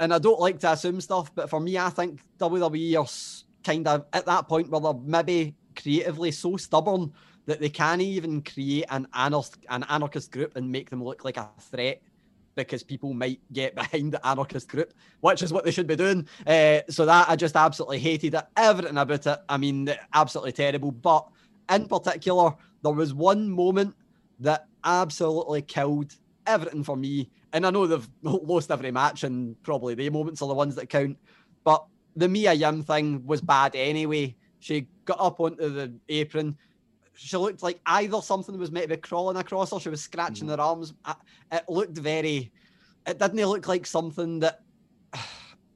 and 0.00 0.14
I 0.14 0.18
don't 0.18 0.40
like 0.40 0.58
to 0.60 0.72
assume 0.72 1.00
stuff, 1.00 1.34
but 1.34 1.50
for 1.50 1.60
me, 1.60 1.76
I 1.76 1.90
think 1.90 2.20
WWE 2.38 2.96
are 2.96 3.06
kind 3.62 3.86
of 3.86 4.06
at 4.14 4.24
that 4.24 4.48
point 4.48 4.70
where 4.70 4.80
they're 4.80 4.94
maybe 4.94 5.54
creatively 5.76 6.30
so 6.30 6.56
stubborn 6.56 7.12
that 7.44 7.60
they 7.60 7.68
can't 7.68 8.00
even 8.00 8.42
create 8.42 8.86
an 8.90 9.06
anarchist, 9.12 9.58
an 9.68 9.84
anarchist 9.88 10.30
group 10.32 10.56
and 10.56 10.70
make 10.70 10.88
them 10.88 11.04
look 11.04 11.24
like 11.24 11.36
a 11.36 11.48
threat 11.60 12.00
because 12.64 12.82
people 12.82 13.14
might 13.14 13.40
get 13.52 13.74
behind 13.74 14.12
the 14.12 14.26
anarchist 14.26 14.68
group, 14.68 14.92
which 15.20 15.42
is 15.42 15.52
what 15.52 15.64
they 15.64 15.70
should 15.70 15.86
be 15.86 15.96
doing. 15.96 16.28
Uh, 16.46 16.80
so 16.88 17.06
that 17.06 17.28
I 17.28 17.36
just 17.36 17.56
absolutely 17.56 17.98
hated 17.98 18.34
it. 18.34 18.44
Everything 18.56 18.96
about 18.96 19.26
it. 19.26 19.38
I 19.48 19.56
mean, 19.56 19.94
absolutely 20.14 20.52
terrible. 20.52 20.92
But 20.92 21.26
in 21.70 21.86
particular, 21.86 22.54
there 22.82 22.92
was 22.92 23.14
one 23.14 23.48
moment 23.48 23.94
that 24.40 24.66
absolutely 24.84 25.62
killed 25.62 26.14
everything 26.46 26.84
for 26.84 26.96
me. 26.96 27.30
And 27.52 27.66
I 27.66 27.70
know 27.70 27.86
they've 27.86 28.08
lost 28.22 28.70
every 28.70 28.90
match, 28.90 29.24
and 29.24 29.60
probably 29.62 29.94
the 29.94 30.10
moments 30.10 30.42
are 30.42 30.48
the 30.48 30.54
ones 30.54 30.74
that 30.76 30.88
count. 30.88 31.16
But 31.64 31.84
the 32.16 32.28
Mia 32.28 32.52
Yim 32.52 32.82
thing 32.82 33.24
was 33.26 33.40
bad 33.40 33.74
anyway. 33.74 34.36
She 34.60 34.88
got 35.04 35.20
up 35.20 35.40
onto 35.40 35.68
the 35.68 35.92
apron 36.08 36.56
she 37.18 37.36
looked 37.36 37.62
like 37.62 37.80
either 37.86 38.22
something 38.22 38.56
was 38.58 38.70
meant 38.70 38.88
to 38.88 38.96
be 38.96 39.00
crawling 39.00 39.36
across 39.36 39.72
her, 39.72 39.80
she 39.80 39.88
was 39.88 40.00
scratching 40.00 40.46
mm. 40.46 40.56
her 40.56 40.60
arms. 40.60 40.94
It 41.50 41.64
looked 41.68 41.98
very. 41.98 42.52
It 43.06 43.18
didn't 43.18 43.46
look 43.46 43.66
like 43.68 43.86
something 43.86 44.40
that. 44.40 44.60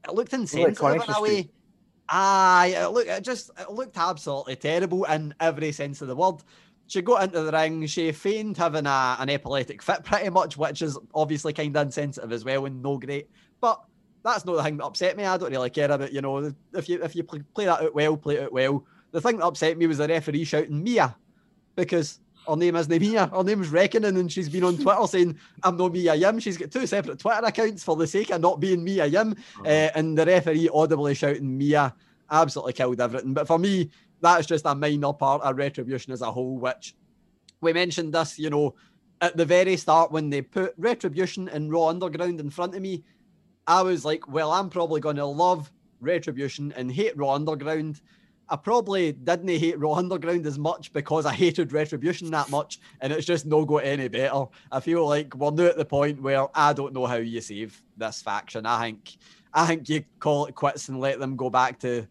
It 0.04 0.14
looked 0.14 0.32
insensitive 0.32 0.80
like 0.80 1.08
in 1.08 1.14
a 1.14 1.22
way. 1.22 1.48
Aye, 2.08 2.74
it 2.76 2.88
looked 2.88 3.08
it 3.08 3.22
just 3.22 3.52
it 3.56 3.70
looked 3.70 3.96
absolutely 3.96 4.56
terrible 4.56 5.04
in 5.04 5.32
every 5.38 5.70
sense 5.70 6.02
of 6.02 6.08
the 6.08 6.16
word. 6.16 6.42
She 6.88 7.02
got 7.02 7.22
into 7.22 7.40
the 7.40 7.52
ring, 7.52 7.86
she 7.86 8.10
feigned 8.10 8.56
having 8.56 8.86
a, 8.86 9.16
an 9.20 9.30
epileptic 9.30 9.80
fit 9.80 10.02
pretty 10.02 10.28
much, 10.30 10.56
which 10.56 10.82
is 10.82 10.98
obviously 11.14 11.52
kind 11.52 11.76
of 11.76 11.86
insensitive 11.86 12.32
as 12.32 12.44
well 12.44 12.66
and 12.66 12.82
no 12.82 12.98
great. 12.98 13.30
But 13.60 13.80
that's 14.24 14.44
not 14.44 14.56
the 14.56 14.64
thing 14.64 14.78
that 14.78 14.86
upset 14.86 15.16
me. 15.16 15.24
I 15.24 15.36
don't 15.36 15.52
really 15.52 15.70
care 15.70 15.88
about, 15.88 16.12
you 16.12 16.20
know, 16.20 16.52
if 16.74 16.88
you 16.88 17.00
if 17.00 17.14
you 17.14 17.22
play, 17.22 17.42
play 17.54 17.66
that 17.66 17.80
out 17.80 17.94
well, 17.94 18.16
play 18.16 18.38
it 18.38 18.42
out 18.42 18.52
well. 18.52 18.84
The 19.12 19.20
thing 19.20 19.36
that 19.36 19.46
upset 19.46 19.78
me 19.78 19.86
was 19.86 19.98
the 19.98 20.08
referee 20.08 20.42
shouting 20.42 20.82
Mia 20.82 21.14
because 21.76 22.20
her 22.48 22.56
name 22.56 22.76
isn't 22.76 23.00
Mia. 23.00 23.26
Her 23.26 23.44
name's 23.44 23.68
Reckoning, 23.68 24.16
and 24.16 24.30
she's 24.30 24.48
been 24.48 24.64
on 24.64 24.76
Twitter 24.76 25.06
saying, 25.06 25.38
I'm 25.62 25.76
not 25.76 25.92
Mia 25.92 26.14
Yim. 26.14 26.40
She's 26.40 26.56
got 26.56 26.70
two 26.70 26.86
separate 26.86 27.18
Twitter 27.18 27.44
accounts 27.44 27.84
for 27.84 27.96
the 27.96 28.06
sake 28.06 28.30
of 28.30 28.40
not 28.40 28.60
being 28.60 28.82
Mia 28.82 29.06
Yim. 29.06 29.32
Uh-huh. 29.32 29.62
Uh, 29.64 29.90
and 29.94 30.18
the 30.18 30.26
referee 30.26 30.68
audibly 30.72 31.14
shouting 31.14 31.56
Mia 31.56 31.94
absolutely 32.30 32.72
killed 32.72 33.00
everything. 33.00 33.34
But 33.34 33.46
for 33.46 33.58
me, 33.58 33.90
that's 34.20 34.46
just 34.46 34.66
a 34.66 34.74
minor 34.74 35.12
part 35.12 35.42
of 35.42 35.56
Retribution 35.56 36.12
as 36.12 36.22
a 36.22 36.30
whole, 36.30 36.58
which 36.58 36.94
we 37.60 37.72
mentioned 37.72 38.12
this, 38.12 38.38
you 38.38 38.50
know, 38.50 38.74
at 39.20 39.36
the 39.36 39.44
very 39.44 39.76
start 39.76 40.10
when 40.10 40.30
they 40.30 40.42
put 40.42 40.74
Retribution 40.76 41.48
and 41.48 41.70
Raw 41.70 41.88
Underground 41.88 42.40
in 42.40 42.50
front 42.50 42.74
of 42.74 42.82
me. 42.82 43.04
I 43.66 43.82
was 43.82 44.04
like, 44.04 44.26
well, 44.28 44.50
I'm 44.50 44.68
probably 44.68 45.00
going 45.00 45.16
to 45.16 45.26
love 45.26 45.70
Retribution 46.00 46.72
and 46.76 46.90
hate 46.90 47.16
Raw 47.16 47.34
Underground 47.34 48.00
I 48.52 48.56
probably 48.56 49.12
didn't 49.12 49.48
hate 49.48 49.78
Raw 49.78 49.94
Underground 49.94 50.46
as 50.46 50.58
much 50.58 50.92
because 50.92 51.24
I 51.24 51.32
hated 51.32 51.72
Retribution 51.72 52.30
that 52.32 52.50
much, 52.50 52.80
and 53.00 53.10
it's 53.10 53.24
just 53.24 53.46
no 53.46 53.64
go 53.64 53.78
any 53.78 54.08
better. 54.08 54.44
I 54.70 54.78
feel 54.80 55.08
like 55.08 55.34
we're 55.34 55.50
now 55.52 55.64
at 55.64 55.78
the 55.78 55.86
point 55.86 56.20
where 56.20 56.46
I 56.54 56.74
don't 56.74 56.92
know 56.92 57.06
how 57.06 57.16
you 57.16 57.40
save 57.40 57.82
this 57.96 58.20
faction. 58.20 58.66
I 58.66 58.82
think 58.82 59.16
I 59.54 59.66
think 59.66 59.88
you 59.88 60.04
call 60.18 60.44
it 60.44 60.54
quits 60.54 60.90
and 60.90 61.00
let 61.00 61.18
them 61.18 61.34
go 61.34 61.48
back 61.48 61.78
to 61.80 62.06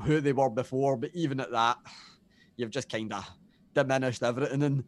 who 0.00 0.20
they 0.20 0.32
were 0.32 0.48
before. 0.48 0.96
But 0.96 1.10
even 1.12 1.40
at 1.40 1.50
that, 1.50 1.78
you've 2.56 2.70
just 2.70 2.88
kind 2.88 3.12
of 3.12 3.28
diminished 3.74 4.22
everything. 4.22 4.62
And 4.62 4.84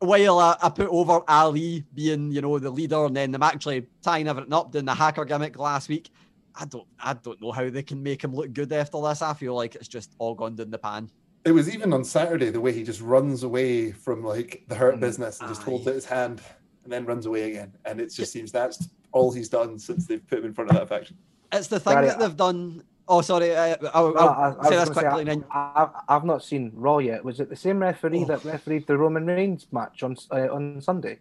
while 0.00 0.38
I, 0.38 0.56
I, 0.62 0.68
put 0.68 0.88
over 0.88 1.22
Ali 1.26 1.86
being, 1.94 2.30
you 2.32 2.42
know, 2.42 2.58
the 2.58 2.68
leader, 2.68 3.06
and 3.06 3.16
then 3.16 3.30
them 3.30 3.42
actually 3.42 3.86
tying 4.02 4.28
everything 4.28 4.52
up, 4.52 4.72
doing 4.72 4.84
the 4.84 4.94
hacker 4.94 5.24
gimmick 5.24 5.58
last 5.58 5.88
week, 5.88 6.10
I 6.56 6.64
don't 6.66 6.86
I 7.00 7.14
don't 7.14 7.40
know 7.40 7.52
how 7.52 7.68
they 7.68 7.82
can 7.82 8.02
make 8.02 8.22
him 8.22 8.34
look 8.34 8.52
good 8.52 8.72
after 8.72 9.00
this. 9.02 9.22
I 9.22 9.34
feel 9.34 9.54
like 9.54 9.74
it's 9.74 9.88
just 9.88 10.14
all 10.18 10.34
gone 10.34 10.56
down 10.56 10.70
the 10.70 10.78
pan. 10.78 11.10
It 11.44 11.52
was 11.52 11.72
even 11.74 11.92
on 11.92 12.04
Saturday 12.04 12.50
the 12.50 12.60
way 12.60 12.72
he 12.72 12.84
just 12.84 13.00
runs 13.00 13.42
away 13.42 13.92
from 13.92 14.24
like 14.24 14.64
the 14.68 14.74
hurt 14.74 14.96
mm, 14.96 15.00
business 15.00 15.40
and 15.40 15.48
just 15.48 15.62
holds 15.62 15.86
out 15.86 15.94
his 15.94 16.06
hand 16.06 16.40
and 16.84 16.92
then 16.92 17.04
runs 17.04 17.26
away 17.26 17.50
again. 17.50 17.72
And 17.84 18.00
it 18.00 18.12
just 18.12 18.32
seems 18.32 18.52
that's 18.52 18.88
all 19.12 19.32
he's 19.32 19.48
done 19.48 19.78
since 19.78 20.06
they've 20.06 20.26
put 20.26 20.38
him 20.38 20.46
in 20.46 20.54
front 20.54 20.70
of 20.70 20.76
that 20.76 20.88
faction. 20.88 21.16
It's 21.52 21.68
the 21.68 21.80
thing 21.80 21.94
Gary, 21.94 22.06
that 22.06 22.18
they've 22.18 22.36
done. 22.36 22.82
Oh, 23.06 23.20
sorry. 23.20 23.54
Uh, 23.54 23.76
I'll, 23.92 24.16
I'll 24.16 24.28
I, 24.28 24.66
I 24.66 24.68
say 24.70 24.76
this 24.76 24.88
quickly. 24.90 25.24
Say, 25.26 25.42
I, 25.50 25.72
have 25.76 25.92
I've 26.08 26.24
not 26.24 26.42
seen 26.42 26.72
Raw 26.74 26.98
yet. 26.98 27.24
Was 27.24 27.40
it 27.40 27.50
the 27.50 27.56
same 27.56 27.80
referee 27.80 28.22
oh. 28.22 28.26
that 28.26 28.44
refereed 28.44 28.86
the 28.86 28.96
Roman 28.96 29.26
Reigns 29.26 29.66
match 29.70 30.02
on 30.02 30.16
uh, 30.30 30.48
on 30.52 30.80
Sunday? 30.80 31.18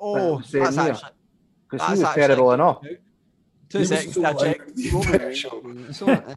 Oh, 0.00 0.40
that's 0.40 0.76
actually, 0.76 1.10
because 1.70 1.98
he 1.98 2.02
was 2.02 2.14
terrible 2.14 2.52
enough. 2.52 2.82
Two 3.70 3.84
seconds, 3.84 4.18
I 4.18 4.32
check. 4.32 4.66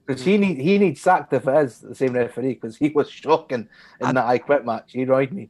Because 0.05 0.23
he 0.23 0.37
need 0.37 0.59
he 0.59 0.77
needs 0.77 1.01
sacked 1.01 1.33
if 1.33 1.47
it 1.47 1.65
is 1.65 1.79
the 1.79 1.95
same 1.95 2.13
referee 2.13 2.53
because 2.53 2.77
he 2.77 2.89
was 2.89 3.09
shocking 3.09 3.67
in 3.99 4.05
I, 4.05 4.11
that 4.13 4.25
I 4.25 4.37
quit 4.37 4.63
match. 4.63 4.91
He 4.91 5.03
roid 5.03 5.31
me. 5.31 5.49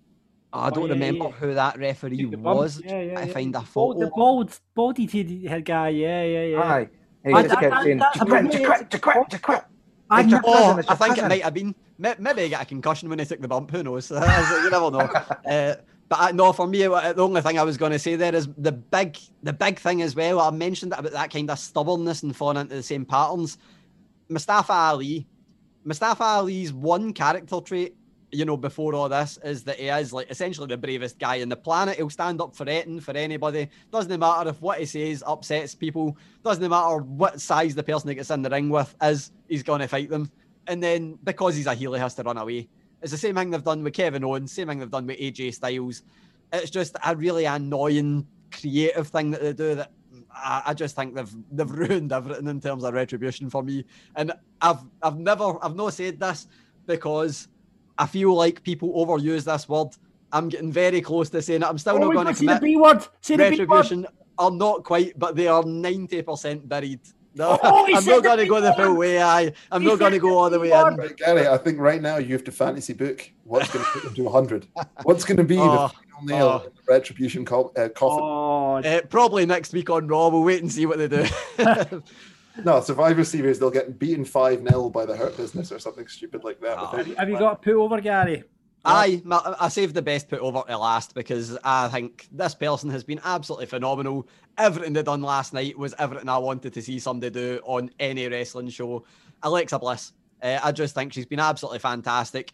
I 0.53 0.69
don't 0.69 0.83
oh, 0.83 0.85
yeah, 0.85 0.93
remember 0.93 1.25
yeah. 1.25 1.31
who 1.31 1.53
that 1.55 1.77
referee 1.77 2.25
was. 2.25 2.81
Yeah, 2.85 3.01
yeah, 3.01 3.19
I 3.19 3.27
find 3.27 3.53
a 3.55 3.61
photo. 3.61 3.99
the 3.99 4.11
bald, 4.15 4.57
body 4.73 5.05
head 5.45 5.65
guy. 5.65 5.89
Yeah, 5.89 6.23
yeah, 6.23 6.43
yeah. 6.43 6.61
Aye. 6.61 6.89
He 7.25 7.31
just 7.31 7.59
kept 7.59 7.83
saying, 7.83 7.99
"To 7.99 8.25
quit, 8.25 8.51
to 8.51 8.59
quit, 8.59 8.89
to 8.89 8.99
quit, 8.99 9.29
to 9.31 9.39
quit." 9.39 9.63
I, 10.09 10.41
oh, 10.45 10.81
I 10.87 10.95
think 10.95 11.17
it 11.17 11.27
might 11.27 11.41
have 11.41 11.53
been. 11.53 11.75
Maybe 11.97 12.43
he 12.43 12.49
got 12.49 12.61
a 12.61 12.65
concussion 12.65 13.09
when 13.09 13.19
he 13.19 13.25
took 13.25 13.41
the 13.41 13.47
bump. 13.47 13.71
Who 13.71 13.83
knows? 13.83 14.09
you 14.11 14.19
never 14.69 14.91
know. 14.91 14.99
uh, 15.49 15.75
but 16.09 16.19
I, 16.19 16.31
no, 16.31 16.53
for 16.53 16.67
me, 16.67 16.79
the 16.79 17.15
only 17.17 17.41
thing 17.41 17.57
I 17.57 17.63
was 17.63 17.77
going 17.77 17.91
to 17.91 17.99
say 17.99 18.15
there 18.15 18.35
is 18.35 18.47
the 18.57 18.71
big, 18.71 19.17
the 19.41 19.53
big 19.53 19.79
thing 19.79 20.01
as 20.01 20.15
well. 20.15 20.39
I 20.39 20.51
mentioned 20.51 20.93
about 20.93 21.11
that 21.11 21.31
kind 21.31 21.49
of 21.49 21.57
stubbornness 21.57 22.23
and 22.23 22.35
falling 22.35 22.57
into 22.57 22.75
the 22.75 22.83
same 22.83 23.05
patterns. 23.05 23.57
Mustafa 24.29 24.73
Ali, 24.73 25.27
Mustafa 25.83 26.23
Ali's 26.23 26.73
one 26.73 27.13
character 27.13 27.59
trait, 27.61 27.95
you 28.31 28.45
know, 28.45 28.57
before 28.57 28.95
all 28.95 29.09
this 29.09 29.37
is 29.43 29.63
that 29.63 29.79
he 29.79 29.87
is 29.87 30.11
like 30.11 30.29
essentially 30.29 30.67
the 30.67 30.77
bravest 30.77 31.19
guy 31.19 31.35
in 31.35 31.49
the 31.49 31.55
planet. 31.55 31.97
He'll 31.97 32.09
stand 32.09 32.41
up 32.41 32.55
for 32.55 32.67
anything 32.67 32.99
for 32.99 33.15
anybody. 33.15 33.69
Doesn't 33.91 34.19
matter 34.19 34.49
if 34.49 34.61
what 34.61 34.79
he 34.79 34.85
says 34.85 35.23
upsets 35.25 35.75
people. 35.75 36.17
Doesn't 36.43 36.67
matter 36.67 36.97
what 36.97 37.39
size 37.39 37.75
the 37.75 37.83
person 37.83 38.07
that 38.07 38.15
gets 38.15 38.31
in 38.31 38.41
the 38.41 38.49
ring 38.49 38.69
with 38.69 38.95
is. 39.01 39.31
He's 39.47 39.63
gonna 39.63 39.87
fight 39.87 40.09
them. 40.09 40.31
And 40.67 40.81
then 40.81 41.19
because 41.23 41.55
he's 41.55 41.67
a 41.67 41.75
heel, 41.75 41.93
he 41.93 41.99
has 41.99 42.15
to 42.15 42.23
run 42.23 42.37
away. 42.37 42.69
It's 43.03 43.11
the 43.11 43.17
same 43.17 43.35
thing 43.35 43.51
they've 43.51 43.63
done 43.63 43.83
with 43.83 43.93
Kevin 43.93 44.23
Owens. 44.23 44.51
Same 44.51 44.67
thing 44.67 44.79
they've 44.79 44.89
done 44.89 45.05
with 45.05 45.19
AJ 45.19 45.53
Styles. 45.53 46.03
It's 46.51 46.71
just 46.71 46.95
a 47.05 47.15
really 47.15 47.45
annoying 47.45 48.25
creative 48.51 49.07
thing 49.09 49.31
that 49.31 49.41
they 49.41 49.53
do 49.53 49.75
that 49.75 49.91
I, 50.33 50.63
I, 50.67 50.73
just 50.73 50.95
think 50.95 51.15
they've 51.15 51.35
they've 51.51 51.69
ruined 51.83 52.11
everything 52.11 52.47
in 52.47 52.61
terms 52.61 52.83
of 52.83 52.93
retribution 52.93 53.49
for 53.49 53.63
me. 53.63 53.85
And 54.15 54.33
I've 54.61 54.79
I've 55.01 55.17
never 55.17 55.63
I've 55.63 55.75
not 55.75 55.93
said 55.93 56.19
this 56.19 56.47
because 56.85 57.47
I 57.97 58.07
feel 58.07 58.33
like 58.33 58.63
people 58.63 58.93
overuse 58.93 59.43
this 59.43 59.67
word. 59.69 59.89
I'm 60.31 60.49
getting 60.49 60.71
very 60.71 61.01
close 61.01 61.29
to 61.31 61.41
saying 61.41 61.61
it. 61.61 61.67
I'm 61.67 61.77
still 61.77 61.95
oh, 61.95 61.99
not 61.99 62.13
going 62.13 62.27
to 62.27 62.33
commit. 62.33 62.55
The 62.55 62.67
B 62.67 62.75
word. 62.77 63.05
Say 63.21 63.35
retribution 63.35 64.07
are 64.37 64.51
not 64.51 64.83
quite, 64.83 65.17
but 65.17 65.35
they 65.35 65.47
are 65.47 65.63
ninety 65.63 66.21
percent 66.21 66.67
buried. 66.67 67.01
No, 67.35 67.57
oh, 67.63 67.87
I'm 67.95 68.05
not 68.05 68.23
going 68.23 68.37
to 68.37 68.45
go 68.45 68.61
the 68.61 68.73
full 68.73 68.95
way. 68.95 69.21
I, 69.21 69.51
I'm 69.71 69.81
he 69.81 69.87
not 69.87 69.99
going 69.99 70.11
to 70.11 70.19
go 70.19 70.37
all 70.37 70.49
the 70.49 70.59
way 70.59 70.71
in. 70.71 70.95
Right, 70.95 71.15
Gary, 71.17 71.47
I 71.47 71.57
think 71.57 71.79
right 71.79 72.01
now 72.01 72.17
you 72.17 72.33
have 72.33 72.43
to 72.45 72.51
fantasy 72.51 72.93
book 72.93 73.29
what's 73.43 73.71
going 73.71 73.83
to 73.83 73.91
put 73.91 74.03
them 74.03 74.13
to 74.13 74.23
100. 74.23 74.67
What's 75.03 75.23
going 75.23 75.37
to 75.37 75.43
be 75.43 75.57
oh, 75.59 75.71
the 75.71 75.89
final 75.89 76.23
nail 76.23 76.47
oh. 76.47 76.69
the 76.69 76.71
retribution 76.87 77.45
co- 77.45 77.73
uh, 77.75 77.89
coffin? 77.89 78.23
Oh. 78.23 78.75
Uh, 78.75 79.01
probably 79.09 79.45
next 79.45 79.73
week 79.73 79.89
on 79.89 80.07
Raw. 80.07 80.29
We'll 80.29 80.43
wait 80.43 80.61
and 80.61 80.71
see 80.71 80.85
what 80.85 80.99
they 80.99 81.07
do. 81.07 81.25
no, 82.63 82.81
Survivor 82.81 83.23
Series, 83.23 83.57
they'll 83.57 83.71
get 83.71 83.97
beaten 83.97 84.25
5 84.25 84.67
0 84.67 84.89
by 84.89 85.05
the 85.05 85.15
Hurt 85.15 85.35
Business 85.35 85.71
or 85.71 85.79
something 85.79 86.07
stupid 86.07 86.43
like 86.43 86.61
that. 86.61 86.77
Oh. 86.79 86.97
Have, 86.97 87.07
you, 87.07 87.15
have 87.15 87.29
you 87.29 87.39
got 87.39 87.53
a 87.53 87.55
put 87.57 87.73
over, 87.73 87.99
Gary? 87.99 88.43
I 88.85 89.21
I 89.59 89.69
saved 89.69 89.93
the 89.93 90.01
best 90.01 90.29
put 90.29 90.39
over 90.39 90.61
to 90.67 90.77
last 90.77 91.15
because 91.15 91.57
I 91.63 91.87
think 91.87 92.27
this 92.31 92.53
person 92.53 92.89
has 92.89 93.03
been 93.03 93.21
absolutely 93.23 93.67
phenomenal. 93.67 94.27
Everything 94.57 94.93
they 94.93 95.03
done 95.03 95.21
last 95.21 95.53
night 95.53 95.77
was 95.77 95.95
everything 95.97 96.27
I 96.27 96.37
wanted 96.37 96.73
to 96.73 96.81
see 96.81 96.99
somebody 96.99 97.29
do 97.29 97.59
on 97.63 97.91
any 97.99 98.27
wrestling 98.27 98.69
show. 98.69 99.05
Alexa 99.41 99.79
Bliss, 99.79 100.11
uh, 100.41 100.59
I 100.61 100.71
just 100.71 100.95
think 100.95 101.13
she's 101.13 101.25
been 101.25 101.39
absolutely 101.39 101.79
fantastic. 101.79 102.51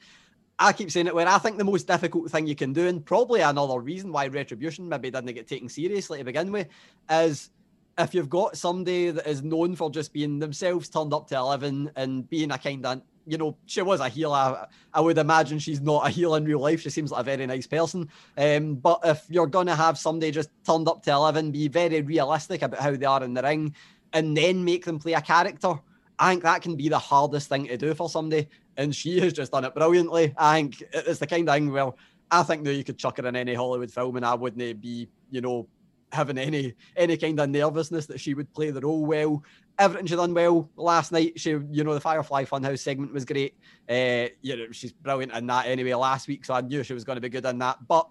I 0.59 0.73
keep 0.73 0.91
saying 0.91 1.07
it 1.07 1.15
where 1.15 1.27
I 1.27 1.37
think 1.39 1.57
the 1.57 1.63
most 1.63 1.87
difficult 1.87 2.29
thing 2.29 2.45
you 2.45 2.55
can 2.55 2.73
do, 2.73 2.87
and 2.87 3.03
probably 3.03 3.41
another 3.41 3.79
reason 3.79 4.11
why 4.11 4.27
Retribution 4.27 4.87
maybe 4.89 5.09
didn't 5.09 5.33
get 5.33 5.47
taken 5.47 5.69
seriously 5.69 6.19
to 6.19 6.25
begin 6.25 6.51
with, 6.51 6.67
is 7.09 7.49
if 7.97 8.13
you've 8.13 8.29
got 8.29 8.57
somebody 8.57 9.09
that 9.11 9.25
is 9.27 9.41
known 9.41 9.75
for 9.75 9.89
just 9.89 10.13
being 10.13 10.37
themselves 10.37 10.89
turned 10.89 11.13
up 11.13 11.27
to 11.27 11.37
11 11.37 11.91
and 11.95 12.29
being 12.29 12.51
a 12.51 12.57
kind 12.57 12.85
of 12.85 13.01
you 13.29 13.37
know, 13.37 13.55
she 13.67 13.81
was 13.83 13.99
a 13.99 14.09
heel. 14.09 14.33
I, 14.33 14.65
I, 14.91 15.01
would 15.01 15.19
imagine 15.19 15.59
she's 15.59 15.81
not 15.81 16.07
a 16.07 16.09
heel 16.09 16.33
in 16.33 16.45
real 16.45 16.59
life. 16.59 16.81
She 16.81 16.89
seems 16.89 17.11
like 17.11 17.21
a 17.21 17.23
very 17.23 17.45
nice 17.45 17.67
person. 17.67 18.09
Um, 18.35 18.75
but 18.75 19.01
if 19.03 19.23
you're 19.29 19.45
going 19.45 19.67
to 19.67 19.75
have 19.75 19.99
somebody 19.99 20.31
just 20.31 20.49
turned 20.65 20.87
up 20.87 21.03
to 21.03 21.11
11, 21.11 21.51
be 21.51 21.67
very 21.67 22.01
realistic 22.01 22.63
about 22.63 22.79
how 22.79 22.95
they 22.95 23.05
are 23.05 23.23
in 23.23 23.35
the 23.35 23.43
ring, 23.43 23.75
and 24.13 24.35
then 24.35 24.65
make 24.65 24.85
them 24.85 24.97
play 24.97 25.13
a 25.13 25.21
character, 25.21 25.75
I 26.17 26.31
think 26.31 26.43
that 26.43 26.63
can 26.63 26.75
be 26.75 26.89
the 26.89 26.97
hardest 26.97 27.49
thing 27.49 27.67
to 27.67 27.77
do 27.77 27.93
for 27.93 28.09
somebody. 28.09 28.47
And 28.77 28.95
she 28.95 29.19
has 29.19 29.33
just 29.33 29.51
done 29.51 29.65
it 29.65 29.75
brilliantly. 29.75 30.33
I 30.35 30.55
think 30.55 30.83
it's 30.91 31.19
the 31.19 31.27
kind 31.27 31.47
of 31.47 31.53
thing 31.53 31.71
where 31.71 31.91
I 32.31 32.41
think 32.41 32.63
that 32.63 32.73
you 32.73 32.83
could 32.83 32.97
chuck 32.97 33.17
her 33.17 33.27
in 33.27 33.35
any 33.35 33.53
Hollywood 33.53 33.91
film 33.91 34.15
and 34.15 34.25
I 34.25 34.33
wouldn't 34.33 34.81
be, 34.81 35.07
you 35.29 35.41
know, 35.41 35.67
having 36.11 36.37
any 36.37 36.73
any 36.95 37.17
kind 37.17 37.39
of 37.39 37.49
nervousness 37.49 38.07
that 38.07 38.19
she 38.19 38.33
would 38.33 38.51
play 38.53 38.71
the 38.71 38.81
role 38.81 39.05
well. 39.05 39.43
Everything 39.79 40.05
she 40.05 40.15
done 40.15 40.33
well 40.33 40.69
last 40.75 41.11
night. 41.11 41.39
She, 41.39 41.51
you 41.51 41.83
know, 41.83 41.93
the 41.93 42.01
Firefly 42.01 42.43
Funhouse 42.45 42.79
segment 42.79 43.13
was 43.13 43.25
great. 43.25 43.55
Uh, 43.89 44.27
you 44.41 44.57
know, 44.57 44.71
she's 44.71 44.91
brilliant 44.91 45.31
in 45.31 45.47
that 45.47 45.67
anyway 45.67 45.93
last 45.93 46.27
week, 46.27 46.45
so 46.45 46.53
I 46.53 46.61
knew 46.61 46.83
she 46.83 46.93
was 46.93 47.05
going 47.05 47.15
to 47.15 47.21
be 47.21 47.29
good 47.29 47.45
in 47.45 47.59
that. 47.59 47.87
But 47.87 48.09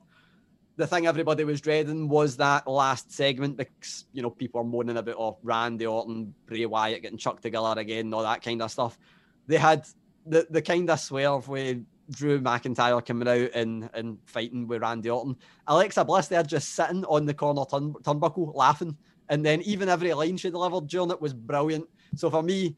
the 0.76 0.86
thing 0.86 1.06
everybody 1.06 1.44
was 1.44 1.60
dreading 1.60 2.08
was 2.08 2.36
that 2.38 2.66
last 2.66 3.12
segment 3.12 3.56
because 3.56 4.06
you 4.12 4.22
know 4.22 4.30
people 4.30 4.60
are 4.60 4.64
moaning 4.64 4.96
about 4.96 5.16
oh 5.18 5.38
Randy 5.42 5.86
Orton, 5.86 6.34
Bray 6.46 6.64
Wyatt 6.64 7.02
getting 7.02 7.18
chucked 7.18 7.42
together 7.42 7.78
again, 7.78 8.14
all 8.14 8.22
that 8.22 8.42
kind 8.42 8.62
of 8.62 8.70
stuff. 8.70 8.98
They 9.46 9.58
had 9.58 9.86
the 10.24 10.46
the 10.48 10.62
kind 10.62 10.88
of 10.88 11.00
swerve 11.00 11.48
with 11.48 11.84
Drew 12.10 12.40
McIntyre 12.40 13.04
coming 13.04 13.28
out 13.28 13.50
and, 13.54 13.90
and 13.92 14.18
fighting 14.24 14.66
with 14.66 14.82
Randy 14.82 15.10
Orton. 15.10 15.36
Alexa 15.66 16.04
Bliss 16.04 16.28
there 16.28 16.42
just 16.42 16.74
sitting 16.74 17.04
on 17.04 17.26
the 17.26 17.34
corner 17.34 17.64
turn, 17.64 17.92
turnbuckle 17.94 18.54
laughing. 18.54 18.96
And 19.28 19.44
then 19.44 19.62
even 19.62 19.88
every 19.88 20.12
line 20.14 20.36
she 20.36 20.50
delivered 20.50 20.86
during 20.86 21.10
it 21.10 21.20
was 21.20 21.32
brilliant. 21.32 21.88
So 22.16 22.30
for 22.30 22.42
me, 22.42 22.76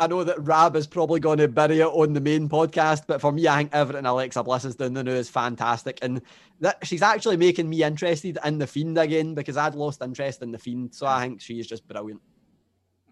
I 0.00 0.06
know 0.06 0.22
that 0.22 0.40
Rab 0.40 0.76
is 0.76 0.86
probably 0.86 1.18
going 1.18 1.38
to 1.38 1.48
bury 1.48 1.80
it 1.80 1.86
on 1.86 2.12
the 2.12 2.20
main 2.20 2.48
podcast, 2.48 3.02
but 3.08 3.20
for 3.20 3.32
me, 3.32 3.48
I 3.48 3.56
think 3.58 3.70
everything 3.72 4.06
Alexa 4.06 4.44
Bliss 4.44 4.64
is 4.64 4.76
doing 4.76 4.92
now 4.92 5.00
is 5.00 5.28
fantastic. 5.28 5.98
And 6.02 6.22
that 6.60 6.86
she's 6.86 7.02
actually 7.02 7.36
making 7.36 7.68
me 7.68 7.82
interested 7.82 8.38
in 8.44 8.58
the 8.58 8.66
Fiend 8.66 8.96
again 8.96 9.34
because 9.34 9.56
I'd 9.56 9.74
lost 9.74 10.00
interest 10.00 10.40
in 10.40 10.52
the 10.52 10.58
Fiend. 10.58 10.94
So 10.94 11.06
I 11.06 11.22
think 11.22 11.40
she's 11.40 11.66
just 11.66 11.86
brilliant. 11.88 12.20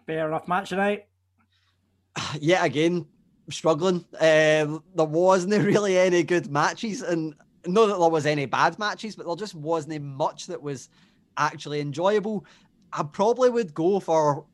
Fair 0.05 0.29
enough 0.29 0.47
match 0.47 0.69
tonight. 0.69 1.07
Yet 2.39 2.65
again, 2.65 3.05
struggling. 3.49 4.05
Um, 4.19 4.83
there 4.95 5.05
wasn't 5.05 5.53
really 5.65 5.97
any 5.97 6.23
good 6.23 6.49
matches, 6.49 7.01
and 7.01 7.35
not 7.65 7.87
that 7.87 7.99
there 7.99 8.09
was 8.09 8.25
any 8.25 8.45
bad 8.45 8.79
matches, 8.79 9.17
but 9.17 9.25
there 9.25 9.35
just 9.35 9.55
wasn't 9.55 10.01
much 10.01 10.47
that 10.47 10.61
was 10.61 10.89
actually 11.35 11.81
enjoyable. 11.81 12.45
I 12.93 13.03
probably 13.03 13.49
would 13.49 13.73
go 13.73 13.99
for, 13.99 14.45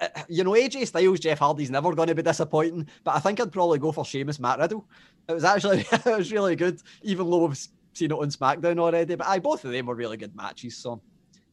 uh, 0.00 0.08
you 0.28 0.44
know, 0.44 0.52
AJ 0.52 0.88
Styles, 0.88 1.20
Jeff 1.20 1.38
Hardy's 1.38 1.70
never 1.70 1.94
going 1.94 2.08
to 2.08 2.14
be 2.14 2.22
disappointing, 2.22 2.88
but 3.04 3.16
I 3.16 3.20
think 3.20 3.40
I'd 3.40 3.52
probably 3.52 3.78
go 3.78 3.92
for 3.92 4.04
Sheamus, 4.04 4.38
Matt 4.38 4.58
Riddle. 4.58 4.86
It 5.28 5.32
was 5.32 5.44
actually 5.44 5.80
it 5.92 6.04
was 6.04 6.32
really 6.32 6.56
good, 6.56 6.80
even 7.02 7.30
though 7.30 7.46
we've 7.46 7.68
seen 7.92 8.10
it 8.10 8.18
on 8.18 8.30
SmackDown 8.30 8.78
already. 8.78 9.14
But 9.14 9.26
I 9.26 9.38
both 9.38 9.64
of 9.64 9.72
them 9.72 9.86
were 9.86 9.94
really 9.94 10.16
good 10.16 10.36
matches, 10.36 10.76
so 10.76 11.00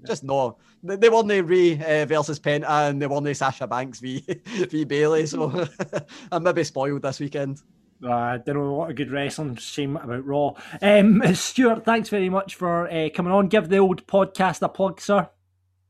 just 0.06 0.24
no. 0.24 0.58
They, 0.84 0.96
they 0.98 1.10
weren't 1.10 1.48
Rey 1.48 1.74
uh, 1.74 2.06
versus 2.06 2.40
Penta 2.40 2.90
and 2.90 3.02
they 3.02 3.08
weren't 3.08 3.36
Sasha 3.36 3.68
Banks 3.68 4.00
v, 4.00 4.20
v 4.46 4.84
Bailey. 4.84 5.26
So 5.26 5.68
I'm 6.32 6.44
maybe 6.44 6.64
spoiled 6.64 7.02
this 7.02 7.20
weekend. 7.20 7.62
Uh, 8.04 8.12
I 8.12 8.38
don't 8.38 8.56
know 8.56 8.74
what 8.74 8.90
a 8.90 8.94
good 8.94 9.12
wrestling 9.12 9.56
shame 9.56 9.96
about 9.96 10.26
Raw. 10.26 10.54
Um, 10.82 11.22
Stuart, 11.34 11.86
thanks 11.86 12.10
very 12.10 12.28
much 12.28 12.56
for 12.56 12.92
uh, 12.92 13.10
coming 13.14 13.32
on. 13.32 13.48
Give 13.48 13.70
the 13.70 13.78
old 13.78 14.06
podcast 14.08 14.62
a 14.62 14.68
plug, 14.68 15.00
sir. 15.00 15.30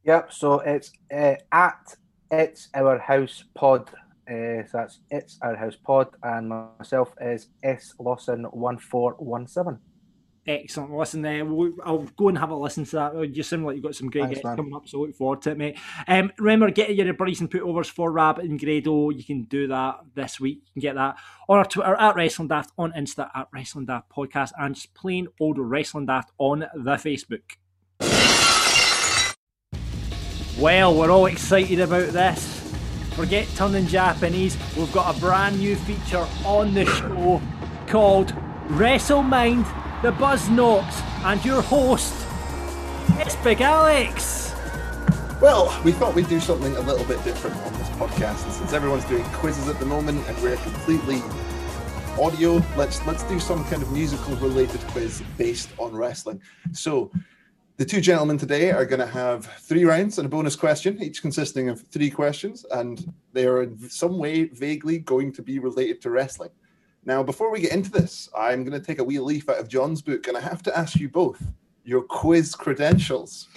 Yep. 0.06 0.34
So 0.34 0.60
it's 0.60 0.92
uh, 1.14 1.36
at 1.52 1.96
it's 2.32 2.70
our 2.74 2.98
house 3.00 3.44
pod. 3.54 3.90
Uh, 4.30 4.64
so 4.64 4.70
that's 4.74 5.00
it's 5.10 5.38
our 5.42 5.56
house 5.56 5.76
pod, 5.76 6.08
and 6.24 6.50
myself 6.50 7.14
is 7.22 7.48
S 7.62 7.94
Lawson 8.00 8.44
one 8.46 8.78
four 8.78 9.16
one 9.20 9.48
seven. 9.48 9.80
Excellent. 10.46 10.92
Listen, 10.92 11.22
there, 11.22 11.48
uh, 11.48 11.70
I'll 11.86 12.00
go 12.18 12.28
and 12.28 12.38
have 12.38 12.50
a 12.50 12.56
listen 12.56 12.84
to 12.84 12.96
that. 12.98 13.34
You 13.34 13.44
seem 13.44 13.64
like 13.64 13.76
you've 13.76 13.84
got 13.84 13.96
some 13.96 14.10
great 14.10 14.26
Thanks, 14.26 14.42
guests 14.42 14.58
coming 14.58 14.76
up, 14.76 14.88
so 14.90 15.00
look 15.00 15.16
forward 15.16 15.42
to 15.44 15.52
it, 15.52 15.58
mate. 15.58 15.78
Um, 16.06 16.34
remember, 16.38 16.70
get 16.70 16.94
your 16.94 17.14
Bryce 17.14 17.40
and 17.40 17.50
put-overs 17.50 17.88
for 17.88 18.12
Rab 18.12 18.40
and 18.40 18.60
Grado. 18.60 19.10
You 19.10 19.24
can 19.24 19.44
do 19.44 19.68
that 19.68 20.02
this 20.16 20.42
week. 20.42 20.64
You 20.66 20.74
can 20.74 20.82
get 20.82 20.96
that 20.96 21.16
on 21.48 21.60
our 21.60 21.66
Twitter 21.66 21.96
at 21.96 22.16
Wrestling 22.16 22.50
Daft, 22.50 22.74
on 22.78 22.92
Insta 22.92 23.30
at 23.34 23.48
Wrestling 23.54 23.86
Daft 23.86 24.10
Podcast, 24.10 24.52
and 24.60 24.76
just 24.76 24.94
plain 24.94 25.30
old 25.40 25.58
Wrestling 25.58 26.08
Daft 26.08 26.34
on 26.38 26.60
the 26.60 26.96
Facebook. 26.96 27.44
Well, 30.60 30.96
we're 30.96 31.12
all 31.12 31.26
excited 31.26 31.80
about 31.80 32.10
this. 32.10 32.60
Forget 33.16 33.48
turning 33.56 33.88
Japanese. 33.88 34.58
We've 34.76 34.92
got 34.92 35.16
a 35.16 35.20
brand 35.20 35.60
new 35.60 35.76
feature 35.76 36.28
on 36.46 36.74
the 36.74 36.86
show 36.86 37.42
called 37.88 38.34
Wrestle 38.70 39.24
Mind 39.24 39.66
the 40.04 40.12
Buzz 40.12 40.50
Knocks, 40.50 41.02
and 41.24 41.44
your 41.46 41.62
host, 41.62 42.14
it's 43.20 43.38
Big 43.38 43.62
Alex. 43.62 44.54
Well, 45.42 45.82
we 45.86 45.94
thought 45.94 46.14
we'd 46.14 46.28
do 46.28 46.42
something 46.42 46.76
a 46.76 46.82
little 46.82 47.06
bit 47.06 47.24
different 47.24 47.56
on 47.56 47.72
this 47.76 47.88
podcast, 47.92 48.44
and 48.44 48.52
since 48.52 48.74
everyone's 48.74 49.06
doing 49.06 49.24
quizzes 49.32 49.70
at 49.70 49.80
the 49.80 49.86
moment 49.86 50.28
and 50.28 50.38
we're 50.44 50.58
completely 50.58 51.22
audio, 52.22 52.62
let's 52.76 53.06
let's 53.08 53.24
do 53.24 53.40
some 53.40 53.64
kind 53.70 53.82
of 53.82 53.94
musical 53.94 54.36
related 54.36 54.82
quiz 54.90 55.24
based 55.38 55.70
on 55.78 55.96
wrestling. 55.96 56.42
So 56.74 57.10
the 57.84 57.90
two 57.90 58.00
gentlemen 58.00 58.38
today 58.38 58.72
are 58.72 58.86
going 58.86 59.02
to 59.02 59.06
have 59.06 59.46
three 59.60 59.84
rounds 59.84 60.18
and 60.18 60.26
a 60.26 60.30
bonus 60.30 60.56
question, 60.56 61.04
each 61.04 61.22
consisting 61.22 61.68
of 61.68 61.82
three 61.82 62.10
questions, 62.10 62.66
and 62.72 63.14
they 63.34 63.46
are 63.46 63.64
in 63.64 63.78
some 63.90 64.18
way 64.18 64.46
vaguely 64.46 65.00
going 65.00 65.34
to 65.34 65.42
be 65.42 65.60
related 65.60 66.02
to 66.02 66.10
wrestling. 66.10 66.50
Now, 67.04 67.22
before 67.24 67.52
we 67.52 67.60
get 67.60 67.74
into 67.74 67.92
this, 67.92 68.30
I'm 68.38 68.64
going 68.64 68.80
to 68.80 68.80
take 68.80 69.00
a 69.00 69.04
wee 69.04 69.20
leaf 69.20 69.50
out 69.50 69.58
of 69.58 69.68
John's 69.68 70.02
book, 70.02 70.30
and 70.30 70.38
I 70.38 70.40
have 70.40 70.64
to 70.64 70.78
ask 70.78 70.96
you 70.96 71.10
both 71.10 71.46
your 71.84 72.04
quiz 72.04 72.56
credentials. 72.56 73.50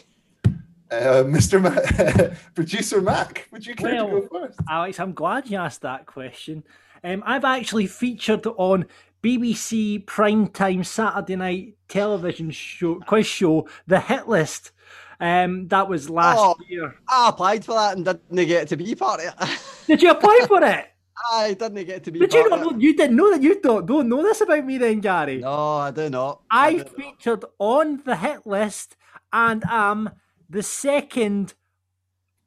Uh, 0.91 1.23
Mr. 1.23 1.63
Ma- 1.63 2.35
Producer 2.57 3.01
Mac, 3.01 3.47
would 3.53 3.65
you 3.65 3.77
care 3.77 3.95
well, 3.95 4.23
to 4.23 4.27
go 4.27 4.41
first? 4.41 4.59
Alex, 4.69 4.99
I'm 4.99 5.13
glad 5.13 5.49
you 5.49 5.57
asked 5.57 5.83
that 5.83 6.07
question. 6.07 6.65
Um, 7.05 7.23
I've 7.25 7.45
actually 7.45 7.87
featured 7.87 8.45
on 8.57 8.87
BBC 9.23 10.05
primetime 10.05 10.85
Saturday 10.85 11.37
night 11.37 11.75
television 11.89 12.51
show 12.51 13.01
quiz 13.01 13.27
show, 13.27 13.69
The 13.87 14.01
Hit 14.01 14.29
List. 14.29 14.73
Um, 15.19 15.69
that 15.69 15.89
was 15.89 16.11
last 16.11 16.39
oh, 16.39 16.57
year. 16.69 16.95
I 17.09 17.31
applied 17.31 17.65
for 17.65 17.75
that 17.75 17.97
and 17.97 18.05
didn't 18.05 18.49
get 18.49 18.69
to 18.69 18.77
be 18.77 18.95
part 18.95 19.21
of 19.21 19.35
it. 19.41 19.61
Did 19.87 20.03
you 20.03 20.11
apply 20.11 20.41
for 20.47 20.63
it? 20.63 20.87
I 21.33 21.55
didn't 21.55 21.87
get 21.87 22.05
to 22.05 22.13
be. 22.13 22.19
Did 22.19 22.35
you 22.35 22.49
part 22.49 22.51
not? 22.51 22.61
of 22.61 22.67
it. 22.67 22.73
Know, 22.73 22.79
you 22.79 22.97
didn't 22.97 23.17
know 23.17 23.31
that. 23.31 23.43
You 23.43 23.61
don't 23.61 23.87
don't 23.87 24.09
know 24.09 24.23
this 24.23 24.43
about 24.43 24.65
me, 24.65 24.79
then, 24.79 25.01
Gary. 25.01 25.39
No, 25.39 25.77
I 25.77 25.91
do 25.91 26.11
not. 26.11 26.43
I 26.51 26.73
do 26.73 26.79
not. 26.79 26.97
featured 26.97 27.45
on 27.59 28.03
the 28.05 28.17
hit 28.17 28.47
list 28.47 28.97
and 29.33 29.65
am 29.69 30.11
the 30.49 30.63
second 30.63 31.55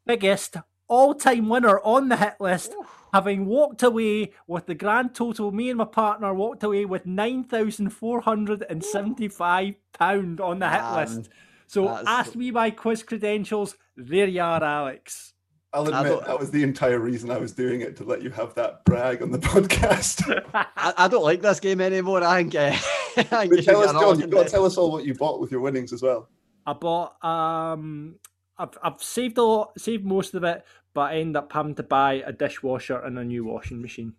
biggest 0.05 0.57
all-time 0.87 1.49
winner 1.49 1.79
on 1.79 2.09
the 2.09 2.17
hit 2.17 2.35
list, 2.39 2.73
having 3.13 3.45
walked 3.45 3.83
away 3.83 4.33
with 4.47 4.65
the 4.65 4.75
grand 4.75 5.13
total. 5.15 5.51
Me 5.51 5.69
and 5.69 5.77
my 5.77 5.85
partner 5.85 6.33
walked 6.33 6.63
away 6.63 6.85
with 6.85 7.05
nine 7.05 7.43
thousand 7.43 7.89
four 7.89 8.21
hundred 8.21 8.65
and 8.69 8.83
seventy-five 8.83 9.75
pound 9.93 10.41
on 10.41 10.59
the 10.59 10.69
hit 10.69 10.81
Man, 10.81 10.95
list. 10.95 11.29
So 11.67 11.87
ask 11.87 12.35
me 12.35 12.51
my 12.51 12.71
quiz 12.71 13.03
credentials. 13.03 13.75
There 13.95 14.27
you 14.27 14.41
are, 14.41 14.63
Alex. 14.63 15.33
I'll 15.71 15.87
admit 15.87 16.03
don't- 16.05 16.25
that 16.25 16.39
was 16.39 16.49
the 16.49 16.63
entire 16.63 16.99
reason 16.99 17.29
I 17.29 17.37
was 17.37 17.51
doing 17.51 17.81
it 17.81 17.95
to 17.97 18.03
let 18.03 18.23
you 18.23 18.31
have 18.31 18.55
that 18.55 18.83
brag 18.85 19.21
on 19.21 19.31
the 19.31 19.37
podcast. 19.39 20.23
I, 20.53 20.93
I 20.97 21.07
don't 21.07 21.23
like 21.23 21.41
this 21.41 21.59
game 21.59 21.79
anymore. 21.81 22.23
I 22.23 22.37
think. 22.43 22.55
Uh, 22.55 22.75
I 23.17 23.23
think 23.23 23.55
but 23.55 23.63
tell 23.65 23.83
us, 23.83 23.91
John, 23.91 24.19
you've 24.19 24.29
got 24.29 24.45
to 24.45 24.49
tell 24.49 24.65
us 24.65 24.77
all 24.77 24.91
what 24.91 25.05
you 25.05 25.13
bought 25.13 25.39
with 25.39 25.51
your 25.51 25.61
winnings 25.61 25.93
as 25.93 26.01
well. 26.01 26.27
I 26.65 26.73
bought 26.73 27.23
um 27.23 28.15
I've 28.57 28.77
I've 28.83 29.01
saved 29.01 29.37
a 29.37 29.43
lot 29.43 29.79
saved 29.79 30.05
most 30.05 30.33
of 30.33 30.43
it, 30.43 30.63
but 30.93 31.11
I 31.11 31.19
end 31.19 31.37
up 31.37 31.51
having 31.51 31.75
to 31.75 31.83
buy 31.83 32.23
a 32.25 32.31
dishwasher 32.31 32.97
and 32.99 33.17
a 33.19 33.23
new 33.23 33.45
washing 33.45 33.81
machine. 33.81 34.13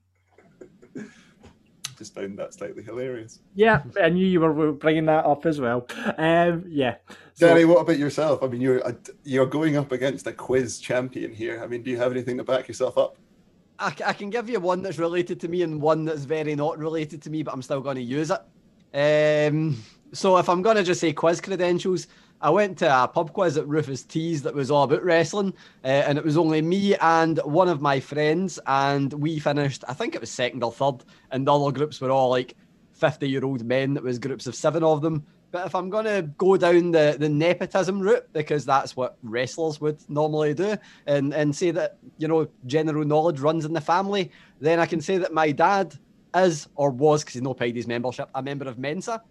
Just 1.98 2.14
found 2.14 2.38
that 2.38 2.54
slightly 2.54 2.82
hilarious. 2.82 3.40
Yeah, 3.54 3.82
I 4.00 4.08
knew 4.08 4.26
you 4.26 4.40
were 4.40 4.72
bringing 4.72 5.04
that 5.06 5.26
up 5.26 5.44
as 5.44 5.60
well. 5.60 5.86
Um, 6.16 6.64
yeah. 6.66 6.96
So, 7.34 7.48
Gary, 7.48 7.66
what 7.66 7.82
about 7.82 7.98
yourself? 7.98 8.42
I 8.42 8.46
mean, 8.46 8.62
you're 8.62 8.86
uh, 8.86 8.92
you're 9.22 9.44
going 9.44 9.76
up 9.76 9.92
against 9.92 10.26
a 10.26 10.32
quiz 10.32 10.78
champion 10.78 11.34
here. 11.34 11.62
I 11.62 11.66
mean, 11.66 11.82
do 11.82 11.90
you 11.90 11.98
have 11.98 12.10
anything 12.10 12.38
to 12.38 12.44
back 12.44 12.68
yourself 12.68 12.96
up? 12.96 13.18
I 13.78 14.12
can 14.12 14.28
give 14.28 14.50
you 14.50 14.60
one 14.60 14.82
that's 14.82 14.98
related 14.98 15.40
to 15.40 15.48
me 15.48 15.62
and 15.62 15.80
one 15.80 16.04
that's 16.04 16.24
very 16.24 16.54
not 16.54 16.78
related 16.78 17.22
to 17.22 17.30
me, 17.30 17.42
but 17.42 17.54
I'm 17.54 17.62
still 17.62 17.80
going 17.80 17.96
to 17.96 18.02
use 18.02 18.30
it. 18.30 18.40
Um, 18.92 19.82
so 20.12 20.36
if 20.36 20.48
I'm 20.48 20.60
going 20.60 20.76
to 20.76 20.82
just 20.82 21.00
say 21.00 21.12
quiz 21.12 21.40
credentials, 21.40 22.06
I 22.42 22.48
went 22.48 22.78
to 22.78 23.04
a 23.04 23.06
pub 23.06 23.34
quiz 23.34 23.58
at 23.58 23.68
Rufus 23.68 24.02
Tees 24.02 24.42
that 24.42 24.54
was 24.54 24.70
all 24.70 24.84
about 24.84 25.04
wrestling, 25.04 25.52
uh, 25.84 25.88
and 25.88 26.16
it 26.16 26.24
was 26.24 26.38
only 26.38 26.62
me 26.62 26.96
and 26.96 27.38
one 27.44 27.68
of 27.68 27.82
my 27.82 28.00
friends, 28.00 28.58
and 28.66 29.12
we 29.12 29.38
finished, 29.38 29.84
I 29.86 29.92
think 29.92 30.14
it 30.14 30.22
was 30.22 30.30
second 30.30 30.64
or 30.64 30.72
third, 30.72 31.04
and 31.30 31.46
the 31.46 31.54
other 31.54 31.70
groups 31.70 32.00
were 32.00 32.10
all 32.10 32.30
like 32.30 32.56
50 32.94 33.28
year 33.28 33.44
old 33.44 33.64
men. 33.64 33.96
It 33.96 34.02
was 34.02 34.18
groups 34.18 34.46
of 34.46 34.54
seven 34.54 34.82
of 34.82 35.02
them. 35.02 35.26
But 35.50 35.66
if 35.66 35.74
I'm 35.74 35.90
going 35.90 36.04
to 36.04 36.22
go 36.38 36.56
down 36.56 36.92
the, 36.92 37.16
the 37.18 37.28
nepotism 37.28 38.00
route, 38.00 38.32
because 38.32 38.64
that's 38.64 38.96
what 38.96 39.18
wrestlers 39.22 39.80
would 39.80 39.98
normally 40.08 40.54
do, 40.54 40.76
and, 41.06 41.34
and 41.34 41.54
say 41.54 41.72
that, 41.72 41.98
you 42.18 42.28
know, 42.28 42.48
general 42.66 43.04
knowledge 43.04 43.40
runs 43.40 43.64
in 43.64 43.72
the 43.72 43.80
family, 43.80 44.30
then 44.60 44.78
I 44.78 44.86
can 44.86 45.00
say 45.00 45.18
that 45.18 45.34
my 45.34 45.50
dad 45.50 45.98
is, 46.34 46.68
or 46.76 46.90
was, 46.90 47.22
because 47.22 47.34
he's 47.34 47.42
not 47.42 47.58
paid 47.58 47.76
his 47.76 47.86
membership, 47.86 48.30
a 48.34 48.42
member 48.42 48.66
of 48.68 48.78
Mensa. 48.78 49.22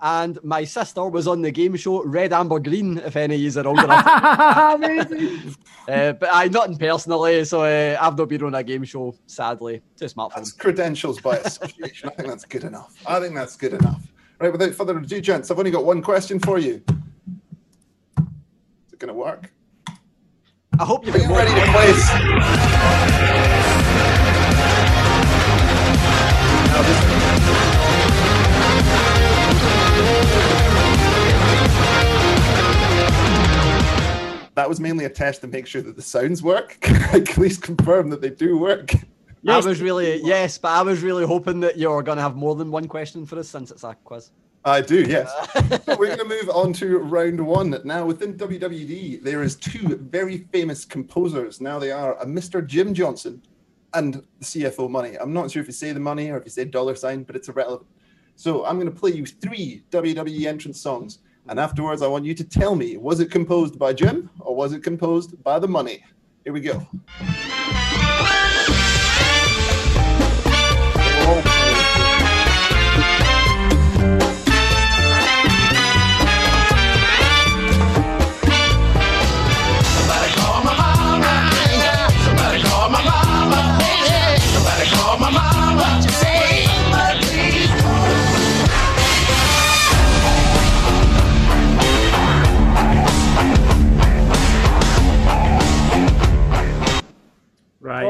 And 0.00 0.38
my 0.44 0.64
sister 0.64 1.08
was 1.08 1.26
on 1.26 1.40
the 1.40 1.50
game 1.50 1.74
show 1.76 2.02
Red, 2.04 2.32
Amber, 2.32 2.58
Green, 2.58 2.98
if 2.98 3.16
any 3.16 3.34
of 3.34 3.40
you 3.40 3.60
are 3.60 3.66
old 3.66 3.78
enough. 3.78 4.06
Amazing. 4.74 5.54
uh, 5.88 6.12
but 6.12 6.28
I, 6.30 6.48
nothing 6.48 6.76
personally, 6.76 7.44
so 7.44 7.62
uh, 7.62 7.96
I've 8.00 8.18
not 8.18 8.28
been 8.28 8.44
on 8.44 8.54
a 8.54 8.62
game 8.62 8.84
show, 8.84 9.14
sadly, 9.26 9.80
to 9.96 10.04
smartphone. 10.04 10.36
That's 10.36 10.52
credentials 10.52 11.20
by 11.20 11.36
association. 11.38 12.10
I 12.10 12.12
think 12.12 12.28
that's 12.28 12.44
good 12.44 12.64
enough. 12.64 12.94
I 13.06 13.20
think 13.20 13.34
that's 13.34 13.56
good 13.56 13.72
enough. 13.72 14.02
Right, 14.38 14.52
without 14.52 14.74
further 14.74 14.98
ado, 14.98 15.20
gents, 15.20 15.50
I've 15.50 15.58
only 15.58 15.70
got 15.70 15.84
one 15.84 16.02
question 16.02 16.38
for 16.38 16.58
you. 16.58 16.82
Is 18.18 18.92
it 18.92 18.98
going 18.98 19.08
to 19.08 19.14
work? 19.14 19.50
I 20.78 20.84
hope 20.84 21.06
you've 21.06 21.14
Are 21.14 21.18
you 21.18 21.34
ready 21.34 21.50
to 21.52 21.56
than- 26.82 27.15
That 34.56 34.68
was 34.68 34.80
mainly 34.80 35.04
a 35.04 35.10
test 35.10 35.42
to 35.42 35.46
make 35.46 35.66
sure 35.66 35.82
that 35.82 35.96
the 35.96 36.02
sounds 36.02 36.42
work. 36.42 36.78
Can 36.80 36.96
I 37.14 37.20
please 37.20 37.58
confirm 37.58 38.08
that 38.10 38.22
they 38.22 38.30
do 38.30 38.58
work? 38.58 38.90
I 39.46 39.58
was 39.58 39.80
really, 39.80 40.20
yes, 40.24 40.58
but 40.58 40.70
I 40.70 40.82
was 40.82 41.02
really 41.02 41.24
hoping 41.24 41.60
that 41.60 41.76
you 41.76 41.90
were 41.90 42.02
going 42.02 42.16
to 42.16 42.22
have 42.22 42.36
more 42.36 42.56
than 42.56 42.70
one 42.70 42.88
question 42.88 43.26
for 43.26 43.38
us 43.38 43.48
since 43.48 43.70
it's 43.70 43.84
a 43.84 43.94
quiz. 44.02 44.30
I 44.64 44.80
do, 44.80 45.02
yes. 45.02 45.30
Uh, 45.54 45.78
so 45.84 45.96
we're 45.96 46.16
going 46.16 46.18
to 46.18 46.24
move 46.24 46.50
on 46.50 46.72
to 46.72 46.98
round 46.98 47.38
one. 47.38 47.80
Now, 47.84 48.04
within 48.04 48.34
WWE, 48.34 49.22
there 49.22 49.42
is 49.42 49.54
two 49.54 49.96
very 49.96 50.38
famous 50.50 50.84
composers. 50.84 51.60
Now 51.60 51.78
they 51.78 51.92
are 51.92 52.18
uh, 52.18 52.22
a 52.22 52.26
Mr. 52.26 52.66
Jim 52.66 52.92
Johnson 52.92 53.40
and 53.94 54.14
the 54.14 54.24
CFO 54.40 54.90
Money. 54.90 55.16
I'm 55.16 55.32
not 55.32 55.50
sure 55.50 55.62
if 55.62 55.68
you 55.68 55.72
say 55.72 55.92
the 55.92 56.00
money 56.00 56.30
or 56.30 56.38
if 56.38 56.44
you 56.44 56.50
say 56.50 56.64
dollar 56.64 56.96
sign, 56.96 57.22
but 57.22 57.36
it's 57.36 57.48
irrelevant. 57.48 57.88
So 58.34 58.64
I'm 58.64 58.76
going 58.76 58.92
to 58.92 58.98
play 58.98 59.12
you 59.12 59.24
three 59.24 59.84
WWE 59.90 60.46
entrance 60.46 60.80
songs, 60.80 61.20
and 61.48 61.60
afterwards, 61.60 62.02
I 62.02 62.08
want 62.08 62.24
you 62.24 62.34
to 62.34 62.44
tell 62.44 62.74
me 62.74 62.96
was 62.96 63.20
it 63.20 63.30
composed 63.30 63.78
by 63.78 63.92
Jim 63.92 64.30
or 64.40 64.54
was 64.54 64.72
it 64.72 64.82
composed 64.82 65.42
by 65.42 65.58
the 65.58 65.68
money? 65.68 66.04
Here 66.44 66.52
we 66.52 66.60
go. 66.60 66.86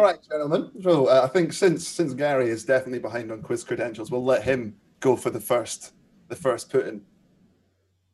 Right. 0.07 0.23
Gentlemen. 0.31 0.71
So 0.83 1.07
uh, 1.07 1.23
I 1.25 1.29
think 1.29 1.53
since 1.53 1.87
since 1.87 2.15
Gary 2.15 2.49
is 2.49 2.65
definitely 2.65 3.01
behind 3.01 3.33
on 3.33 3.43
quiz 3.43 3.65
credentials, 3.65 4.11
we'll 4.11 4.25
let 4.25 4.43
him 4.43 4.77
go 5.01 5.17
for 5.17 5.31
the 5.31 5.41
first 5.41 5.93
the 6.29 6.37
first 6.37 6.71
put 6.71 6.87
in. 6.87 7.03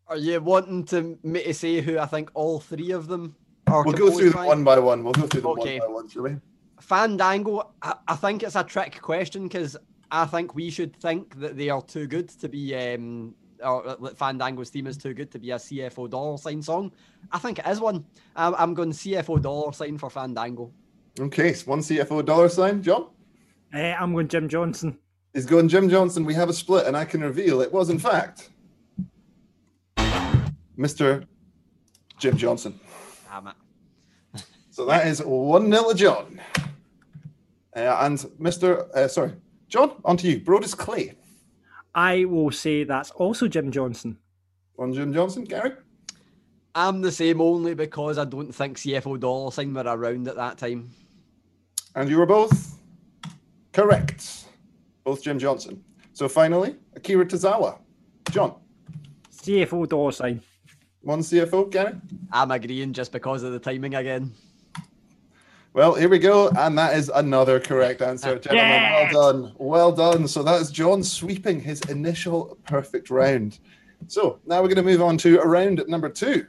Are 0.09 0.17
you 0.17 0.41
wanting 0.41 0.85
to 0.87 1.19
me 1.23 1.43
to 1.45 1.55
say 1.55 1.81
who 1.81 1.99
I 1.99 2.07
think 2.07 2.31
all 2.35 2.61
three 2.61 2.91
of 2.91 3.09
them 3.09 3.37
are? 3.67 3.85
We'll 3.85 3.95
go 3.95 4.11
through 4.11 4.31
them 4.31 4.47
one 4.47 4.65
by 4.65 4.79
one. 4.79 5.05
We'll 5.05 5.13
go 5.13 5.27
through 5.27 5.43
them 5.43 5.51
Okay. 5.53 5.79
one 5.81 5.89
by 5.89 5.95
one, 5.95 6.09
shall 6.09 6.23
we? 6.23 6.37
Fandango, 6.81 7.73
I, 7.81 7.95
I 8.09 8.17
think 8.17 8.43
it's 8.43 8.57
a 8.57 8.65
trick 8.65 9.01
question 9.01 9.45
because 9.45 9.77
I 10.11 10.27
think 10.27 10.55
we 10.55 10.69
should 10.69 10.97
think 10.97 11.39
that 11.41 11.57
they 11.57 11.71
are 11.71 11.81
too 11.81 12.07
good 12.07 12.29
to 12.29 12.49
be, 12.49 12.75
um, 12.75 13.35
or 13.65 13.97
that 14.03 14.19
Fandango's 14.19 14.69
theme 14.69 14.89
is 14.89 14.97
too 14.97 15.15
good 15.15 15.31
to 15.31 15.39
be 15.39 15.53
a 15.53 15.57
CFO 15.57 16.11
dollar 16.11 16.37
sign 16.39 16.61
song. 16.61 16.93
I 17.31 17.39
think 17.39 17.61
it 17.61 17.67
is 17.67 17.81
one. 17.81 18.05
I'm, 18.35 18.55
I'm 18.57 18.75
going 18.75 18.91
CFO 18.91 19.41
dollar 19.41 19.73
sign 19.73 19.97
for 19.97 20.11
Fandango. 20.11 20.73
Okay, 21.21 21.53
so 21.53 21.71
one 21.71 21.81
CFO 21.81 22.25
dollar 22.25 22.49
sign. 22.49 22.83
John 22.83 23.09
Eh, 23.73 23.95
I'm 23.99 24.13
going 24.13 24.29
Jim 24.29 24.49
Johnson. 24.49 24.99
is 25.35 25.47
going 25.47 25.69
Jim 25.69 25.89
Johnson. 25.89 26.25
We 26.25 26.35
have 26.35 26.49
a 26.49 26.53
split, 26.53 26.87
and 26.87 26.97
I 26.97 27.05
can 27.05 27.21
reveal 27.23 27.61
it 27.61 27.73
was 27.73 27.91
in 27.91 27.99
fact 27.99 28.51
Mr. 30.79 31.25
Jim 32.19 32.37
Johnson. 32.37 32.79
Damn 33.31 33.49
it. 33.49 34.45
So 34.71 34.87
that 34.87 35.07
is 35.07 35.23
one 35.25 35.69
nil 35.69 35.91
to 35.91 35.95
John. 35.95 36.41
Uh, 37.77 37.97
and 38.01 38.19
Mr. 38.41 38.91
Uh, 38.95 39.09
sorry, 39.09 39.33
John, 39.69 39.93
on 40.05 40.17
to 40.19 40.29
you. 40.31 40.41
Brodus 40.41 40.77
Clay. 40.77 41.15
I 41.95 42.25
will 42.25 42.51
say 42.51 42.85
that's 42.85 43.11
also 43.13 43.49
Jim 43.49 43.71
Johnson. 43.71 44.19
On 44.79 44.93
Jim 44.95 45.13
Johnson. 45.13 45.45
Gary. 45.45 45.73
I'm 46.75 47.03
the 47.03 47.13
same 47.13 47.43
only 47.43 47.75
because 47.75 48.17
I 48.17 48.25
don't 48.25 48.51
think 48.53 48.79
CFO 48.79 49.21
dollar 49.21 49.51
sign 49.51 49.75
were 49.75 49.83
around 49.85 50.27
at 50.29 50.37
that 50.37 50.57
time. 50.57 50.91
And 51.95 52.09
you 52.09 52.19
were 52.19 52.27
both 52.27 52.79
correct. 53.73 54.47
Both 55.05 55.23
Jim 55.23 55.39
Johnson. 55.39 55.83
So 56.13 56.29
finally, 56.29 56.77
Akira 56.95 57.27
Tozawa. 57.27 57.79
John. 58.31 58.55
CFO 59.31 59.89
dollar 59.89 60.13
sign. 60.13 60.41
One 61.03 61.21
CFO, 61.21 61.69
Gary. 61.71 61.95
I'm 62.31 62.51
agreeing 62.51 62.93
just 62.93 63.11
because 63.11 63.43
of 63.43 63.53
the 63.53 63.59
timing 63.59 63.95
again. 63.95 64.33
Well, 65.75 65.95
here 65.95 66.09
we 66.09 66.19
go, 66.19 66.49
and 66.51 66.77
that 66.79 66.97
is 66.97 67.09
another 67.09 67.59
correct 67.59 68.03
answer, 68.03 68.39
gentlemen. 68.39 68.69
Yes! 68.69 69.15
Well 69.15 69.33
done, 69.33 69.53
well 69.57 69.93
done. 69.93 70.29
So 70.29 70.43
that 70.43 70.61
is 70.61 70.71
John 70.71 71.03
sweeping 71.03 71.61
his 71.61 71.81
initial 71.83 72.59
perfect 72.67 73.11
round. 73.11 73.59
So 74.07 74.39
now 74.47 74.61
we're 74.61 74.69
going 74.69 74.77
to 74.77 74.83
move 74.83 75.03
on 75.03 75.17
to 75.19 75.41
round 75.41 75.83
number 75.89 76.11
two. 76.11 76.47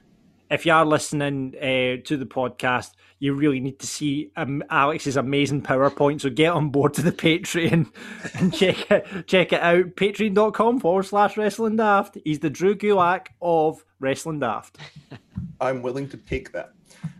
If 0.53 0.67
you 0.67 0.71
are 0.71 0.85
listening 0.85 1.55
uh, 1.55 2.05
to 2.05 2.15
the 2.15 2.27
podcast, 2.27 2.91
you 3.17 3.33
really 3.33 3.59
need 3.59 3.79
to 3.79 3.87
see 3.87 4.29
um, 4.35 4.61
Alex's 4.69 5.17
amazing 5.17 5.63
PowerPoint. 5.63 6.21
So 6.21 6.29
get 6.29 6.53
on 6.53 6.69
board 6.69 6.93
to 6.93 7.01
the 7.01 7.11
Patreon 7.11 7.91
and 8.35 8.53
check 8.53 8.91
it 8.91 9.25
check 9.25 9.51
it 9.51 9.61
out. 9.61 9.95
Patreon.com 9.95 10.79
forward 10.79 11.07
slash 11.07 11.37
Wrestling 11.37 11.77
Daft. 11.77 12.19
He's 12.23 12.37
the 12.37 12.51
Drew 12.51 12.75
Gulak 12.75 13.29
of 13.41 13.83
Wrestling 13.99 14.41
Daft. 14.41 14.77
I'm 15.59 15.81
willing 15.81 16.07
to 16.09 16.17
take 16.17 16.51
that. 16.51 16.73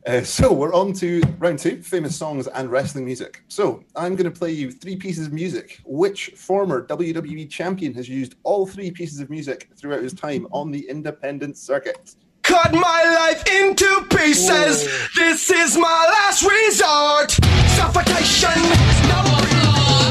Uh, 0.06 0.22
so 0.22 0.54
we're 0.54 0.76
on 0.76 0.94
to 0.94 1.20
round 1.40 1.58
two, 1.58 1.82
famous 1.82 2.16
songs 2.16 2.46
and 2.46 2.70
wrestling 2.70 3.04
music. 3.04 3.44
So 3.48 3.84
I'm 3.96 4.16
going 4.16 4.32
to 4.32 4.40
play 4.40 4.52
you 4.52 4.72
three 4.72 4.96
pieces 4.96 5.26
of 5.26 5.34
music. 5.34 5.82
Which 5.86 6.28
former 6.36 6.86
WWE 6.86 7.50
champion 7.50 7.96
has 7.96 8.08
used 8.08 8.36
all 8.44 8.68
three 8.68 8.92
pieces 8.92 9.22
of 9.22 9.32
music 9.32 9.70
throughout 9.76 10.04
his 10.04 10.14
time 10.14 10.46
on 10.52 10.70
the 10.70 10.88
independent 10.88 11.58
circuit? 11.58 12.16
Cut 12.44 12.74
my 12.74 13.04
life 13.04 13.44
into 13.48 14.06
pieces. 14.10 14.84
This 15.16 15.50
is 15.50 15.78
my 15.78 15.88
last 15.88 16.44
resort. 16.44 17.32
Suffocation. 17.72 18.62
No 19.08 19.24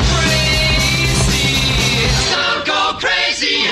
crazy. 0.09 2.09
Stone 2.09 2.65
cold 2.65 3.01
crazy. 3.01 3.69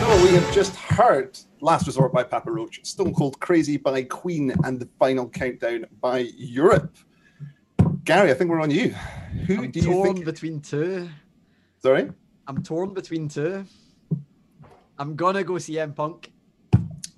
So 0.00 0.22
we 0.22 0.30
have 0.34 0.54
just 0.54 0.74
heard 0.76 1.38
Last 1.60 1.86
Resort 1.86 2.12
by 2.12 2.22
Papa 2.22 2.50
Roach, 2.50 2.80
Stone 2.84 3.14
Cold 3.14 3.38
Crazy 3.40 3.76
by 3.76 4.02
Queen, 4.04 4.54
and 4.64 4.78
the 4.80 4.88
final 4.98 5.28
countdown 5.28 5.86
by 6.00 6.20
Europe. 6.36 6.96
Gary, 8.06 8.30
I 8.30 8.34
think 8.34 8.50
we're 8.50 8.60
on 8.60 8.70
you. 8.70 8.90
Who 9.48 9.64
I'm 9.64 9.70
do 9.72 9.80
you 9.80 9.86
torn 9.86 10.14
think? 10.14 10.24
between 10.24 10.60
two. 10.60 11.08
Sorry? 11.82 12.08
I'm 12.46 12.62
torn 12.62 12.94
between 12.94 13.28
two. 13.28 13.64
I'm 14.96 15.16
gonna 15.16 15.42
go 15.42 15.54
CM 15.54 15.94
Punk. 15.94 16.30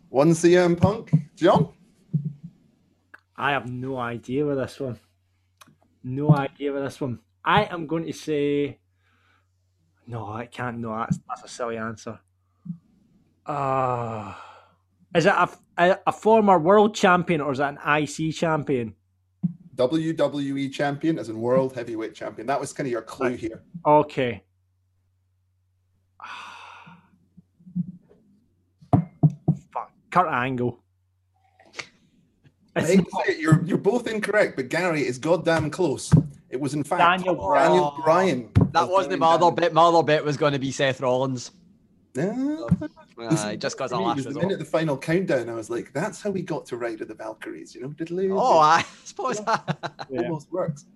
One 0.08 0.30
CM 0.30 0.80
Punk. 0.80 1.12
John? 1.36 1.68
I 3.36 3.50
have 3.50 3.70
no 3.70 3.98
idea 3.98 4.46
with 4.46 4.56
this 4.56 4.80
one. 4.80 4.98
No 6.02 6.34
idea 6.34 6.72
with 6.72 6.82
this 6.84 6.98
one. 7.02 7.18
I 7.44 7.64
am 7.64 7.86
going 7.86 8.06
to 8.06 8.12
say. 8.14 8.78
No, 10.06 10.26
I 10.32 10.46
can't. 10.46 10.78
No, 10.78 10.96
that's, 10.96 11.18
that's 11.28 11.44
a 11.44 11.48
silly 11.48 11.76
answer. 11.76 12.18
Uh, 13.44 14.32
is 15.14 15.26
it 15.26 15.34
a, 15.34 15.50
a, 15.76 15.98
a 16.06 16.12
former 16.12 16.58
world 16.58 16.94
champion 16.94 17.42
or 17.42 17.52
is 17.52 17.60
it 17.60 17.76
an 17.76 17.78
IC 18.02 18.34
champion? 18.34 18.94
WWE 19.78 20.72
champion, 20.72 21.18
as 21.18 21.28
in 21.28 21.40
world 21.40 21.74
heavyweight 21.74 22.14
champion. 22.14 22.46
That 22.46 22.58
was 22.58 22.72
kind 22.72 22.86
of 22.86 22.90
your 22.90 23.02
clue 23.02 23.36
here. 23.36 23.62
Okay. 23.86 24.42
Fuck. 29.72 29.92
Kurt 30.10 30.28
Angle. 30.28 30.80
I 32.74 32.82
hate 32.82 32.98
to 32.98 33.10
say 33.10 33.32
it, 33.32 33.38
you're, 33.38 33.62
you're 33.64 33.78
both 33.78 34.06
incorrect, 34.06 34.56
but 34.56 34.68
Gary 34.68 35.06
is 35.06 35.18
goddamn 35.18 35.70
close. 35.70 36.12
It 36.50 36.60
was 36.60 36.74
in 36.74 36.84
fact 36.84 37.00
Daniel 37.00 37.34
Bryan. 37.34 37.70
Daniel 37.70 37.98
Bryan. 38.02 38.48
That 38.72 38.88
wasn't 38.88 39.18
my 39.18 39.34
other 39.34 39.50
bet. 39.50 39.72
My 39.72 39.82
other 39.82 40.02
bet 40.02 40.24
was 40.24 40.36
going 40.36 40.52
to 40.52 40.58
be 40.58 40.70
Seth 40.70 41.00
Rollins. 41.00 41.50
Yeah. 42.14 42.66
Uh, 43.18 43.54
just 43.56 43.76
because 43.76 43.92
I 43.92 43.96
For 43.96 44.00
me, 44.00 44.04
it 44.04 44.08
last 44.08 44.16
was 44.16 44.24
the 44.24 44.28
resort. 44.30 44.44
minute 44.46 44.58
the 44.58 44.64
final 44.64 44.96
countdown, 44.96 45.48
I 45.48 45.54
was 45.54 45.70
like, 45.70 45.92
that's 45.92 46.20
how 46.22 46.30
we 46.30 46.42
got 46.42 46.66
to 46.66 46.76
Ride 46.76 47.00
of 47.00 47.08
the 47.08 47.14
Valkyries, 47.14 47.74
you 47.74 47.82
know? 47.82 47.88
Diddly- 47.90 48.30
Oh, 48.32 48.58
I 48.58 48.84
suppose. 49.04 49.40
Yeah. 50.10 50.22
almost 50.22 50.50
works. 50.50 50.86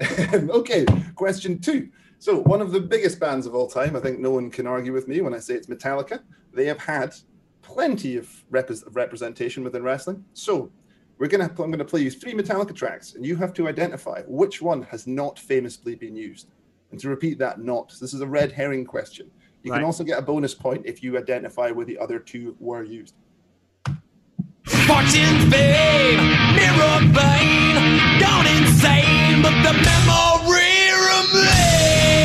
okay, 0.32 0.84
question 1.14 1.58
two. 1.58 1.88
So, 2.18 2.38
one 2.42 2.60
of 2.62 2.72
the 2.72 2.80
biggest 2.80 3.20
bands 3.20 3.46
of 3.46 3.54
all 3.54 3.68
time, 3.68 3.94
I 3.94 4.00
think 4.00 4.18
no 4.18 4.30
one 4.30 4.50
can 4.50 4.66
argue 4.66 4.92
with 4.92 5.06
me 5.08 5.20
when 5.20 5.34
I 5.34 5.38
say 5.38 5.54
it's 5.54 5.66
Metallica. 5.66 6.20
They 6.52 6.66
have 6.66 6.78
had 6.78 7.14
plenty 7.62 8.16
of 8.16 8.28
rep- 8.50 8.70
representation 8.92 9.62
within 9.62 9.82
wrestling. 9.82 10.24
So, 10.32 10.70
we're 11.18 11.28
gonna 11.28 11.44
I'm 11.58 11.70
gonna 11.70 11.84
play 11.84 12.00
you 12.02 12.10
three 12.10 12.32
Metallica 12.34 12.74
tracks, 12.74 13.14
and 13.14 13.24
you 13.24 13.36
have 13.36 13.52
to 13.54 13.68
identify 13.68 14.22
which 14.26 14.62
one 14.62 14.82
has 14.84 15.06
not 15.06 15.38
famously 15.38 15.94
been 15.94 16.16
used. 16.16 16.48
And 16.90 17.00
to 17.00 17.08
repeat 17.08 17.38
that, 17.40 17.60
not. 17.60 17.94
This 18.00 18.14
is 18.14 18.20
a 18.20 18.26
red 18.26 18.52
herring 18.52 18.84
question. 18.84 19.30
You 19.66 19.72
Right. 19.72 19.78
can 19.78 19.84
also 19.86 20.04
get 20.04 20.16
a 20.16 20.22
bonus 20.22 20.54
point 20.54 20.82
if 20.86 21.02
you 21.02 21.18
identify 21.18 21.72
where 21.72 21.84
the 21.84 21.98
other 21.98 22.20
two 22.20 22.54
were 22.60 22.84
used. 22.84 23.14
Fortune, 24.64 25.50
fame, 25.50 26.22
mirror 26.54 27.00
bane, 27.12 27.98
gone 28.20 28.46
insane, 28.46 29.42
but 29.42 29.50
the 29.66 29.72
memory 29.72 30.86
remains. 31.10 32.15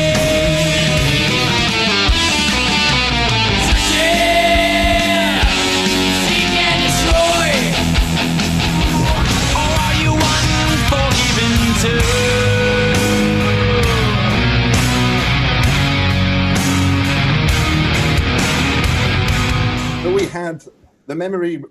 Had 20.32 20.64
the 21.06 21.14
memory, 21.14 21.62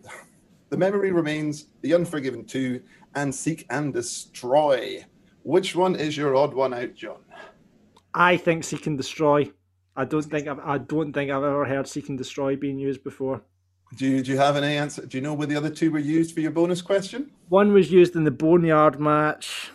the 0.69 0.77
memory 0.77 1.11
remains, 1.11 1.67
the 1.81 1.93
Unforgiven 1.93 2.45
two, 2.45 2.81
and 3.15 3.33
Seek 3.33 3.65
and 3.69 3.93
Destroy. 3.93 5.03
Which 5.43 5.75
one 5.75 5.95
is 5.95 6.15
your 6.15 6.35
odd 6.35 6.53
one 6.53 6.73
out, 6.73 6.93
John? 6.93 7.17
I 8.13 8.37
think 8.37 8.63
Seek 8.63 8.85
and 8.87 8.97
Destroy. 8.97 9.51
I 9.95 10.05
don't 10.05 10.21
think 10.21 10.47
I've, 10.47 10.59
I 10.59 10.77
don't 10.77 11.11
think 11.11 11.31
I've 11.31 11.43
ever 11.43 11.65
heard 11.65 11.87
Seek 11.87 12.09
and 12.09 12.17
Destroy 12.17 12.55
being 12.55 12.77
used 12.77 13.03
before. 13.03 13.41
Do 13.97 14.07
you, 14.07 14.23
do 14.23 14.31
you 14.31 14.37
have 14.37 14.55
any 14.55 14.77
answer? 14.77 15.05
Do 15.05 15.17
you 15.17 15.21
know 15.21 15.33
where 15.33 15.47
the 15.47 15.57
other 15.57 15.69
two 15.69 15.91
were 15.91 15.99
used 15.99 16.33
for 16.33 16.39
your 16.39 16.51
bonus 16.51 16.81
question? 16.81 17.31
One 17.49 17.73
was 17.73 17.91
used 17.91 18.15
in 18.15 18.23
the 18.23 18.31
Boneyard 18.31 18.99
match. 18.99 19.71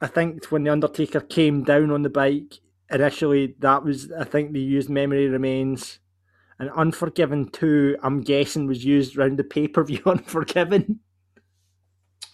I 0.00 0.08
think 0.08 0.44
when 0.46 0.64
the 0.64 0.72
Undertaker 0.72 1.20
came 1.20 1.62
down 1.62 1.90
on 1.90 2.02
the 2.02 2.10
bike 2.10 2.58
initially, 2.90 3.54
that 3.60 3.84
was 3.84 4.12
I 4.12 4.24
think 4.24 4.52
they 4.52 4.58
used 4.58 4.90
Memory 4.90 5.28
Remains. 5.28 6.00
And 6.58 6.70
Unforgiven 6.70 7.48
2, 7.48 7.98
I'm 8.02 8.20
guessing, 8.20 8.66
was 8.66 8.84
used 8.84 9.16
around 9.16 9.38
the 9.38 9.44
pay 9.44 9.68
per 9.68 9.84
view 9.84 10.02
Unforgiven. 10.06 11.00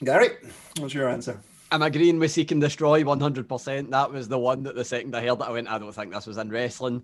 Gary, 0.04 0.30
what's 0.78 0.94
your 0.94 1.08
answer? 1.08 1.40
I'm 1.72 1.82
agreeing 1.82 2.18
with 2.18 2.32
Seek 2.32 2.50
and 2.50 2.60
Destroy 2.60 3.02
100%. 3.02 3.90
That 3.90 4.12
was 4.12 4.28
the 4.28 4.38
one 4.38 4.64
that 4.64 4.74
the 4.74 4.84
second 4.84 5.14
I 5.14 5.20
heard 5.20 5.40
it, 5.40 5.42
I 5.42 5.50
went, 5.50 5.68
I 5.68 5.78
don't 5.78 5.92
think 5.92 6.12
this 6.12 6.26
was 6.26 6.38
in 6.38 6.50
wrestling. 6.50 7.02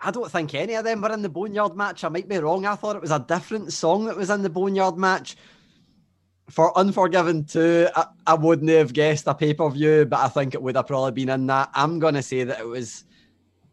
I 0.00 0.10
don't 0.10 0.30
think 0.30 0.54
any 0.54 0.74
of 0.74 0.84
them 0.84 1.00
were 1.00 1.12
in 1.12 1.22
the 1.22 1.28
Boneyard 1.28 1.76
match. 1.76 2.04
I 2.04 2.08
might 2.08 2.28
be 2.28 2.38
wrong. 2.38 2.66
I 2.66 2.74
thought 2.74 2.96
it 2.96 3.02
was 3.02 3.10
a 3.10 3.24
different 3.26 3.72
song 3.72 4.06
that 4.06 4.16
was 4.16 4.30
in 4.30 4.42
the 4.42 4.50
Boneyard 4.50 4.96
match. 4.96 5.36
For 6.50 6.76
Unforgiven 6.76 7.44
2, 7.44 7.88
I, 7.94 8.06
I 8.26 8.34
wouldn't 8.34 8.70
have 8.70 8.92
guessed 8.92 9.26
a 9.26 9.34
pay 9.34 9.54
per 9.54 9.68
view, 9.70 10.04
but 10.04 10.20
I 10.20 10.28
think 10.28 10.54
it 10.54 10.62
would 10.62 10.76
have 10.76 10.86
probably 10.86 11.12
been 11.12 11.28
in 11.28 11.46
that. 11.46 11.70
I'm 11.74 11.98
going 11.98 12.14
to 12.14 12.22
say 12.22 12.44
that 12.44 12.60
it 12.60 12.66
was. 12.66 13.04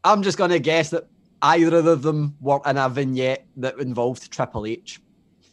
I'm 0.04 0.24
just 0.24 0.38
going 0.38 0.50
to 0.52 0.60
guess 0.60 0.90
that 0.90 1.08
either 1.44 1.78
of 1.78 2.02
them 2.02 2.36
were 2.42 2.60
in 2.66 2.78
a 2.78 2.90
vignette 2.90 3.46
that 3.58 3.78
involved 3.80 4.32
Triple 4.32 4.66
H. 4.66 5.00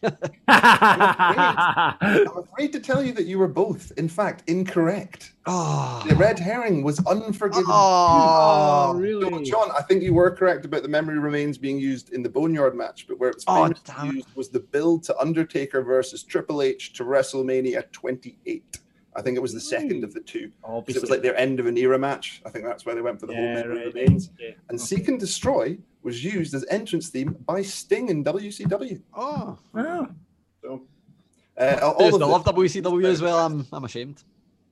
I'm 0.48 2.38
afraid 2.38 2.72
to 2.72 2.80
tell 2.80 3.02
you 3.04 3.12
that 3.12 3.26
you 3.26 3.38
were 3.38 3.48
both, 3.48 3.92
in 3.98 4.08
fact, 4.08 4.48
incorrect. 4.48 5.34
Oh, 5.46 6.02
The 6.08 6.14
red 6.14 6.38
herring 6.38 6.82
was 6.82 7.04
Unforgiven. 7.06 7.64
Ah, 7.68 8.92
oh, 8.94 9.20
So, 9.20 9.42
John, 9.42 9.70
I 9.76 9.82
think 9.82 10.02
you 10.02 10.14
were 10.14 10.30
correct 10.30 10.64
about 10.64 10.82
the 10.82 10.88
memory 10.88 11.18
remains 11.18 11.58
being 11.58 11.78
used 11.78 12.14
in 12.14 12.22
the 12.22 12.30
Boneyard 12.30 12.74
match, 12.74 13.06
but 13.08 13.18
where 13.18 13.28
it's 13.30 13.44
Oh, 13.46 13.64
famously 13.64 13.82
damn 13.84 14.08
it. 14.10 14.14
used 14.16 14.28
was 14.34 14.48
the 14.48 14.60
build 14.60 15.02
to 15.04 15.18
Undertaker 15.18 15.82
versus 15.82 16.22
Triple 16.22 16.62
H 16.62 16.92
to 16.94 17.04
WrestleMania 17.04 17.90
28. 17.92 18.78
I 19.16 19.22
think 19.22 19.36
it 19.36 19.40
was 19.40 19.52
the 19.52 19.60
second 19.60 20.04
of 20.04 20.14
the 20.14 20.20
two. 20.20 20.52
'Cause 20.62 20.84
It 20.96 21.00
was 21.00 21.10
like 21.10 21.22
their 21.22 21.36
end 21.36 21.58
of 21.60 21.66
an 21.66 21.76
era 21.76 21.98
match. 21.98 22.40
I 22.46 22.50
think 22.50 22.64
that's 22.64 22.86
where 22.86 22.94
they 22.94 23.00
went 23.00 23.18
for 23.18 23.26
the 23.26 23.34
whole 23.34 23.44
Yeah, 23.44 23.54
memory 23.54 23.76
right. 23.86 23.94
remains. 23.94 24.30
Yeah. 24.38 24.50
And 24.68 24.80
Seek 24.80 25.08
and 25.08 25.18
Destroy 25.18 25.78
was 26.02 26.22
used 26.24 26.54
as 26.54 26.64
entrance 26.70 27.08
theme 27.08 27.32
by 27.46 27.62
Sting 27.62 28.08
in 28.08 28.22
WCW. 28.24 29.00
oh. 29.14 29.58
Oh. 29.74 30.08
So, 30.62 30.82
uh, 31.58 31.78
all, 31.82 32.02
I 32.04 32.08
of 32.08 32.18
the- 32.20 32.26
love 32.26 32.44
WCW 32.44 33.06
as 33.06 33.20
well. 33.20 33.38
I'm, 33.44 33.66
I'm 33.72 33.84
ashamed. 33.84 34.22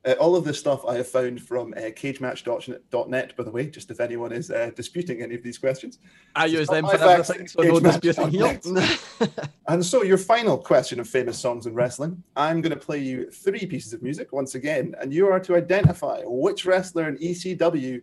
Uh, 0.09 0.13
all 0.13 0.35
of 0.35 0.43
this 0.43 0.59
stuff 0.59 0.87
I 0.87 0.95
have 0.95 1.07
found 1.07 1.43
from 1.43 1.75
uh, 1.75 1.81
cagematch.net, 1.91 3.37
by 3.37 3.45
the 3.45 3.51
way, 3.51 3.67
just 3.67 3.91
if 3.91 4.01
anyone 4.01 4.33
is 4.33 4.51
uh, 4.51 4.71
disputing 4.75 5.21
any 5.21 5.35
of 5.35 5.43
these 5.43 5.59
questions. 5.59 5.99
I 6.35 6.47
use 6.47 6.67
them 6.67 6.87
for 6.87 6.97
facts, 6.97 7.29
everything, 7.29 7.49
so 7.49 7.61
no 7.61 7.79
disputing 7.79 8.31
here. 8.31 8.59
And 9.69 9.85
so, 9.85 10.03
your 10.03 10.17
final 10.17 10.57
question 10.57 10.99
of 10.99 11.07
famous 11.07 11.39
songs 11.39 11.67
in 11.67 11.75
wrestling 11.75 12.23
I'm 12.37 12.63
going 12.63 12.73
to 12.73 12.81
play 12.81 13.01
you 13.01 13.31
three 13.31 13.67
pieces 13.67 13.93
of 13.93 14.03
music 14.03 14.33
once 14.33 14.55
again, 14.55 14.95
and 14.99 15.13
you 15.13 15.29
are 15.29 15.41
to 15.41 15.57
identify 15.57 16.23
which 16.25 16.65
wrestler 16.65 17.07
in 17.09 17.19
ECW 17.19 18.01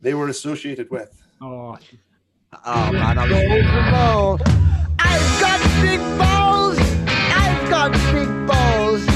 they 0.00 0.14
were 0.14 0.28
associated 0.28 0.88
with. 0.92 1.20
Oh. 1.40 1.76
oh 2.64 2.92
man, 2.92 3.18
I 3.18 3.26
was... 3.26 4.42
I've 5.00 5.40
got 5.40 5.60
big 5.82 5.98
balls. 6.18 6.78
I've 7.08 7.68
got 7.68 7.92
big 8.12 8.46
balls. 8.46 9.07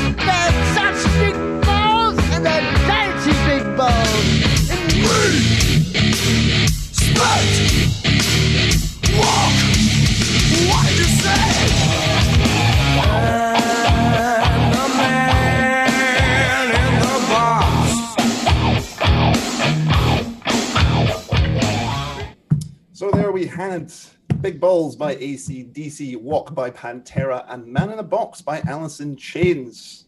Big 24.43 24.59
Balls 24.61 24.97
by 24.97 25.15
AC/DC, 25.15 26.17
Walk 26.17 26.53
by 26.53 26.69
Pantera, 26.69 27.45
and 27.49 27.65
Man 27.65 27.93
in 27.93 28.01
a 28.01 28.03
Box 28.03 28.43
by 28.43 28.61
Alice 28.67 28.99
in 28.99 29.15
Chains. 29.15 30.07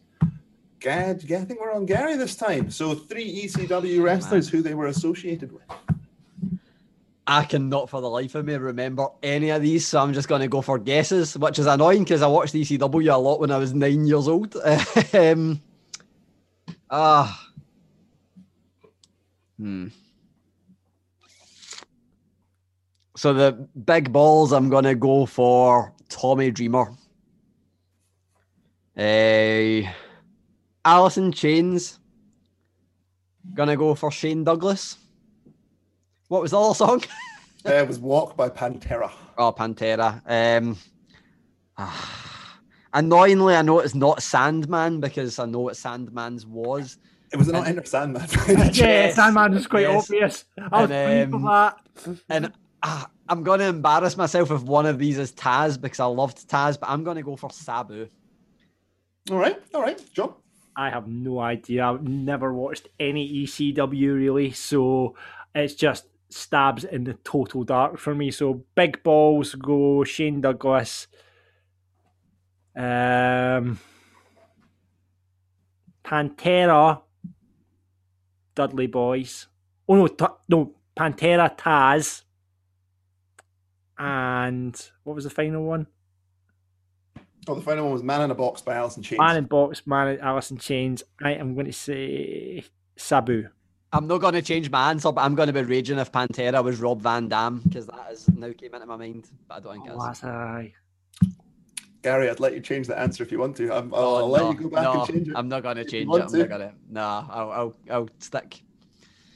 Gad, 0.81 1.23
I 1.31 1.45
think 1.45 1.61
we're 1.61 1.71
on 1.71 1.85
Gary 1.85 2.17
this 2.17 2.35
time. 2.35 2.69
So 2.69 2.93
three 2.93 3.45
ECW 3.45 4.03
wrestlers 4.03 4.49
who 4.49 4.61
they 4.61 4.73
were 4.73 4.87
associated 4.87 5.53
with. 5.53 5.63
I 7.27 7.43
cannot 7.43 7.89
for 7.89 8.01
the 8.01 8.09
life 8.09 8.35
of 8.35 8.45
me 8.45 8.53
remember 8.55 9.07
any 9.23 9.49
of 9.49 9.61
these, 9.61 9.87
so 9.87 9.99
I'm 9.99 10.13
just 10.13 10.27
going 10.27 10.41
to 10.41 10.47
go 10.47 10.61
for 10.61 10.77
guesses, 10.77 11.37
which 11.37 11.57
is 11.57 11.65
annoying 11.65 12.03
because 12.03 12.21
I 12.21 12.27
watched 12.27 12.53
ECW 12.53 13.13
a 13.13 13.17
lot 13.17 13.39
when 13.39 13.51
I 13.51 13.57
was 13.57 13.73
nine 13.73 14.05
years 14.05 14.27
old. 14.27 14.55
um, 15.13 15.61
ah. 16.89 17.51
Hmm. 19.57 19.87
So 23.17 23.33
the 23.33 23.53
big 23.85 24.11
balls, 24.11 24.51
I'm 24.51 24.69
going 24.69 24.83
to 24.83 24.93
go 24.95 25.25
for 25.25 25.93
Tommy 26.09 26.51
Dreamer. 26.51 26.93
Uh, 28.97 29.89
Alice 30.85 31.17
in 31.17 31.31
Chains. 31.31 31.99
Gonna 33.53 33.75
go 33.75 33.93
for 33.95 34.11
Shane 34.11 34.43
Douglas. 34.43 34.97
What 36.27 36.41
was 36.41 36.51
the 36.51 36.59
other 36.59 36.75
song? 36.75 37.03
Uh, 37.67 37.71
it 37.71 37.87
was 37.87 37.97
Walk 37.97 38.37
by 38.37 38.47
Pantera. 38.47 39.11
Oh, 39.39 39.51
Pantera. 39.51 40.21
Um, 40.27 40.77
ah, 41.79 42.59
annoyingly, 42.93 43.55
I 43.55 43.63
know 43.63 43.79
it's 43.79 43.95
not 43.95 44.21
Sandman 44.21 44.99
because 44.99 45.39
I 45.39 45.47
know 45.47 45.61
what 45.61 45.75
Sandman's 45.75 46.45
was. 46.45 46.99
It 47.33 47.37
was 47.37 47.47
not 47.47 47.67
Enter 47.67 47.83
Sandman. 47.83 48.27
Yeah, 48.71 49.11
Sandman 49.11 49.53
was 49.55 49.65
quite 49.65 49.81
yes. 49.87 50.03
obvious. 50.03 50.45
I 50.71 50.81
was 50.83 50.91
And, 50.91 51.31
pleased 51.31 51.43
with 51.43 51.51
um, 51.51 52.15
that. 52.15 52.19
And 52.29 52.53
ah, 52.83 53.09
I'm 53.29 53.41
going 53.41 53.61
to 53.61 53.65
embarrass 53.65 54.15
myself 54.15 54.51
if 54.51 54.61
one 54.61 54.85
of 54.85 54.99
these 54.99 55.17
is 55.17 55.31
Taz 55.31 55.81
because 55.81 55.99
I 55.99 56.05
loved 56.05 56.47
Taz, 56.47 56.79
but 56.79 56.87
I'm 56.87 57.03
going 57.03 57.17
to 57.17 57.23
go 57.23 57.35
for 57.35 57.49
Sabu. 57.49 58.07
all 59.31 59.37
right, 59.39 59.59
all 59.73 59.81
right, 59.81 59.99
John. 60.13 60.35
I 60.77 60.91
have 60.91 61.07
no 61.07 61.39
idea. 61.39 61.83
I've 61.83 62.03
never 62.03 62.53
watched 62.53 62.89
any 62.99 63.27
ECW 63.43 64.13
really, 64.13 64.51
so 64.51 65.15
it's 65.55 65.73
just 65.73 66.05
stabs 66.35 66.83
in 66.83 67.05
the 67.05 67.13
total 67.23 67.63
dark 67.63 67.97
for 67.97 68.13
me. 68.13 68.29
So 68.29 68.65
big 68.75 69.01
balls 69.03 69.55
go 69.55 70.03
Shane 70.03 70.41
Douglas. 70.41 71.07
Um, 72.75 73.79
Pantera, 76.03 77.01
Dudley 78.53 78.87
Boys. 78.87 79.47
Oh 79.87 79.95
no, 79.95 80.07
Ta- 80.07 80.37
no 80.49 80.75
Pantera, 80.97 81.57
Taz, 81.57 82.23
and 83.97 84.91
what 85.03 85.15
was 85.15 85.23
the 85.23 85.29
final 85.29 85.63
one? 85.63 85.87
Oh, 87.47 87.55
the 87.55 87.61
final 87.61 87.85
one 87.85 87.93
was 87.93 88.03
Man 88.03 88.21
in 88.23 88.31
a 88.31 88.35
Box 88.35 88.61
by 88.61 88.75
Alice 88.75 88.97
in 88.97 89.03
Chains. 89.03 89.19
Man 89.19 89.37
in 89.37 89.45
Box, 89.45 89.87
Man 89.87 90.07
in 90.09 90.19
Alice 90.19 90.51
in 90.51 90.57
Chains. 90.57 91.03
I 91.23 91.33
am 91.33 91.53
going 91.53 91.67
to 91.67 91.73
say 91.73 92.65
Sabu. 92.97 93.47
I'm 93.95 94.07
not 94.07 94.19
going 94.19 94.33
to 94.33 94.41
change 94.41 94.69
my 94.69 94.89
answer, 94.89 95.09
but 95.13 95.21
I'm 95.21 95.35
going 95.35 95.47
to 95.47 95.53
be 95.53 95.61
raging 95.61 95.99
if 95.99 96.11
Pantera 96.11 96.61
was 96.61 96.81
Rob 96.81 96.99
Van 97.01 97.29
Dam 97.29 97.59
because 97.59 97.85
that 97.87 98.05
has 98.09 98.27
now 98.35 98.51
came 98.51 98.73
into 98.75 98.85
my 98.85 98.97
mind. 98.97 99.29
But 99.47 99.55
I 99.55 99.59
don't 99.61 99.73
think 99.85 99.95
Oh, 99.97 100.09
it's. 100.09 100.21
aye. 100.23 100.73
Gary, 102.03 102.29
I'd 102.29 102.41
let 102.41 102.53
you 102.53 102.59
change 102.59 102.87
the 102.87 102.99
answer 102.99 103.23
if 103.23 103.31
you 103.31 103.39
want 103.39 103.55
to. 103.55 103.71
I'm, 103.73 103.93
I'll, 103.93 104.03
Oh, 104.03 104.15
I'll 104.17 104.29
let 104.29 104.51
you 104.51 104.63
go 104.63 104.69
back 104.69 104.83
no, 104.83 104.91
and 104.99 105.07
change 105.07 105.27
it. 105.29 105.33
I'm 105.37 105.47
not 105.47 105.63
going 105.63 105.77
to 105.77 105.85
change 105.85 106.03
it. 106.03 106.09
want 106.09 106.23
I'm 106.25 106.31
to. 106.31 106.37
not 106.39 106.49
going 106.49 106.61
to. 106.61 106.73
Nah, 106.89 107.25
I'll, 107.29 107.51
I'll, 107.51 107.75
I'll 107.89 108.09
stick. 108.19 108.61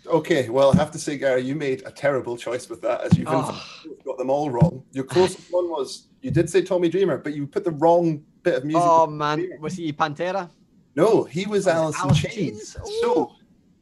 Okay, 0.06 0.50
well, 0.50 0.74
I 0.74 0.76
have 0.76 0.92
to 0.92 1.00
say, 1.00 1.18
Gary, 1.18 1.42
you 1.42 1.56
made 1.56 1.84
a 1.86 1.92
terrible 1.92 2.36
choice 2.36 2.70
with 2.70 2.82
that, 2.82 3.00
as 3.02 3.18
you've 3.18 3.28
Oh. 3.30 3.64
got 4.06 4.18
them 4.18 4.30
all 4.30 4.50
wrong. 4.50 4.84
Your 4.92 5.06
closest 5.06 5.48
one 5.52 5.70
was 5.70 6.08
you 6.22 6.32
did 6.32 6.50
say 6.50 6.64
Tommy 6.64 6.90
Dreamer, 6.90 7.18
but 7.18 7.34
you 7.34 7.48
put 7.48 7.64
the 7.64 7.72
wrong 7.72 8.24
bit 8.44 8.56
of 8.56 8.66
music. 8.66 8.84
Oh 8.86 9.08
man, 9.08 9.40
Dreamer. 9.40 9.58
was 9.62 9.76
he 9.76 9.94
Pantera? 9.94 10.50
No, 10.96 11.24
he 11.24 11.46
was 11.46 11.66
Oh, 11.68 11.72
Alice 11.72 11.96
in 11.96 12.02
Alice 12.02 12.24
in 12.26 12.30
Chains. 12.32 12.74
Chains? 12.74 12.78
So, 13.02 13.32
Ah, 13.32 13.36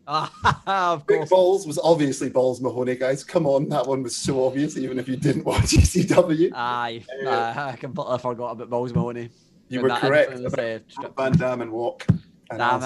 of 0.68 1.06
Big 1.06 1.18
course. 1.18 1.30
Balls 1.30 1.68
was 1.68 1.78
obviously 1.80 2.30
Balls 2.30 2.62
Mahoney, 2.62 2.96
guys. 2.96 3.24
Come 3.24 3.46
on, 3.46 3.68
that 3.70 3.86
one 3.86 4.04
was 4.04 4.16
so 4.16 4.46
obvious, 4.46 4.78
even 4.78 5.00
if 5.00 5.08
you 5.08 5.18
didn't 5.18 5.44
watch 5.44 5.64
ECW. 5.72 6.52
Aye, 6.56 7.04
Uh, 7.26 7.30
aye, 7.30 7.72
I 7.74 7.76
completely 7.76 8.18
forgot 8.20 8.52
about 8.52 8.70
Balls 8.70 8.94
Mahoney. 8.94 9.30
You 9.70 9.82
were 9.82 9.90
correct. 9.90 10.32
infamous, 10.32 10.54
about 10.54 10.82
uh, 11.04 11.10
Van 11.18 11.32
Dam 11.34 11.62
and 11.62 11.72
Walk. 11.72 12.06
And 12.10 12.60
Damn 12.60 12.62
Alice 12.62 12.86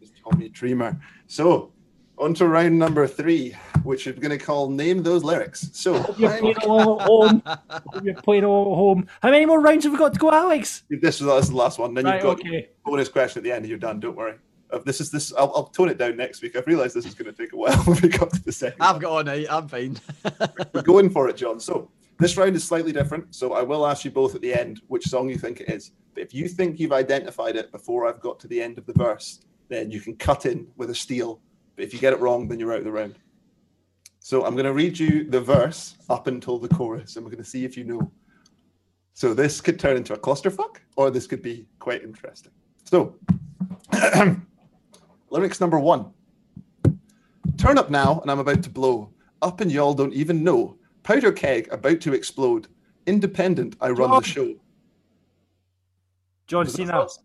it. 0.00 0.04
is 0.04 0.12
Tommy 0.24 0.48
Dreamer. 0.48 0.98
So, 1.26 1.72
on 2.16 2.32
to 2.34 2.46
round 2.48 2.78
number 2.78 3.06
three, 3.06 3.50
which 3.82 4.06
we're 4.06 4.14
going 4.14 4.30
to 4.38 4.42
call 4.42 4.70
Name 4.70 5.02
Those 5.02 5.22
Lyrics. 5.22 5.68
So, 5.74 5.96
You're 6.16 6.30
playing 6.38 6.56
along 6.64 7.00
at 7.00 7.06
home. 7.06 8.02
You're 8.02 8.14
playing 8.22 8.44
along 8.44 8.72
at 8.72 8.76
home. 8.76 9.06
How 9.22 9.30
many 9.30 9.44
more 9.44 9.60
rounds 9.60 9.84
have 9.84 9.92
we 9.92 9.98
got 9.98 10.14
to 10.14 10.18
go, 10.18 10.30
Alex? 10.32 10.84
this 10.88 11.20
is 11.20 11.26
this 11.26 11.44
is 11.44 11.50
the 11.50 11.56
last 11.56 11.78
one. 11.78 11.92
Then 11.92 12.06
Right, 12.06 12.14
you've 12.14 12.22
got 12.22 12.40
okay. 12.40 12.70
bonus 12.82 13.10
question 13.10 13.40
at 13.40 13.44
the 13.44 13.52
end, 13.52 13.64
and 13.64 13.68
you're 13.68 13.78
done. 13.78 14.00
Don't 14.00 14.16
worry. 14.16 14.36
Uh, 14.70 14.78
this 14.84 15.00
is 15.00 15.10
this. 15.10 15.32
I'll, 15.34 15.52
I'll 15.54 15.64
tone 15.64 15.88
it 15.88 15.98
down 15.98 16.16
next 16.16 16.42
week. 16.42 16.56
I've 16.56 16.66
realised 16.66 16.94
this 16.94 17.06
is 17.06 17.14
going 17.14 17.32
to 17.32 17.42
take 17.42 17.52
a 17.52 17.56
while 17.56 17.76
when 17.84 18.00
we 18.00 18.08
come 18.08 18.30
to 18.30 18.44
the 18.44 18.52
second. 18.52 18.80
I've 18.80 19.00
got 19.00 19.10
all 19.10 19.24
night. 19.24 19.46
I'm 19.50 19.68
fine. 19.68 19.98
We're 20.72 20.82
going 20.82 21.10
for 21.10 21.28
it, 21.28 21.36
John. 21.36 21.60
So 21.60 21.90
this 22.18 22.36
round 22.36 22.56
is 22.56 22.64
slightly 22.64 22.92
different. 22.92 23.34
So 23.34 23.52
I 23.52 23.62
will 23.62 23.86
ask 23.86 24.04
you 24.04 24.10
both 24.10 24.34
at 24.34 24.40
the 24.40 24.54
end 24.54 24.80
which 24.88 25.06
song 25.06 25.28
you 25.28 25.36
think 25.36 25.60
it 25.60 25.70
is. 25.70 25.92
But 26.14 26.22
if 26.22 26.34
you 26.34 26.48
think 26.48 26.80
you've 26.80 26.92
identified 26.92 27.56
it 27.56 27.70
before 27.72 28.06
I've 28.08 28.20
got 28.20 28.40
to 28.40 28.48
the 28.48 28.60
end 28.62 28.78
of 28.78 28.86
the 28.86 28.94
verse, 28.94 29.40
then 29.68 29.90
you 29.90 30.00
can 30.00 30.16
cut 30.16 30.46
in 30.46 30.66
with 30.76 30.90
a 30.90 30.94
steal. 30.94 31.40
But 31.74 31.84
if 31.84 31.92
you 31.92 31.98
get 31.98 32.12
it 32.12 32.20
wrong, 32.20 32.48
then 32.48 32.58
you're 32.58 32.72
out 32.72 32.78
of 32.78 32.84
the 32.84 32.92
round. 32.92 33.16
So 34.18 34.44
I'm 34.44 34.54
going 34.54 34.64
to 34.64 34.72
read 34.72 34.98
you 34.98 35.22
the 35.22 35.40
verse 35.40 35.96
up 36.08 36.26
until 36.26 36.58
the 36.58 36.68
chorus, 36.68 37.14
and 37.14 37.24
we're 37.24 37.30
going 37.30 37.44
to 37.44 37.48
see 37.48 37.64
if 37.64 37.76
you 37.76 37.84
know. 37.84 38.10
So 39.12 39.34
this 39.34 39.60
could 39.60 39.78
turn 39.78 39.96
into 39.96 40.14
a 40.14 40.18
clusterfuck, 40.18 40.78
or 40.96 41.10
this 41.10 41.26
could 41.26 41.42
be 41.42 41.68
quite 41.78 42.02
interesting. 42.02 42.52
So, 42.84 43.16
lyrics 45.36 45.60
number 45.60 45.78
one. 45.78 46.06
Turn 47.58 47.76
up 47.76 47.90
now, 47.90 48.20
and 48.20 48.30
I'm 48.30 48.38
about 48.38 48.62
to 48.62 48.70
blow. 48.70 49.10
Up 49.42 49.60
and 49.60 49.70
y'all 49.70 49.92
don't 49.92 50.14
even 50.14 50.42
know. 50.42 50.78
Powder 51.02 51.30
keg 51.30 51.68
about 51.70 52.00
to 52.00 52.14
explode. 52.14 52.68
Independent, 53.06 53.76
I 53.80 53.90
run 53.90 54.10
the 54.10 54.22
show. 54.22 54.54
John 56.46 56.66
Cena. 56.66 56.92
false? 56.92 57.18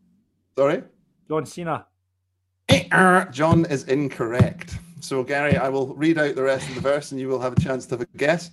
Sorry? 0.57 0.83
John 1.29 1.45
Cena. 1.45 1.85
John 3.31 3.65
is 3.65 3.85
incorrect. 3.85 4.77
So, 4.99 5.23
Gary, 5.23 5.57
I 5.57 5.69
will 5.69 5.95
read 5.95 6.17
out 6.17 6.35
the 6.35 6.43
rest 6.43 6.67
of 6.69 6.75
the 6.75 6.81
verse 6.81 7.11
and 7.11 7.19
you 7.19 7.29
will 7.29 7.39
have 7.39 7.53
a 7.53 7.61
chance 7.61 7.85
to 7.87 7.97
have 7.97 8.01
a 8.01 8.17
guess. 8.17 8.51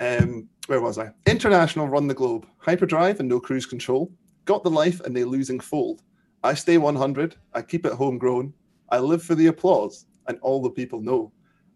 Um, 0.00 0.48
where 0.66 0.80
was 0.80 0.98
I? 0.98 1.10
International 1.26 1.88
run 1.88 2.06
the 2.06 2.14
globe. 2.14 2.46
Hyperdrive 2.58 3.20
and 3.20 3.28
no 3.28 3.40
cruise 3.40 3.66
control. 3.66 4.12
Got 4.44 4.62
the 4.64 4.70
life 4.70 5.00
and 5.00 5.16
they 5.16 5.24
losing 5.24 5.60
fold. 5.60 6.02
I 6.44 6.54
stay 6.54 6.78
100. 6.78 7.36
I 7.54 7.62
keep 7.62 7.86
it 7.86 7.94
homegrown. 7.94 8.52
I 8.90 8.98
live 8.98 9.22
for 9.22 9.34
the 9.34 9.46
applause 9.48 10.06
and 10.26 10.38
all 10.42 10.62
the 10.62 10.70
people 10.70 11.00
know. 11.00 11.32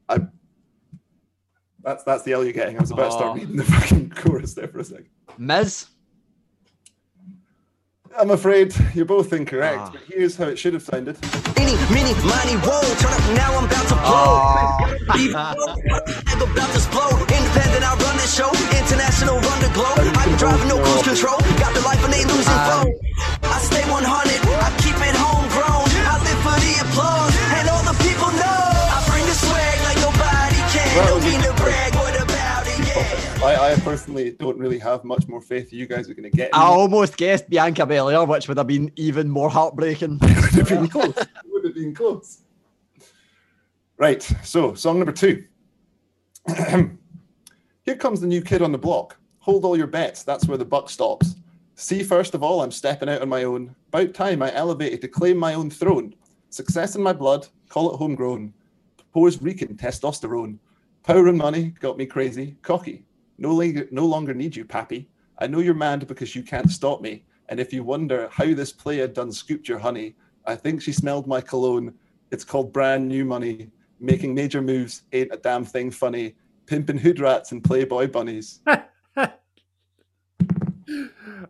I. 0.09 0.21
That's 1.83 2.05
that's 2.05 2.23
the 2.23 2.33
L 2.33 2.45
you're 2.45 2.53
getting. 2.53 2.77
I 2.77 2.81
was 2.81 2.91
about 2.93 3.11
to 3.11 3.15
Oh. 3.17 3.19
start 3.19 3.39
reading 3.41 3.57
the 3.57 3.65
fucking 3.65 4.11
chorus 4.17 4.55
there 4.55 4.69
for 4.69 4.79
a 4.79 4.85
second. 4.85 5.09
Miz. 5.39 5.87
I'm 8.19 8.31
afraid 8.31 8.75
you're 8.95 9.07
both 9.09 9.33
incorrect, 9.33 9.81
Ah. 9.81 9.91
but 9.93 10.03
here's 10.05 10.37
how 10.37 10.45
it 10.45 10.59
should 10.59 10.75
have 10.75 10.83
sounded. 10.85 11.17
Any, 11.57 11.73
mini, 11.89 12.13
money, 12.29 12.61
whoa, 12.61 12.85
turn 13.01 13.09
up 13.17 13.25
now, 13.33 13.57
I'm 13.57 13.65
about 13.65 13.89
to 13.89 13.97
blow. 14.05 15.17
Even 15.17 15.33
though 15.33 15.73
I'm 16.29 16.43
about 16.45 16.69
to 16.71 16.77
explode. 16.77 17.25
Independent, 17.25 17.81
I 17.89 17.97
run 17.97 18.17
the 18.21 18.29
show. 18.29 18.53
International, 18.77 19.41
run 19.41 19.59
the 19.65 19.73
globe. 19.73 19.97
I'm 19.97 20.37
driving 20.37 20.69
no 20.69 20.77
cruise 20.85 21.03
control. 21.09 21.41
Got 21.57 21.73
the 21.73 21.81
life 21.81 22.05
and 22.05 22.13
they 22.13 22.25
losing 22.29 22.61
phone. 22.69 22.93
I 23.49 23.59
stay 23.65 23.81
100, 23.89 24.05
I, 33.43 33.73
I 33.73 33.81
personally 33.83 34.33
don't 34.33 34.59
really 34.59 34.79
have 34.79 35.05
much 35.05 35.27
more 35.27 35.41
faith 35.41 35.73
you 35.73 35.87
guys 35.87 36.11
are 36.11 36.15
going 36.15 36.31
to 36.31 36.37
get. 36.37 36.55
I 36.55 36.65
almost 36.65 37.17
guessed 37.17 37.49
Bianca 37.49 37.87
Belair, 37.87 38.27
which 38.27 38.47
would 38.47 38.59
have 38.59 38.67
been 38.67 38.93
even 38.97 39.31
more 39.31 39.49
heartbreaking. 39.49 40.19
it 40.23 40.37
would 40.37 40.53
have 40.53 40.69
been 40.69 40.89
close. 40.89 41.17
It 41.17 41.29
would 41.47 41.65
have 41.65 41.75
been 41.75 41.95
close. 41.95 42.43
Right. 43.97 44.23
So, 44.43 44.75
song 44.75 44.99
number 44.99 45.13
two. 45.13 45.45
Here 46.57 47.97
comes 47.99 48.21
the 48.21 48.27
new 48.27 48.43
kid 48.43 48.61
on 48.61 48.73
the 48.73 48.79
block. 48.79 49.17
Hold 49.39 49.65
all 49.65 49.79
your 49.79 49.87
bets. 49.87 50.25
That's 50.25 50.47
where 50.47 50.59
the 50.59 50.65
buck 50.67 50.91
stops. 50.91 51.37
See, 51.75 52.03
first 52.03 52.35
of 52.35 52.43
all, 52.43 52.61
I'm 52.61 52.71
stepping 52.71 53.09
out 53.09 53.23
on 53.23 53.31
my 53.31 53.45
own. 53.45 53.75
About 53.89 54.13
time 54.13 54.43
I 54.43 54.55
elevated 54.55 55.01
to 55.01 55.09
claim 55.09 55.39
my 55.39 55.55
own 55.55 55.71
throne. 55.71 56.15
Success 56.51 56.97
in 56.97 57.03
my 57.03 57.15
blood. 57.15 57.49
Call 57.71 57.95
it 57.95 57.97
homegrown. 57.97 58.53
Pores 59.15 59.41
reeking 59.41 59.75
testosterone. 59.75 60.59
Power 61.05 61.27
and 61.27 61.39
money 61.39 61.75
got 61.81 61.97
me 61.99 62.07
crazy, 62.07 62.57
cocky. 62.63 63.05
No 63.39 63.51
longer, 63.51 63.89
no 63.91 64.07
longer 64.07 64.35
need 64.35 64.55
you, 64.55 64.65
pappy. 64.65 65.09
I 65.39 65.49
know 65.49 65.59
you're 65.59 65.75
mad 65.75 66.07
because 66.07 66.37
you 66.37 66.45
can't 66.45 66.71
stop 66.71 67.01
me. 67.01 67.25
And 67.49 67.59
if 67.59 67.73
you 67.73 67.83
wonder 67.83 68.29
how 68.31 68.55
this 68.55 68.73
player 68.73 69.09
done 69.09 69.33
scooped 69.33 69.69
your 69.69 69.81
honey, 69.81 70.15
I 70.47 70.55
think 70.55 70.81
she 70.81 70.93
smelled 70.93 71.27
my 71.27 71.41
cologne. 71.41 71.95
It's 72.31 72.45
called 72.45 72.73
brand 72.73 73.09
new 73.09 73.25
money. 73.25 73.71
Making 73.99 74.35
major 74.35 74.63
moves 74.63 75.03
ain't 75.13 75.35
a 75.35 75.37
damn 75.37 75.65
thing 75.65 75.91
funny. 75.91 76.37
pimping 76.67 76.99
hood 76.99 77.19
rats 77.19 77.51
and 77.51 77.65
playboy 77.65 78.07
bunnies. 78.07 78.61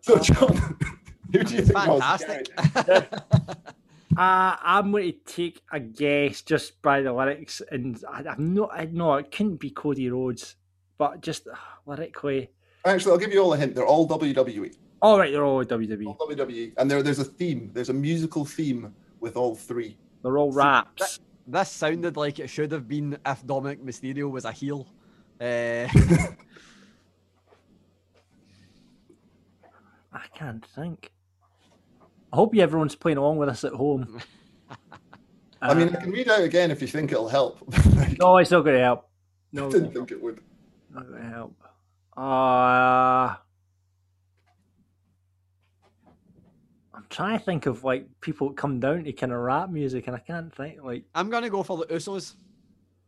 so, 0.01 0.19
John, 0.19 0.79
who 1.33 1.45
do 1.45 1.55
you 1.55 1.63
think 1.63 1.79
Fantastic. 1.79 2.49
was 2.57 2.85
Gary? 2.85 3.07
Uh, 4.17 4.57
I'm 4.63 4.91
going 4.91 5.13
to 5.13 5.19
take 5.25 5.63
a 5.73 5.81
guess 5.81 6.43
just 6.43 6.83
by 6.83 7.01
the 7.01 7.13
lyrics, 7.13 7.63
and 7.71 8.03
I, 8.11 8.25
I'm 8.29 8.53
not. 8.53 8.71
I 8.73 8.85
know 8.85 9.15
it 9.15 9.31
couldn't 9.31 9.57
be 9.57 9.71
Cody 9.71 10.11
Rhodes, 10.11 10.57
but 10.99 11.23
just 11.23 11.47
uh, 11.49 11.55
lyrically. 11.87 12.51
Actually, 12.85 13.13
I'll 13.13 13.19
give 13.19 13.33
you 13.33 13.41
all 13.43 13.55
a 13.55 13.57
hint. 13.57 13.75
They're 13.75 13.87
all 13.87 14.07
WWE. 14.07 14.75
All 15.01 15.19
right, 15.19 15.33
they're 15.33 15.45
all 15.45 15.65
WWE. 15.65 16.07
All 16.07 16.29
WWE. 16.29 16.73
And 16.77 16.91
there, 16.91 17.03
there's 17.03 17.21
a 17.21 17.25
theme. 17.25 17.71
There's 17.73 17.89
a 17.89 17.95
musical 17.95 18.45
theme 18.45 18.95
with 19.21 19.37
all 19.37 19.55
three. 19.55 19.97
They're 20.23 20.37
all 20.37 20.53
raps. 20.53 21.19
This 21.47 21.71
sounded 21.71 22.17
like 22.17 22.39
it 22.39 22.49
should 22.49 22.71
have 22.73 22.87
been 22.87 23.19
if 23.27 23.45
Dominik 23.47 23.83
Mysterio 23.83 24.31
was 24.31 24.45
a 24.45 24.53
heel. 24.53 24.87
Uh, 25.41 25.89
I 30.13 30.27
can't 30.37 30.65
think. 30.75 31.11
I 32.33 32.37
hope 32.37 32.55
you 32.55 32.63
everyone's 32.63 32.95
playing 32.95 33.19
along 33.19 33.37
with 33.37 33.49
us 33.49 33.65
at 33.65 33.73
home. 33.73 34.21
I 35.63 35.75
mean, 35.75 35.95
I 35.95 36.01
can 36.01 36.11
read 36.11 36.29
out 36.29 36.41
again 36.43 36.71
if 36.71 36.81
you 36.81 36.89
think 36.89 37.13
it'll 37.13 37.29
help. 37.29 37.59
No, 38.19 38.37
it's 38.39 38.51
not 38.51 38.63
going 38.63 38.77
to 38.77 38.83
help. 38.83 39.09
No, 39.53 39.69
I 39.69 39.71
didn't 39.71 39.93
think 39.93 40.11
it 40.11 40.23
would. 40.23 40.41
not 40.91 41.09
going 41.09 41.23
to 41.23 41.29
help. 41.29 41.55
Uh, 42.17 43.35
I'm 46.95 47.07
trying 47.09 47.39
to 47.39 47.45
think 47.45 47.67
of 47.67 47.85
like 47.85 48.07
people 48.21 48.49
that 48.49 48.57
come 48.57 48.81
down 48.81 49.05
to 49.05 49.13
kind 49.13 49.33
of 49.33 49.39
rap 49.39 49.71
music, 49.71 50.07
and 50.07 50.17
I 50.17 50.19
can't 50.19 50.55
think 50.55 50.83
like. 50.83 51.05
I'm 51.15 51.31
gonna 51.31 51.49
go 51.49 51.63
for 51.63 51.79
the 51.79 51.87
Usos. 51.87 52.35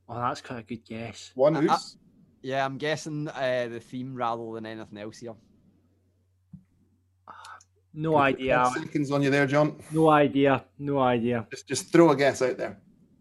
Oh, 0.09 0.15
that's 0.19 0.41
quite 0.41 0.61
a 0.61 0.63
good 0.63 0.85
guess. 0.87 1.33
One 1.35 1.55
who's 1.55 1.71
uh, 1.71 1.79
Yeah, 2.43 2.65
I'm 2.65 2.79
guessing 2.79 3.29
uh, 3.29 3.69
the 3.71 3.81
theme 3.81 4.15
rather 4.15 4.53
than 4.55 4.65
anything 4.65 4.99
else 4.99 5.19
here. 5.19 5.35
No 7.95 8.17
idea. 8.17 8.71
seconds 8.75 9.11
on 9.13 9.23
you 9.23 9.31
there, 9.31 9.47
John. 9.47 9.77
No 9.93 10.11
idea. 10.11 10.65
No 10.79 10.99
idea. 10.99 11.47
Just, 11.51 11.69
just 11.69 11.93
throw 11.93 12.11
a 12.11 12.17
guess 12.17 12.43
out 12.43 12.59
there. 12.59 12.79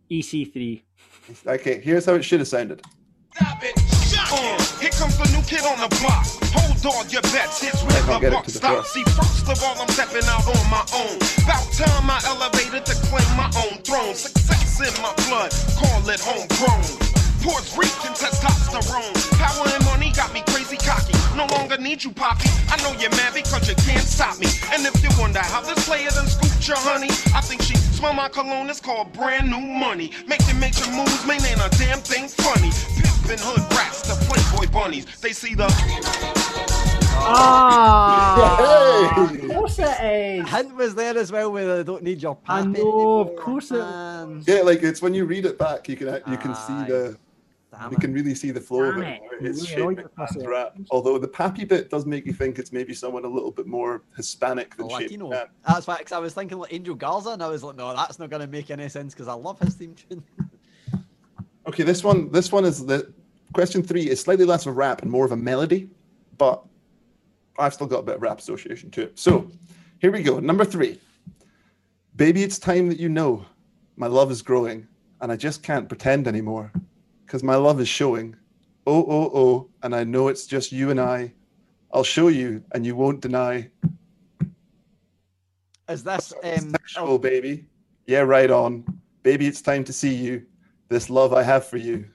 EC3. 0.09 0.81
Okay, 1.47 1.79
here's 1.79 2.05
how 2.05 2.15
it 2.15 2.23
should 2.23 2.39
have 2.39 2.47
sounded. 2.47 2.81
Uh, 3.39 3.55
here 4.81 4.89
comes 4.91 5.17
the 5.17 5.29
new 5.31 5.43
kid 5.45 5.61
on 5.61 5.77
the 5.77 5.89
block. 6.01 6.25
Hold 6.57 7.05
on 7.05 7.09
your 7.09 7.21
bets, 7.33 7.61
here's 7.61 7.81
where 7.85 8.19
the 8.19 8.27
it 8.27 8.31
buck 8.31 8.45
to 8.45 8.51
stops. 8.51 8.91
See, 8.93 9.03
first 9.03 9.47
of 9.47 9.61
all, 9.63 9.77
I'm 9.79 9.87
stepping 9.89 10.25
out 10.25 10.45
on 10.45 10.63
my 10.69 10.83
own. 10.97 11.17
About 11.45 11.65
time 11.71 12.09
I 12.09 12.19
elevated 12.25 12.85
to 12.85 12.95
claim 13.07 13.29
my 13.37 13.49
own 13.63 13.77
throne. 13.85 14.15
Success 14.15 14.81
in 14.81 14.93
my 15.01 15.13
blood, 15.29 15.53
call 15.77 16.01
it 16.09 16.19
homegrown. 16.19 17.13
Puerto 17.41 17.67
Rican 17.77 18.13
testosterone. 18.13 19.13
Power 19.37 19.67
and 19.69 19.85
money 19.85 20.11
got 20.11 20.33
me 20.33 20.41
crazy 20.47 20.77
cocky. 20.77 21.12
No 21.35 21.45
longer 21.55 21.77
need 21.77 22.03
you, 22.03 22.11
Poppy. 22.11 22.49
I 22.69 22.77
know 22.83 22.97
you're 22.99 23.09
mad 23.11 23.33
because 23.33 23.67
you 23.67 23.75
can't 23.75 24.05
stop 24.05 24.37
me. 24.39 24.47
And 24.71 24.85
if 24.85 25.01
you 25.03 25.09
wonder 25.19 25.39
how 25.39 25.61
this 25.61 25.85
player 25.87 26.09
done 26.09 26.27
scooped 26.27 26.67
your 26.67 26.77
honey, 26.77 27.09
I 27.33 27.41
think 27.41 27.61
she 27.63 27.75
smell 27.75 28.13
my 28.13 28.29
cologne. 28.29 28.69
It's 28.69 28.79
called 28.79 29.11
brand 29.13 29.49
new 29.49 29.59
money. 29.59 30.11
Making 30.27 30.59
major 30.59 30.85
moves, 30.91 31.25
man, 31.25 31.43
ain't 31.45 31.59
a 31.59 31.69
damn 31.77 31.99
thing 31.99 32.27
funny. 32.27 32.69
Pimpin' 32.69 33.39
hood 33.41 33.61
rats 33.75 34.01
to 34.03 34.15
Playboy 34.25 34.71
bunnies. 34.71 35.05
They 35.21 35.33
see 35.33 35.55
the. 35.55 35.65
Ah! 37.25 38.57
Hey! 38.57 39.45
Of 39.45 39.51
course 39.51 39.79
it 39.79 40.03
is. 40.43 40.49
Hint 40.49 40.75
was 40.75 40.93
there 40.95 41.17
as 41.17 41.31
well 41.31 41.51
with 41.51 41.69
I 41.69 41.83
don't 41.83 42.03
need 42.03 42.21
your 42.21 42.37
I 42.47 42.61
pappy 42.61 42.69
know, 42.83 43.19
of 43.19 43.35
course 43.37 43.71
it- 43.71 43.79
man. 43.79 44.43
Yeah, 44.45 44.61
like 44.61 44.83
it's 44.83 45.01
when 45.01 45.13
you 45.13 45.25
read 45.25 45.45
it 45.45 45.57
back, 45.57 45.87
you 45.89 45.95
can 45.95 46.07
you 46.27 46.37
can 46.37 46.51
Aye. 46.51 46.67
see 46.85 46.91
the 46.91 47.17
Damn 47.83 47.91
you 47.91 47.97
can 47.97 48.13
really 48.13 48.33
see 48.35 48.51
the 48.51 48.61
flow 48.61 48.83
of 48.83 48.97
it. 48.97 49.03
it. 49.07 49.21
It's 49.41 49.57
Really 49.61 49.67
Shane 49.67 49.79
annoyed 49.79 49.97
McMahon's 49.97 50.17
myself. 50.35 50.47
rap. 50.47 50.77
Although 50.91 51.17
the 51.17 51.27
pappy 51.27 51.65
bit 51.65 51.89
does 51.89 52.05
make 52.05 52.25
you 52.25 52.33
think 52.33 52.59
it's 52.59 52.71
maybe 52.71 52.93
someone 52.93 53.25
a 53.25 53.27
little 53.27 53.51
bit 53.51 53.67
more 53.67 54.03
Hispanic 54.15 54.75
than 54.75 54.89
Shane 54.89 54.99
Latino. 54.99 55.29
McMahon. 55.29 55.47
That's 55.67 55.87
why 55.87 55.97
'cause 56.01 56.11
I 56.11 56.19
was 56.19 56.33
thinking 56.33 56.57
like 56.59 56.73
Angel 56.73 56.95
Garza, 56.95 57.29
and 57.31 57.43
I 57.43 57.47
was 57.47 57.63
like, 57.63 57.75
no, 57.75 57.93
that's 57.95 58.19
not 58.19 58.29
going 58.29 58.41
to 58.41 58.47
make 58.47 58.71
any 58.71 58.89
sense 58.89 59.13
because 59.13 59.27
I 59.27 59.33
love 59.33 59.59
his 59.59 59.75
theme 59.75 59.95
tune. 59.95 60.23
Okay, 61.65 61.83
this 61.83 62.03
one 62.03 62.29
this 62.29 62.51
one 62.51 62.65
is 62.65 62.85
the 62.85 63.13
question 63.53 63.81
three 63.83 64.09
is 64.09 64.19
slightly 64.19 64.43
less 64.43 64.65
of 64.65 64.71
a 64.73 64.75
rap 64.75 65.01
and 65.01 65.09
more 65.09 65.23
of 65.25 65.31
a 65.31 65.37
melody, 65.37 65.89
but 66.37 66.61
I've 67.57 67.73
still 67.73 67.87
got 67.87 67.99
a 67.99 68.03
bit 68.03 68.15
of 68.15 68.21
rap 68.21 68.39
association 68.39 68.91
to 68.91 69.03
it. 69.03 69.17
So 69.17 69.49
here 69.99 70.11
we 70.11 70.21
go. 70.23 70.39
Number 70.41 70.65
three. 70.65 70.99
Baby, 72.17 72.43
it's 72.43 72.59
time 72.59 72.89
that 72.89 72.99
you 72.99 73.07
know 73.07 73.45
my 73.95 74.07
love 74.07 74.29
is 74.29 74.41
growing 74.41 74.85
and 75.21 75.31
I 75.31 75.37
just 75.37 75.63
can't 75.63 75.87
pretend 75.87 76.27
anymore 76.27 76.69
because 77.33 77.43
my 77.43 77.55
love 77.55 77.79
is 77.81 77.87
showing. 77.87 78.35
Oh, 78.85 79.03
oh, 79.09 79.31
oh, 79.33 79.69
and 79.81 79.95
I 79.95 80.03
know 80.03 80.27
it's 80.27 80.45
just 80.45 80.71
you 80.71 80.91
and 80.91 81.01
I. 81.01 81.33
I'll 81.91 82.03
show 82.03 82.27
you 82.27 82.63
and 82.73 82.85
you 82.85 82.95
won't 82.95 83.21
deny. 83.21 83.71
Is 85.89 86.03
this 86.03 86.31
um? 86.43 86.69
Sexual, 86.69 87.17
baby. 87.17 87.65
Yeah, 88.05 88.19
right 88.19 88.51
on. 88.51 88.85
Baby, 89.23 89.47
it's 89.47 89.63
time 89.63 89.83
to 89.85 89.91
see 89.91 90.13
you. 90.13 90.45
This 90.89 91.09
love 91.09 91.33
I 91.33 91.41
have 91.41 91.65
for 91.65 91.77
you. 91.77 92.05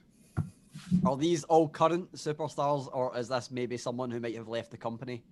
Are 1.05 1.17
these 1.17 1.43
all 1.43 1.67
current 1.67 2.09
superstars, 2.13 2.87
or 2.93 3.11
is 3.17 3.27
this 3.27 3.51
maybe 3.51 3.75
someone 3.75 4.09
who 4.09 4.21
might 4.21 4.37
have 4.37 4.47
left 4.47 4.71
the 4.71 4.77
company? 4.77 5.25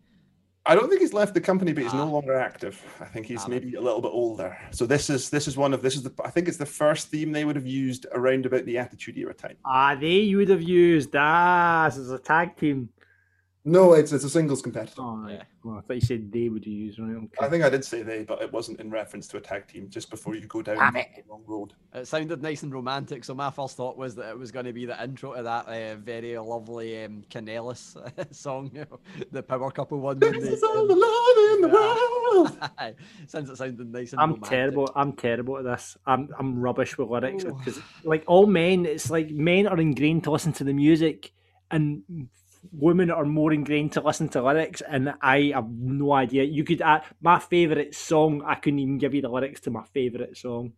I 0.70 0.76
don't 0.76 0.90
think 0.90 1.00
he's 1.02 1.14
left 1.14 1.34
the 1.34 1.42
company, 1.42 1.72
but 1.74 1.84
he's 1.84 1.94
no 1.94 2.02
Ah. 2.02 2.06
longer 2.18 2.36
active. 2.36 2.82
I 3.00 3.06
think 3.06 3.26
he's 3.26 3.48
maybe 3.48 3.76
a 3.76 3.82
little 3.82 4.02
bit 4.02 4.12
older. 4.12 4.58
So 4.72 4.86
this 4.86 5.10
is 5.10 5.30
this 5.30 5.48
is 5.48 5.56
one 5.58 5.74
of 5.74 5.82
this 5.82 5.96
is 5.96 6.04
the 6.04 6.14
I 6.24 6.30
think 6.30 6.48
it's 6.48 6.58
the 6.58 6.66
first 6.66 7.10
theme 7.10 7.32
they 7.32 7.46
would 7.46 7.56
have 7.56 7.68
used 7.68 8.06
around 8.12 8.46
about 8.46 8.66
the 8.66 8.78
Attitude 8.78 9.18
Era 9.18 9.34
time. 9.34 9.56
Ah, 9.66 9.96
they 9.96 10.34
would 10.36 10.50
have 10.50 10.62
used 10.62 11.12
that 11.14 11.88
as 11.98 12.12
a 12.12 12.20
tag 12.20 12.58
team. 12.58 12.90
No, 13.68 13.94
it's 13.94 14.14
it's 14.14 14.24
a 14.24 14.30
singles 14.30 14.62
competitor. 14.62 15.02
Oh. 15.02 15.28
Yeah. 15.30 15.44
well, 15.64 15.78
I 15.78 15.82
thought 15.82 15.96
you 15.96 16.02
said 16.02 16.32
they 16.32 16.48
would 16.48 16.64
have 16.64 16.72
used. 16.74 17.00
Right? 17.00 17.16
Okay. 17.16 17.28
I 17.42 17.50
think 17.50 17.64
I 17.66 17.70
did 17.70 17.84
say 17.84 18.02
they, 18.02 18.24
but 18.24 18.42
it 18.42 18.52
wasn't 18.54 18.80
in 18.80 18.90
reference 18.90 19.28
to 19.28 19.38
a 19.38 19.42
tag 19.42 19.68
team. 19.68 19.90
Just 19.90 20.10
before 20.10 20.36
you 20.36 20.48
go 20.48 20.62
down 20.62 20.78
the 20.94 21.06
wrong 21.30 21.44
road. 21.46 21.74
It 21.94 22.08
sounded 22.08 22.42
nice 22.42 22.64
and 22.64 22.74
romantic, 22.74 23.26
so 23.26 23.34
my 23.36 23.52
first 23.52 23.76
thought 23.76 23.98
was 23.98 24.16
that 24.16 24.30
it 24.30 24.40
was 24.40 24.52
going 24.52 24.66
to 24.68 24.74
be 24.74 24.86
the 24.86 25.04
intro 25.04 25.36
to 25.36 25.44
that 25.44 25.68
uh, 25.68 25.96
very 25.98 26.38
lovely 26.38 27.04
um, 27.04 27.24
Canellis 27.30 27.98
song, 28.34 28.72
you 28.74 28.86
know, 28.90 29.00
the 29.34 29.44
Power 29.44 29.70
Couple 29.70 30.00
one. 30.00 30.18
when 30.20 30.32
This 30.32 30.44
they, 30.44 30.50
is 30.54 30.64
all 30.64 30.80
um, 30.80 30.88
the 30.88 30.96
love 30.96 31.56
in 31.56 31.62
the 31.62 31.68
world. 31.68 32.96
Since 33.28 33.50
it 33.50 33.58
sounded 33.58 33.92
nice 33.92 34.14
and 34.14 34.22
I'm 34.22 34.30
romantic. 34.32 34.50
terrible. 34.50 34.90
I'm 34.96 35.12
terrible 35.14 35.58
at 35.58 35.66
this. 35.66 35.98
I'm 36.06 36.30
I'm 36.40 36.58
rubbish 36.60 36.98
with 36.98 37.10
lyrics 37.10 37.44
Oh. 37.46 37.52
because, 37.54 37.80
like 38.06 38.24
all 38.28 38.48
men, 38.48 38.86
it's 38.86 39.10
like 39.10 39.30
men 39.32 39.68
are 39.68 39.78
ingrained 39.80 40.24
to 40.24 40.32
listen 40.32 40.54
to 40.54 40.64
the 40.64 40.74
music, 40.74 41.34
and 41.72 42.04
women 42.72 43.10
are 43.12 43.26
more 43.26 43.52
ingrained 43.54 43.92
to 43.94 44.02
listen 44.02 44.30
to 44.30 44.42
lyrics. 44.44 44.82
And 44.82 45.14
I 45.22 45.52
have 45.54 45.70
no 45.70 46.14
idea. 46.14 46.44
You 46.44 46.64
could 46.64 46.82
add 46.82 47.04
my 47.22 47.40
favorite 47.40 47.94
song. 47.96 48.44
I 48.46 48.56
couldn't 48.56 48.80
even 48.80 48.98
give 48.98 49.14
you 49.14 49.22
the 49.22 49.30
lyrics 49.30 49.62
to 49.62 49.72
my 49.72 49.84
favorite 49.94 50.38
song. 50.38 50.74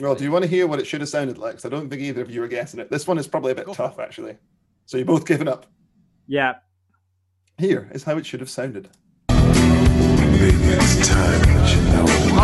Well, 0.00 0.14
do 0.14 0.22
you 0.24 0.30
want 0.30 0.44
to 0.44 0.48
hear 0.50 0.66
what 0.66 0.78
it 0.78 0.86
should 0.86 1.00
have 1.00 1.08
sounded 1.08 1.38
like? 1.38 1.54
'Cause 1.54 1.64
I 1.64 1.68
don't 1.70 1.88
think 1.90 2.02
either 2.02 2.22
of 2.22 2.30
you 2.30 2.40
were 2.40 2.48
guessing 2.48 2.78
it. 2.80 2.90
This 2.90 3.06
one 3.06 3.18
is 3.18 3.26
probably 3.26 3.52
a 3.52 3.54
bit 3.56 3.66
Go 3.66 3.74
tough, 3.74 3.98
actually. 3.98 4.36
So 4.86 4.96
you're 4.96 5.06
both 5.06 5.26
giving 5.26 5.48
up. 5.48 5.66
Yeah. 6.26 6.54
Here 7.58 7.90
is 7.92 8.04
how 8.04 8.16
it 8.16 8.24
should 8.24 8.40
have 8.40 8.48
sounded. 8.50 8.88
Mark 9.28 9.46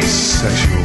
Sexual 0.00 0.82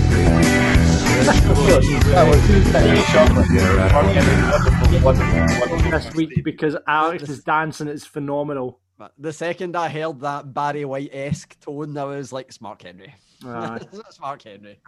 this 5.92 6.14
week 6.16 6.44
because 6.44 6.76
Alex 6.88 7.24
is 7.30 7.44
dancing. 7.44 7.88
It's 7.88 8.06
phenomenal. 8.06 8.80
But 8.98 9.14
The 9.18 9.34
second 9.34 9.76
I 9.76 9.90
heard 9.90 10.20
that 10.22 10.54
Barry 10.54 10.86
White 10.86 11.10
esque 11.14 11.60
tone, 11.60 11.98
I 11.98 12.04
was 12.04 12.34
like, 12.34 12.48
it's 12.48 12.62
Mark 12.62 12.82
Henry. 12.82 13.14
Aye. 13.46 13.80
it's 13.94 14.20
Mark 14.20 14.44
Henry. 14.44 14.80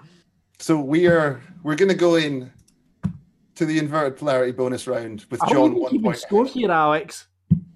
So 0.59 0.79
we 0.79 1.07
are 1.07 1.41
we're 1.63 1.75
going 1.75 1.89
to 1.89 1.95
go 1.95 2.15
in 2.15 2.51
to 3.59 3.65
the 3.65 3.77
inverted 3.77 4.17
polarity 4.17 4.53
bonus 4.53 4.87
round 4.87 5.25
with 5.29 5.41
How 5.41 5.49
John 5.49 5.75
one 5.75 6.01
point. 6.01 6.17
scores 6.17 6.53
here, 6.53 6.71
Alex? 6.71 7.27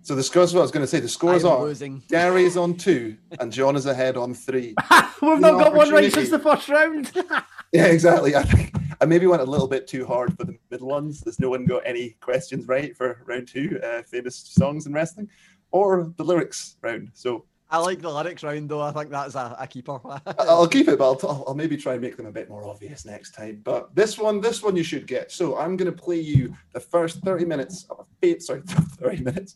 So 0.02 0.16
the 0.16 0.24
scores. 0.24 0.54
What 0.54 0.62
I 0.62 0.64
was 0.64 0.72
going 0.72 0.84
to 0.84 0.88
say, 0.88 1.02
the 1.02 1.10
scores 1.10 1.44
I'm 1.44 1.52
are 1.52 1.62
losing. 1.64 2.02
Gary's 2.10 2.56
on 2.56 2.76
two 2.76 3.18
and 3.42 3.52
John 3.52 3.76
is 3.76 3.86
ahead 3.86 4.16
on 4.16 4.34
three. 4.34 4.76
We've 5.22 5.34
An 5.34 5.42
not 5.42 5.60
got 5.60 5.74
one 5.74 5.92
right 5.92 6.12
since 6.12 6.30
the 6.30 6.40
first 6.40 6.70
round. 6.70 7.12
yeah, 7.74 7.88
exactly. 7.88 8.34
I 8.34 8.44
think 8.44 8.74
I 9.02 9.06
maybe 9.06 9.28
went 9.28 9.42
a 9.42 9.46
little 9.46 9.68
bit 9.68 9.86
too 9.86 10.06
hard 10.06 10.38
for 10.38 10.46
the 10.46 10.58
middle 10.72 10.88
ones. 10.88 11.20
There's 11.20 11.42
no 11.42 11.50
one 11.50 11.66
got 11.66 11.82
any 11.86 12.12
questions 12.22 12.66
right 12.66 12.96
for 12.96 13.22
round 13.26 13.50
two, 13.50 13.82
uh, 13.84 14.04
famous 14.04 14.38
songs 14.38 14.88
in 14.88 14.94
wrestling, 14.94 15.28
or 15.72 16.14
the 16.16 16.24
lyrics 16.24 16.78
round. 16.82 17.10
So 17.14 17.44
I 17.74 17.80
like 17.80 18.02
the 18.02 18.10
lyrics 18.12 18.44
round 18.44 18.70
though. 18.70 18.82
I 18.82 18.92
think 18.92 19.10
that's 19.10 19.34
a, 19.34 19.56
a 19.60 19.66
keeper. 19.66 20.00
I'll 20.40 20.68
keep 20.68 20.88
it, 20.88 21.00
but 21.00 21.26
I'll, 21.26 21.44
I'll 21.48 21.56
maybe 21.56 21.76
try 21.76 21.94
and 21.94 22.02
make 22.04 22.16
them 22.16 22.28
a 22.28 22.32
bit 22.32 22.48
more 22.48 22.64
obvious 22.68 23.04
next 23.04 23.32
time. 23.32 23.62
But 23.64 23.96
this 23.96 24.16
one, 24.20 24.42
this 24.42 24.62
one 24.62 24.76
you 24.76 24.84
should 24.84 25.08
get. 25.08 25.32
So 25.32 25.58
I'm 25.58 25.76
going 25.76 25.92
to 25.92 25.98
play 26.06 26.20
you 26.20 26.56
the 26.74 26.80
first 26.80 27.22
30 27.24 27.46
minutes 27.46 27.88
of 27.90 28.02
a 28.02 28.06
fa- 28.36 28.40
sorry, 28.42 28.62
30 28.68 29.24
minutes, 29.24 29.56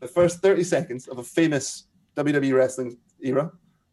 the 0.00 0.08
first 0.08 0.40
30 0.42 0.64
seconds 0.64 1.06
of 1.06 1.18
a 1.18 1.22
famous 1.22 1.84
WWE 2.16 2.52
wrestling 2.52 2.98
era 3.20 3.52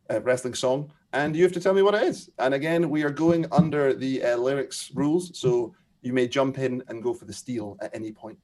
uh, 0.10 0.20
wrestling 0.22 0.56
song, 0.56 0.92
and 1.14 1.36
you 1.36 1.44
have 1.44 1.52
to 1.54 1.60
tell 1.60 1.76
me 1.76 1.84
what 1.84 1.94
it 1.94 2.02
is. 2.02 2.32
And 2.40 2.56
again, 2.56 2.90
we 2.90 3.04
are 3.04 3.12
going 3.12 3.46
under 3.52 3.94
the 3.94 4.24
uh, 4.24 4.38
lyrics 4.38 4.90
rules, 4.96 5.38
so 5.40 5.76
you 6.02 6.12
may 6.12 6.28
jump 6.28 6.58
in 6.58 6.82
and 6.88 7.04
go 7.04 7.14
for 7.14 7.26
the 7.26 7.34
steal 7.34 7.78
at 7.82 7.94
any 7.94 8.12
point. 8.12 8.40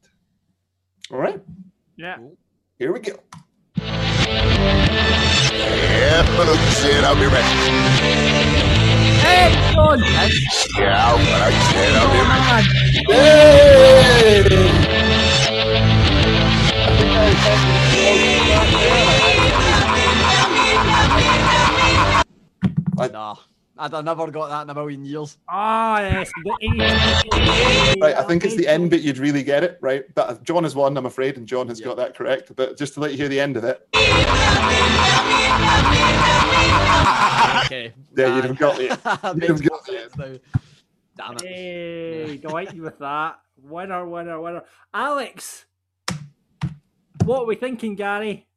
All 1.10 1.18
right, 1.18 1.42
Yeah. 1.98 2.18
here 2.78 2.94
we 2.94 3.00
go. 3.00 4.05
Yeah, 4.26 6.24
but 6.36 6.50
I 6.50 6.56
said 6.72 7.04
I'll 7.04 7.16
be 7.16 7.28
ready. 7.28 7.46
Hey, 9.22 9.54
John! 9.74 10.00
Yeah, 10.00 11.14
but 11.14 11.42
I 11.42 11.52
said 11.72 11.96
I'll 11.96 12.12
be 12.12 12.20
ready. 14.50 14.66
nah, 23.12 23.36
I'd 23.78 23.92
have 23.92 24.06
never 24.06 24.32
got 24.32 24.48
that 24.50 24.62
in 24.64 24.70
a 24.70 24.74
million 24.74 25.04
years. 25.04 25.38
Ah, 25.50 26.00
yes. 26.00 26.32
Right, 28.00 28.16
I 28.16 28.24
think 28.24 28.46
it's 28.46 28.56
the 28.56 28.68
end 28.68 28.90
bit 28.90 29.02
you'd 29.02 29.18
really 29.18 29.44
get 29.44 29.64
it, 29.66 29.78
right? 29.82 30.06
But 30.16 30.44
John 30.44 30.64
has 30.64 30.76
won, 30.76 30.96
I'm 30.96 31.06
afraid, 31.06 31.36
and 31.38 31.46
John 31.46 31.68
has 31.68 31.82
got 31.82 31.98
that 31.98 32.16
correct. 32.16 32.54
But 32.56 32.78
just 32.78 32.94
to 32.94 33.02
let 33.02 33.12
you 33.12 33.18
hear 33.18 33.28
the 33.28 33.40
end 33.40 33.58
of 33.58 33.66
it, 33.66 33.86
Okay. 37.66 37.94
there 38.14 38.34
you'd 38.36 38.46
have 38.46 38.58
got 38.58 38.80
it. 38.80 38.90
You'd 39.42 39.50
have 39.50 39.64
got 39.70 39.90
it. 39.90 40.12
sense. 40.14 40.40
Damn 41.18 41.34
it. 41.36 41.42
Hey, 41.44 42.38
delight 42.38 42.74
you 42.76 42.84
with 42.84 43.00
that. 43.00 43.40
Winner, 43.64 44.06
winner, 44.08 44.40
winner. 44.40 44.64
Alex, 44.94 45.66
what 47.24 47.40
are 47.42 47.46
we 47.46 47.56
thinking, 47.56 47.96
Gary? 47.96 48.48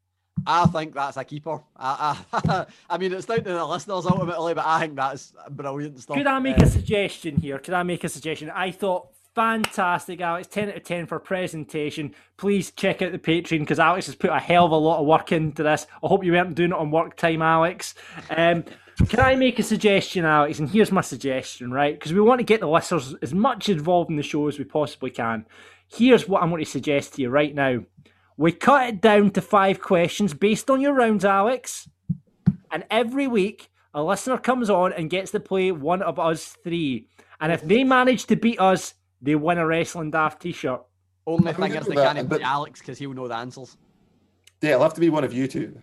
I 0.49 0.67
think 0.67 0.95
that's 0.95 1.17
a 1.19 1.25
keeper. 1.25 1.61
I, 1.77 2.19
I, 2.33 2.67
I 2.91 2.99
mean, 2.99 3.13
it's 3.13 3.27
down 3.27 3.45
to 3.45 3.53
the 3.53 3.65
listeners 3.67 4.07
ultimately, 4.07 4.55
but 4.55 4.65
I 4.67 4.81
think 4.81 4.97
that's 4.97 5.35
brilliant 5.51 6.01
stuff. 6.01 6.17
Could 6.17 6.27
I 6.27 6.39
make 6.39 6.59
Uh, 6.59 6.65
a 6.65 6.67
suggestion 6.67 7.37
here? 7.37 7.59
Could 7.59 7.75
I 7.75 7.83
make 7.83 8.03
a 8.03 8.09
suggestion? 8.09 8.51
I 8.51 8.71
thought 8.71 9.09
fantastic, 9.35 10.21
Alex. 10.21 10.49
10 10.49 10.71
out 10.71 10.77
of 10.77 10.83
10 10.85 11.07
for 11.07 11.19
presentation. 11.21 12.15
Please 12.39 12.71
check 12.71 13.03
out 13.03 13.13
the 13.13 13.19
Patreon 13.19 13.61
because 13.61 13.79
Alex 13.79 14.07
has 14.07 14.15
put 14.17 14.31
a 14.31 14.39
hell 14.39 14.65
of 14.65 14.73
a 14.73 14.77
lot 14.77 15.01
of 15.01 15.07
work 15.07 15.31
into 15.33 15.63
this. 15.63 15.87
I 16.03 16.09
hope 16.09 16.25
you 16.25 16.33
weren't 16.33 16.55
doing 16.55 16.71
it 16.71 16.77
on 16.77 16.91
work 16.91 17.17
time, 17.17 17.43
Alex. 17.43 17.95
Um, 18.31 18.65
can 19.09 19.21
I 19.21 19.37
make 19.37 19.59
a 19.61 19.63
suggestion, 19.63 20.25
Alex? 20.25 20.59
And 20.59 20.69
here's 20.69 20.91
my 20.91 21.03
suggestion, 21.03 21.71
right? 21.71 21.95
Because 21.95 22.13
we 22.13 22.21
want 22.21 22.41
to 22.41 22.45
get 22.45 22.61
the 22.61 22.69
listeners 22.69 23.15
as 23.23 23.33
much 23.33 23.69
involved 23.69 24.11
in 24.11 24.17
the 24.17 24.23
show 24.25 24.49
as 24.49 24.59
we 24.59 24.65
possibly 24.65 25.11
can. 25.11 25.47
Here's 25.87 26.27
what 26.27 26.43
I'm 26.43 26.51
going 26.51 26.65
to 26.65 26.71
suggest 26.71 27.15
to 27.15 27.23
you 27.23 27.29
right 27.29 27.55
now. 27.55 27.81
We 28.39 28.53
cut 28.53 28.89
it 28.89 29.01
down 29.01 29.33
to 29.33 29.43
five 29.43 29.81
questions 29.81 30.33
based 30.33 30.71
on 30.71 30.81
your 30.81 30.95
rounds, 30.95 31.25
Alex. 31.25 31.89
And 32.71 32.85
every 32.89 33.27
week, 33.27 33.69
a 33.93 34.03
listener 34.03 34.39
comes 34.39 34.71
on 34.71 34.93
and 34.93 35.11
gets 35.11 35.33
to 35.33 35.41
play 35.41 35.73
one 35.73 36.03
of 36.03 36.21
us 36.21 36.57
three. 36.63 37.09
And 37.41 37.51
if 37.51 37.63
they 37.63 37.83
manage 37.83 38.27
to 38.27 38.37
beat 38.37 38.61
us, 38.61 38.95
they 39.21 39.35
win 39.35 39.59
a 39.59 39.67
Wrestling 39.67 40.13
Daft 40.13 40.41
t 40.41 40.53
shirt. 40.53 40.81
Only 41.27 41.53
thing 41.53 41.75
is 41.75 41.87
they 41.87 41.97
that, 41.97 42.15
can't 42.15 42.29
but- 42.29 42.39
beat 42.39 42.47
Alex 42.47 42.79
because 42.79 42.97
he'll 42.97 43.13
know 43.13 43.27
the 43.27 43.35
answers. 43.35 43.77
Yeah, 44.63 44.71
it'll 44.71 44.83
have 44.85 44.95
to 44.95 45.01
be 45.01 45.11
one 45.11 45.25
of 45.25 45.33
you 45.33 45.47
two. 45.49 45.81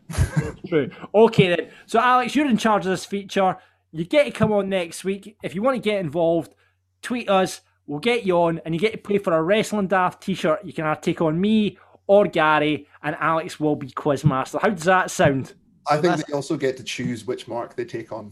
True. 0.68 0.90
Okay, 1.14 1.49
then. 1.49 1.69
So, 1.86 1.99
Alex, 1.99 2.36
you're 2.36 2.49
in 2.49 2.57
charge 2.57 2.86
of 2.86 2.91
this 2.91 3.06
feature. 3.06 3.57
You 3.91 4.03
get 4.06 4.26
to 4.26 4.32
come 4.32 4.52
on 4.52 4.68
next 4.69 5.03
week. 5.03 5.38
If 5.44 5.56
you 5.56 5.61
want 5.61 5.76
to 5.76 5.82
get 5.82 5.99
involved, 5.99 6.56
tweet 7.02 7.30
us. 7.30 7.61
We'll 7.88 7.99
get 7.99 8.26
you 8.26 8.38
on, 8.38 8.60
and 8.65 8.73
you 8.73 8.82
get 8.82 8.91
to 8.91 8.98
play 8.98 9.18
for 9.18 9.34
a 9.34 9.41
Wrestling 9.41 9.88
Daft 9.88 10.23
t 10.23 10.34
shirt. 10.34 10.65
You 10.65 10.73
can 10.73 10.86
either 10.86 10.99
take 10.99 11.22
on 11.22 11.40
me 11.40 11.77
or 12.07 12.26
Gary, 12.26 12.88
and 13.03 13.15
Alex 13.19 13.60
will 13.60 13.76
be 13.76 13.88
Quizmaster. 13.88 14.61
How 14.61 14.69
does 14.69 14.84
that 14.84 15.11
sound? 15.11 15.53
I 15.90 15.98
think 15.98 16.26
they 16.26 16.34
also 16.34 16.57
get 16.57 16.77
to 16.77 16.84
choose 16.84 17.26
which 17.26 17.48
mark 17.48 17.76
they 17.76 17.86
take 17.86 18.11
on. 18.11 18.32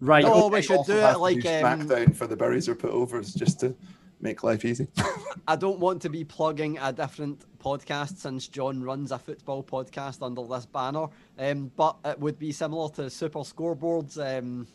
Right. 0.00 0.24
Oh, 0.24 0.48
we 0.48 0.56
They 0.56 0.62
should 0.62 0.84
do 0.86 0.96
it 0.96 1.12
to 1.12 1.18
like 1.18 1.40
do 1.40 1.48
um, 1.48 1.54
SmackDown 1.54 2.16
for 2.16 2.26
the 2.26 2.36
buries 2.36 2.68
or 2.68 2.74
put 2.74 2.90
overs 2.90 3.34
just 3.34 3.60
to 3.60 3.74
make 4.20 4.42
life 4.42 4.64
easy. 4.64 4.88
I 5.48 5.56
don't 5.56 5.78
want 5.78 6.00
to 6.02 6.08
be 6.08 6.24
plugging 6.24 6.78
a 6.78 6.92
different 6.92 7.44
podcast 7.58 8.18
since 8.18 8.48
John 8.48 8.82
runs 8.82 9.12
a 9.12 9.18
football 9.18 9.62
podcast 9.62 10.22
under 10.22 10.46
this 10.46 10.66
banner, 10.66 11.06
um, 11.38 11.70
but 11.76 11.96
it 12.04 12.18
would 12.18 12.38
be 12.38 12.52
similar 12.52 12.88
to 12.90 13.10
Super 13.10 13.40
Scoreboards. 13.40 14.18
Um, 14.18 14.66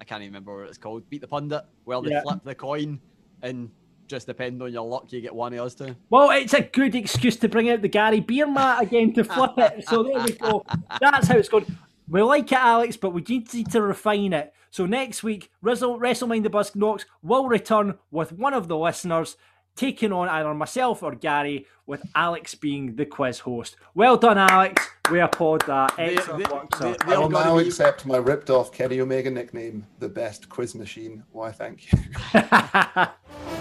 I 0.00 0.04
can't 0.04 0.22
even 0.22 0.32
remember 0.32 0.58
what 0.58 0.68
it's 0.68 0.78
called. 0.78 1.08
Beat 1.08 1.20
the 1.20 1.28
pundit, 1.28 1.64
where 1.84 2.00
they 2.02 2.10
Yeah. 2.10 2.22
flip 2.22 2.40
the 2.44 2.54
coin, 2.54 3.00
and 3.42 3.70
just 4.12 4.26
depending 4.26 4.60
on 4.62 4.72
your 4.72 4.86
luck, 4.86 5.10
you 5.12 5.20
get 5.20 5.34
one 5.34 5.52
of 5.54 5.60
us 5.66 5.74
two. 5.74 5.96
Well, 6.10 6.30
it's 6.30 6.52
a 6.54 6.60
good 6.60 6.94
excuse 6.94 7.34
to 7.38 7.48
bring 7.48 7.70
out 7.70 7.82
the 7.82 7.88
Gary 7.88 8.20
Beer 8.20 8.46
mat 8.46 8.82
again 8.82 9.12
to 9.14 9.24
flip 9.24 9.54
it. 9.56 9.88
So 9.88 10.02
there 10.04 10.22
we 10.22 10.32
go. 10.32 10.64
That's 11.00 11.26
how 11.28 11.36
it's 11.36 11.48
going. 11.48 11.64
We 12.08 12.20
like 12.22 12.52
it, 12.52 12.58
Alex, 12.58 12.96
but 12.98 13.10
we 13.10 13.22
need 13.26 13.48
to 13.70 13.80
refine 13.82 14.34
it. 14.34 14.52
So 14.70 14.84
next 14.86 15.22
week, 15.22 15.50
Wrestle- 15.62 15.98
Wrestlemind 15.98 16.42
the 16.42 16.50
Buzznocks 16.50 17.06
will 17.22 17.46
return 17.48 17.98
with 18.10 18.32
one 18.32 18.52
of 18.54 18.68
the 18.68 18.76
listeners 18.76 19.36
taking 19.76 20.12
on 20.12 20.28
either 20.28 20.52
myself 20.52 21.02
or 21.02 21.14
Gary, 21.14 21.66
with 21.86 22.02
Alex 22.14 22.54
being 22.54 22.94
the 22.96 23.06
quiz 23.06 23.38
host. 23.40 23.76
Well 23.94 24.18
done, 24.18 24.36
Alex. 24.36 24.86
We 25.10 25.20
applaud 25.20 25.62
that. 25.66 25.94
Excellent 25.98 26.46
they- 26.46 26.54
work, 26.54 26.74
sir. 26.76 26.94
they- 27.06 27.14
I 27.14 27.18
will 27.18 27.30
gotta 27.30 27.48
now 27.50 27.58
be- 27.58 27.66
accept 27.68 28.04
my 28.04 28.18
ripped 28.18 28.50
off 28.50 28.70
Kenny 28.72 29.00
Omega 29.00 29.30
nickname, 29.30 29.86
the 29.98 30.08
best 30.10 30.50
quiz 30.50 30.74
machine. 30.74 31.24
Why, 31.32 31.50
thank 31.52 31.90
you. 31.90 31.98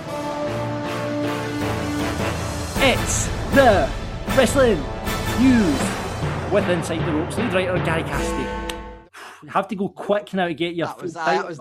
It's 2.83 3.27
the 3.53 3.87
Wrestling 4.29 4.79
News 5.39 6.51
with 6.51 6.67
Inside 6.67 7.05
the 7.05 7.11
Ropes 7.11 7.37
lead 7.37 7.53
writer 7.53 7.75
Gary 7.85 8.01
Cassidy. 8.01 8.73
You 9.43 9.49
have 9.49 9.67
to 9.67 9.75
go 9.75 9.87
quick 9.87 10.33
now 10.33 10.47
to 10.47 10.55
get 10.55 10.73
your 10.73 10.87
That 10.87 10.99
was 10.99 11.13
that 11.13 11.47
was 11.47 11.59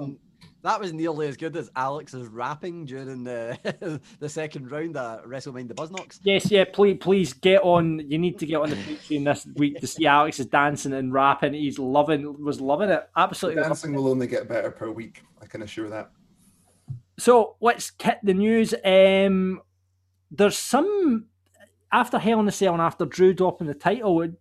that 0.63 0.81
was 0.81 0.95
nearly 0.95 1.29
as 1.29 1.37
good 1.37 1.55
as 1.59 1.71
Alex's 1.77 2.27
rapping 2.27 2.87
during 2.87 3.23
the 3.23 4.01
the 4.19 4.29
second 4.31 4.71
round 4.71 4.97
at 4.97 5.25
Wrestlemind 5.27 5.69
the 5.69 5.75
Buzznocks. 5.75 6.21
Yes, 6.23 6.51
yeah, 6.51 6.65
please, 6.65 6.97
please 6.99 7.35
get 7.35 7.61
on. 7.65 8.01
You 8.09 8.17
need 8.17 8.39
to 8.39 8.47
get 8.47 8.57
on 8.57 8.71
the 8.71 8.77
Patreon 8.77 9.25
this 9.27 9.47
week 9.57 9.79
to 9.81 9.87
see 9.87 10.07
Alex 10.07 10.41
is 10.41 10.47
dancing 10.47 10.95
and 10.95 11.13
rapping. 11.13 11.53
He's 11.53 11.79
loving, 11.79 12.43
was 12.43 12.63
loving 12.63 12.89
it. 12.89 13.07
Absolutely. 13.15 13.61
loving 13.61 13.69
Dancing 13.69 13.93
will 13.93 14.09
only 14.09 14.27
get 14.27 14.49
better 14.49 14.71
per 14.71 14.91
week. 14.91 15.23
I 15.43 15.45
can 15.45 15.61
assure 15.61 15.91
that. 15.91 16.13
So 17.19 17.57
let's 17.61 17.93
hit 18.03 18.21
the 18.23 18.33
news. 18.33 18.73
Um, 18.83 19.61
there's 20.31 20.57
some 20.59 21.27
after 21.93 22.19
Hell 22.19 22.41
in 22.41 22.49
a 22.49 22.53
Cell 22.53 22.73
and 22.73 22.83
after 22.83 23.05
Drew 23.05 23.35
dropping 23.35 23.67
the 23.67 23.75
title. 23.75 24.23
it- 24.23 24.35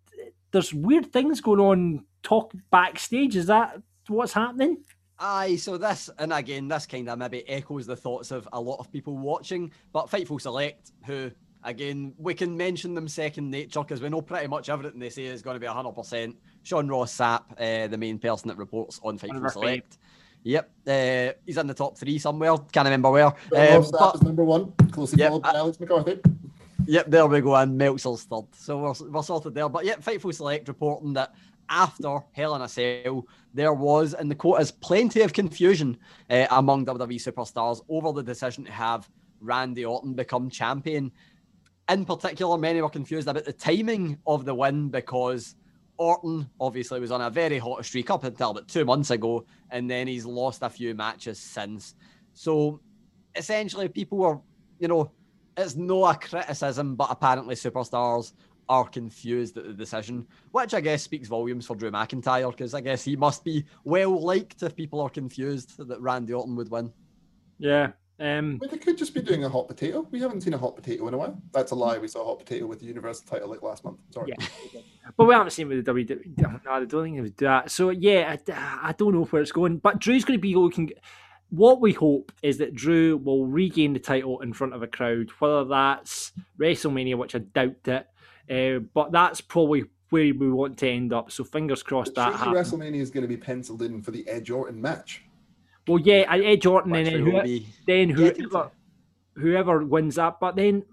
There's 0.51 0.73
weird 0.73 1.11
things 1.11 1.41
going 1.41 1.59
on. 1.59 2.05
Talk 2.23 2.53
backstage. 2.71 3.35
Is 3.35 3.47
that 3.47 3.81
what's 4.07 4.33
happening? 4.33 4.83
Aye, 5.19 5.57
so 5.57 5.77
this, 5.77 6.09
and 6.17 6.31
again, 6.31 6.67
this 6.69 6.85
kind 6.85 7.09
of 7.09 7.19
maybe 7.19 7.47
echoes 7.49 7.85
the 7.85 7.95
thoughts 7.95 8.31
of 8.31 8.47
a 8.53 8.59
lot 8.59 8.77
of 8.79 8.91
people 8.91 9.17
watching, 9.17 9.71
but 9.91 10.09
Fightful 10.09 10.39
Select, 10.39 10.91
who, 11.05 11.29
again, 11.63 12.13
we 12.17 12.33
can 12.33 12.55
mention 12.55 12.93
them 12.93 13.07
second 13.07 13.51
nature 13.51 13.81
because 13.81 14.01
we 14.01 14.07
know 14.09 14.21
pretty 14.21 14.47
much 14.47 14.69
everything 14.69 14.97
they 14.99 15.09
say 15.09 15.25
is 15.25 15.41
going 15.41 15.55
to 15.55 15.59
be 15.59 15.67
100%. 15.67 16.35
Sean 16.63 16.87
Ross 16.87 17.15
Sapp, 17.17 17.43
uh, 17.59 17.87
the 17.87 17.97
main 17.97 18.17
person 18.17 18.47
that 18.47 18.57
reports 18.57 18.99
on 19.03 19.15
of 19.15 19.21
Fightful 19.21 19.43
our 19.43 19.49
Select. 19.51 19.97
Yep, 20.43 20.71
uh, 20.87 21.33
he's 21.45 21.57
in 21.57 21.67
the 21.67 21.73
top 21.73 21.97
three 21.97 22.17
somewhere, 22.17 22.57
can't 22.71 22.85
remember 22.85 23.11
where. 23.11 23.27
Um, 23.27 23.85
but, 23.91 24.23
number 24.23 24.43
one, 24.43 24.71
closely 24.91 25.19
Yep, 25.19 25.29
followed 25.29 25.43
by 25.43 25.53
Alex 25.53 25.79
McCarthy. 25.79 26.19
Yep, 26.85 27.05
there 27.07 27.27
we 27.27 27.41
go, 27.41 27.55
and 27.55 27.77
Meltzer's 27.77 28.23
third. 28.23 28.45
So 28.55 28.77
we're, 28.79 29.09
we're 29.09 29.23
sorted 29.23 29.53
there. 29.53 29.69
But 29.69 29.85
yep, 29.85 30.01
Fightful 30.01 30.33
Select 30.33 30.67
reporting 30.67 31.13
that 31.13 31.35
after 31.69 32.19
Hell 32.31 32.55
in 32.55 32.61
a 32.61 32.67
Cell, 32.67 33.27
there 33.53 33.73
was, 33.73 34.13
and 34.13 34.31
the 34.31 34.35
quote 34.35 34.61
is, 34.61 34.71
plenty 34.71 35.21
of 35.21 35.33
confusion 35.33 35.97
uh, 36.29 36.47
among 36.51 36.85
WWE 36.85 37.15
superstars 37.15 37.81
over 37.89 38.11
the 38.11 38.23
decision 38.23 38.63
to 38.65 38.71
have 38.71 39.09
Randy 39.41 39.85
Orton 39.85 40.13
become 40.13 40.49
champion. 40.49 41.11
In 41.89 42.05
particular, 42.05 42.57
many 42.57 42.81
were 42.81 42.89
confused 42.89 43.27
about 43.27 43.45
the 43.45 43.53
timing 43.53 44.17
of 44.25 44.45
the 44.45 44.53
win 44.53 44.89
because 44.89 45.55
Orton 45.99 46.49
obviously 46.59 46.99
was 46.99 47.11
on 47.11 47.21
a 47.21 47.29
very 47.29 47.59
hot 47.59 47.83
streak 47.85 48.09
up 48.09 48.23
until 48.23 48.51
about 48.51 48.67
two 48.69 48.85
months 48.85 49.11
ago, 49.11 49.45
and 49.69 49.91
then 49.91 50.07
he's 50.07 50.25
lost 50.25 50.63
a 50.63 50.69
few 50.69 50.95
matches 50.95 51.37
since. 51.37 51.93
So 52.33 52.79
essentially, 53.35 53.89
people 53.89 54.17
were, 54.17 54.39
you 54.79 54.87
know, 54.87 55.11
it's 55.57 55.75
no 55.75 56.05
a 56.05 56.15
criticism, 56.15 56.95
but 56.95 57.11
apparently 57.11 57.55
superstars 57.55 58.31
are 58.69 58.87
confused 58.87 59.57
at 59.57 59.65
the 59.65 59.73
decision, 59.73 60.25
which 60.51 60.73
I 60.73 60.79
guess 60.79 61.03
speaks 61.03 61.27
volumes 61.27 61.65
for 61.65 61.75
Drew 61.75 61.91
McIntyre 61.91 62.51
because 62.51 62.73
I 62.73 62.81
guess 62.81 63.03
he 63.03 63.15
must 63.15 63.43
be 63.43 63.65
well 63.83 64.23
liked 64.23 64.63
if 64.63 64.75
people 64.75 65.01
are 65.01 65.09
confused 65.09 65.77
that 65.77 65.99
Randy 65.99 66.33
Orton 66.33 66.55
would 66.55 66.71
win. 66.71 66.93
Yeah, 67.57 67.91
Um, 68.19 68.57
Well, 68.59 68.69
they 68.69 68.77
could 68.77 68.97
just 68.97 69.13
be 69.13 69.21
doing 69.21 69.45
a 69.45 69.49
hot 69.49 69.67
potato. 69.67 70.07
We 70.11 70.19
haven't 70.19 70.41
seen 70.41 70.53
a 70.53 70.57
hot 70.57 70.75
potato 70.75 71.07
in 71.07 71.13
a 71.13 71.17
while. 71.17 71.41
That's 71.53 71.71
a 71.71 71.75
lie. 71.75 71.97
We 71.97 72.07
saw 72.07 72.21
a 72.21 72.25
hot 72.25 72.39
potato 72.39 72.65
with 72.65 72.79
the 72.79 72.85
Universal 72.85 73.27
title 73.27 73.49
like 73.49 73.61
last 73.61 73.85
month. 73.85 73.99
Sorry. 74.11 74.33
Yeah. 74.37 74.81
but 75.17 75.25
we 75.25 75.33
haven't 75.33 75.51
seen 75.51 75.69
with 75.69 75.85
the 75.85 75.91
WWE. 75.93 76.37
No, 76.37 76.59
I 76.69 76.79
don't 76.83 77.03
think 77.03 77.15
they 77.15 77.21
would 77.21 77.37
do 77.37 77.45
that. 77.45 77.71
So 77.71 77.91
yeah, 77.91 78.35
I, 78.47 78.89
I 78.89 78.91
don't 78.93 79.13
know 79.13 79.23
where 79.25 79.41
it's 79.41 79.51
going. 79.51 79.77
But 79.77 79.99
Drew's 79.99 80.25
going 80.25 80.37
to 80.37 80.41
be 80.41 80.55
looking. 80.55 80.91
What 81.49 81.81
we 81.81 81.93
hope 81.93 82.31
is 82.43 82.57
that 82.59 82.75
Drew 82.75 83.17
will 83.17 83.45
regain 83.47 83.93
the 83.93 83.99
title 83.99 84.41
in 84.41 84.53
front 84.53 84.73
of 84.73 84.83
a 84.83 84.87
crowd, 84.87 85.31
whether 85.39 85.65
that's 85.65 86.31
WrestleMania, 86.59 87.17
which 87.17 87.35
I 87.35 87.39
doubt 87.39 87.87
it. 87.87 88.07
Uh, 88.49 88.79
but 88.93 89.11
that's 89.11 89.41
probably 89.41 89.85
where 90.09 90.33
we 90.33 90.49
want 90.51 90.77
to 90.79 90.89
end 90.89 91.13
up. 91.13 91.31
So 91.31 91.43
fingers 91.43 91.83
crossed 91.83 92.15
that 92.15 92.37
Surely 92.37 92.57
happens. 92.57 92.71
WrestleMania 92.73 93.01
is 93.01 93.11
going 93.11 93.23
to 93.23 93.27
be 93.27 93.37
penciled 93.37 93.81
in 93.81 94.01
for 94.01 94.11
the 94.11 94.27
Edge 94.27 94.49
Orton 94.49 94.81
match. 94.81 95.23
Well, 95.89 95.99
yeah, 96.01 96.25
I- 96.29 96.39
Edge 96.39 96.65
Orton, 96.65 96.93
and 96.95 97.05
Which 97.05 97.13
then, 97.13 97.25
who, 97.47 97.59
then 97.87 98.09
whoever, 98.09 98.71
whoever 99.35 99.83
wins 99.85 100.15
that. 100.15 100.39
But 100.39 100.55
then 100.55 100.83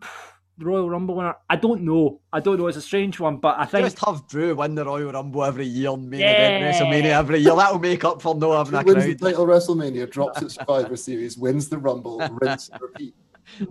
the 0.58 0.64
Royal 0.64 0.88
Rumble 0.88 1.16
winner, 1.16 1.34
I 1.50 1.56
don't 1.56 1.82
know. 1.82 2.20
I 2.32 2.40
don't 2.40 2.58
know. 2.58 2.66
It's 2.66 2.76
a 2.78 2.82
strange 2.82 3.20
one, 3.20 3.36
but 3.36 3.56
I 3.58 3.66
think 3.66 3.84
Just 3.86 4.04
have 4.04 4.26
Drew 4.26 4.54
win 4.54 4.74
the 4.74 4.84
Royal 4.84 5.12
Rumble 5.12 5.44
every 5.44 5.66
year 5.66 5.90
and 5.90 6.08
main 6.08 6.20
Yeah. 6.20 6.48
event 6.58 6.74
WrestleMania 6.76 7.18
every 7.18 7.38
year. 7.40 7.54
That'll 7.54 7.78
make 7.78 8.04
up 8.04 8.22
for 8.22 8.34
no 8.34 8.56
having 8.56 8.72
Who 8.74 8.80
a 8.80 8.84
wins 8.84 9.04
the 9.04 9.14
title 9.16 9.46
WrestleMania, 9.46 10.10
drops 10.10 10.42
at 10.42 10.50
Survivor 10.50 10.96
Series, 10.96 11.36
wins 11.36 11.68
the 11.68 11.78
Rumble, 11.78 12.18
rinse 12.40 12.70
and 12.70 12.80
repeat. 12.80 13.14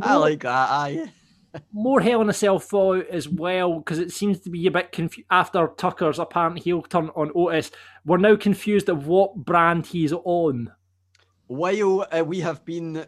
I 0.02 0.15
like 0.15 0.41
that. 0.43 0.69
Aye. 0.69 1.11
more 1.73 2.02
Hell 2.02 2.22
in 2.22 2.30
a 2.30 2.34
Cell 2.34 2.60
fallout 2.60 3.07
as 3.07 3.27
well 3.30 3.80
because 3.80 3.97
it 3.99 4.11
seems 4.11 4.39
to 4.41 4.49
be 4.49 4.68
a 4.68 4.72
bit 4.72 4.91
confused 4.91 5.27
after 5.31 5.68
Tucker's 5.77 6.19
apparent 6.19 6.60
heel 6.60 6.81
turn 6.84 7.10
on 7.15 7.31
Otis. 7.34 7.72
We're 8.06 8.18
now 8.18 8.35
confused 8.35 8.89
of 8.89 9.07
what 9.07 9.35
brand 9.35 9.85
he's 9.88 10.14
on. 10.14 10.72
While 11.47 12.07
uh, 12.11 12.23
we 12.23 12.39
have 12.39 12.65
been 12.65 13.05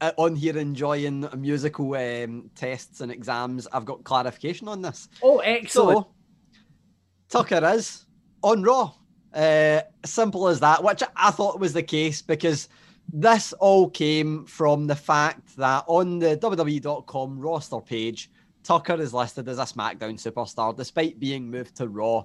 uh, 0.00 0.12
on 0.16 0.36
here 0.36 0.56
enjoying 0.56 1.28
musical 1.36 1.94
um, 1.94 2.50
tests 2.54 3.00
and 3.00 3.12
exams, 3.12 3.66
I've 3.72 3.84
got 3.84 4.04
clarification 4.04 4.68
on 4.68 4.82
this. 4.82 5.08
Oh, 5.22 5.38
excellent! 5.38 6.06
So, 6.06 7.42
Tucker 7.42 7.64
is 7.74 8.06
on 8.42 8.62
Raw. 8.62 8.92
Uh, 9.32 9.80
simple 10.04 10.46
as 10.46 10.60
that, 10.60 10.82
which 10.84 11.02
I 11.16 11.30
thought 11.32 11.58
was 11.58 11.72
the 11.72 11.82
case 11.82 12.22
because 12.22 12.68
this 13.12 13.52
all 13.54 13.90
came 13.90 14.44
from 14.46 14.86
the 14.86 14.94
fact 14.94 15.56
that 15.56 15.84
on 15.88 16.20
the 16.20 16.36
WWE.com 16.36 17.38
roster 17.38 17.80
page, 17.80 18.30
Tucker 18.62 19.00
is 19.00 19.12
listed 19.12 19.48
as 19.48 19.58
a 19.58 19.62
SmackDown 19.62 20.14
superstar 20.14 20.76
despite 20.76 21.18
being 21.18 21.50
moved 21.50 21.76
to 21.76 21.88
Raw. 21.88 22.24